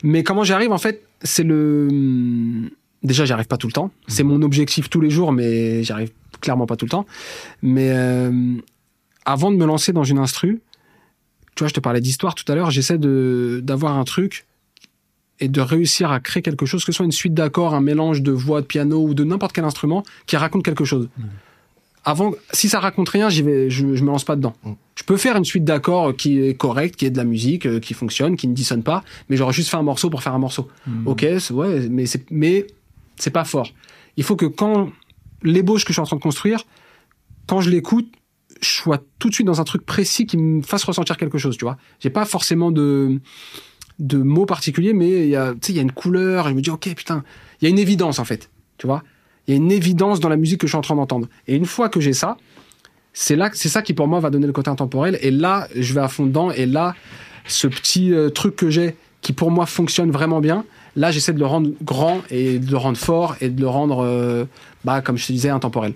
Mais 0.03 0.23
comment 0.23 0.43
j'y 0.43 0.53
arrive 0.53 0.71
en 0.71 0.77
fait 0.77 1.03
c'est 1.21 1.43
le 1.43 2.69
déjà 3.03 3.25
j'y 3.25 3.33
arrive 3.33 3.47
pas 3.47 3.57
tout 3.57 3.67
le 3.67 3.73
temps. 3.73 3.91
C'est 4.07 4.23
mon 4.23 4.41
objectif 4.41 4.89
tous 4.89 5.01
les 5.01 5.09
jours 5.09 5.31
mais 5.31 5.83
j'y 5.83 5.91
arrive 5.91 6.11
clairement 6.41 6.65
pas 6.65 6.75
tout 6.75 6.85
le 6.85 6.91
temps. 6.91 7.05
Mais 7.61 7.91
euh, 7.91 8.55
avant 9.25 9.51
de 9.51 9.57
me 9.57 9.65
lancer 9.65 9.91
dans 9.91 10.03
une 10.03 10.19
instru, 10.19 10.61
tu 11.55 11.63
vois, 11.63 11.67
je 11.67 11.73
te 11.73 11.79
parlais 11.79 12.01
d'histoire 12.01 12.35
tout 12.35 12.49
à 12.51 12.55
l'heure, 12.55 12.69
j'essaie 12.71 12.97
de 12.97 13.61
d'avoir 13.63 13.97
un 13.97 14.03
truc 14.03 14.45
et 15.39 15.49
de 15.49 15.61
réussir 15.61 16.11
à 16.11 16.19
créer 16.19 16.41
quelque 16.41 16.65
chose, 16.65 16.85
que 16.85 16.91
ce 16.91 16.97
soit 16.97 17.05
une 17.05 17.11
suite 17.11 17.33
d'accords, 17.33 17.73
un 17.73 17.81
mélange 17.81 18.21
de 18.21 18.31
voix, 18.31 18.61
de 18.61 18.65
piano 18.65 19.03
ou 19.03 19.13
de 19.13 19.23
n'importe 19.23 19.53
quel 19.53 19.65
instrument 19.65 20.03
qui 20.27 20.37
raconte 20.37 20.63
quelque 20.63 20.85
chose. 20.85 21.09
Avant, 22.05 22.31
si 22.53 22.69
ça 22.69 22.79
raconte 22.79 23.09
rien, 23.09 23.29
j'y 23.29 23.41
vais, 23.41 23.69
je, 23.69 23.95
je 23.95 24.03
me 24.03 24.07
lance 24.07 24.23
pas 24.23 24.35
dedans. 24.35 24.53
Mm. 24.63 24.71
Je 24.95 25.03
peux 25.03 25.17
faire 25.17 25.35
une 25.35 25.43
suite 25.45 25.63
d'accords 25.65 26.15
qui 26.15 26.39
est 26.41 26.53
correcte, 26.55 26.95
qui 26.95 27.05
est 27.05 27.09
de 27.09 27.17
la 27.17 27.23
musique, 27.23 27.65
euh, 27.65 27.79
qui 27.79 27.93
fonctionne, 27.93 28.35
qui 28.37 28.47
ne 28.47 28.53
dissonne 28.53 28.83
pas, 28.83 29.03
mais 29.29 29.37
j'aurais 29.37 29.53
juste 29.53 29.69
fait 29.69 29.77
un 29.77 29.81
morceau 29.83 30.09
pour 30.09 30.21
faire 30.23 30.33
un 30.35 30.39
morceau. 30.39 30.69
Ok, 31.05 31.25
c'est- 31.39 31.51
ouais, 31.53 31.89
mais 31.89 32.05
c'est 32.05 32.25
mais 32.31 32.67
c'est 33.17 33.31
pas 33.31 33.43
fort. 33.43 33.69
Il 34.17 34.23
faut 34.23 34.35
que 34.35 34.45
quand 34.45 34.89
l'ébauche 35.41 35.83
que 35.83 35.89
je 35.89 35.93
suis 35.95 36.01
en 36.01 36.05
train 36.05 36.15
de 36.17 36.21
construire, 36.21 36.63
quand 37.47 37.59
je 37.61 37.69
l'écoute, 37.69 38.07
je 38.61 38.69
sois 38.69 38.99
tout 39.19 39.29
de 39.29 39.33
suite 39.33 39.47
dans 39.47 39.59
un 39.59 39.65
truc 39.65 39.85
précis 39.85 40.25
qui 40.25 40.37
me 40.37 40.61
fasse 40.61 40.83
ressentir 40.85 41.17
quelque 41.17 41.37
chose, 41.37 41.57
tu 41.57 41.65
vois. 41.65 41.77
J'ai 41.99 42.09
pas 42.09 42.25
forcément 42.25 42.71
de 42.71 43.19
de 43.99 44.17
mots 44.17 44.45
particuliers, 44.45 44.93
mais 44.93 45.23
il 45.23 45.29
y 45.29 45.35
a, 45.37 45.53
tu 45.53 45.59
sais, 45.61 45.73
il 45.73 45.75
y 45.77 45.79
a 45.79 45.81
une 45.81 45.91
couleur. 45.91 46.47
Et 46.47 46.51
je 46.51 46.55
me 46.55 46.61
dis, 46.61 46.69
ok, 46.69 46.93
putain, 46.95 47.23
il 47.61 47.65
y 47.65 47.67
a 47.67 47.69
une 47.69 47.79
évidence 47.79 48.19
en 48.19 48.25
fait, 48.25 48.49
tu 48.77 48.87
vois. 48.87 49.03
Il 49.47 49.51
y 49.51 49.53
a 49.53 49.57
une 49.57 49.71
évidence 49.71 50.19
dans 50.19 50.29
la 50.29 50.37
musique 50.37 50.59
que 50.61 50.67
je 50.67 50.71
suis 50.71 50.77
en 50.77 50.81
train 50.81 50.95
d'entendre. 50.95 51.27
Et 51.47 51.55
une 51.55 51.65
fois 51.65 51.89
que 51.89 51.99
j'ai 51.99 52.13
ça, 52.13 52.37
c'est 53.13 53.35
là, 53.35 53.49
c'est 53.53 53.69
ça 53.69 53.81
qui 53.81 53.93
pour 53.93 54.07
moi 54.07 54.19
va 54.19 54.29
donner 54.29 54.47
le 54.47 54.53
côté 54.53 54.69
intemporel. 54.69 55.17
Et 55.21 55.31
là, 55.31 55.67
je 55.75 55.93
vais 55.93 56.01
à 56.01 56.07
fond 56.07 56.25
dedans. 56.25 56.51
Et 56.51 56.65
là, 56.65 56.95
ce 57.47 57.67
petit 57.67 58.11
euh, 58.13 58.29
truc 58.29 58.55
que 58.55 58.69
j'ai, 58.69 58.95
qui 59.21 59.33
pour 59.33 59.51
moi 59.51 59.65
fonctionne 59.65 60.11
vraiment 60.11 60.39
bien, 60.41 60.65
là, 60.95 61.11
j'essaie 61.11 61.33
de 61.33 61.39
le 61.39 61.45
rendre 61.45 61.69
grand 61.83 62.21
et 62.31 62.57
de 62.59 62.69
le 62.71 62.77
rendre 62.77 62.97
fort 62.97 63.35
et 63.41 63.49
de 63.49 63.61
le 63.61 63.67
rendre, 63.67 64.03
euh, 64.03 64.45
bah, 64.83 65.01
comme 65.01 65.17
je 65.17 65.27
te 65.27 65.31
disais, 65.31 65.49
intemporel. 65.49 65.93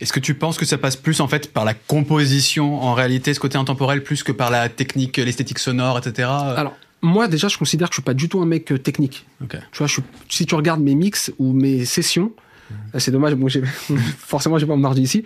Est-ce 0.00 0.12
que 0.12 0.20
tu 0.20 0.34
penses 0.34 0.56
que 0.58 0.64
ça 0.64 0.78
passe 0.78 0.96
plus 0.96 1.20
en 1.20 1.28
fait 1.28 1.52
par 1.52 1.64
la 1.64 1.74
composition 1.74 2.80
en 2.82 2.94
réalité, 2.94 3.34
ce 3.34 3.40
côté 3.40 3.58
intemporel, 3.58 4.02
plus 4.02 4.22
que 4.22 4.32
par 4.32 4.50
la 4.50 4.68
technique, 4.68 5.18
l'esthétique 5.18 5.58
sonore, 5.58 5.98
etc. 5.98 6.28
Alors, 6.56 6.74
moi, 7.02 7.28
déjà, 7.28 7.48
je 7.48 7.58
considère 7.58 7.88
que 7.88 7.94
je 7.94 8.00
suis 8.00 8.04
pas 8.04 8.14
du 8.14 8.28
tout 8.28 8.40
un 8.40 8.46
mec 8.46 8.72
euh, 8.72 8.78
technique. 8.78 9.26
Ok. 9.42 9.56
Tu 9.72 9.78
vois, 9.78 9.86
je 9.86 9.92
suis- 9.92 10.02
si 10.28 10.46
tu 10.46 10.54
regardes 10.54 10.80
mes 10.80 10.94
mix 10.96 11.32
ou 11.38 11.52
mes 11.52 11.84
sessions, 11.84 12.32
euh, 12.94 12.98
c'est 12.98 13.10
dommage, 13.10 13.34
bon, 13.34 13.48
forcément, 14.18 14.58
j'ai 14.58 14.66
pas 14.66 14.76
mon 14.76 14.84
ordi 14.84 15.02
ici, 15.02 15.24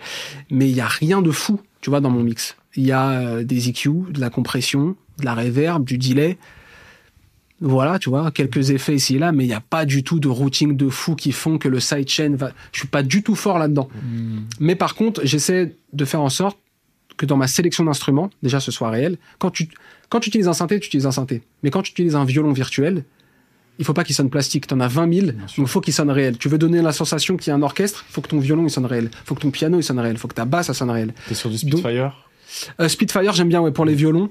mais 0.49 0.69
il 0.69 0.75
y 0.75 0.81
a 0.81 0.87
rien 0.87 1.21
de 1.21 1.31
fou, 1.31 1.59
tu 1.81 1.89
vois, 1.89 2.01
dans 2.01 2.09
mon 2.09 2.23
mix. 2.23 2.55
Il 2.75 2.85
y 2.85 2.91
a 2.91 3.11
euh, 3.11 3.43
des 3.43 3.69
EQ, 3.69 4.11
de 4.11 4.19
la 4.19 4.29
compression, 4.29 4.95
de 5.19 5.25
la 5.25 5.35
reverb, 5.35 5.83
du 5.83 5.97
delay. 5.97 6.37
Voilà, 7.61 7.97
tu 7.97 8.09
vois, 8.09 8.31
quelques 8.31 8.71
effets 8.71 8.95
ici 8.95 9.15
et 9.15 9.19
là, 9.19 9.31
mais 9.31 9.45
il 9.45 9.47
n'y 9.47 9.53
a 9.53 9.61
pas 9.61 9.85
du 9.85 10.03
tout 10.03 10.19
de 10.19 10.27
routing 10.27 10.75
de 10.75 10.89
fou 10.89 11.15
qui 11.15 11.31
font 11.31 11.57
que 11.57 11.69
le 11.69 11.79
sidechain 11.79 12.35
va. 12.35 12.51
Je 12.73 12.79
suis 12.79 12.87
pas 12.89 13.03
du 13.03 13.23
tout 13.23 13.35
fort 13.35 13.57
là-dedans. 13.57 13.87
Mais 14.59 14.75
par 14.75 14.95
contre, 14.95 15.21
j'essaie 15.23 15.77
de 15.93 16.05
faire 16.05 16.21
en 16.21 16.29
sorte 16.29 16.57
que 17.15 17.25
dans 17.25 17.37
ma 17.37 17.47
sélection 17.47 17.85
d'instruments, 17.85 18.29
déjà 18.41 18.59
ce 18.59 18.71
soit 18.71 18.89
réel. 18.89 19.17
Quand 19.39 19.51
tu, 19.51 19.69
quand 20.09 20.19
tu 20.19 20.29
utilises 20.29 20.49
un 20.49 20.53
synthé, 20.53 20.79
tu 20.79 20.87
utilises 20.87 21.05
un 21.05 21.11
synthé. 21.11 21.41
Mais 21.61 21.69
quand 21.69 21.83
tu 21.83 21.91
utilises 21.91 22.15
un 22.15 22.25
violon 22.25 22.51
virtuel, 22.51 23.05
il 23.79 23.85
faut 23.85 23.93
pas 23.93 24.03
qu'il 24.03 24.15
sonne 24.15 24.29
plastique. 24.29 24.67
Tu 24.67 24.73
en 24.73 24.79
as 24.79 24.87
20 24.87 25.13
000, 25.13 25.25
donc 25.27 25.35
il 25.57 25.67
faut 25.67 25.81
qu'il 25.81 25.93
sonne 25.93 26.09
réel. 26.11 26.37
Tu 26.37 26.47
veux 26.49 26.57
donner 26.57 26.81
la 26.81 26.91
sensation 26.93 27.37
qu'il 27.37 27.49
y 27.49 27.51
a 27.51 27.55
un 27.55 27.61
orchestre, 27.61 28.05
il 28.09 28.13
faut 28.13 28.21
que 28.21 28.27
ton 28.29 28.39
violon 28.39 28.63
il 28.65 28.69
sonne 28.69 28.85
réel. 28.85 29.09
Il 29.11 29.25
faut 29.25 29.35
que 29.35 29.41
ton 29.41 29.51
piano 29.51 29.79
il 29.79 29.83
sonne 29.83 29.99
réel. 29.99 30.13
Il 30.15 30.19
faut 30.19 30.27
que 30.27 30.35
ta 30.35 30.45
basse 30.45 30.69
elle 30.69 30.75
sonne 30.75 30.91
réel. 30.91 31.13
T'es 31.27 31.33
sur 31.33 31.49
du 31.49 31.57
Spitfire 31.57 32.27
Euh, 32.79 32.87
Spitfire, 32.87 33.33
j'aime 33.33 33.49
bien 33.49 33.61
ouais, 33.61 33.71
pour 33.71 33.85
les 33.85 33.95
violons. 33.95 34.29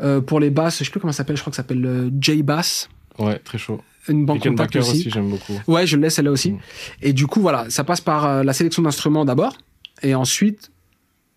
Euh, 0.00 0.20
pour 0.20 0.40
les 0.40 0.50
basses, 0.50 0.78
je 0.80 0.84
sais 0.84 0.90
plus 0.90 1.00
comment 1.00 1.12
ça 1.12 1.18
s'appelle, 1.18 1.36
je 1.36 1.42
crois 1.42 1.50
que 1.50 1.56
ça 1.56 1.62
s'appelle 1.62 1.84
euh, 1.86 2.10
J-Bass. 2.20 2.88
Ouais, 3.18 3.38
très 3.38 3.58
chaud. 3.58 3.80
Une 4.08 4.26
banque 4.26 4.42
contact 4.42 4.76
aussi. 4.76 4.90
aussi, 4.90 5.10
j'aime 5.10 5.30
beaucoup. 5.30 5.58
Ouais, 5.66 5.86
je 5.86 5.96
le 5.96 6.02
laisse 6.02 6.14
celle-là 6.16 6.30
aussi. 6.32 6.52
Mm. 6.52 6.58
Et 7.02 7.12
du 7.12 7.26
coup, 7.26 7.40
voilà, 7.40 7.70
ça 7.70 7.84
passe 7.84 8.00
par 8.00 8.24
euh, 8.26 8.42
la 8.42 8.52
sélection 8.52 8.82
d'instruments 8.82 9.24
d'abord, 9.24 9.56
et 10.02 10.14
ensuite, 10.14 10.70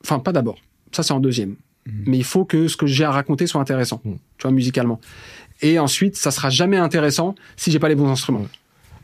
enfin 0.03 0.19
pas 0.19 0.31
d'abord, 0.33 0.57
ça 0.91 1.01
c'est 1.03 1.13
en 1.13 1.19
deuxième. 1.19 1.55
Mais 2.05 2.17
il 2.17 2.23
faut 2.25 2.43
que 2.43 2.67
ce 2.67 2.75
que 2.75 2.85
j'ai 2.85 3.05
à 3.05 3.11
raconter 3.11 3.47
soit 3.47 3.61
intéressant, 3.61 4.01
Mm. 4.03 4.13
tu 4.37 4.41
vois, 4.41 4.51
musicalement. 4.51 4.99
Et 5.61 5.79
ensuite, 5.79 6.15
ça 6.15 6.31
sera 6.31 6.49
jamais 6.49 6.77
intéressant 6.77 7.35
si 7.55 7.71
j'ai 7.71 7.79
pas 7.79 7.89
les 7.89 7.95
bons 7.95 8.09
instruments. 8.09 8.45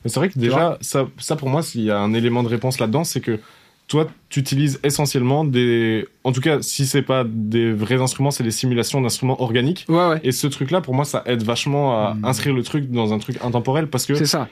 Mais 0.03 0.09
c'est 0.09 0.19
vrai 0.19 0.29
que 0.29 0.37
déjà, 0.37 0.77
ça, 0.81 1.07
ça 1.17 1.35
pour 1.35 1.49
moi, 1.49 1.63
s'il 1.63 1.81
y 1.81 1.91
a 1.91 1.97
un 1.99 2.13
élément 2.13 2.43
de 2.43 2.49
réponse 2.49 2.79
là-dedans, 2.79 3.03
c'est 3.03 3.21
que 3.21 3.39
toi, 3.87 4.07
tu 4.29 4.39
utilises 4.39 4.79
essentiellement 4.83 5.43
des. 5.45 6.07
En 6.23 6.31
tout 6.31 6.41
cas, 6.41 6.61
si 6.61 6.85
c'est 6.85 7.01
pas 7.01 7.23
des 7.27 7.71
vrais 7.73 8.01
instruments, 8.01 8.31
c'est 8.31 8.43
des 8.43 8.51
simulations 8.51 9.01
d'instruments 9.01 9.41
organiques. 9.41 9.85
Ouais, 9.89 10.07
ouais. 10.09 10.19
Et 10.23 10.31
ce 10.31 10.47
truc-là, 10.47 10.81
pour 10.81 10.93
moi, 10.93 11.05
ça 11.05 11.21
aide 11.25 11.43
vachement 11.43 12.07
à 12.07 12.13
Mm. 12.13 12.25
inscrire 12.25 12.53
le 12.53 12.63
truc 12.63 12.89
dans 12.91 13.13
un 13.13 13.19
truc 13.19 13.37
intemporel 13.43 13.87
parce 13.87 14.05
que 14.05 14.15
C'est 14.15 14.25
ça. 14.25 14.47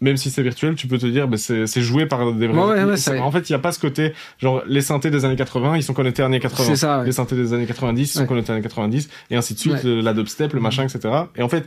Même 0.00 0.16
si 0.16 0.30
c'est 0.30 0.42
virtuel, 0.42 0.74
tu 0.74 0.86
peux 0.86 0.98
te 0.98 1.06
dire, 1.06 1.26
bah, 1.28 1.36
c'est 1.38 1.66
joué 1.80 2.06
par 2.06 2.32
des 2.32 2.46
vrais. 2.48 2.58
Ouais, 2.58 2.84
ouais, 2.84 2.94
ouais, 3.10 3.18
en 3.20 3.30
fait, 3.30 3.48
il 3.48 3.52
n'y 3.52 3.56
a 3.56 3.58
pas 3.60 3.72
ce 3.72 3.78
côté, 3.80 4.12
genre, 4.38 4.62
les 4.66 4.80
synthés 4.82 5.10
des 5.10 5.24
années 5.24 5.36
80, 5.36 5.76
ils 5.76 5.82
sont 5.82 5.94
connectés 5.94 6.22
à 6.22 6.26
années 6.26 6.40
80. 6.40 6.68
C'est 6.68 6.76
ça, 6.76 6.98
ouais. 7.00 7.06
Les 7.06 7.12
synthés 7.12 7.36
des 7.36 7.52
années 7.54 7.66
90, 7.66 8.02
ils 8.02 8.06
sont 8.12 8.20
Ouais. 8.20 8.26
connectés 8.26 8.50
à 8.52 8.54
années 8.54 8.62
90, 8.62 9.08
et 9.30 9.36
ainsi 9.36 9.54
de 9.54 9.58
suite, 9.58 9.84
Ouais. 9.84 10.02
la 10.02 10.12
dubstep, 10.12 10.52
le 10.52 10.60
machin, 10.60 10.84
etc. 10.84 11.14
Et 11.36 11.42
en 11.42 11.48
fait, 11.48 11.66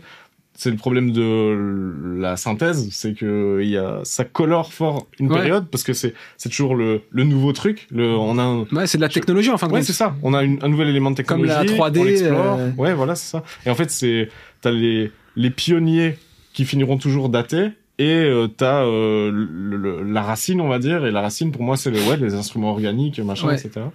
c'est 0.54 0.72
le 0.72 0.76
problème 0.76 1.12
de 1.12 1.94
la 2.20 2.36
synthèse, 2.36 2.90
c'est 2.92 3.14
que 3.14 3.60
il 3.62 3.70
y 3.70 3.78
a, 3.78 4.02
ça 4.04 4.26
colore 4.26 4.74
fort 4.74 5.08
une 5.20 5.32
Ouais. 5.32 5.40
période, 5.40 5.68
parce 5.70 5.84
que 5.84 5.94
c'est, 5.94 6.14
c'est 6.38 6.50
toujours 6.50 6.76
le, 6.76 7.02
le 7.12 7.24
nouveau 7.24 7.54
truc, 7.54 7.88
le, 7.92 8.10
on 8.14 8.38
a 8.38 8.44
un, 8.44 8.60
Ouais, 8.74 8.86
c'est 8.86 8.98
de 8.98 9.02
la 9.04 9.10
technologie 9.10 9.50
en 9.52 9.58
fin 9.58 9.68
de 9.68 9.72
Ouais, 9.74 9.80
compte. 9.80 9.88
c'est 9.88 9.94
ça. 9.94 10.16
On 10.22 10.34
a 10.34 10.44
une- 10.44 10.60
un 10.62 10.68
nouvel 10.68 10.90
élément 10.90 11.12
de 11.12 11.22
Comme 11.22 11.42
technologie. 11.44 11.68
la 11.70 11.76
3D, 11.78 12.30
on 12.32 12.60
euh, 12.60 12.72
Ouais, 12.78 12.94
voilà, 12.94 13.16
c'est 13.16 13.30
ça. 13.32 13.44
Et 13.66 13.70
en 13.70 13.76
fait, 13.76 13.90
c'est 13.90 14.30
t'as 14.62 14.72
les 14.72 15.12
les 15.36 15.50
pionniers 15.52 16.18
qui 16.52 16.66
finiront 16.66 16.98
toujours 16.98 17.30
datés 17.30 17.70
et 18.00 18.24
euh, 18.24 18.48
t'as 18.48 18.84
euh, 18.86 19.30
le- 19.32 19.78
le- 19.78 20.04
la 20.04 20.24
racine, 20.24 20.60
on 20.62 20.68
va 20.70 20.80
dire. 20.80 21.06
Et 21.06 21.12
la 21.12 21.22
racine, 21.22 21.52
pour 21.52 21.62
moi, 21.62 21.78
c'est 21.78 21.92
le 21.92 22.00
ouais, 22.10 22.18
les 22.18 22.34
instruments 22.34 22.72
organiques, 22.72 23.20
machin, 23.20 23.48
Ouais. 23.48 23.56
etc. 23.60 23.86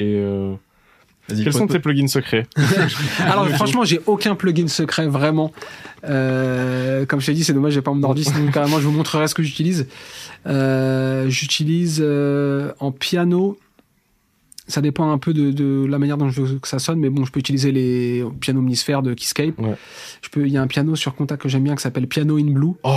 Et 0.00 0.16
euh, 0.16 0.54
quels 1.28 1.52
sont 1.52 1.66
tes 1.66 1.78
plugins 1.78 2.08
secrets? 2.08 2.46
Alors 3.20 3.48
franchement, 3.50 3.84
j'ai 3.84 4.00
aucun 4.06 4.34
plugin 4.34 4.68
secret 4.68 5.06
vraiment. 5.06 5.52
Euh, 6.04 7.06
comme 7.06 7.20
je 7.20 7.26
t'ai 7.26 7.32
dit, 7.34 7.44
c'est 7.44 7.52
dommage, 7.52 7.72
j'ai 7.74 7.82
pas 7.82 7.92
mon 7.92 8.02
ordi, 8.02 8.24
sinon 8.24 8.50
carrément 8.50 8.78
je 8.80 8.84
vous 8.86 8.92
montrerai 8.92 9.28
ce 9.28 9.34
que 9.34 9.42
j'utilise. 9.42 9.86
Euh, 10.46 11.28
j'utilise 11.28 12.00
euh, 12.04 12.72
en 12.80 12.92
piano. 12.92 13.58
Ça 14.68 14.80
dépend 14.82 15.10
un 15.10 15.18
peu 15.18 15.32
de, 15.32 15.50
de 15.50 15.86
la 15.88 15.98
manière 15.98 16.18
dont 16.18 16.28
je 16.28 16.42
veux 16.42 16.58
que 16.58 16.68
ça 16.68 16.78
sonne, 16.78 17.00
mais 17.00 17.08
bon, 17.08 17.24
je 17.24 17.32
peux 17.32 17.40
utiliser 17.40 17.72
les 17.72 18.22
pianos 18.40 18.60
omnisphères 18.60 19.02
de 19.02 19.14
Keyscape. 19.14 19.58
Ouais. 19.58 19.74
Je 20.22 20.28
peux, 20.28 20.46
il 20.46 20.52
y 20.52 20.56
a 20.58 20.62
un 20.62 20.66
piano 20.66 20.94
sur 20.94 21.14
Contact 21.14 21.42
que 21.42 21.48
j'aime 21.48 21.64
bien 21.64 21.74
qui 21.74 21.82
s'appelle 21.82 22.06
Piano 22.06 22.36
in 22.38 22.50
Blue. 22.52 22.72
Oh, 22.84 22.94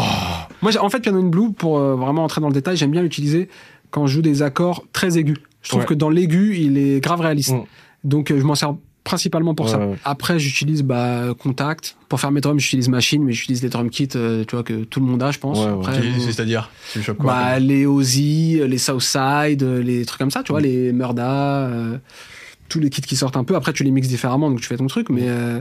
Moi, 0.61 0.71
en 0.79 0.89
fait, 0.89 0.99
Piano 0.99 1.19
in 1.19 1.29
Blue, 1.29 1.53
pour 1.53 1.79
euh, 1.79 1.95
vraiment 1.95 2.23
entrer 2.25 2.41
dans 2.41 2.49
le 2.49 2.53
détail, 2.53 2.75
j'aime 2.75 2.91
bien 2.91 3.01
l'utiliser 3.01 3.47
quand 3.89 4.05
je 4.05 4.15
joue 4.15 4.21
des 4.21 4.41
accords 4.43 4.83
très 4.93 5.17
aigus. 5.17 5.37
Je 5.61 5.69
trouve 5.69 5.81
Ouais. 5.81 5.87
que 5.87 5.93
dans 5.93 6.09
l'aigu, 6.09 6.57
il 6.57 6.77
est 6.77 6.99
grave 7.01 7.21
réaliste. 7.21 7.53
Mm. 7.53 7.63
Donc, 8.03 8.31
euh, 8.31 8.39
je 8.39 8.43
m'en 8.43 8.55
sers 8.55 8.75
principalement 9.03 9.55
pour 9.55 9.65
Ouais, 9.65 9.71
ça. 9.71 9.79
ouais. 9.79 9.95
Après, 10.03 10.39
j'utilise 10.39 10.83
bah, 10.83 11.33
Contact. 11.39 11.97
Pour 12.09 12.19
faire 12.19 12.31
mes 12.31 12.41
drums, 12.41 12.59
j'utilise 12.61 12.89
Machine, 12.89 13.23
mais 13.23 13.31
j'utilise 13.33 13.63
les 13.63 13.69
drum 13.69 13.89
kits, 13.89 14.07
euh, 14.15 14.43
tu 14.47 14.55
vois, 14.55 14.63
que 14.63 14.83
tout 14.83 14.99
le 14.99 15.05
monde 15.05 15.23
a, 15.23 15.31
je 15.31 15.39
pense. 15.39 15.57
Ouais, 15.59 15.65
euh, 15.89 16.19
C'est-à-dire, 16.19 16.69
tu 16.93 17.01
chopes 17.01 17.17
quoi 17.17 17.33
bah, 17.33 17.59
les 17.59 17.85
Ozzy, 17.85 18.61
les 18.67 18.77
Southside, 18.77 19.63
euh, 19.63 19.81
les 19.81 20.05
trucs 20.05 20.19
comme 20.19 20.31
ça, 20.31 20.43
tu 20.43 20.51
vois, 20.51 20.61
les 20.61 20.91
Murda, 20.93 21.67
euh, 21.67 21.97
tous 22.69 22.79
les 22.79 22.89
kits 22.89 23.01
qui 23.01 23.15
sortent 23.15 23.37
un 23.37 23.43
peu. 23.43 23.55
Après, 23.55 23.73
tu 23.73 23.83
les 23.83 23.91
mixes 23.91 24.07
différemment, 24.09 24.49
donc 24.49 24.61
tu 24.61 24.67
fais 24.67 24.77
ton 24.77 24.87
truc, 24.87 25.09
mais 25.09 25.23
euh, 25.25 25.59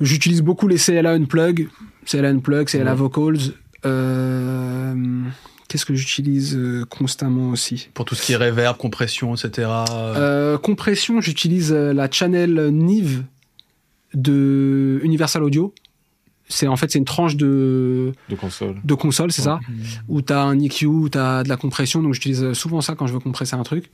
j'utilise 0.00 0.42
beaucoup 0.42 0.68
les 0.68 0.76
CLA 0.76 1.12
Unplug, 1.12 1.68
CLA 2.06 2.28
Unplug, 2.30 2.66
CLA 2.68 2.90
Ouais. 2.92 2.96
Vocals. 2.96 3.38
Euh, 3.84 4.94
Qu'est-ce 5.72 5.86
que 5.86 5.94
j'utilise 5.94 6.54
euh, 6.54 6.84
constamment 6.84 7.48
aussi? 7.48 7.88
Pour 7.94 8.04
tout 8.04 8.14
ce 8.14 8.20
qui 8.20 8.32
est 8.34 8.36
reverb, 8.36 8.76
compression, 8.76 9.34
etc. 9.34 9.70
Euh, 9.90 10.58
Compression, 10.58 11.22
j'utilise 11.22 11.72
euh, 11.72 11.94
la 11.94 12.10
channel 12.10 12.68
Nive 12.70 13.22
de 14.12 15.00
Universal 15.02 15.42
Audio. 15.42 15.72
C'est 16.48 16.66
en 16.66 16.76
fait 16.76 16.90
c'est 16.90 16.98
une 16.98 17.06
tranche 17.06 17.36
de 17.36 18.12
de 18.28 18.34
console. 18.34 18.74
de 18.84 18.92
console, 18.94 19.32
c'est 19.32 19.40
ça? 19.40 19.60
Où 20.08 20.20
t'as 20.20 20.42
un 20.42 20.58
EQ, 20.60 20.84
où 20.84 21.08
t'as 21.08 21.42
de 21.42 21.48
la 21.48 21.56
compression, 21.56 22.02
donc 22.02 22.12
j'utilise 22.12 22.52
souvent 22.52 22.82
ça 22.82 22.94
quand 22.94 23.06
je 23.06 23.14
veux 23.14 23.20
compresser 23.20 23.54
un 23.54 23.62
truc. 23.62 23.90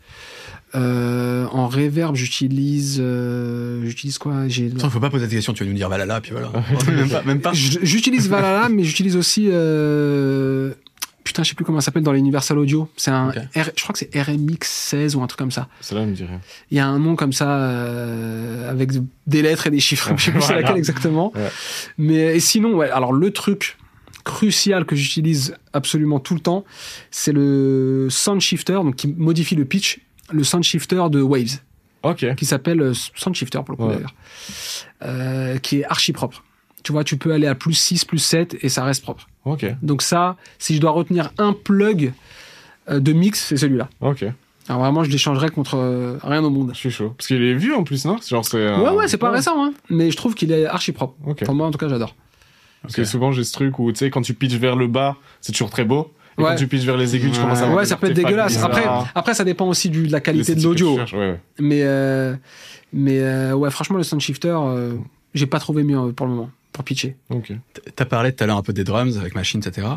Euh, 0.75 1.47
en 1.53 1.69
reverb, 1.69 2.17
j'utilise, 2.17 2.99
euh, 3.01 3.85
j'utilise 3.87 4.19
quoi? 4.19 4.49
J'ai, 4.49 4.73
Attends, 4.75 4.91
faut 4.91 4.99
pas 4.99 5.11
poser 5.11 5.27
de 5.29 5.31
questions, 5.31 5.53
tu 5.53 5.63
vas 5.63 5.71
nous 5.71 5.77
dire 5.77 5.89
Valhalla, 5.89 6.21
puis 6.21 6.33
voilà. 6.33 6.51
même 6.89 7.09
pas. 7.09 7.23
Même 7.23 7.41
pas. 7.41 7.53
J- 7.53 7.79
j'utilise 7.83 8.29
Valhalla, 8.29 8.69
mais 8.69 8.83
j'utilise 8.83 9.17
aussi, 9.17 9.47
euh... 9.51 10.75
putain, 11.29 11.43
je 11.43 11.51
sais 11.51 11.55
plus 11.55 11.65
comment 11.65 11.81
ça 11.81 11.87
s'appelle 11.87 12.03
dans 12.03 12.13
l'Universal 12.13 12.59
Audio. 12.59 12.89
C'est 12.97 13.11
un. 13.11 13.31
R- 13.31 13.71
je 13.77 13.83
crois 13.83 13.93
que 13.93 13.99
c'est 13.99 14.11
RMX 14.21 14.59
16 14.67 15.15
ou 15.17 15.23
un 15.23 15.27
truc 15.27 15.39
comme 15.39 15.51
ça. 15.51 15.69
Cela 15.81 16.05
me 16.07 16.13
dit 16.15 16.25
rien. 16.25 16.41
Il 16.71 16.77
y 16.77 16.81
a 16.81 16.87
un 16.87 16.99
nom 16.99 17.15
comme 17.17 17.33
ça 17.33 17.49
euh, 17.49 18.71
avec 18.71 18.91
des 19.27 19.43
lettres 19.43 19.67
et 19.67 19.71
des 19.71 19.81
chiffres. 19.81 20.13
Je 20.17 20.25
sais 20.25 20.31
plus 20.33 20.43
c'est 20.43 20.55
laquelle 20.55 20.77
exactement. 20.77 21.33
Ouais. 21.35 21.49
Mais 21.99 22.37
et 22.37 22.41
sinon, 22.41 22.75
ouais. 22.75 22.91
Alors 22.91 23.13
le 23.13 23.31
truc 23.31 23.77
crucial 24.25 24.85
que 24.85 24.97
j'utilise 24.97 25.55
absolument 25.73 26.19
tout 26.21 26.35
le 26.35 26.41
temps, 26.41 26.65
c'est 27.11 27.33
le 27.33 28.09
sound 28.11 28.41
shifter, 28.41 28.75
donc 28.75 28.97
qui 28.97 29.09
modifie 29.09 29.55
le 29.55 29.65
pitch, 29.65 30.01
le 30.31 30.45
sound 30.45 30.65
shifter 30.65 31.03
de 31.11 31.23
Waves, 31.23 31.61
Ok. 32.03 32.35
qui 32.35 32.45
s'appelle 32.45 32.81
euh, 32.83 32.93
sound 33.15 33.35
shifter 33.37 33.61
pour 33.65 33.71
le 33.73 33.77
coup 33.77 33.87
Ouais. 33.87 33.95
d'ailleurs, 33.95 34.15
euh, 35.05 35.59
qui 35.59 35.81
est 35.81 35.85
archi 35.85 36.13
propre. 36.13 36.45
Tu 36.85 36.93
vois, 36.93 37.05
tu 37.05 37.17
peux 37.17 37.33
aller 37.33 37.47
à 37.47 37.55
plus 37.55 37.75
6, 37.75 38.05
plus 38.05 38.19
7 38.19 38.57
et 38.63 38.69
ça 38.69 38.85
reste 38.85 39.03
propre. 39.03 39.29
Donc 39.83 40.03
ça, 40.03 40.37
si 40.59 40.75
je 40.77 40.81
dois 40.81 40.91
retenir 40.91 41.31
un 41.39 41.53
plug 41.53 42.12
euh, 42.91 43.01
de 43.01 43.12
mix, 43.12 43.45
c'est 43.47 43.57
celui-là. 43.57 43.89
Ok. 44.01 44.25
Alors 44.69 44.83
vraiment, 44.83 45.03
je 45.03 45.11
l'échangerais 45.11 45.49
contre 45.49 45.77
euh, 45.79 46.19
rien 46.23 46.45
au 46.45 46.51
monde. 46.51 46.70
Je 46.75 46.79
suis 46.79 46.91
chaud. 46.91 47.15
Parce 47.16 47.27
qu'il 47.29 47.43
est 47.43 47.55
vieux 47.55 47.75
en 47.75 47.85
plus, 47.85 48.05
non? 48.05 48.16
Genre 48.27 48.45
c'est. 48.45 48.69
Ouais, 48.77 48.91
ouais, 48.91 49.09
c'est 49.09 49.16
pas 49.16 49.31
récent, 49.31 49.65
hein. 49.65 49.73
Mais 49.89 50.11
je 50.11 50.16
trouve 50.16 50.35
qu'il 50.35 50.53
est 50.53 50.66
archi 50.66 50.93
propre. 50.93 51.15
Ok. 51.27 51.39
Enfin, 51.43 51.55
moi, 51.55 51.66
en 51.66 51.70
tout 51.70 51.79
cas, 51.79 51.89
j'adore. 51.89 52.15
Parce 52.83 52.95
que 52.95 53.05
souvent 53.05 53.33
j'ai 53.33 53.43
ce 53.45 53.53
truc 53.53 53.79
où 53.79 53.91
tu 53.91 53.99
sais 53.99 54.11
quand 54.11 54.23
tu 54.23 54.35
pitches 54.35 54.55
vers 54.55 54.77
le 54.77 54.87
bas, 54.87 55.16
c'est 55.41 55.53
toujours 55.53 55.70
très 55.70 55.85
beau. 55.85 56.12
Et 56.39 56.43
Ouais. 56.43 56.51
quand 56.51 56.55
tu 56.57 56.69
pitches 56.69 56.85
vers 56.85 56.97
les 56.97 57.16
aigus, 57.16 57.33
tu 57.33 57.41
commences 57.41 57.61
à 57.61 57.69
Ouais, 57.75 57.85
ça 57.85 57.97
peut 57.97 58.07
être 58.07 58.12
dégueulasse. 58.15 58.62
Après, 58.62 58.85
après, 59.15 59.35
ça 59.35 59.43
dépend 59.43 59.66
aussi 59.66 59.91
du, 59.91 60.07
de 60.07 60.12
la 60.12 60.20
qualité 60.20 60.55
de 60.55 60.62
l'audio. 60.62 60.97
Ouais, 60.97 61.05
ouais. 61.15 61.41
Mais, 61.59 61.81
euh, 61.83 62.37
mais 62.93 63.19
euh, 63.20 63.55
ouais, 63.55 63.70
franchement, 63.70 63.97
le 63.97 64.05
sound 64.05 64.20
shifter, 64.23 64.57
j'ai 65.35 65.47
pas 65.47 65.59
trouvé 65.59 65.83
mieux 65.83 66.12
pour 66.12 66.27
le 66.27 66.33
moment, 66.35 66.51
pour 66.79 66.85
pitcher. 66.85 67.17
Ok. 67.31 67.51
T'as 67.97 68.05
parlé 68.05 68.33
tout 68.33 68.45
à 68.45 68.47
l'heure 68.47 68.57
un 68.57 68.63
peu 68.63 68.73
des 68.73 68.85
drums 68.85 69.17
avec 69.19 69.35
machine, 69.35 69.61
etc. 69.67 69.89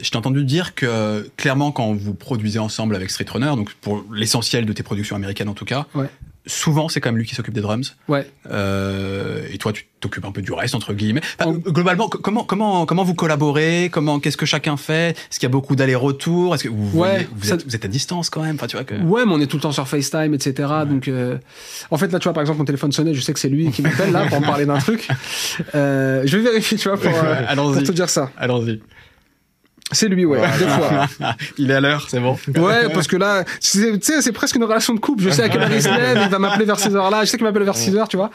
Je 0.00 0.08
t'ai 0.08 0.16
entendu 0.16 0.44
dire 0.44 0.76
que 0.76 1.28
clairement 1.36 1.72
quand 1.72 1.92
vous 1.94 2.14
produisez 2.14 2.60
ensemble 2.60 2.94
avec 2.94 3.10
Street 3.10 3.26
Runner, 3.28 3.46
donc 3.56 3.72
pour 3.80 4.04
l'essentiel 4.12 4.64
de 4.64 4.72
tes 4.72 4.84
productions 4.84 5.16
américaines 5.16 5.48
en 5.48 5.54
tout 5.54 5.64
cas, 5.64 5.86
Ouais. 5.96 6.06
Souvent 6.48 6.88
c'est 6.88 7.00
quand 7.00 7.10
même 7.10 7.18
lui 7.18 7.26
qui 7.26 7.36
s'occupe 7.36 7.54
des 7.54 7.60
drums. 7.60 7.94
Ouais. 8.08 8.26
Euh, 8.50 9.42
et 9.52 9.58
toi 9.58 9.72
tu 9.72 9.86
t'occupes 10.00 10.24
un 10.24 10.32
peu 10.32 10.42
du 10.42 10.52
reste 10.52 10.74
entre 10.74 10.92
guillemets. 10.94 11.20
Enfin, 11.40 11.52
Globalement, 11.52 12.08
co- 12.08 12.18
comment 12.18 12.44
comment 12.44 12.86
comment 12.86 13.04
vous 13.04 13.14
collaborez? 13.14 13.88
Comment 13.92 14.18
qu'est-ce 14.20 14.36
que 14.36 14.46
chacun 14.46 14.76
fait? 14.76 15.10
Est-ce 15.10 15.38
qu'il 15.38 15.46
y 15.46 15.50
a 15.50 15.52
beaucoup 15.52 15.76
d'allers-retours? 15.76 16.54
Est-ce 16.54 16.64
que 16.64 16.68
vous, 16.68 16.84
Ouais, 16.98 17.08
voyez- 17.10 17.28
vous, 17.34 17.46
ça- 17.46 17.54
êtes, 17.54 17.64
vous 17.66 17.76
êtes 17.76 17.84
à 17.84 17.88
distance 17.88 18.30
quand 18.30 18.42
même? 18.42 18.56
Enfin 18.56 18.66
tu 18.66 18.76
vois 18.76 18.84
que. 18.84 18.94
Ouais, 18.94 19.24
mais 19.26 19.32
on 19.32 19.40
est 19.40 19.46
tout 19.46 19.56
le 19.56 19.62
temps 19.62 19.72
sur 19.72 19.86
FaceTime, 19.86 20.34
etc. 20.34 20.68
Donc, 20.88 21.08
euh, 21.08 21.36
en 21.90 21.98
fait, 21.98 22.10
là, 22.12 22.18
tu 22.18 22.24
vois, 22.24 22.32
par 22.32 22.40
exemple, 22.42 22.58
mon 22.58 22.64
téléphone 22.64 22.92
sonnait, 22.92 23.14
je 23.14 23.20
sais 23.20 23.32
que 23.32 23.38
c'est 23.40 23.48
lui 23.48 23.70
qui 23.70 23.82
m'appelle 23.82 24.12
là 24.12 24.26
pour 24.26 24.40
me 24.40 24.46
parler 24.46 24.66
d'un 24.66 24.78
truc. 24.78 25.08
Euh, 25.74 26.22
je 26.24 26.36
vais 26.38 26.44
vérifier, 26.44 26.78
tu 26.78 26.88
vois, 26.88 26.98
pour, 26.98 27.12
euh, 27.12 27.54
pour 27.56 27.82
te 27.82 27.92
dire 27.92 28.08
ça. 28.08 28.30
Allons-y. 28.38 28.80
C'est 29.92 30.08
lui, 30.08 30.24
ouais, 30.26 30.38
deux 30.58 30.66
fois. 30.66 31.06
Il 31.58 31.70
est 31.70 31.74
à 31.74 31.80
l'heure, 31.80 32.06
c'est 32.10 32.20
bon. 32.20 32.36
Ouais, 32.56 32.88
parce 32.92 33.06
que 33.06 33.16
là, 33.16 33.44
c'est- 33.58 33.98
tu 33.98 34.12
sais, 34.12 34.20
c'est 34.22 34.32
presque 34.32 34.56
une 34.56 34.64
relation 34.64 34.92
de 34.94 35.00
couple. 35.00 35.22
Je 35.22 35.30
sais 35.30 35.42
à 35.42 35.48
quelle 35.48 35.62
heure 35.62 35.72
il 35.72 35.82
se 35.82 35.88
lève, 35.88 36.18
il 36.22 36.28
va 36.28 36.38
m'appeler 36.38 36.66
vers 36.66 36.78
ces 36.78 36.94
heures-là. 36.94 37.24
Je 37.24 37.30
sais 37.30 37.38
qu'il 37.38 37.46
m'appelle 37.46 37.62
vers 37.62 37.74
6 37.74 37.96
heures, 37.96 38.08
tu 38.08 38.16
vois. 38.18 38.30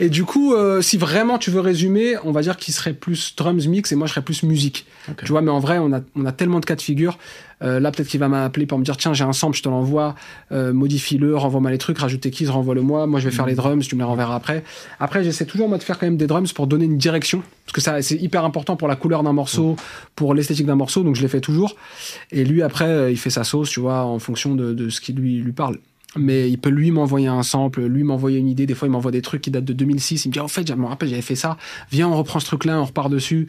Et 0.00 0.08
du 0.08 0.24
coup, 0.24 0.54
euh, 0.54 0.80
si 0.80 0.96
vraiment 0.96 1.36
tu 1.38 1.50
veux 1.50 1.60
résumer, 1.60 2.14
on 2.24 2.32
va 2.32 2.40
dire 2.40 2.56
qu'il 2.56 2.72
serait 2.72 2.94
plus 2.94 3.34
drums 3.36 3.66
mix 3.66 3.92
et 3.92 3.96
moi 3.96 4.06
je 4.06 4.12
serais 4.12 4.22
plus 4.24 4.42
musique. 4.44 4.86
Tu 5.24 5.30
vois, 5.30 5.42
mais 5.42 5.50
en 5.50 5.60
vrai, 5.60 5.78
on 5.78 5.92
a, 5.92 6.00
on 6.16 6.24
a 6.24 6.32
tellement 6.32 6.60
de 6.60 6.64
cas 6.64 6.76
de 6.76 6.82
figure. 6.82 7.18
Euh, 7.62 7.80
là, 7.80 7.90
peut-être 7.90 8.08
qu'il 8.08 8.20
va 8.20 8.28
m'appeler 8.28 8.66
pour 8.66 8.78
me 8.78 8.84
dire 8.84 8.96
tiens, 8.96 9.12
j'ai 9.14 9.24
un 9.24 9.32
sample, 9.32 9.56
je 9.56 9.62
te 9.62 9.68
l'envoie, 9.68 10.14
euh, 10.52 10.72
modifie-le, 10.72 11.36
renvoie-moi 11.36 11.70
les 11.70 11.78
trucs, 11.78 11.98
rajoute 11.98 12.20
tes 12.20 12.30
keys, 12.30 12.48
renvoie-le-moi. 12.48 13.06
Moi, 13.06 13.20
je 13.20 13.28
vais 13.28 13.34
faire 13.34 13.46
les 13.46 13.54
drums, 13.54 13.86
tu 13.86 13.94
me 13.94 14.00
les 14.00 14.06
renverras 14.06 14.34
après. 14.34 14.64
Après, 15.00 15.24
j'essaie 15.24 15.46
toujours 15.46 15.68
moi 15.68 15.78
de 15.78 15.82
faire 15.82 15.98
quand 15.98 16.06
même 16.06 16.16
des 16.16 16.26
drums 16.26 16.52
pour 16.52 16.66
donner 16.66 16.84
une 16.84 16.98
direction, 16.98 17.42
parce 17.66 17.72
que 17.72 17.80
ça, 17.80 18.00
c'est 18.02 18.16
hyper 18.16 18.44
important 18.44 18.76
pour 18.76 18.88
la 18.88 18.96
couleur 18.96 19.22
d'un 19.22 19.32
morceau, 19.32 19.76
pour 20.14 20.34
l'esthétique 20.34 20.66
d'un 20.66 20.76
morceau, 20.76 21.02
donc 21.02 21.16
je 21.16 21.22
les 21.22 21.28
fais 21.28 21.40
toujours. 21.40 21.76
Et 22.30 22.44
lui, 22.44 22.62
après, 22.62 22.88
euh, 22.88 23.10
il 23.10 23.18
fait 23.18 23.30
sa 23.30 23.44
sauce, 23.44 23.70
tu 23.70 23.80
vois, 23.80 24.04
en 24.04 24.18
fonction 24.18 24.54
de, 24.54 24.72
de 24.72 24.88
ce 24.88 25.00
qui 25.00 25.12
lui, 25.12 25.38
lui 25.38 25.52
parle. 25.52 25.78
Mais 26.16 26.48
il 26.48 26.58
peut 26.58 26.70
lui 26.70 26.90
m'envoyer 26.90 27.26
un 27.26 27.42
sample, 27.42 27.82
lui 27.82 28.04
m'envoyer 28.04 28.38
une 28.38 28.48
idée. 28.48 28.66
Des 28.66 28.74
fois, 28.74 28.88
il 28.88 28.90
m'envoie 28.90 29.10
des 29.10 29.22
trucs 29.22 29.42
qui 29.42 29.50
datent 29.50 29.64
de 29.64 29.72
2006. 29.72 30.24
Il 30.24 30.28
me 30.28 30.32
dit, 30.32 30.40
en 30.40 30.48
fait, 30.48 30.66
je 30.66 30.74
me 30.74 30.86
rappelle, 30.86 31.08
j'avais 31.08 31.22
fait 31.22 31.34
ça. 31.34 31.56
Viens, 31.90 32.08
on 32.08 32.16
reprend 32.16 32.40
ce 32.40 32.46
truc-là, 32.46 32.80
on 32.80 32.84
repart 32.84 33.10
dessus. 33.10 33.48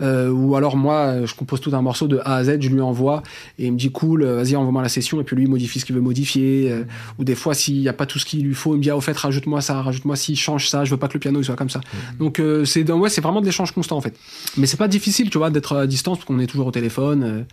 Euh, 0.00 0.30
ou 0.30 0.56
alors, 0.56 0.76
moi, 0.76 0.94
euh, 0.94 1.26
je 1.26 1.34
compose 1.34 1.60
tout 1.60 1.74
un 1.74 1.82
morceau 1.82 2.08
de 2.08 2.18
A 2.18 2.36
à 2.36 2.44
Z, 2.44 2.60
je 2.60 2.68
lui 2.68 2.80
envoie. 2.80 3.22
Et 3.58 3.66
il 3.66 3.72
me 3.72 3.78
dit, 3.78 3.90
cool, 3.90 4.22
euh, 4.22 4.36
vas-y, 4.36 4.56
envoie-moi 4.56 4.82
la 4.82 4.88
session. 4.88 5.20
Et 5.20 5.24
puis 5.24 5.36
lui, 5.36 5.44
il 5.44 5.50
modifie 5.50 5.80
ce 5.80 5.84
qu'il 5.84 5.94
veut 5.94 6.00
modifier. 6.00 6.70
Euh, 6.70 6.84
Ou 7.18 7.24
des 7.24 7.34
fois, 7.34 7.54
s'il 7.54 7.80
n'y 7.80 7.88
a 7.88 7.92
pas 7.92 8.06
tout 8.06 8.18
ce 8.18 8.26
qu'il 8.26 8.44
lui 8.44 8.54
faut, 8.54 8.74
il 8.74 8.78
me 8.78 8.82
dit, 8.82 8.90
ah, 8.90 8.96
au 8.96 9.00
fait, 9.00 9.16
rajoute-moi 9.16 9.60
ça, 9.60 9.82
rajoute-moi 9.82 10.16
ci, 10.16 10.36
change 10.36 10.68
ça. 10.68 10.84
Je 10.84 10.90
veux 10.90 10.96
pas 10.96 11.08
que 11.08 11.14
le 11.14 11.20
piano 11.20 11.40
il 11.40 11.44
soit 11.44 11.56
comme 11.56 11.70
ça. 11.70 11.80
Donc, 12.18 12.40
euh, 12.40 12.64
c'est 12.64 12.90
ouais, 12.90 13.10
c'est 13.10 13.20
vraiment 13.20 13.40
de 13.40 13.46
l'échange 13.46 13.72
constant, 13.72 13.96
en 13.96 14.00
fait. 14.00 14.14
Mais 14.56 14.66
c'est 14.66 14.76
pas 14.76 14.88
difficile, 14.88 15.30
tu 15.30 15.38
vois, 15.38 15.50
d'être 15.50 15.76
à 15.76 15.86
distance, 15.86 16.18
parce 16.18 16.26
qu'on 16.26 16.38
est 16.38 16.46
toujours 16.46 16.66
au 16.66 16.72
téléphone. 16.72 17.44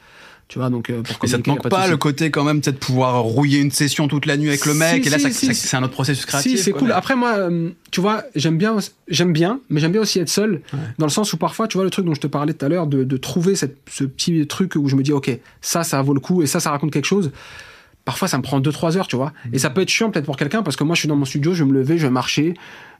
Tu 0.53 0.59
vois, 0.59 0.69
donc, 0.69 0.91
euh, 0.91 1.01
pour 1.01 1.17
Mais 1.23 1.27
ça 1.27 1.39
te 1.39 1.49
manque 1.49 1.67
pas, 1.67 1.87
le 1.87 1.97
côté 1.97 2.29
quand 2.29 2.43
même 2.43 2.61
peut-être 2.61 2.77
pouvoir 2.77 3.23
rouiller 3.23 3.57
une 3.59 3.71
session 3.71 4.07
toute 4.07 4.27
la 4.27 4.37
nuit 4.37 4.49
avec 4.49 4.67
le 4.67 4.75
mec 4.75 5.01
Si, 5.01 5.07
et 5.07 5.11
là 5.11 5.17
si, 5.17 5.33
si, 5.33 5.55
c'est 5.55 5.75
un 5.75 5.81
autre 5.81 5.93
processus 5.93 6.27
créatif. 6.27 6.59
Si, 6.59 6.63
c'est 6.63 6.71
cool. 6.73 6.89
mais- 6.89 6.93
Après, 6.93 7.15
moi, 7.15 7.33
euh, 7.39 7.71
tu 7.89 8.01
vois, 8.01 8.21
j'aime 8.35 8.59
bien, 8.59 8.77
j'aime 9.07 9.33
bien, 9.33 9.59
mais 9.71 9.81
j'aime 9.81 9.91
bien 9.93 10.01
aussi 10.01 10.19
être 10.19 10.29
seul, 10.29 10.61
dans 10.99 11.07
le 11.07 11.11
sens 11.11 11.33
où 11.33 11.37
parfois, 11.37 11.67
tu 11.67 11.79
vois, 11.79 11.83
le 11.85 11.89
truc 11.89 12.05
dont 12.05 12.13
je 12.13 12.21
te 12.21 12.27
parlais 12.27 12.53
tout 12.53 12.63
à 12.63 12.69
l'heure, 12.69 12.85
de, 12.85 13.03
de 13.03 13.17
trouver 13.17 13.55
cette, 13.55 13.77
ce 13.89 14.03
petit 14.03 14.45
truc 14.45 14.75
où 14.75 14.87
je 14.89 14.95
me 14.95 15.01
dis, 15.01 15.11
ok, 15.11 15.39
ça, 15.59 15.83
ça 15.83 15.99
vaut 16.03 16.13
le 16.13 16.19
coup, 16.19 16.43
et 16.43 16.45
ça, 16.45 16.59
ça 16.59 16.69
raconte 16.69 16.91
quelque 16.91 17.05
chose. 17.07 17.31
Parfois, 18.05 18.27
ça 18.27 18.37
me 18.37 18.43
prend 18.43 18.59
2-3 18.59 18.97
heures, 18.97 19.07
tu 19.07 19.15
vois. 19.15 19.33
Et 19.53 19.57
ça 19.59 19.71
peut 19.71 19.81
être 19.81 19.89
chiant 19.89 20.11
peut-être 20.11 20.25
pour 20.25 20.37
quelqu'un, 20.37 20.61
parce 20.61 20.75
que 20.75 20.83
moi, 20.83 20.93
je 20.93 20.99
suis 20.99 21.07
dans 21.07 21.15
mon 21.15 21.25
studio, 21.25 21.55
je 21.55 21.63
vais 21.63 21.69
me 21.71 21.73
lever, 21.73 21.97
je 21.97 22.05
vais 22.05 22.11
marcher, 22.11 22.53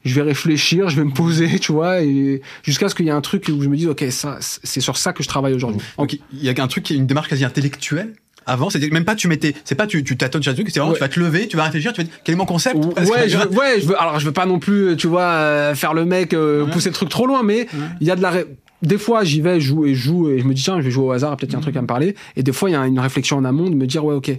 je 0.06 0.14
vais 0.16 0.22
réfléchir, 0.22 0.90
je 0.90 0.96
vais 0.98 1.04
me 1.04 1.12
poser, 1.14 1.60
tu 1.60 1.72
vois, 1.72 2.02
et 2.02 2.42
jusqu'à 2.64 2.90
ce 2.90 2.96
qu'il 2.96 3.06
y 3.06 3.10
ait 3.10 3.14
un 3.14 3.22
truc 3.22 3.50
où 3.50 3.62
je 3.62 3.70
me 3.70 3.76
dise, 3.78 3.88
ok, 3.88 4.04
ça, 4.10 4.38
c'est 4.40 4.82
sur 4.82 4.98
ça 4.98 5.14
que 5.14 5.24
je 5.24 5.28
travaille 5.28 5.54
aujourd'hui. 5.54 5.80
Donc 5.98 6.14
il 6.14 6.44
y 6.44 6.50
a 6.50 6.64
un 6.64 6.68
truc 6.68 6.84
qui 6.84 6.94
est 6.94 6.98
une 6.98 7.08
démarche 7.08 7.30
quasi 7.30 7.46
intellectuelle. 7.46 8.14
Avant, 8.46 8.70
c'est 8.70 8.92
même 8.92 9.06
pas 9.06 9.16
tu 9.16 9.30
mettais, 9.30 9.54
c'est 9.64 9.76
pas 9.76 9.88
tu, 9.88 10.04
tu 10.04 10.18
tâtonnes 10.18 10.44
sur 10.44 10.52
un 10.52 10.56
truc, 10.56 10.68
c'est 10.70 10.80
vraiment 10.80 10.92
Ouais. 10.92 10.98
tu 10.98 11.04
vas 11.04 11.08
te 11.10 11.18
lever, 11.20 11.48
tu 11.48 11.56
vas 11.56 11.64
réfléchir, 11.64 11.94
tu 11.94 12.02
vas 12.02 12.04
dire 12.04 12.14
quel 12.26 12.34
est 12.34 12.38
mon 12.38 12.46
concept? 12.46 12.76
Ouais, 12.76 13.30
je 13.30 13.38
veux, 13.38 13.48
ouais, 13.58 13.80
je 13.80 13.88
veux. 13.88 13.98
Alors, 14.02 14.20
je 14.20 14.26
veux 14.26 14.34
pas 14.34 14.46
non 14.46 14.60
plus, 14.60 14.98
tu 14.98 15.08
vois, 15.08 15.22
euh, 15.22 15.76
faire 15.76 15.94
le 15.94 16.04
mec, 16.04 16.34
euh, 16.34 16.66
Ouais. 16.66 16.72
pousser 16.72 16.90
le 16.90 16.94
truc 16.96 17.08
trop 17.08 17.26
loin, 17.26 17.42
mais 17.42 17.68
il 18.02 18.08
y 18.08 18.12
a 18.12 18.18
de 18.18 18.22
la. 18.22 18.32
ré- 18.32 18.46
Des 18.82 18.98
fois, 18.98 19.24
j'y 19.24 19.40
vais, 19.40 19.62
je 19.62 19.68
joue 19.68 19.86
et 19.86 19.96
je 19.96 20.02
joue 20.02 20.30
et 20.30 20.40
je 20.40 20.44
me 20.44 20.54
dis 20.54 20.62
tiens, 20.62 20.82
je 20.82 20.86
vais 20.86 20.92
jouer 20.92 21.06
au 21.06 21.12
hasard, 21.12 21.38
peut-être 21.38 21.52
il 21.52 21.54
y 21.54 21.56
a 21.56 21.60
un 21.60 21.62
truc 21.62 21.78
à 21.78 21.82
me 21.82 21.88
parler. 21.88 22.16
Et 22.36 22.44
des 22.44 22.52
fois, 22.52 22.70
il 22.70 22.74
y 22.74 22.76
a 22.76 22.86
une 22.86 23.00
réflexion 23.00 23.38
en 23.38 23.46
amont 23.46 23.70
de 23.70 23.76
me 23.76 23.88
dire 23.88 24.04
ouais, 24.04 24.14
ok, 24.16 24.30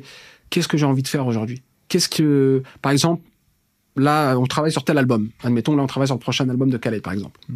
qu'est-ce 0.50 0.68
que 0.68 0.76
j'ai 0.76 0.84
envie 0.84 1.02
de 1.02 1.08
faire 1.08 1.26
aujourd'hui? 1.26 1.62
Qu'est-ce 1.88 2.10
que, 2.10 2.62
par 2.82 2.92
exemple, 2.92 3.22
là, 3.96 4.36
on 4.38 4.46
travaille 4.46 4.72
sur 4.72 4.84
tel 4.84 4.98
album. 4.98 5.28
Admettons, 5.42 5.76
là, 5.76 5.82
on 5.82 5.86
travaille 5.86 6.08
sur 6.08 6.16
le 6.16 6.20
prochain 6.20 6.48
album 6.48 6.70
de 6.70 6.76
Khaled, 6.76 7.02
par 7.02 7.12
exemple. 7.12 7.38
Je 7.48 7.54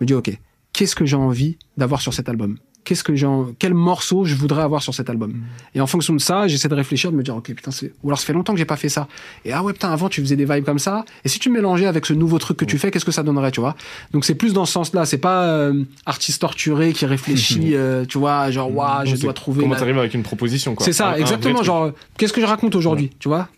me 0.00 0.06
dis 0.06 0.14
ok, 0.14 0.30
qu'est-ce 0.72 0.94
que 0.94 1.04
j'ai 1.06 1.16
envie 1.16 1.58
d'avoir 1.76 2.00
sur 2.00 2.14
cet 2.14 2.28
album? 2.28 2.56
Qu'est-ce 2.82 3.04
que 3.04 3.14
j'ai, 3.14 3.26
en- 3.26 3.48
quel 3.58 3.74
morceau 3.74 4.24
je 4.24 4.34
voudrais 4.34 4.62
avoir 4.62 4.82
sur 4.82 4.94
cet 4.94 5.10
album? 5.10 5.34
Et 5.74 5.82
en 5.82 5.86
fonction 5.86 6.14
de 6.14 6.18
ça, 6.18 6.48
j'essaie 6.48 6.66
de 6.68 6.74
réfléchir, 6.74 7.12
de 7.12 7.16
me 7.16 7.22
dire 7.22 7.36
ok 7.36 7.52
putain, 7.54 7.70
c'est 7.70 7.92
ou 8.02 8.08
alors 8.08 8.18
ça 8.18 8.24
fait 8.24 8.32
longtemps 8.32 8.54
que 8.54 8.58
j'ai 8.58 8.64
pas 8.64 8.78
fait 8.78 8.88
ça. 8.88 9.06
Et 9.44 9.52
ah 9.52 9.62
ouais 9.62 9.74
putain, 9.74 9.92
avant 9.92 10.08
tu 10.08 10.22
faisais 10.22 10.34
des 10.34 10.46
vibes 10.46 10.64
comme 10.64 10.78
ça. 10.78 11.04
Et 11.22 11.28
si 11.28 11.38
tu 11.38 11.50
mélangeais 11.50 11.84
avec 11.84 12.06
ce 12.06 12.14
nouveau 12.14 12.38
truc 12.38 12.56
que 12.56 12.64
tu 12.64 12.78
fais, 12.78 12.90
qu'est-ce 12.90 13.04
que 13.04 13.12
ça 13.12 13.22
donnerait, 13.22 13.50
tu 13.50 13.60
vois? 13.60 13.76
Donc 14.12 14.24
c'est 14.24 14.34
plus 14.34 14.54
dans 14.54 14.64
ce 14.64 14.72
sens-là. 14.72 15.04
C'est 15.04 15.18
pas 15.18 15.44
euh, 15.44 15.84
artiste 16.06 16.40
torturé 16.40 16.94
qui 16.94 17.04
réfléchit, 17.04 17.74
euh, 17.74 18.06
tu 18.06 18.16
vois, 18.16 18.50
genre 18.50 18.74
waouh, 18.74 19.04
je 19.04 19.16
dois 19.16 19.34
trouver. 19.34 19.60
Comment 19.60 19.74
la- 19.74 19.80
t'arrives 19.80 19.98
avec 19.98 20.14
une 20.14 20.22
proposition 20.22 20.74
quoi. 20.74 20.86
C'est 20.86 20.94
ça, 20.94 21.10
un 21.10 21.14
exactement. 21.16 21.62
Genre, 21.62 21.90
qu'est-ce 22.16 22.32
que 22.32 22.40
je 22.40 22.46
raconte 22.46 22.74
aujourd'hui, 22.76 23.10
tu 23.18 23.28
vois? 23.28 23.48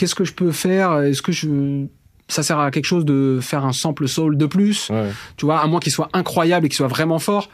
Qu'est-ce 0.00 0.14
que 0.14 0.24
je 0.24 0.32
peux 0.32 0.50
faire? 0.50 0.98
Est-ce 1.00 1.20
que 1.20 1.30
je 1.30 1.84
ça 2.26 2.42
sert 2.42 2.58
à 2.58 2.70
quelque 2.70 2.86
chose 2.86 3.04
de 3.04 3.38
faire 3.42 3.66
un 3.66 3.72
sample 3.72 4.08
soul 4.08 4.38
de 4.38 4.46
plus? 4.46 4.88
Ouais. 4.88 5.10
Tu 5.36 5.44
vois, 5.44 5.58
à 5.60 5.66
moins 5.66 5.78
qu'il 5.80 5.92
soit 5.92 6.08
incroyable 6.14 6.64
et 6.64 6.68
qu'il 6.70 6.76
soit 6.76 6.86
vraiment 6.86 7.18
fort. 7.18 7.50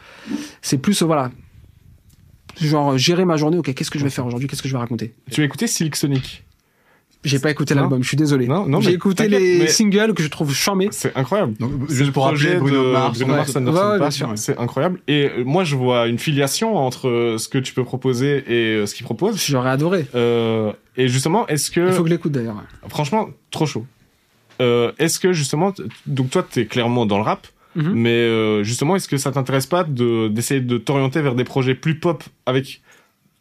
C'est 0.61 0.77
plus, 0.77 1.01
voilà, 1.03 1.31
genre 2.61 2.97
gérer 2.97 3.25
ma 3.25 3.35
journée. 3.35 3.57
Ok, 3.57 3.73
qu'est-ce 3.73 3.91
que 3.91 3.99
je 3.99 4.03
vais 4.05 4.09
faire 4.09 4.25
aujourd'hui? 4.25 4.47
Qu'est-ce 4.47 4.61
que 4.61 4.69
je 4.69 4.73
vais 4.73 4.79
raconter? 4.79 5.13
Tu 5.29 5.41
as 5.41 5.43
écouté 5.43 5.67
Silk 5.67 5.95
Sonic? 5.95 6.45
J'ai 7.23 7.39
pas 7.39 7.49
écouté 7.49 7.73
l'album, 7.73 8.03
je 8.03 8.07
suis 8.07 8.15
désolé. 8.15 8.47
Non, 8.47 8.67
non, 8.67 8.79
J'ai 8.79 8.93
écouté 8.93 9.27
les 9.27 9.59
mais- 9.59 9.67
singles 9.67 10.13
que 10.13 10.23
je 10.23 10.29
trouve 10.29 10.53
charmés. 10.53 10.87
C'est 10.91 11.17
incroyable. 11.17 11.55
Donc, 11.59 11.89
juste 11.89 12.11
pour 12.13 12.23
rappeler 12.25 12.55
Bruno 12.55 12.85
de 12.85 12.91
Mars. 12.93 13.17
Bruno 13.17 13.31
ouais. 13.33 13.37
Mars, 13.37 13.55
Anderson 13.55 14.27
Ouais, 14.29 14.37
c'est 14.37 14.57
incroyable. 14.57 15.01
Et 15.07 15.25
euh, 15.25 15.43
moi, 15.43 15.63
je 15.65 15.75
vois 15.75 16.07
une 16.07 16.19
filiation 16.19 16.77
entre 16.77 17.09
euh, 17.09 17.37
ce 17.37 17.49
que 17.49 17.57
tu 17.57 17.73
peux 17.73 17.83
proposer 17.83 18.43
et 18.47 18.75
euh, 18.75 18.85
ce 18.85 18.93
qu'il 18.95 19.03
propose. 19.03 19.43
J'aurais 19.43 19.71
adoré. 19.71 20.05
Euh, 20.15 20.71
et 20.97 21.07
justement, 21.07 21.47
est-ce 21.47 21.71
que 21.71 21.87
Il 21.87 21.93
faut 21.93 22.03
que 22.03 22.09
l'écoute 22.09 22.31
d'ailleurs. 22.31 22.63
franchement, 22.89 23.29
trop 23.51 23.65
chaud. 23.65 23.85
Euh, 24.61 24.91
est-ce 24.97 25.19
que 25.19 25.33
justement, 25.33 25.73
donc 26.07 26.29
toi, 26.31 26.43
t'es 26.49 26.65
clairement 26.65 27.05
dans 27.05 27.17
le 27.17 27.23
rap, 27.23 27.47
Mhm. 27.75 27.91
mais 27.93 28.09
euh, 28.09 28.63
justement, 28.63 28.95
est-ce 28.95 29.07
que 29.07 29.17
ça 29.17 29.31
t'intéresse 29.31 29.67
pas 29.67 29.83
de 29.83 30.29
d'essayer 30.29 30.61
de 30.61 30.77
t'orienter 30.79 31.21
vers 31.21 31.35
des 31.35 31.43
projets 31.43 31.75
plus 31.75 31.99
pop 31.99 32.23
avec 32.47 32.81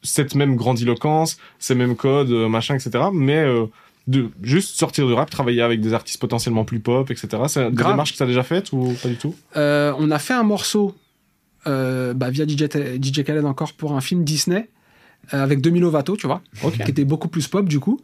cette 0.02 0.34
même 0.34 0.56
grandiloquence, 0.56 1.38
ces 1.58 1.74
mêmes 1.74 1.96
codes, 1.96 2.30
euh, 2.30 2.46
machin, 2.48 2.74
etc. 2.74 3.04
Mais 3.14 3.38
euh, 3.38 3.64
de 4.08 4.28
juste 4.42 4.76
sortir 4.76 5.06
du 5.06 5.14
rap, 5.14 5.30
travailler 5.30 5.62
avec 5.62 5.80
des 5.80 5.94
artistes 5.94 6.20
potentiellement 6.20 6.64
plus 6.66 6.80
pop, 6.80 7.10
etc. 7.10 7.28
C'est 7.48 7.70
des 7.70 7.76
démarches 7.82 8.12
que 8.12 8.18
t'as 8.18 8.26
déjà 8.26 8.42
faites 8.42 8.72
ou 8.72 8.94
pas 9.02 9.08
du 9.08 9.16
tout? 9.16 9.34
Euh, 9.56 9.92
on 9.98 10.10
a 10.10 10.18
fait 10.18 10.34
un 10.34 10.42
morceau 10.44 10.94
euh, 11.66 12.12
bah, 12.14 12.28
via 12.30 12.46
DJ, 12.46 12.66
DJ 13.00 13.24
Khaled 13.24 13.44
encore 13.46 13.72
pour 13.72 13.94
un 13.94 14.00
film 14.02 14.22
Disney 14.22 14.68
avec 15.30 15.60
Demi 15.60 15.80
Lovato, 15.80 16.16
tu 16.16 16.26
vois, 16.26 16.42
Ok. 16.62 16.74
qui 16.84 16.90
était 16.90 17.04
beaucoup 17.04 17.28
plus 17.28 17.48
pop 17.48 17.68
du 17.68 17.80
coup. 17.80 18.00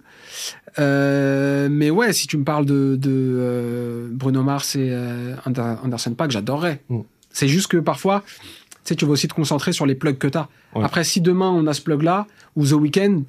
Euh, 0.78 1.68
mais 1.70 1.90
ouais, 1.90 2.12
si 2.12 2.26
tu 2.26 2.36
me 2.36 2.44
parles 2.44 2.64
de, 2.66 2.96
de 2.98 3.10
euh, 3.10 4.08
Bruno 4.10 4.42
Mars 4.42 4.76
et 4.76 4.88
euh, 4.90 5.34
Ander- 5.46 5.76
Anderson 5.84 6.14
Paak, 6.14 6.30
j'adorerais. 6.30 6.80
Mm. 6.88 7.00
C'est 7.30 7.48
juste 7.48 7.68
que 7.68 7.76
parfois, 7.78 8.22
tu 8.26 8.48
sais, 8.84 8.96
tu 8.96 9.04
vas 9.04 9.12
aussi 9.12 9.28
te 9.28 9.34
concentrer 9.34 9.72
sur 9.72 9.86
les 9.86 9.94
plugs 9.94 10.18
que 10.18 10.26
tu 10.28 10.38
as. 10.38 10.48
Ouais. 10.74 10.84
Après, 10.84 11.04
si 11.04 11.20
demain 11.20 11.50
on 11.50 11.66
a 11.66 11.74
ce 11.74 11.80
plug-là, 11.82 12.26
ou 12.56 12.66
The 12.66 12.72
Weeknd, 12.72 13.22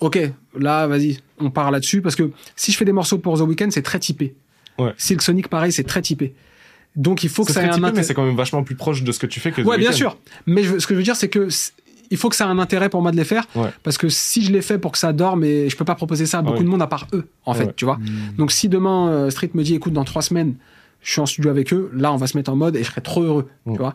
ok, 0.00 0.18
là, 0.58 0.86
vas-y, 0.86 1.18
on 1.38 1.50
part 1.50 1.70
là-dessus. 1.70 2.02
Parce 2.02 2.16
que 2.16 2.30
si 2.54 2.72
je 2.72 2.76
fais 2.76 2.84
des 2.84 2.92
morceaux 2.92 3.18
pour 3.18 3.38
The 3.38 3.42
Weeknd, 3.42 3.68
c'est 3.70 3.82
très 3.82 3.98
typé. 3.98 4.34
Ouais. 4.78 4.92
Silk 4.98 5.22
Sonic, 5.22 5.48
pareil, 5.48 5.72
c'est 5.72 5.84
très 5.84 6.02
typé. 6.02 6.34
Donc 6.96 7.24
il 7.24 7.28
faut 7.28 7.44
que 7.44 7.52
ça 7.52 7.62
ait 7.62 7.68
un 7.68 7.72
typé, 7.74 7.90
mais 7.94 8.02
c'est 8.02 8.14
quand 8.14 8.24
même 8.24 8.36
vachement 8.36 8.62
plus 8.64 8.74
proche 8.74 9.02
de 9.02 9.12
ce 9.12 9.18
que 9.18 9.26
tu 9.26 9.38
fais 9.38 9.52
que 9.52 9.60
The 9.60 9.66
Ouais, 9.66 9.76
bien 9.78 9.92
sûr. 9.92 10.16
Mais 10.46 10.62
je 10.62 10.78
ce 10.78 10.86
que 10.86 10.94
je 10.94 10.98
veux 10.98 11.04
dire, 11.04 11.16
c'est 11.16 11.28
que 11.28 11.48
il 12.10 12.16
faut 12.16 12.28
que 12.28 12.36
ça 12.36 12.44
ait 12.44 12.48
un 12.48 12.58
intérêt 12.58 12.88
pour 12.88 13.02
moi 13.02 13.10
de 13.10 13.16
les 13.16 13.24
faire. 13.24 13.44
Ouais. 13.54 13.70
Parce 13.82 13.98
que 13.98 14.08
si 14.08 14.42
je 14.44 14.52
les 14.52 14.62
fais 14.62 14.78
pour 14.78 14.92
que 14.92 14.98
ça 14.98 15.12
dorme, 15.12 15.44
et 15.44 15.68
je 15.68 15.76
peux 15.76 15.84
pas 15.84 15.94
proposer 15.94 16.26
ça 16.26 16.38
à 16.38 16.42
beaucoup 16.42 16.62
de 16.62 16.68
monde 16.68 16.82
à 16.82 16.86
part 16.86 17.06
eux, 17.12 17.26
en 17.44 17.52
Ouais, 17.52 17.58
fait, 17.58 17.64
ouais. 17.66 17.72
tu 17.76 17.84
vois. 17.84 17.98
Donc 18.38 18.52
si 18.52 18.68
demain 18.68 19.08
euh, 19.08 19.30
Street 19.30 19.50
me 19.54 19.62
dit, 19.62 19.74
écoute, 19.74 19.92
dans 19.92 20.04
trois 20.04 20.22
semaines, 20.22 20.54
je 21.02 21.12
suis 21.12 21.20
en 21.20 21.26
studio 21.26 21.50
avec 21.50 21.72
eux, 21.72 21.90
là, 21.94 22.12
on 22.12 22.16
va 22.16 22.26
se 22.26 22.36
mettre 22.36 22.50
en 22.50 22.56
mode 22.56 22.74
et 22.76 22.82
je 22.82 22.88
serai 22.90 23.00
trop 23.00 23.22
heureux, 23.22 23.48
tu 23.70 23.76
vois. 23.78 23.94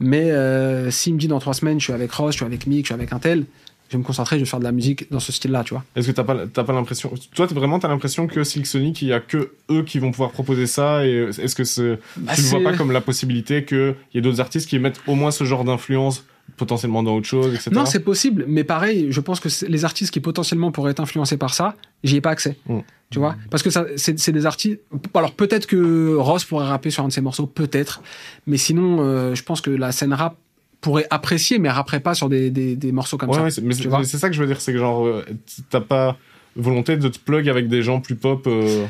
Mais 0.00 0.30
euh, 0.30 0.90
s'il 0.90 1.14
me 1.14 1.18
dit 1.18 1.28
dans 1.28 1.38
trois 1.38 1.54
semaines, 1.54 1.78
je 1.78 1.84
suis 1.84 1.92
avec 1.92 2.10
Ross, 2.12 2.32
je 2.32 2.38
suis 2.38 2.44
avec 2.46 2.66
Mick, 2.66 2.80
je 2.84 2.86
suis 2.88 2.94
avec 2.94 3.12
un 3.12 3.18
tel, 3.20 3.44
je 3.88 3.92
vais 3.92 3.98
me 3.98 4.04
concentrer, 4.04 4.36
je 4.38 4.44
vais 4.44 4.48
faire 4.50 4.58
de 4.58 4.64
la 4.64 4.72
musique 4.72 5.10
dans 5.12 5.20
ce 5.20 5.30
style-là, 5.32 5.62
tu 5.64 5.72
vois. 5.74 5.84
Est-ce 5.96 6.08
que 6.08 6.12
t'as 6.12 6.24
pas, 6.24 6.36
t'as 6.52 6.64
pas 6.64 6.72
l'impression, 6.72 7.12
toi, 7.34 7.46
t'as 7.46 7.54
vraiment, 7.54 7.78
t'as 7.78 7.88
l'impression 7.88 8.26
que 8.26 8.42
Silk 8.44 8.66
Sonic, 8.66 9.00
il 9.02 9.08
y 9.08 9.12
a 9.12 9.20
que 9.20 9.52
eux 9.70 9.82
qui 9.82 9.98
vont 9.98 10.10
pouvoir 10.10 10.30
proposer 10.30 10.66
ça 10.66 11.06
et 11.06 11.28
est-ce 11.38 11.54
que 11.54 11.64
c'est, 11.64 11.98
Bah, 12.16 12.32
tu 12.34 12.42
ne 12.42 12.46
vois 12.48 12.72
pas 12.72 12.76
comme 12.76 12.90
la 12.92 13.00
possibilité 13.00 13.64
qu'il 13.64 13.94
y 14.14 14.18
ait 14.18 14.20
d'autres 14.20 14.40
artistes 14.40 14.68
qui 14.68 14.78
mettent 14.78 15.00
au 15.06 15.14
moins 15.14 15.30
ce 15.30 15.44
genre 15.44 15.64
d'influence 15.64 16.24
potentiellement 16.56 17.02
dans 17.02 17.14
autre 17.14 17.26
chose, 17.26 17.54
etc. 17.54 17.70
Non, 17.72 17.86
c'est 17.86 18.00
possible, 18.00 18.44
mais 18.48 18.64
pareil, 18.64 19.08
je 19.10 19.20
pense 19.20 19.38
que 19.40 19.48
les 19.66 19.84
artistes 19.84 20.12
qui 20.12 20.20
potentiellement 20.20 20.72
pourraient 20.72 20.90
être 20.92 21.00
influencés 21.00 21.36
par 21.36 21.54
ça, 21.54 21.74
j'y 22.04 22.16
ai 22.16 22.20
pas 22.20 22.30
accès. 22.30 22.56
Mm. 22.68 22.78
Tu 23.10 23.18
vois? 23.18 23.36
Parce 23.50 23.62
que 23.62 23.70
ça, 23.70 23.86
c'est 23.96 24.32
des 24.32 24.44
artistes. 24.44 24.80
Alors 25.14 25.32
peut-être 25.32 25.66
que 25.66 26.14
Ross 26.16 26.44
pourrait 26.44 26.66
rapper 26.66 26.90
sur 26.90 27.04
un 27.04 27.08
de 27.08 27.12
ses 27.12 27.20
morceaux, 27.22 27.46
peut-être. 27.46 28.02
Mais 28.46 28.56
sinon, 28.58 28.98
euh, 29.00 29.34
je 29.34 29.42
pense 29.42 29.60
que 29.60 29.70
la 29.70 29.92
scène 29.92 30.12
rap 30.12 30.36
pourrait 30.80 31.06
apprécier, 31.10 31.58
mais 31.58 31.70
rapperait 31.70 32.00
pas 32.00 32.14
sur 32.14 32.28
des, 32.28 32.50
des, 32.50 32.76
des 32.76 32.92
morceaux 32.92 33.16
comme 33.16 33.30
Ouais, 33.30 33.36
ça. 33.36 33.42
ouais, 33.44 33.50
c'est- 33.50 33.62
mais 33.62 33.74
c'est 34.04 34.18
ça 34.18 34.28
que 34.28 34.34
je 34.34 34.40
veux 34.40 34.46
dire, 34.46 34.60
c'est 34.60 34.72
que 34.72 34.78
genre, 34.78 35.06
euh, 35.06 35.24
t'as 35.70 35.80
pas 35.80 36.16
volonté 36.56 36.96
de 36.96 37.08
te 37.08 37.18
plug 37.18 37.48
avec 37.48 37.68
des 37.68 37.82
gens 37.82 38.00
plus 38.00 38.14
pop. 38.16 38.46
euh, 38.46 38.84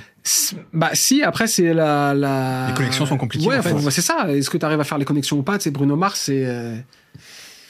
Bah 0.73 0.91
si, 0.95 1.23
après 1.23 1.47
c'est 1.47 1.73
la, 1.73 2.13
la... 2.15 2.69
Les 2.69 2.75
connexions 2.75 3.07
sont 3.07 3.17
compliquées, 3.19 3.47
Ouais, 3.47 3.59
en 3.59 3.63
fait. 3.63 3.91
c'est 3.91 4.01
ça. 4.03 4.27
Est-ce 4.35 4.51
que 4.51 4.59
tu 4.59 4.65
arrives 4.67 4.81
à 4.81 4.85
faire 4.85 4.99
les 4.99 5.05
connexions 5.05 5.39
ou 5.39 5.43
pas? 5.43 5.59
C'est 5.61 5.71
Bruno 5.71 5.95
Mars, 5.97 6.23
c'est... 6.25 6.85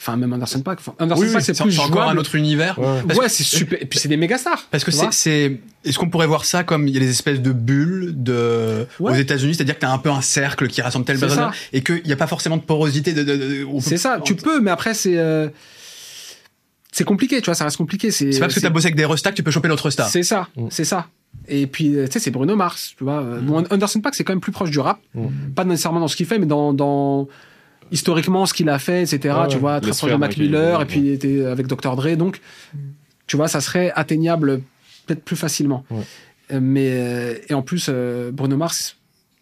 Enfin, 0.09 0.17
même 0.17 0.33
Anderson 0.33 0.61
Paak. 0.61 0.79
Enfin, 0.79 0.93
Anderson 0.99 1.21
Oui, 1.23 1.31
Paak, 1.31 1.41
c'est 1.43 1.61
plus 1.61 1.79
encore 1.79 2.09
un 2.09 2.17
autre 2.17 2.35
univers. 2.35 2.77
Ouais. 2.79 3.29
C'est 3.29 3.43
super. 3.43 3.81
Et 3.81 3.85
puis 3.85 3.97
c'est 3.99 4.09
des 4.09 4.17
méga 4.17 4.37
stars. 4.37 4.65
Parce 4.71 4.83
que 4.83 4.91
c'est, 4.91 5.11
c'est, 5.11 5.59
est-ce 5.85 5.97
qu'on 5.97 6.09
pourrait 6.09 6.27
voir 6.27 6.45
ça 6.45 6.63
comme 6.63 6.87
il 6.87 6.93
y 6.93 6.97
a 6.97 6.99
des 6.99 7.09
espèces 7.09 7.41
de 7.41 7.51
bulles 7.51 8.13
de, 8.15 8.85
Ouais. 8.99 9.11
aux 9.11 9.15
États-Unis, 9.15 9.55
c'est-à-dire 9.55 9.75
que 9.75 9.81
t'as 9.81 9.91
un 9.91 9.97
peu 9.97 10.09
un 10.11 10.21
cercle 10.21 10.67
qui 10.67 10.81
rassemble 10.81 11.05
tel 11.05 11.17
C'est 11.19 11.27
bazar 11.27 11.53
ça. 11.53 11.59
et 11.73 11.81
qu'il 11.81 12.01
n'y 12.05 12.11
a 12.13 12.17
pas 12.17 12.27
forcément 12.27 12.57
de 12.57 12.61
porosité 12.63 13.13
de, 13.13 13.23
de- 13.23 13.35
de- 13.37 13.65
on 13.65 13.75
peut- 13.75 13.81
C'est 13.81 13.97
ça, 13.97 14.19
tu 14.23 14.35
peux, 14.35 14.59
mais 14.61 14.71
après, 14.71 14.93
c'est. 14.93 15.17
euh, 15.17 15.47
C'est 16.91 17.03
compliqué, 17.03 17.39
tu 17.39 17.45
vois, 17.45 17.53
ça 17.55 17.65
reste 17.65 17.77
compliqué. 17.77 18.09
C'est 18.11 18.31
pas 18.31 18.39
parce 18.47 18.55
que 18.55 18.59
t'as 18.59 18.69
bossé 18.69 18.87
avec 18.87 18.95
des 18.95 19.05
restas 19.05 19.29
que 19.31 19.35
tu 19.35 19.43
peux 19.43 19.51
choper 19.51 19.67
l'autre 19.67 19.89
star. 19.91 20.09
C'est 20.09 20.23
ça, 20.23 20.47
Mm. 20.57 20.67
c'est 20.71 20.85
ça. 20.85 21.07
Et 21.47 21.67
puis, 21.67 21.95
euh, 21.95 22.07
tu 22.07 22.13
sais, 22.13 22.19
c'est 22.19 22.31
Bruno 22.31 22.55
Mars, 22.55 22.93
tu 22.97 23.03
vois. 23.03 23.21
euh, 23.21 23.39
Bon, 23.39 23.63
Anderson 23.69 24.01
Paak, 24.01 24.15
c'est 24.15 24.23
quand 24.23 24.33
même 24.33 24.39
plus 24.41 24.51
proche 24.51 24.71
du 24.71 24.79
rap. 24.79 24.99
Mm. 25.13 25.27
Pas 25.55 25.63
nécessairement 25.65 25.99
dans 25.99 26.07
ce 26.07 26.15
qu'il 26.15 26.25
fait, 26.25 26.39
mais 26.39 26.47
dans, 26.47 26.73
dans 26.73 27.27
historiquement 27.91 28.45
ce 28.45 28.53
qu'il 28.53 28.69
a 28.69 28.79
fait, 28.79 29.01
etc. 29.03 29.17
Ouais, 29.17 29.47
tu 29.47 29.55
ouais. 29.55 29.59
vois, 29.61 29.75
Les 29.75 29.81
très 29.81 29.89
proche 29.91 29.97
sphères 29.97 30.07
de 30.09 30.13
dans 30.13 30.19
Mac 30.19 30.29
lesquelles 30.31 30.45
il 30.45 30.51
Miller, 30.51 30.79
est, 30.79 30.83
et 30.83 30.85
puis 30.85 30.99
il 30.99 31.09
était 31.09 31.45
avec 31.45 31.67
Dr. 31.67 31.95
Dre. 31.95 32.15
Donc, 32.15 32.41
tu 33.27 33.37
vois, 33.37 33.47
ça 33.47 33.61
serait 33.61 33.91
atteignable 33.95 34.61
peut-être 35.05 35.23
plus 35.23 35.35
facilement. 35.35 35.85
Ouais. 35.91 36.01
Euh, 36.51 36.59
Mais, 36.61 36.89
euh, 36.91 37.35
et 37.49 37.53
en 37.53 37.61
plus, 37.61 37.87
euh, 37.89 38.31
Bruno 38.31 38.57
Mars, 38.57 38.97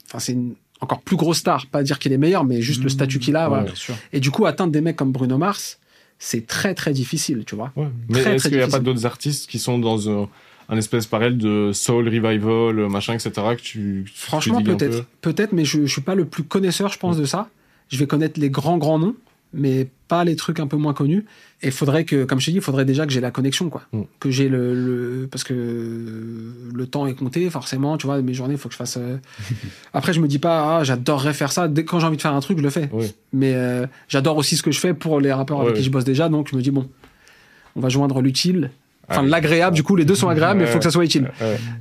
enfin, 0.08 0.20
c'est 0.20 0.34
une 0.34 0.56
encore 0.80 1.02
plus 1.02 1.16
grosse 1.16 1.38
star. 1.40 1.66
Pas 1.68 1.84
dire 1.84 2.00
qu'il 2.00 2.12
est 2.14 2.18
meilleur, 2.18 2.44
mais 2.44 2.62
juste 2.62 2.84
le 2.84 2.90
statut 2.90 3.20
qu'il 3.20 3.36
a. 3.36 3.44
Ouais, 3.44 3.50
voilà. 3.50 3.64
bien 3.64 3.76
sûr. 3.76 3.96
Et 4.14 4.20
du 4.20 4.30
coup, 4.32 4.46
atteindre 4.46 4.72
des 4.72 4.82
mecs 4.82 4.96
comme 4.96 5.12
Bruno 5.12 5.38
Mars, 5.38 5.80
c'est 6.20 6.46
très 6.46 6.74
très 6.76 6.94
difficile, 6.94 7.44
tu 7.46 7.56
vois. 7.56 7.72
Ouais. 7.76 7.88
Mais 8.10 8.22
Très, 8.22 8.36
est-ce 8.36 8.48
qu'il 8.50 8.58
n'y 8.58 8.64
a 8.64 8.68
pas 8.68 8.80
d'autres 8.80 9.06
artistes 9.06 9.50
qui 9.50 9.58
sont 9.60 9.80
dans 9.80 10.10
un, 10.10 10.30
un 10.70 10.78
espèce 10.78 11.06
pareil 11.06 11.34
de 11.34 11.72
soul 11.74 12.06
revival, 12.08 12.88
machin, 12.90 13.14
etc., 13.14 13.32
que 13.56 13.62
tu. 13.62 14.06
Franchement, 14.14 14.62
peut-être. 14.62 15.06
Peut-être, 15.22 15.54
mais 15.54 15.66
je, 15.66 15.86
je 15.86 15.92
suis 15.92 16.02
pas 16.02 16.16
le 16.16 16.26
plus 16.26 16.44
connaisseur, 16.44 16.92
je 16.92 17.00
pense, 17.00 17.18
de 17.18 17.26
ça. 17.26 17.50
Je 17.90 17.98
vais 17.98 18.08
connaître 18.08 18.40
les 18.40 18.50
grands 18.50 18.78
grands 18.78 19.00
noms, 19.00 19.16
mais 19.54 19.88
pas 20.08 20.24
les 20.24 20.36
trucs 20.36 20.60
un 20.60 20.68
peu 20.68 20.78
moins 20.78 20.94
connus. 20.94 21.26
Et 21.64 21.72
faudrait 21.72 22.04
que, 22.06 22.24
comme 22.26 22.40
je 22.40 22.46
t'ai 22.46 22.52
dit, 22.52 22.58
il 22.58 22.64
faudrait 22.64 22.86
déjà 22.86 23.06
que 23.08 23.12
j'ai 23.12 23.20
la 23.22 23.32
connexion, 23.32 23.70
quoi. 23.70 23.82
Mm. 23.94 24.02
Que 24.20 24.30
j'ai 24.30 24.48
le, 24.50 24.74
le- 24.76 25.28
parce 25.28 25.44
que 25.44 25.54
le 26.74 26.86
temps 26.88 27.08
est 27.08 27.14
compté, 27.16 27.50
forcément. 27.50 27.98
Tu 27.98 28.06
vois, 28.06 28.22
mes 28.22 28.34
journées, 28.34 28.54
il 28.54 28.60
faut 28.60 28.68
que 28.70 28.74
je 28.74 28.78
fasse. 28.78 28.98
euh, 28.98 29.18
Après, 29.94 30.14
je 30.14 30.20
me 30.20 30.28
dis 30.28 30.38
pas, 30.40 30.78
ah, 30.80 30.84
j'adorerais 30.84 31.34
faire 31.34 31.52
ça. 31.52 31.68
Dès 31.68 31.84
quand 31.86 32.00
j'ai 32.00 32.06
envie 32.08 32.18
de 32.18 32.22
faire 32.22 32.34
un 32.34 32.40
truc, 32.42 32.58
je 32.60 32.64
le 32.64 32.70
fais. 32.70 32.90
Mais 33.34 33.54
euh, 33.56 33.88
j'adore 34.08 34.38
aussi 34.38 34.56
ce 34.58 34.64
que 34.64 34.72
je 34.72 34.80
fais 34.80 34.94
pour 34.94 35.20
les 35.20 35.32
rappeurs 35.34 35.62
avec 35.62 35.74
qui 35.76 35.84
je 35.84 35.90
bosse 35.90 36.04
déjà. 36.06 36.30
Donc, 36.30 36.50
je 36.52 36.56
me 36.56 36.62
dis 36.62 36.72
bon, 36.72 36.88
on 37.76 37.80
va 37.82 37.90
joindre 37.90 38.22
l'utile. 38.22 38.70
Enfin, 39.10 39.22
Ah, 39.24 39.28
l'agréable, 39.28 39.76
du 39.76 39.84
coup, 39.84 39.96
les 39.96 40.04
deux 40.06 40.16
sont 40.16 40.28
agréables, 40.30 40.60
mais 40.60 40.66
il 40.66 40.72
faut 40.72 40.78
que 40.80 40.84
ça 40.84 40.92
soit 40.92 41.06
utile. 41.06 41.32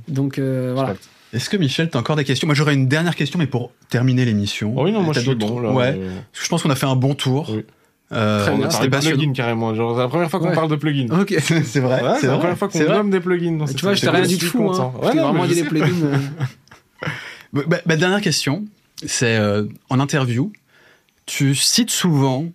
Donc, 0.07 0.39
euh, 0.39 0.71
voilà. 0.73 0.95
Est-ce 1.33 1.49
que 1.49 1.57
Michel, 1.57 1.89
t'as 1.89 1.99
encore 1.99 2.15
des 2.15 2.23
questions? 2.23 2.47
Moi, 2.47 2.55
j'aurais 2.55 2.73
une 2.73 2.87
dernière 2.87 3.15
question, 3.15 3.37
mais 3.37 3.47
pour 3.47 3.71
terminer 3.89 4.23
l'émission. 4.25 4.73
Oh 4.77 4.83
oui, 4.85 4.91
non, 4.91 5.01
moi 5.03 5.13
je 5.13 5.19
suis 5.19 5.29
d'autres- 5.35 5.45
bon 5.53 5.59
là. 5.59 5.71
Ouais. 5.71 5.93
euh, 5.97 6.09
Parce 6.31 6.39
que 6.39 6.45
Je 6.45 6.49
pense 6.49 6.63
qu'on 6.63 6.69
a 6.69 6.75
fait 6.75 6.85
un 6.85 6.95
bon 6.95 7.15
tour. 7.15 7.49
Oui. 7.53 7.65
Euh, 8.13 8.43
Très 8.43 8.51
On 8.53 8.57
bien. 8.57 8.67
a 8.67 8.69
C'était 8.69 8.77
parlé 8.83 8.87
de 8.87 8.91
passionnant. 8.95 9.17
plugins 9.17 9.33
carrément. 9.33 9.75
Genre, 9.75 9.95
c'est 9.95 10.01
la 10.01 10.07
première 10.07 10.29
fois 10.29 10.39
qu'on 10.39 10.47
Ouais. 10.47 10.55
parle 10.55 10.69
de 10.71 10.75
plugins. 10.77 11.19
Ok. 11.19 11.35
c'est 11.41 11.79
vrai. 11.81 12.01
Ouais, 12.01 12.13
c'est 12.21 12.27
la 12.27 12.37
première 12.37 12.57
fois 12.57 12.69
qu'on 12.69 12.79
nomme 12.79 13.09
des 13.09 13.19
plugins. 13.19 13.57
dans 13.57 13.65
Tu 13.65 13.81
vois, 13.81 13.93
je 13.95 14.01
t'ai 14.01 14.09
rien 14.09 14.21
dit 14.21 14.37
de 14.37 14.43
fou. 14.45 14.71
Hein. 14.71 14.93
Ouais, 15.03 15.13
non, 15.13 15.23
vraiment 15.23 15.45
dit 15.45 15.55
sais. 15.55 15.63
plugins. 15.65 16.03
euh. 16.03 16.17
Bah, 17.53 17.61
bah, 17.67 17.77
bah, 17.85 17.95
dernière 17.95 18.21
question, 18.21 18.65
c'est 19.05 19.37
euh, 19.37 19.63
en 19.89 19.99
interview, 19.99 20.51
tu 21.25 21.55
cites 21.55 21.89
souvent 21.91 22.45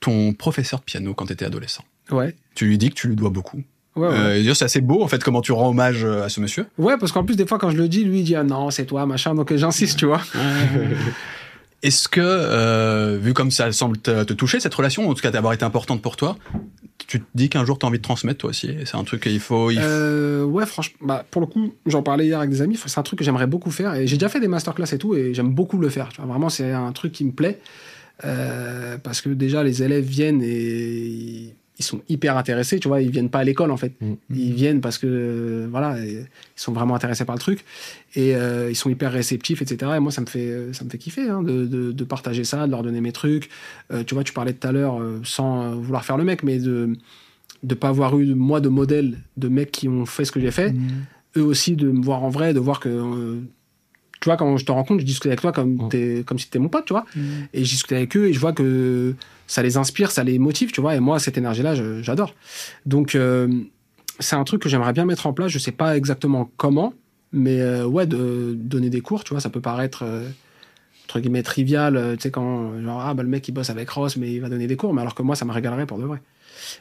ton 0.00 0.32
professeur 0.32 0.78
de 0.80 0.84
piano 0.84 1.14
quand 1.14 1.26
tu 1.26 1.32
étais 1.32 1.44
adolescent. 1.44 1.84
Ouais. 2.10 2.34
Tu 2.54 2.66
lui 2.66 2.78
dis 2.78 2.90
que 2.90 2.94
tu 2.94 3.08
lui 3.08 3.16
dois 3.16 3.30
beaucoup. 3.30 3.62
Ouais, 3.96 4.08
ouais. 4.08 4.14
Euh, 4.48 4.54
c'est 4.54 4.64
assez 4.66 4.80
beau 4.80 5.02
en 5.02 5.08
fait 5.08 5.22
comment 5.24 5.40
tu 5.40 5.52
rends 5.52 5.70
hommage 5.70 6.04
euh, 6.04 6.24
à 6.24 6.28
ce 6.28 6.40
monsieur. 6.40 6.66
Ouais, 6.78 6.96
parce 6.98 7.12
qu'en 7.12 7.24
plus, 7.24 7.34
des 7.36 7.46
fois, 7.46 7.58
quand 7.58 7.70
je 7.70 7.76
le 7.76 7.88
dis, 7.88 8.04
lui, 8.04 8.18
il 8.20 8.24
dit 8.24 8.36
ah, 8.36 8.44
non, 8.44 8.70
c'est 8.70 8.84
toi, 8.86 9.06
machin. 9.06 9.34
Donc, 9.34 9.50
euh, 9.52 9.56
j'insiste, 9.56 9.98
tu 9.98 10.06
vois. 10.06 10.20
Est-ce 11.82 12.08
que, 12.08 12.20
euh, 12.22 13.18
vu 13.20 13.32
comme 13.34 13.50
ça 13.50 13.70
semble 13.70 13.98
te, 13.98 14.24
te 14.24 14.32
toucher, 14.32 14.60
cette 14.60 14.74
relation, 14.74 15.08
en 15.08 15.14
tout 15.14 15.22
cas 15.22 15.30
d'avoir 15.30 15.52
été 15.52 15.64
importante 15.64 16.00
pour 16.02 16.16
toi, 16.16 16.36
tu 17.06 17.20
te 17.20 17.26
dis 17.34 17.48
qu'un 17.48 17.64
jour 17.64 17.78
tu 17.78 17.84
as 17.86 17.88
envie 17.88 17.98
de 17.98 18.02
transmettre 18.02 18.38
toi 18.38 18.50
aussi 18.50 18.74
C'est 18.86 18.96
un 18.96 19.04
truc 19.04 19.22
qu'il 19.22 19.38
faut. 19.40 19.70
il 19.70 19.76
faut- 19.78 19.82
Euh, 19.84 20.42
ouais, 20.44 20.66
franchement, 20.66 20.96
bah, 21.02 21.24
pour 21.30 21.40
le 21.42 21.46
coup, 21.46 21.74
j'en 21.84 22.02
parlais 22.02 22.26
hier 22.26 22.38
avec 22.38 22.50
des 22.50 22.62
amis. 22.62 22.78
C'est 22.84 22.98
un 22.98 23.02
truc 23.02 23.18
que 23.18 23.24
j'aimerais 23.24 23.46
beaucoup 23.46 23.70
faire. 23.70 23.94
Et 23.94 24.06
j'ai 24.06 24.16
déjà 24.16 24.28
fait 24.30 24.40
des 24.40 24.48
masterclass 24.48 24.86
et 24.92 24.98
tout, 24.98 25.14
et 25.14 25.32
j'aime 25.34 25.54
beaucoup 25.54 25.78
le 25.78 25.88
faire. 25.90 26.08
Tu 26.08 26.16
vois, 26.20 26.26
vraiment, 26.26 26.48
c'est 26.48 26.72
un 26.72 26.92
truc 26.92 27.12
qui 27.12 27.24
me 27.24 27.32
plaît. 27.32 27.60
Euh, 28.24 28.96
parce 29.02 29.20
que 29.20 29.28
déjà, 29.28 29.62
les 29.62 29.82
élèves 29.82 30.04
viennent 30.04 30.40
et 30.42 31.54
ils 31.78 31.84
sont 31.84 32.00
hyper 32.08 32.36
intéressés. 32.36 32.80
Tu 32.80 32.88
vois, 32.88 33.02
ils 33.02 33.10
viennent 33.10 33.28
pas 33.28 33.40
à 33.40 33.44
l'école, 33.44 33.70
en 33.70 33.76
fait. 33.76 33.92
Mm. 34.00 34.14
Ils 34.34 34.54
viennent 34.54 34.80
parce 34.80 34.98
que, 34.98 35.06
euh, 35.06 35.66
voilà, 35.70 35.98
ils 36.04 36.26
sont 36.56 36.72
vraiment 36.72 36.94
intéressés 36.94 37.24
par 37.24 37.34
le 37.34 37.40
truc. 37.40 37.64
Et 38.14 38.34
euh, 38.34 38.70
ils 38.70 38.76
sont 38.76 38.88
hyper 38.88 39.12
réceptifs, 39.12 39.60
etc. 39.60 39.92
Et 39.96 40.00
moi, 40.00 40.10
ça 40.10 40.22
me 40.22 40.26
fait, 40.26 40.72
ça 40.72 40.84
me 40.84 40.90
fait 40.90 40.98
kiffer 40.98 41.28
hein, 41.28 41.42
de, 41.42 41.66
de, 41.66 41.92
de 41.92 42.04
partager 42.04 42.44
ça, 42.44 42.66
de 42.66 42.70
leur 42.70 42.82
donner 42.82 43.00
mes 43.02 43.12
trucs. 43.12 43.50
Euh, 43.92 44.04
tu 44.04 44.14
vois, 44.14 44.24
tu 44.24 44.32
parlais 44.32 44.54
tout 44.54 44.66
à 44.66 44.72
l'heure, 44.72 45.00
euh, 45.00 45.20
sans 45.24 45.76
vouloir 45.76 46.04
faire 46.04 46.16
le 46.16 46.24
mec, 46.24 46.42
mais 46.42 46.58
de 46.58 46.96
de 47.62 47.74
pas 47.74 47.88
avoir 47.88 48.16
eu 48.18 48.34
moi 48.34 48.60
de 48.60 48.68
modèle 48.68 49.18
de 49.38 49.48
mecs 49.48 49.72
qui 49.72 49.88
ont 49.88 50.04
fait 50.06 50.24
ce 50.26 50.30
que 50.30 50.38
j'ai 50.38 50.50
fait 50.50 50.74
eux 51.36 51.42
aussi 51.42 51.74
de 51.74 51.90
me 51.90 52.02
voir 52.02 52.22
en 52.22 52.28
vrai, 52.28 52.52
de 52.54 52.60
voir 52.60 52.80
que 52.80 53.40
tu 54.20 54.24
vois 54.26 54.36
quand 54.36 54.56
je 54.56 54.64
te 54.64 54.72
rencontre, 54.72 55.00
je 55.00 55.06
discute 55.06 55.26
avec 55.26 55.40
toi 55.40 55.52
comme 55.52 55.74
Mm. 55.74 56.22
comme 56.24 56.38
si 56.38 56.46
t'étais 56.46 56.58
mon 56.58 56.68
pote, 56.68 56.84
tu 56.84 56.92
vois. 56.92 57.06
Et 57.54 57.64
je 57.64 57.70
discute 57.70 57.92
avec 57.92 58.16
eux 58.16 58.28
et 58.28 58.32
je 58.32 58.38
vois 58.38 58.52
que 58.52 59.14
ça 59.46 59.62
les 59.62 59.76
inspire, 59.76 60.10
ça 60.10 60.24
les 60.24 60.38
motive, 60.38 60.72
tu 60.72 60.80
vois. 60.80 60.94
Et 60.96 61.00
moi, 61.00 61.18
cette 61.18 61.38
énergie-là, 61.38 61.74
j'adore. 62.02 62.34
Donc, 62.84 63.14
euh, 63.14 63.48
c'est 64.18 64.36
un 64.36 64.44
truc 64.44 64.62
que 64.62 64.68
j'aimerais 64.68 64.92
bien 64.92 65.04
mettre 65.04 65.26
en 65.26 65.32
place. 65.32 65.50
Je 65.50 65.58
sais 65.58 65.72
pas 65.72 65.96
exactement 65.96 66.50
comment, 66.56 66.94
mais 67.32 67.60
euh, 67.60 67.86
ouais, 67.86 68.06
de 68.06 68.54
donner 68.56 68.90
des 68.90 69.00
cours, 69.00 69.24
tu 69.24 69.32
vois, 69.32 69.40
ça 69.40 69.50
peut 69.50 69.60
paraître 69.60 70.02
euh, 70.04 70.28
entre 71.04 71.20
guillemets 71.20 71.42
trivial. 71.42 71.96
euh, 71.96 72.16
tu 72.16 72.22
sais 72.22 72.30
quand 72.30 72.80
genre 72.82 73.00
ah 73.00 73.14
bah 73.14 73.22
le 73.22 73.28
mec 73.28 73.46
il 73.48 73.52
bosse 73.52 73.70
avec 73.70 73.88
Ross, 73.90 74.16
mais 74.16 74.32
il 74.32 74.40
va 74.40 74.48
donner 74.48 74.66
des 74.66 74.76
cours, 74.76 74.92
mais 74.94 75.02
alors 75.02 75.14
que 75.14 75.22
moi 75.22 75.36
ça 75.36 75.44
me 75.44 75.52
régalerait 75.52 75.86
pour 75.86 75.98
de 75.98 76.04
vrai. 76.04 76.20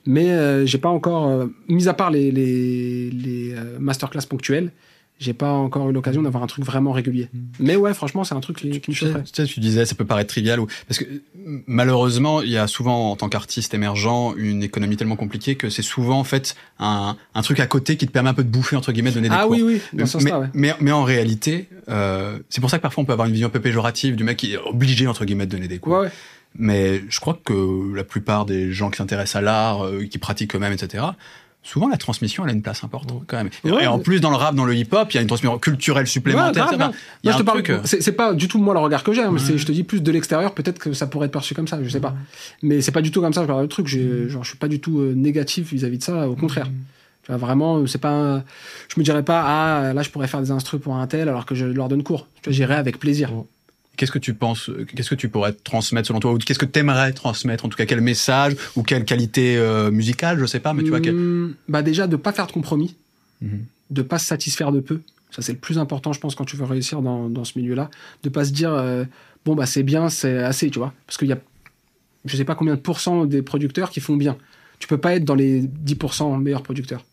Mais 0.05 0.65
j'ai 0.65 0.77
pas 0.77 0.89
encore, 0.89 1.47
mis 1.67 1.87
à 1.87 1.93
part 1.93 2.09
les 2.09 2.31
les, 2.31 3.11
les 3.11 3.55
masterclass 3.77 4.25
ponctuels, 4.27 4.71
j'ai 5.17 5.33
pas 5.33 5.51
encore 5.51 5.89
eu 5.89 5.93
l'occasion 5.93 6.21
d'avoir 6.21 6.43
un 6.43 6.47
truc 6.47 6.65
vraiment 6.65 6.91
régulier. 6.91 7.29
Mais 7.59 7.75
ouais, 7.75 7.93
franchement, 7.93 8.23
c'est 8.23 8.35
un 8.35 8.41
truc 8.41 8.57
qui, 8.57 8.81
qui 8.81 8.91
me 8.91 8.95
chaufferait. 8.95 9.23
tu 9.23 9.29
sais, 9.33 9.45
tu 9.45 9.59
disais, 9.59 9.85
ça 9.85 9.95
peut 9.95 10.03
paraître 10.05 10.29
trivial, 10.29 10.59
ou 10.59 10.67
parce 10.87 10.99
que 10.99 11.05
euh, 11.05 11.63
malheureusement, 11.67 12.41
il 12.41 12.49
y 12.49 12.57
a 12.57 12.67
souvent 12.67 13.11
en 13.11 13.15
tant 13.15 13.29
qu'artiste 13.29 13.73
émergent 13.73 14.33
une 14.37 14.61
économie 14.63 14.97
tellement 14.97 15.15
compliquée 15.15 15.55
que 15.55 15.69
c'est 15.69 15.81
souvent 15.81 16.19
en 16.19 16.23
fait 16.23 16.55
un, 16.79 17.15
un 17.33 17.41
truc 17.41 17.59
à 17.59 17.67
côté 17.67 17.95
qui 17.97 18.07
te 18.07 18.11
permet 18.11 18.29
un 18.29 18.33
peu 18.33 18.43
de 18.43 18.49
bouffer 18.49 18.75
entre 18.75 18.91
guillemets, 18.91 19.11
de 19.11 19.15
donner 19.15 19.29
des 19.29 19.35
Ah 19.37 19.43
cours. 19.43 19.51
oui, 19.55 19.61
oui, 19.63 19.81
dans 19.93 20.05
ce 20.05 20.17
mais, 20.17 20.33
ouais. 20.33 20.47
mais, 20.53 20.73
mais 20.81 20.91
en 20.91 21.03
réalité, 21.03 21.69
euh, 21.89 22.37
c'est 22.49 22.61
pour 22.61 22.69
ça 22.69 22.77
que 22.77 22.81
parfois 22.81 23.01
on 23.03 23.05
peut 23.05 23.13
avoir 23.13 23.27
une 23.27 23.33
vision 23.33 23.47
un 23.47 23.51
peu 23.51 23.61
péjorative 23.61 24.15
du 24.15 24.23
mec 24.23 24.37
qui 24.37 24.53
est 24.53 24.57
obligé 24.57 25.07
entre 25.07 25.23
guillemets 25.25 25.45
de 25.45 25.51
donner 25.51 25.67
des 25.67 25.79
cours. 25.79 25.93
Ouais, 25.93 25.99
ouais. 26.07 26.11
Mais 26.57 27.01
je 27.09 27.19
crois 27.19 27.37
que 27.43 27.93
la 27.93 28.03
plupart 28.05 28.45
des 28.45 28.71
gens 28.71 28.89
qui 28.89 28.97
s'intéressent 28.97 29.35
à 29.35 29.41
l'art, 29.41 29.85
euh, 29.85 30.05
qui 30.05 30.17
pratiquent 30.19 30.55
eux-mêmes, 30.55 30.71
etc., 30.73 31.03
souvent 31.65 31.89
la 31.89 31.97
transmission 31.97 32.43
elle 32.45 32.51
a 32.51 32.53
une 32.53 32.61
place 32.61 32.83
importante 32.83 33.23
quand 33.27 33.37
même. 33.37 33.49
Et- 33.65 33.71
Ouais, 33.71 33.83
et 33.83 33.87
en 33.87 33.99
plus 33.99 34.21
dans 34.21 34.29
le 34.29 34.37
rap, 34.37 34.55
dans 34.55 34.63
le 34.65 34.73
hip-hop, 34.75 35.11
il 35.11 35.15
y 35.15 35.17
a 35.17 35.21
une 35.21 35.27
transmission 35.27 35.57
culturelle 35.59 36.05
supplémentaire. 36.07 36.63
Ouais, 37.29 37.37
truc, 37.53 37.69
euh, 37.71 37.81
c'est 38.01 38.11
pas 38.15 38.33
du 38.33 38.47
tout 38.47 38.59
moi 38.59 38.73
le 38.73 38.79
regard 38.79 39.03
que 39.03 39.11
j'ai, 39.11 39.23
hein, 39.23 39.31
mais 39.31 39.39
je 39.57 39.65
te 39.65 39.71
dis 39.71 39.83
plus 39.83 40.01
de 40.01 40.11
l'extérieur, 40.11 40.53
peut-être 40.53 40.79
que 40.79 40.93
ça 40.93 41.07
pourrait 41.07 41.25
être 41.25 41.31
perçu 41.33 41.53
comme 41.55 41.67
ça, 41.67 41.79
je 41.83 41.89
sais 41.89 41.99
pas. 41.99 42.15
Mais 42.61 42.81
c'est 42.81 42.91
pas 42.91 43.01
du 43.01 43.11
tout 43.11 43.19
comme 43.21 43.33
ça, 43.33 43.41
je 43.41 43.47
parle 43.47 43.61
le 43.63 43.67
truc, 43.67 43.87
j'ai- 43.87 44.29
genre, 44.29 44.43
je 44.43 44.49
suis 44.49 44.57
pas 44.57 44.67
du 44.67 44.79
tout 44.79 44.99
euh, 44.99 45.13
négatif 45.15 45.73
vis-à-vis 45.73 45.97
de 45.97 46.03
ça, 46.03 46.29
au 46.29 46.35
contraire. 46.35 46.69
Tu 47.23 47.31
vois, 47.31 47.37
vraiment, 47.37 47.77
euh, 47.77 47.87
c'est 47.87 47.97
pas, 47.99 48.11
un- 48.11 48.43
je 48.87 48.99
me 48.99 49.03
dirais 49.03 49.23
pas, 49.23 49.41
ah, 49.43 49.93
là, 49.93 50.01
je 50.03 50.11
pourrais 50.11 50.27
faire 50.27 50.41
des 50.41 50.51
instrus 50.51 50.79
pour 50.79 50.95
un 50.95 51.07
tel 51.07 51.27
alors 51.27 51.47
que 51.47 51.55
je 51.55 51.65
leur 51.65 51.89
donne 51.89 52.03
cours. 52.03 52.27
Tu 52.43 52.49
vois, 52.49 52.53
j'irais 52.53 52.75
avec 52.75 52.99
plaisir. 52.99 53.31
Qu'est-ce 53.97 54.11
que 54.11 54.19
tu 54.19 54.33
penses 54.33 54.69
euh, 54.69 54.85
Qu'est-ce 54.85 55.09
que 55.09 55.15
tu 55.15 55.29
pourrais 55.29 55.53
transmettre 55.53 56.07
selon 56.07 56.19
toi 56.19 56.33
Ou 56.33 56.37
qu'est-ce 56.37 56.59
que 56.59 56.65
tu 56.65 56.79
aimerais 56.79 57.13
transmettre 57.13 57.65
En 57.65 57.69
tout 57.69 57.77
cas, 57.77 57.85
quel 57.85 58.01
message 58.01 58.55
ou 58.75 58.83
quelle 58.83 59.05
qualité 59.05 59.57
euh, 59.57 59.91
musicale 59.91 60.39
Je 60.39 60.45
sais 60.45 60.59
pas, 60.59 60.73
mais 60.73 60.83
tu 60.83 60.89
vois. 60.89 60.99
quel- 60.99 61.15
Hum, 61.15 61.55
Bah, 61.69 61.81
déjà, 61.81 62.07
de 62.07 62.15
pas 62.15 62.31
faire 62.33 62.47
de 62.47 62.51
compromis, 62.51 62.95
Mhm. 63.41 63.65
de 63.91 64.01
pas 64.01 64.19
se 64.19 64.25
satisfaire 64.25 64.71
de 64.71 64.79
peu. 64.79 65.01
Ça, 65.31 65.41
c'est 65.41 65.53
le 65.53 65.57
plus 65.59 65.77
important, 65.79 66.13
je 66.13 66.19
pense, 66.19 66.35
quand 66.35 66.45
tu 66.45 66.55
veux 66.55 66.65
réussir 66.65 67.01
dans, 67.01 67.29
dans 67.29 67.43
ce 67.43 67.57
milieu-là. 67.59 67.89
De 68.23 68.29
pas 68.29 68.45
se 68.45 68.51
dire, 68.51 68.71
euh, 68.73 69.03
bon, 69.45 69.53
bah, 69.55 69.65
c'est 69.65 69.83
bien, 69.83 70.09
c'est 70.09 70.37
assez, 70.37 70.69
tu 70.69 70.79
vois. 70.79 70.93
Parce 71.07 71.17
qu'il 71.17 71.27
y 71.27 71.33
a, 71.33 71.39
je 72.25 72.37
sais 72.37 72.45
pas 72.45 72.55
combien 72.55 72.75
de 72.75 72.79
pourcents 72.79 73.25
des 73.25 73.41
producteurs 73.41 73.89
qui 73.89 73.99
font 73.99 74.15
bien. 74.15 74.37
Tu 74.79 74.87
peux 74.87 74.97
pas 74.97 75.15
être 75.15 75.25
dans 75.25 75.35
les 75.35 75.61
10% 75.61 76.37
meilleurs 76.37 76.63
producteurs. 76.63 77.03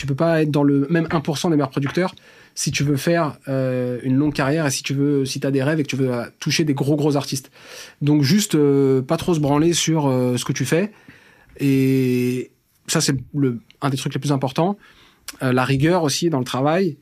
Tu 0.00 0.06
peux 0.06 0.14
pas 0.14 0.40
être 0.40 0.50
dans 0.50 0.62
le 0.62 0.86
même 0.88 1.04
1% 1.08 1.50
des 1.50 1.56
meilleurs 1.56 1.68
producteurs 1.68 2.14
si 2.54 2.70
tu 2.70 2.84
veux 2.84 2.96
faire 2.96 3.36
euh, 3.48 3.98
une 4.02 4.16
longue 4.16 4.32
carrière 4.32 4.64
et 4.64 4.70
si 4.70 4.82
tu 4.82 4.94
veux, 4.94 5.26
si 5.26 5.40
t'as 5.40 5.50
des 5.50 5.62
rêves 5.62 5.78
et 5.78 5.82
que 5.82 5.88
tu 5.88 5.96
veux 5.96 6.10
euh, 6.10 6.24
toucher 6.38 6.64
des 6.64 6.72
gros 6.72 6.96
gros 6.96 7.18
artistes. 7.18 7.50
Donc 8.00 8.22
juste 8.22 8.54
euh, 8.54 9.02
pas 9.02 9.18
trop 9.18 9.34
se 9.34 9.40
branler 9.40 9.74
sur 9.74 10.04
ce 10.04 10.42
que 10.42 10.54
tu 10.54 10.64
fais. 10.64 10.90
Et 11.58 12.50
ça 12.86 13.02
c'est 13.02 13.14
le 13.34 13.60
un 13.82 13.90
des 13.90 13.98
trucs 13.98 14.14
les 14.14 14.20
plus 14.20 14.32
importants. 14.32 14.78
La 15.42 15.66
rigueur 15.66 16.02
aussi 16.02 16.30
dans 16.30 16.38
le 16.38 16.46
travail 16.46 16.96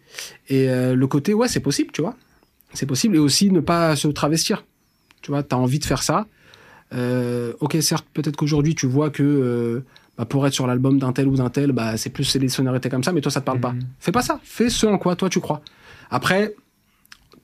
et 0.48 0.66
le 0.66 1.06
côté 1.06 1.34
ouais 1.34 1.46
c'est 1.46 1.60
possible 1.60 1.92
tu 1.92 2.02
vois 2.02 2.16
c'est 2.74 2.84
possible 2.84 3.14
et 3.14 3.20
aussi 3.20 3.52
ne 3.52 3.60
pas 3.60 3.94
se 3.94 4.08
travestir 4.08 4.64
tu 5.22 5.30
vois 5.30 5.44
t'as 5.44 5.56
envie 5.56 5.78
de 5.78 5.84
faire 5.84 6.02
ça 6.02 6.26
ok 6.92 7.76
certes 7.80 8.06
peut-être 8.12 8.36
qu'aujourd'hui 8.36 8.74
tu 8.74 8.86
vois 8.86 9.08
que 9.08 9.82
bah, 10.18 10.24
pour 10.24 10.44
être 10.46 10.52
sur 10.52 10.66
l'album 10.66 10.98
d'un 10.98 11.12
tel 11.12 11.28
ou 11.28 11.36
d'un 11.36 11.48
tel 11.48 11.70
bah 11.70 11.96
c'est 11.96 12.10
plus 12.10 12.24
c'est 12.24 12.40
des 12.40 12.48
sonorités 12.48 12.90
comme 12.90 13.04
ça 13.04 13.12
mais 13.12 13.20
toi 13.20 13.30
ça 13.30 13.40
te 13.40 13.46
parle 13.46 13.60
pas. 13.60 13.74
Fais 14.00 14.10
pas 14.10 14.22
ça. 14.22 14.40
Fais 14.42 14.68
ce 14.68 14.84
en 14.86 14.98
quoi 14.98 15.14
toi 15.14 15.28
tu 15.28 15.38
crois. 15.38 15.62
Après 16.10 16.54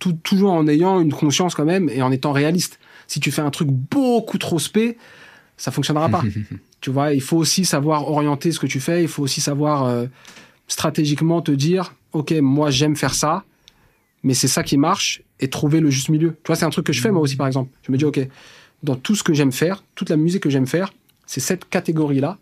tout, 0.01 0.13
toujours 0.13 0.53
en 0.53 0.67
ayant 0.67 1.01
une 1.01 1.13
conscience 1.13 1.55
quand 1.55 1.65
même 1.65 1.89
et 1.89 2.03
en 2.03 2.11
étant 2.11 2.33
réaliste. 2.33 2.81
Si 3.07 3.21
tu 3.21 3.31
fais 3.31 3.43
un 3.43 3.51
truc 3.51 3.69
beaucoup 3.71 4.39
trop 4.39 4.59
spé 4.59 4.99
ça 5.57 5.71
fonctionnera 5.71 6.09
pas. 6.09 6.23
Tu 6.81 6.91
vois 6.91 7.15
il 7.15 7.23
faut 7.23 7.39
aussi 7.39 7.65
savoir 7.65 8.11
orienter 8.11 8.53
ce 8.53 8.59
que 8.59 8.67
tu 8.67 8.79
fais. 8.79 9.01
Il 9.01 9.09
faut 9.09 9.23
aussi 9.23 9.41
savoir 9.41 9.85
euh, 9.85 10.05
stratégiquement 10.69 11.41
te 11.41 11.53
dire 11.53 11.95
ok 12.13 12.33
moi 12.43 12.71
j'aime 12.71 12.97
faire 12.97 13.15
ça 13.15 13.45
mais 14.23 14.35
c'est 14.35 14.49
ça 14.49 14.63
qui 14.63 14.77
marche 14.77 15.23
et 15.41 15.49
trouver 15.49 15.81
le 15.81 15.91
juste 15.91 16.09
milieu. 16.09 16.33
Tu 16.43 16.49
vois 16.49 16.57
c'est 16.57 16.67
un 16.67 16.71
truc 16.71 16.87
que 16.87 16.93
je 16.93 17.01
fais 17.01 17.13
moi 17.13 17.23
aussi 17.23 17.37
par 17.37 17.47
exemple. 17.47 17.71
Je 17.87 17.93
me 17.93 17.97
dis 17.97 18.05
ok 18.05 18.29
dans 18.83 18.97
tout 18.97 19.15
ce 19.15 19.23
que 19.23 19.33
j'aime 19.33 19.53
faire 19.53 19.85
toute 19.95 20.11
la 20.11 20.17
musique 20.17 20.43
que 20.43 20.51
j'aime 20.51 20.67
faire 20.67 20.93
c'est 21.25 21.41
cette 21.41 21.69
catégorie 21.69 22.21
là 22.21 22.37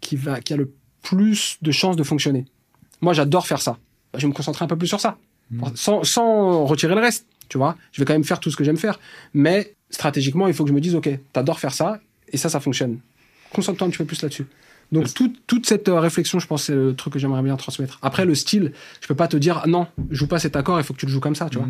qui 0.00 0.16
va 0.16 0.40
qui 0.40 0.52
a 0.52 0.56
le 0.56 0.72
plus 1.02 1.58
de 1.62 1.70
chances 1.70 1.96
de 1.96 2.02
fonctionner. 2.02 2.44
Moi 3.00 3.12
j'adore 3.12 3.46
faire 3.46 3.60
ça. 3.62 3.72
Bah, 4.12 4.18
je 4.18 4.22
vais 4.22 4.28
me 4.28 4.34
concentrer 4.34 4.64
un 4.64 4.68
peu 4.68 4.76
plus 4.76 4.88
sur 4.88 5.00
ça. 5.00 5.16
Sans, 5.74 6.04
sans 6.04 6.66
retirer 6.66 6.94
le 6.94 7.00
reste 7.00 7.26
tu 7.48 7.56
vois. 7.56 7.76
Je 7.92 8.00
vais 8.00 8.04
quand 8.04 8.12
même 8.12 8.24
faire 8.24 8.38
tout 8.40 8.50
ce 8.50 8.56
que 8.56 8.64
j'aime 8.64 8.76
faire. 8.76 9.00
Mais 9.32 9.74
stratégiquement 9.90 10.46
il 10.48 10.54
faut 10.54 10.64
que 10.64 10.68
je 10.70 10.74
me 10.74 10.80
dise 10.80 10.94
ok 10.94 11.08
t'adores 11.32 11.58
faire 11.60 11.72
ça 11.72 12.00
et 12.30 12.36
ça 12.36 12.48
ça 12.48 12.60
fonctionne. 12.60 12.98
Concentre-toi 13.52 13.86
un 13.86 13.90
petit 13.90 13.98
peu 13.98 14.04
plus 14.04 14.20
là-dessus. 14.22 14.46
Donc 14.92 15.12
tout- 15.12 15.34
toute 15.46 15.66
cette 15.66 15.88
euh, 15.88 16.00
réflexion, 16.00 16.38
je 16.38 16.46
pense, 16.46 16.64
c'est 16.64 16.74
le 16.74 16.94
truc 16.96 17.12
que 17.12 17.18
j'aimerais 17.18 17.42
bien 17.42 17.56
transmettre. 17.56 17.98
Après, 18.00 18.24
le 18.24 18.34
style, 18.34 18.72
je 19.02 19.06
peux 19.06 19.14
pas 19.14 19.28
te 19.28 19.36
dire, 19.36 19.60
ah 19.62 19.66
non, 19.66 19.86
joue 20.08 20.26
pas 20.26 20.38
cet 20.38 20.56
accord, 20.56 20.80
il 20.80 20.82
faut 20.84 20.94
que 20.94 20.98
tu 20.98 21.04
le 21.04 21.12
joues 21.12 21.20
comme 21.20 21.34
ça, 21.34 21.50
tu 21.50 21.58
vois. 21.58 21.68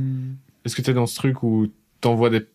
Est-ce 0.65 0.77
que 0.77 0.83
t'es 0.83 0.93
dans 0.95 1.07
ce 1.07 1.17
truc 1.17 1.43
où 1.43 1.67
t'envoies 2.01 2.31
des, 2.31 2.47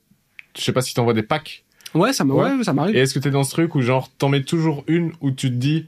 je 0.58 0.62
sais 0.62 0.72
pas 0.72 0.80
si 0.82 0.94
t'envoies 0.94 1.14
des 1.14 1.24
packs, 1.24 1.66
Ouais, 1.94 2.14
ça 2.14 2.24
Ouais. 2.26 2.52
ouais, 2.52 2.74
m'arrive. 2.74 2.96
et 2.96 3.00
est-ce 3.00 3.14
que 3.14 3.20
t'es 3.20 3.30
dans 3.30 3.44
ce 3.44 3.52
truc 3.52 3.76
où 3.76 3.82
genre 3.82 4.10
t'en 4.18 4.30
mets 4.30 4.44
toujours 4.44 4.84
une 4.88 5.12
où 5.22 5.32
tu 5.32 5.50
te 5.50 5.56
dis, 5.56 5.86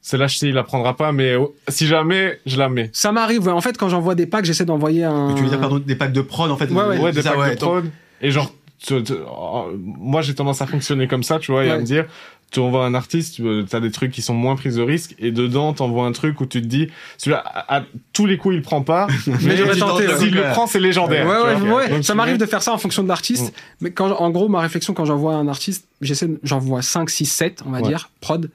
celle-là 0.00 0.26
je 0.26 0.36
sais 0.38 0.48
il 0.48 0.54
la 0.54 0.62
prendra 0.62 0.96
pas, 0.96 1.12
mais 1.12 1.36
oh, 1.36 1.54
si 1.68 1.86
jamais 1.86 2.38
je 2.46 2.58
la 2.58 2.68
mets. 2.68 2.90
Ça 2.92 3.12
m'arrive, 3.12 3.46
ouais. 3.46 3.52
En 3.52 3.60
fait, 3.60 3.76
quand 3.76 3.88
j'envoie 3.88 4.14
des 4.14 4.26
packs, 4.26 4.44
j'essaie 4.44 4.64
d'envoyer 4.64 5.04
un. 5.04 5.34
Tu 5.34 5.42
veux 5.42 5.48
dire 5.48 5.60
pardon, 5.60 5.78
des 5.78 5.96
packs 5.96 6.12
de 6.12 6.20
prod 6.22 6.50
en 6.50 6.56
fait 6.56 6.70
Ouais, 6.70 6.84
ouais. 6.84 6.98
Ouais, 6.98 7.12
des 7.12 7.22
ça, 7.22 7.30
packs 7.30 7.40
ouais, 7.40 7.54
de 7.54 7.60
prod. 7.60 7.84
Et 8.20 8.30
genre, 8.30 8.52
tu- 8.86 9.02
tu- 9.02 9.12
oh, 9.28 9.70
moi 9.78 10.22
j'ai 10.22 10.34
tendance 10.34 10.60
à 10.62 10.66
fonctionner 10.66 11.06
comme 11.08 11.22
ça, 11.22 11.38
tu 11.38 11.52
vois, 11.52 11.64
et 11.64 11.70
à 11.70 11.74
Ouais. 11.74 11.80
me 11.80 11.84
dire, 11.84 12.06
tu 12.50 12.60
envoies 12.60 12.84
un 12.84 12.92
artiste, 12.92 13.36
tu 13.36 13.64
as 13.76 13.80
des 13.80 13.90
trucs 13.90 14.10
qui 14.12 14.20
sont 14.20 14.34
moins 14.34 14.56
prise 14.56 14.76
de 14.76 14.82
risque, 14.82 15.14
et 15.18 15.30
dedans 15.32 15.72
t'envoies 15.72 16.04
un 16.04 16.12
truc 16.12 16.40
où 16.42 16.46
tu 16.46 16.60
te 16.60 16.66
dis, 16.66 16.88
celui-là, 17.16 17.38
à, 17.44 17.78
à 17.78 17.84
tous 18.12 18.26
les 18.26 18.36
coups 18.36 18.56
il 18.56 18.62
prend 18.62 18.82
pas, 18.82 19.06
mais 19.26 19.62
ouais. 19.62 19.74
s'il 20.18 20.34
le 20.34 20.50
prend 20.52 20.66
c'est 20.66 20.78
légendaire. 20.80 21.26
Ouais, 21.26 21.54
ouais, 21.62 21.72
ouais. 21.72 21.88
Donc, 21.88 22.04
ça 22.04 22.14
m'arrive 22.14 22.36
de 22.36 22.44
faire 22.46 22.62
ça 22.62 22.72
en 22.74 22.78
fonction 22.78 23.02
de 23.02 23.08
l'artiste. 23.08 23.54
Mais 23.80 23.90
quand, 23.90 24.10
en 24.12 24.30
gros, 24.30 24.48
ma 24.48 24.60
réflexion, 24.60 24.92
quand 24.92 25.06
j'envoie 25.06 25.34
un 25.34 25.48
artiste, 25.48 25.86
j'essaie, 26.02 26.28
de- 26.28 26.40
j'envoie 26.42 26.82
5, 26.82 27.08
6, 27.08 27.24
7, 27.26 27.62
on 27.66 27.70
va 27.70 27.80
Ouais. 27.80 27.88
dire, 27.88 28.10
prod. 28.20 28.50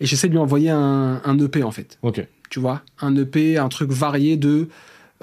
Et 0.00 0.06
j'essaie 0.06 0.26
de 0.26 0.32
lui 0.32 0.40
envoyer 0.40 0.70
un, 0.70 1.20
un 1.24 1.38
EP, 1.38 1.62
en 1.62 1.70
fait. 1.70 1.98
Ok. 2.02 2.26
Tu 2.50 2.58
vois? 2.58 2.82
Un 3.00 3.14
EP, 3.16 3.58
un 3.58 3.68
truc 3.68 3.90
varié 3.92 4.36
de, 4.36 4.68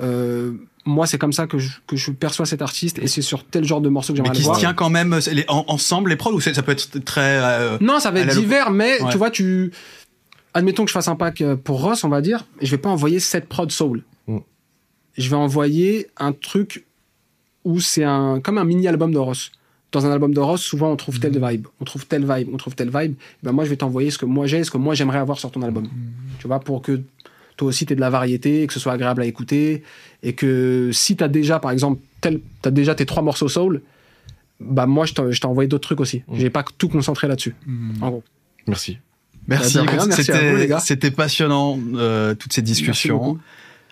euh, 0.01 0.53
moi, 0.85 1.07
c'est 1.07 1.17
comme 1.17 1.33
ça 1.33 1.47
que 1.47 1.57
je, 1.59 1.69
que 1.87 1.95
je 1.95 2.11
perçois 2.11 2.45
cet 2.45 2.61
artiste 2.61 2.99
et 2.99 3.07
c'est 3.07 3.21
sur 3.21 3.45
tel 3.45 3.63
genre 3.63 3.79
de 3.81 3.89
morceau 3.89 4.13
que 4.13 4.19
Mais 4.19 4.25
j'aimerais 4.25 4.35
qui 4.35 4.41
le 4.41 4.43
se 4.43 4.47
voir. 4.49 4.59
tient 4.59 4.73
quand 4.73 4.89
même 4.89 5.21
c'est 5.21 5.33
les- 5.33 5.45
en- 5.47 5.63
ensemble 5.67 6.09
les 6.09 6.15
prods 6.17 6.33
ou 6.33 6.41
ça 6.41 6.61
peut 6.61 6.73
être 6.73 6.99
très. 7.05 7.39
euh, 7.41 7.77
Non, 7.81 7.99
ça 7.99 8.11
va 8.11 8.19
être 8.19 8.35
divers, 8.37 8.69
mais 8.71 9.01
Ouais. 9.01 9.11
tu 9.11 9.17
vois, 9.17 9.31
tu. 9.31 9.71
Admettons 10.53 10.83
que 10.83 10.89
je 10.89 10.93
fasse 10.93 11.07
un 11.07 11.15
pack 11.15 11.41
euh, 11.41 11.55
pour 11.55 11.81
Ross, 11.81 12.03
on 12.03 12.09
va 12.09 12.21
dire, 12.21 12.45
et 12.59 12.65
je 12.65 12.71
vais 12.71 12.77
pas 12.77 12.89
envoyer 12.89 13.19
7 13.19 13.47
prod 13.49 13.71
soul. 13.71 14.03
Mm. 14.27 14.37
Je 15.17 15.29
vais 15.29 15.35
envoyer 15.35 16.07
un 16.17 16.31
truc 16.31 16.85
où 17.63 17.79
c'est 17.79 18.03
un 18.03 18.39
comme 18.41 18.57
un 18.57 18.63
mini 18.65 18.87
album 18.87 19.11
de 19.13 19.17
Ross. 19.19 19.51
Dans 19.93 20.05
un 20.07 20.11
album 20.11 20.33
de 20.33 20.39
Ross, 20.39 20.61
souvent 20.61 20.91
on 20.91 20.95
trouve 20.95 21.19
telle 21.19 21.39
vibe, 21.39 21.67
on 21.79 21.85
trouve 21.85 22.05
telle 22.07 22.25
vibe, 22.25 22.49
on 22.51 22.57
trouve 22.57 22.75
telle 22.75 22.89
vibe. 22.93 23.13
Ben 23.43 23.51
moi, 23.51 23.63
je 23.63 23.69
vais 23.69 23.75
t'envoyer 23.77 24.09
ce 24.11 24.17
que 24.17 24.25
moi 24.25 24.47
j'ai, 24.47 24.63
ce 24.63 24.71
que 24.71 24.77
moi 24.77 24.95
j'aimerais 24.95 25.19
avoir 25.19 25.37
sur 25.39 25.49
ton 25.51 25.61
album. 25.61 25.87
Tu 26.39 26.47
vois, 26.47 26.59
pour 26.59 26.81
que 26.81 27.01
toi 27.57 27.67
aussi 27.67 27.85
tu 27.85 27.93
aies 27.93 27.95
de 27.95 28.01
la 28.01 28.09
variété, 28.09 28.65
que 28.67 28.73
ce 28.73 28.79
soit 28.79 28.93
agréable 28.93 29.21
à 29.21 29.25
écouter, 29.25 29.83
et 30.21 30.33
que 30.33 30.89
si 30.93 31.15
tu 31.15 31.23
as 31.23 31.27
déjà, 31.27 31.59
par 31.59 31.71
exemple, 31.71 32.01
tel, 32.21 32.39
as 32.63 32.71
déjà 32.71 32.95
tes 32.95 33.05
trois 33.05 33.23
morceaux 33.23 33.49
soul, 33.49 33.81
bah 34.59 34.85
moi 34.85 35.05
je 35.05 35.13
t'ai 35.13 35.45
envoyé 35.45 35.67
d'autres 35.67 35.87
trucs 35.87 35.99
aussi. 35.99 36.23
Mm. 36.27 36.35
J'ai 36.37 36.49
pas 36.49 36.63
tout 36.77 36.89
concentré 36.89 37.27
là-dessus. 37.27 37.55
En 38.01 38.09
gros. 38.09 38.23
Merci. 38.67 38.97
Merci, 39.47 39.77
Bah, 39.85 40.05
c'était 40.09 40.67
gars. 40.67 40.79
c'était 40.79 41.11
passionnant 41.11 41.77
euh, 41.95 42.33
toutes 42.33 42.53
ces 42.53 42.61
Merci 42.61 42.81
discussions. 42.81 43.39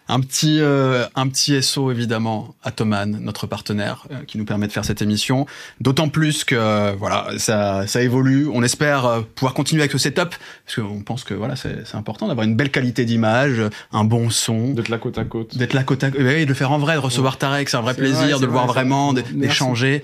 Un 0.07 0.19
petit 0.19 0.57
euh, 0.59 1.05
un 1.15 1.27
petit 1.29 1.61
SO 1.63 1.89
évidemment 1.89 2.53
à 2.63 2.71
Thoman, 2.71 3.17
notre 3.21 3.47
partenaire 3.47 4.07
euh, 4.11 4.23
qui 4.27 4.37
nous 4.37 4.43
permet 4.43 4.67
de 4.67 4.73
faire 4.73 4.83
cette 4.83 5.01
émission. 5.01 5.45
D'autant 5.79 6.09
plus 6.09 6.43
que 6.43 6.55
euh, 6.55 6.93
voilà 6.97 7.27
ça 7.37 7.87
ça 7.87 8.01
évolue. 8.01 8.49
On 8.53 8.61
espère 8.61 9.05
euh, 9.05 9.21
pouvoir 9.21 9.53
continuer 9.53 9.83
avec 9.83 9.91
ce 9.93 9.97
setup 9.97 10.35
parce 10.65 10.75
qu'on 10.75 11.01
pense 11.01 11.23
que 11.23 11.33
voilà 11.33 11.55
c'est 11.55 11.87
c'est 11.87 11.95
important 11.95 12.27
d'avoir 12.27 12.45
une 12.45 12.55
belle 12.55 12.71
qualité 12.71 13.05
d'image, 13.05 13.61
un 13.93 14.03
bon 14.03 14.29
son. 14.29 14.73
D'être 14.73 14.89
là 14.89 14.97
côte 14.97 15.17
à 15.17 15.23
côte. 15.23 15.55
D'être 15.57 15.73
là 15.73 15.83
côte 15.83 16.03
à 16.03 16.11
côte, 16.11 16.19
oui, 16.21 16.43
de 16.43 16.49
le 16.49 16.55
faire 16.55 16.71
en 16.73 16.79
vrai, 16.79 16.95
de 16.95 16.99
recevoir 16.99 17.37
Tarek, 17.37 17.69
c'est 17.69 17.77
un 17.77 17.81
vrai 17.81 17.93
C'est 17.93 18.01
plaisir, 18.01 18.21
vrai, 18.37 18.39
de 18.41 18.45
le 18.45 18.51
voir 18.51 18.65
vrai, 18.65 18.73
vraiment, 18.81 19.13
d- 19.13 19.23
d'échanger. 19.31 20.03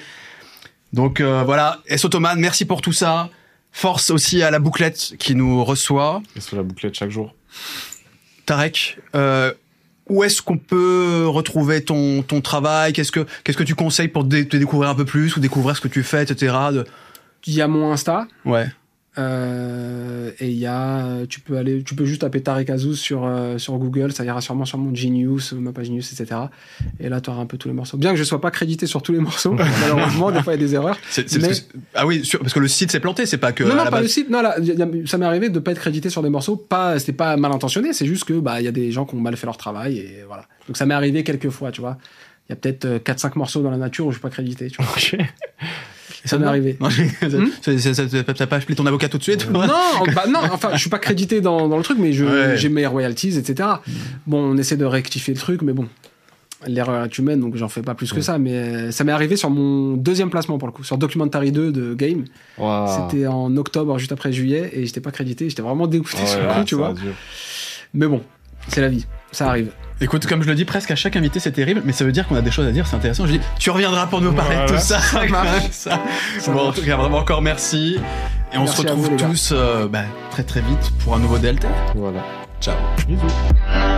Donc 0.94 1.20
euh, 1.20 1.44
voilà, 1.44 1.82
S 1.88 2.06
Ottoman, 2.06 2.40
merci 2.40 2.64
pour 2.64 2.82
tout 2.82 2.94
ça. 2.94 3.30
Force 3.74 4.10
aussi 4.10 4.42
à 4.42 4.52
la 4.52 4.60
bouclette 4.60 5.16
qui 5.20 5.36
nous 5.36 5.66
reçoit. 5.66 6.22
Et 6.38 6.40
sur 6.40 6.56
la 6.56 6.64
bouclette 6.64 6.96
chaque 6.96 7.12
jour. 7.12 7.36
Tarek, 8.46 8.98
euh, 9.16 9.52
où 10.10 10.24
est-ce 10.24 10.42
qu'on 10.42 10.58
peut 10.58 11.26
retrouver 11.28 11.84
ton, 11.84 12.22
ton 12.22 12.42
travail? 12.42 12.94
Qu'est-ce 12.94 13.12
que 13.12 13.26
qu'est-ce 13.44 13.58
que 13.58 13.64
tu 13.64 13.76
conseilles 13.76 14.08
pour 14.08 14.28
te, 14.28 14.58
découvrir 14.58 14.90
un 14.90 14.96
peu 14.96 15.06
plus 15.06 15.36
ou 15.36 15.40
découvrir 15.40 15.76
ce 15.76 15.82
que 15.82 15.88
tu 15.88 16.04
fais, 16.04 16.24
etc. 16.24 16.56
De... 16.72 16.86
Il 17.46 17.54
y 17.54 17.62
a 17.62 17.68
mon 17.68 17.92
Insta. 17.92 18.28
Ouais. 18.46 18.68
Euh, 19.18 20.32
et 20.40 20.48
il 20.50 20.58
y 20.58 20.66
a, 20.68 21.26
tu 21.28 21.40
peux 21.40 21.58
aller, 21.58 21.84
tu 21.84 21.96
peux 21.96 22.06
juste 22.06 22.22
taper 22.22 22.42
Tarek 22.42 22.70
Azouz 22.70 23.00
sur 23.00 23.26
euh, 23.26 23.58
sur 23.58 23.78
Google, 23.78 24.12
ça 24.12 24.24
ira 24.24 24.42
sûrement 24.42 24.66
sur 24.66 24.78
mon 24.78 24.94
Genius, 24.94 25.54
ma 25.54 25.72
page 25.72 25.88
Genius, 25.88 26.12
etc. 26.14 26.42
Et 27.00 27.10
là, 27.10 27.20
tu 27.22 27.30
auras 27.30 27.42
un 27.42 27.46
peu 27.46 27.58
tous 27.58 27.68
les 27.68 27.74
morceaux. 27.74 27.98
Bien 27.98 28.12
que 28.12 28.18
je 28.18 28.24
sois 28.24 28.40
pas 28.42 28.52
crédité 28.52 28.86
sur 28.86 29.02
tous 29.02 29.14
les 29.14 29.20
morceaux, 29.20 29.54
malheureusement, 29.82 30.32
des 30.32 30.42
fois 30.44 30.54
il 30.54 30.62
y 30.62 30.64
a 30.64 30.68
des 30.68 30.76
erreurs. 30.76 30.98
Mais- 31.18 31.48
parce 31.48 31.60
que- 31.62 31.78
ah 31.96 32.06
oui, 32.06 32.24
sur- 32.24 32.40
parce 32.40 32.54
que 32.54 32.60
le 32.60 32.68
site 32.68 32.92
s'est 32.92 33.00
planté, 33.00 33.26
c'est 33.26 33.38
pas 33.38 33.52
que. 33.52 33.64
non, 33.64 33.76
non, 33.76 33.84
pas 33.86 33.92
base- 33.92 34.02
le 34.04 34.08
site. 34.08 34.30
Non, 34.30 34.42
là, 34.42 34.60
y 34.60 34.72
a- 34.72 34.76
y 34.76 34.82
a- 34.82 34.88
ça 35.08 35.18
m'est 35.18 35.26
arrivé 35.26 35.50
de 35.50 35.60
pas 35.60 35.72
être 35.72 35.80
crédité 35.80 36.10
sur 36.10 36.22
des 36.22 36.30
morceaux. 36.30 36.56
Pas, 36.56 37.00
c'était 37.00 37.14
pas 37.14 37.36
mal 37.38 37.52
intentionné. 37.52 37.94
C'est 37.94 38.06
juste 38.06 38.24
que 38.26 38.34
bah 38.34 38.62
il 38.62 38.66
y 38.66 38.68
a 38.68 38.72
des 38.72 38.92
gens 38.92 39.06
qui 39.06 39.16
ont 39.16 39.20
mal 39.20 39.36
fait 39.38 39.46
leur 39.48 39.58
travail 39.58 39.98
et 39.98 40.24
voilà. 40.28 40.46
Donc 40.68 40.78
ça 40.78 40.86
m'est 40.86 40.94
arrivé 40.94 41.24
quelques 41.24 41.50
fois, 41.50 41.72
tu 41.72 41.82
vois. 41.82 41.98
Il 42.50 42.52
y 42.52 42.54
a 42.54 42.56
peut-être 42.56 42.86
euh, 42.86 43.00
4-5 43.00 43.36
morceaux 43.38 43.62
dans 43.62 43.72
la 43.72 43.78
nature 43.78 44.06
où 44.06 44.12
je 44.12 44.16
suis 44.16 44.22
pas 44.22 44.30
crédité, 44.30 44.68
tu 44.70 44.82
vois. 44.82 44.88
Ça 46.26 46.38
m'est 46.38 46.46
arrivé. 46.46 46.78
Non, 46.80 46.90
Hmm 46.90 48.24
T'as 48.36 48.48
pas 48.48 48.56
appelé 48.58 48.76
ton 48.76 48.86
avocat 48.86 49.10
tout 49.10 49.18
de 49.18 49.24
suite 49.24 49.50
non, 49.52 49.62
bah 50.16 50.26
non, 50.30 50.40
enfin, 50.52 50.70
je 50.74 50.78
suis 50.80 50.90
pas 50.90 51.00
crédité 51.00 51.42
dans, 51.42 51.68
dans 51.68 51.78
le 51.78 51.84
truc, 51.84 51.98
mais 52.00 52.18
Ouais. 52.22 52.58
j'ai 52.58 52.70
mes 52.70 52.86
royalties, 52.86 53.38
etc. 53.38 53.70
Bon, 54.26 54.40
on 54.40 54.58
essaie 54.58 54.78
de 54.78 54.86
rectifier 54.86 55.34
le 55.34 55.40
truc, 55.40 55.62
mais 55.62 55.74
bon, 55.74 55.88
l'erreur 56.66 57.06
est 57.06 57.18
humaine, 57.18 57.40
donc 57.40 57.56
j'en 57.56 57.68
fais 57.70 57.82
pas 57.82 57.94
plus 57.96 58.12
que 58.12 58.22
ça. 58.22 58.38
Mais 58.38 58.54
euh, 58.54 58.92
ça 58.92 59.04
m'est 59.04 59.12
arrivé 59.12 59.36
sur 59.36 59.50
mon 59.50 59.94
deuxième 59.96 60.30
placement 60.30 60.58
pour 60.58 60.68
le 60.68 60.74
coup, 60.74 60.84
sur 60.84 60.98
Documentary 60.98 61.52
2 61.52 61.72
de 61.72 61.94
Game. 61.94 62.26
C'était 62.58 63.28
en 63.28 63.56
octobre, 63.58 63.98
juste 64.00 64.12
après 64.12 64.32
juillet, 64.34 64.72
et 64.74 64.86
j'étais 64.86 65.02
pas 65.02 65.12
crédité. 65.12 65.50
J'étais 65.50 65.62
vraiment 65.62 65.88
dégoûté 65.88 66.26
sur 66.26 66.40
le 66.40 66.48
coup, 66.48 66.58
là, 66.60 66.64
tu 66.66 66.76
vois. 66.76 66.94
Mais 67.94 68.08
bon, 68.08 68.22
c'est 68.68 68.82
la 68.82 68.90
vie, 68.90 69.06
ça 69.32 69.48
arrive. 69.50 69.70
Écoute, 70.00 70.28
comme 70.28 70.44
je 70.44 70.48
le 70.48 70.54
dis 70.56 70.66
presque 70.66 70.92
à 70.92 70.96
chaque 70.96 71.16
invité, 71.16 71.40
c'est 71.40 71.52
terrible, 71.52 71.82
mais 71.84 71.92
ça 71.92 72.06
veut 72.06 72.12
dire 72.12 72.28
qu'on 72.28 72.36
a 72.36 72.42
des 72.42 72.52
choses 72.52 72.68
à 72.68 72.72
dire, 72.72 72.86
c'est 72.86 72.96
intéressant. 72.96 73.26
Je 73.26 73.34
dis, 73.34 73.42
tu 73.58 73.72
reviendras 73.72 74.06
pour 74.06 74.22
nous 74.22 74.32
parler 74.32 74.56
de 74.58 74.68
tout 74.68 74.80
ça. 74.80 75.00
Ça 75.02 75.26
marche. 75.26 75.70
Ça. 75.72 76.00
Ça 76.40 76.52
bon, 76.52 76.68
en 76.68 76.72
tout 76.72 76.84
cas, 76.84 76.96
vraiment 76.98 77.18
encore 77.18 77.42
merci. 77.42 78.00
Et 78.54 78.58
on 78.58 78.62
Merci 78.62 78.78
se 78.78 78.88
vous, 78.88 79.02
retrouve 79.02 79.30
tous 79.30 79.50
euh, 79.54 79.88
bah, 79.88 80.04
très 80.30 80.44
très 80.44 80.62
vite 80.62 80.92
pour 81.04 81.16
un 81.16 81.20
nouveau 81.20 81.38
Delta. 81.38 81.68
Voilà. 81.96 82.24
Ciao. 82.62 82.76
Bisous. 83.08 83.97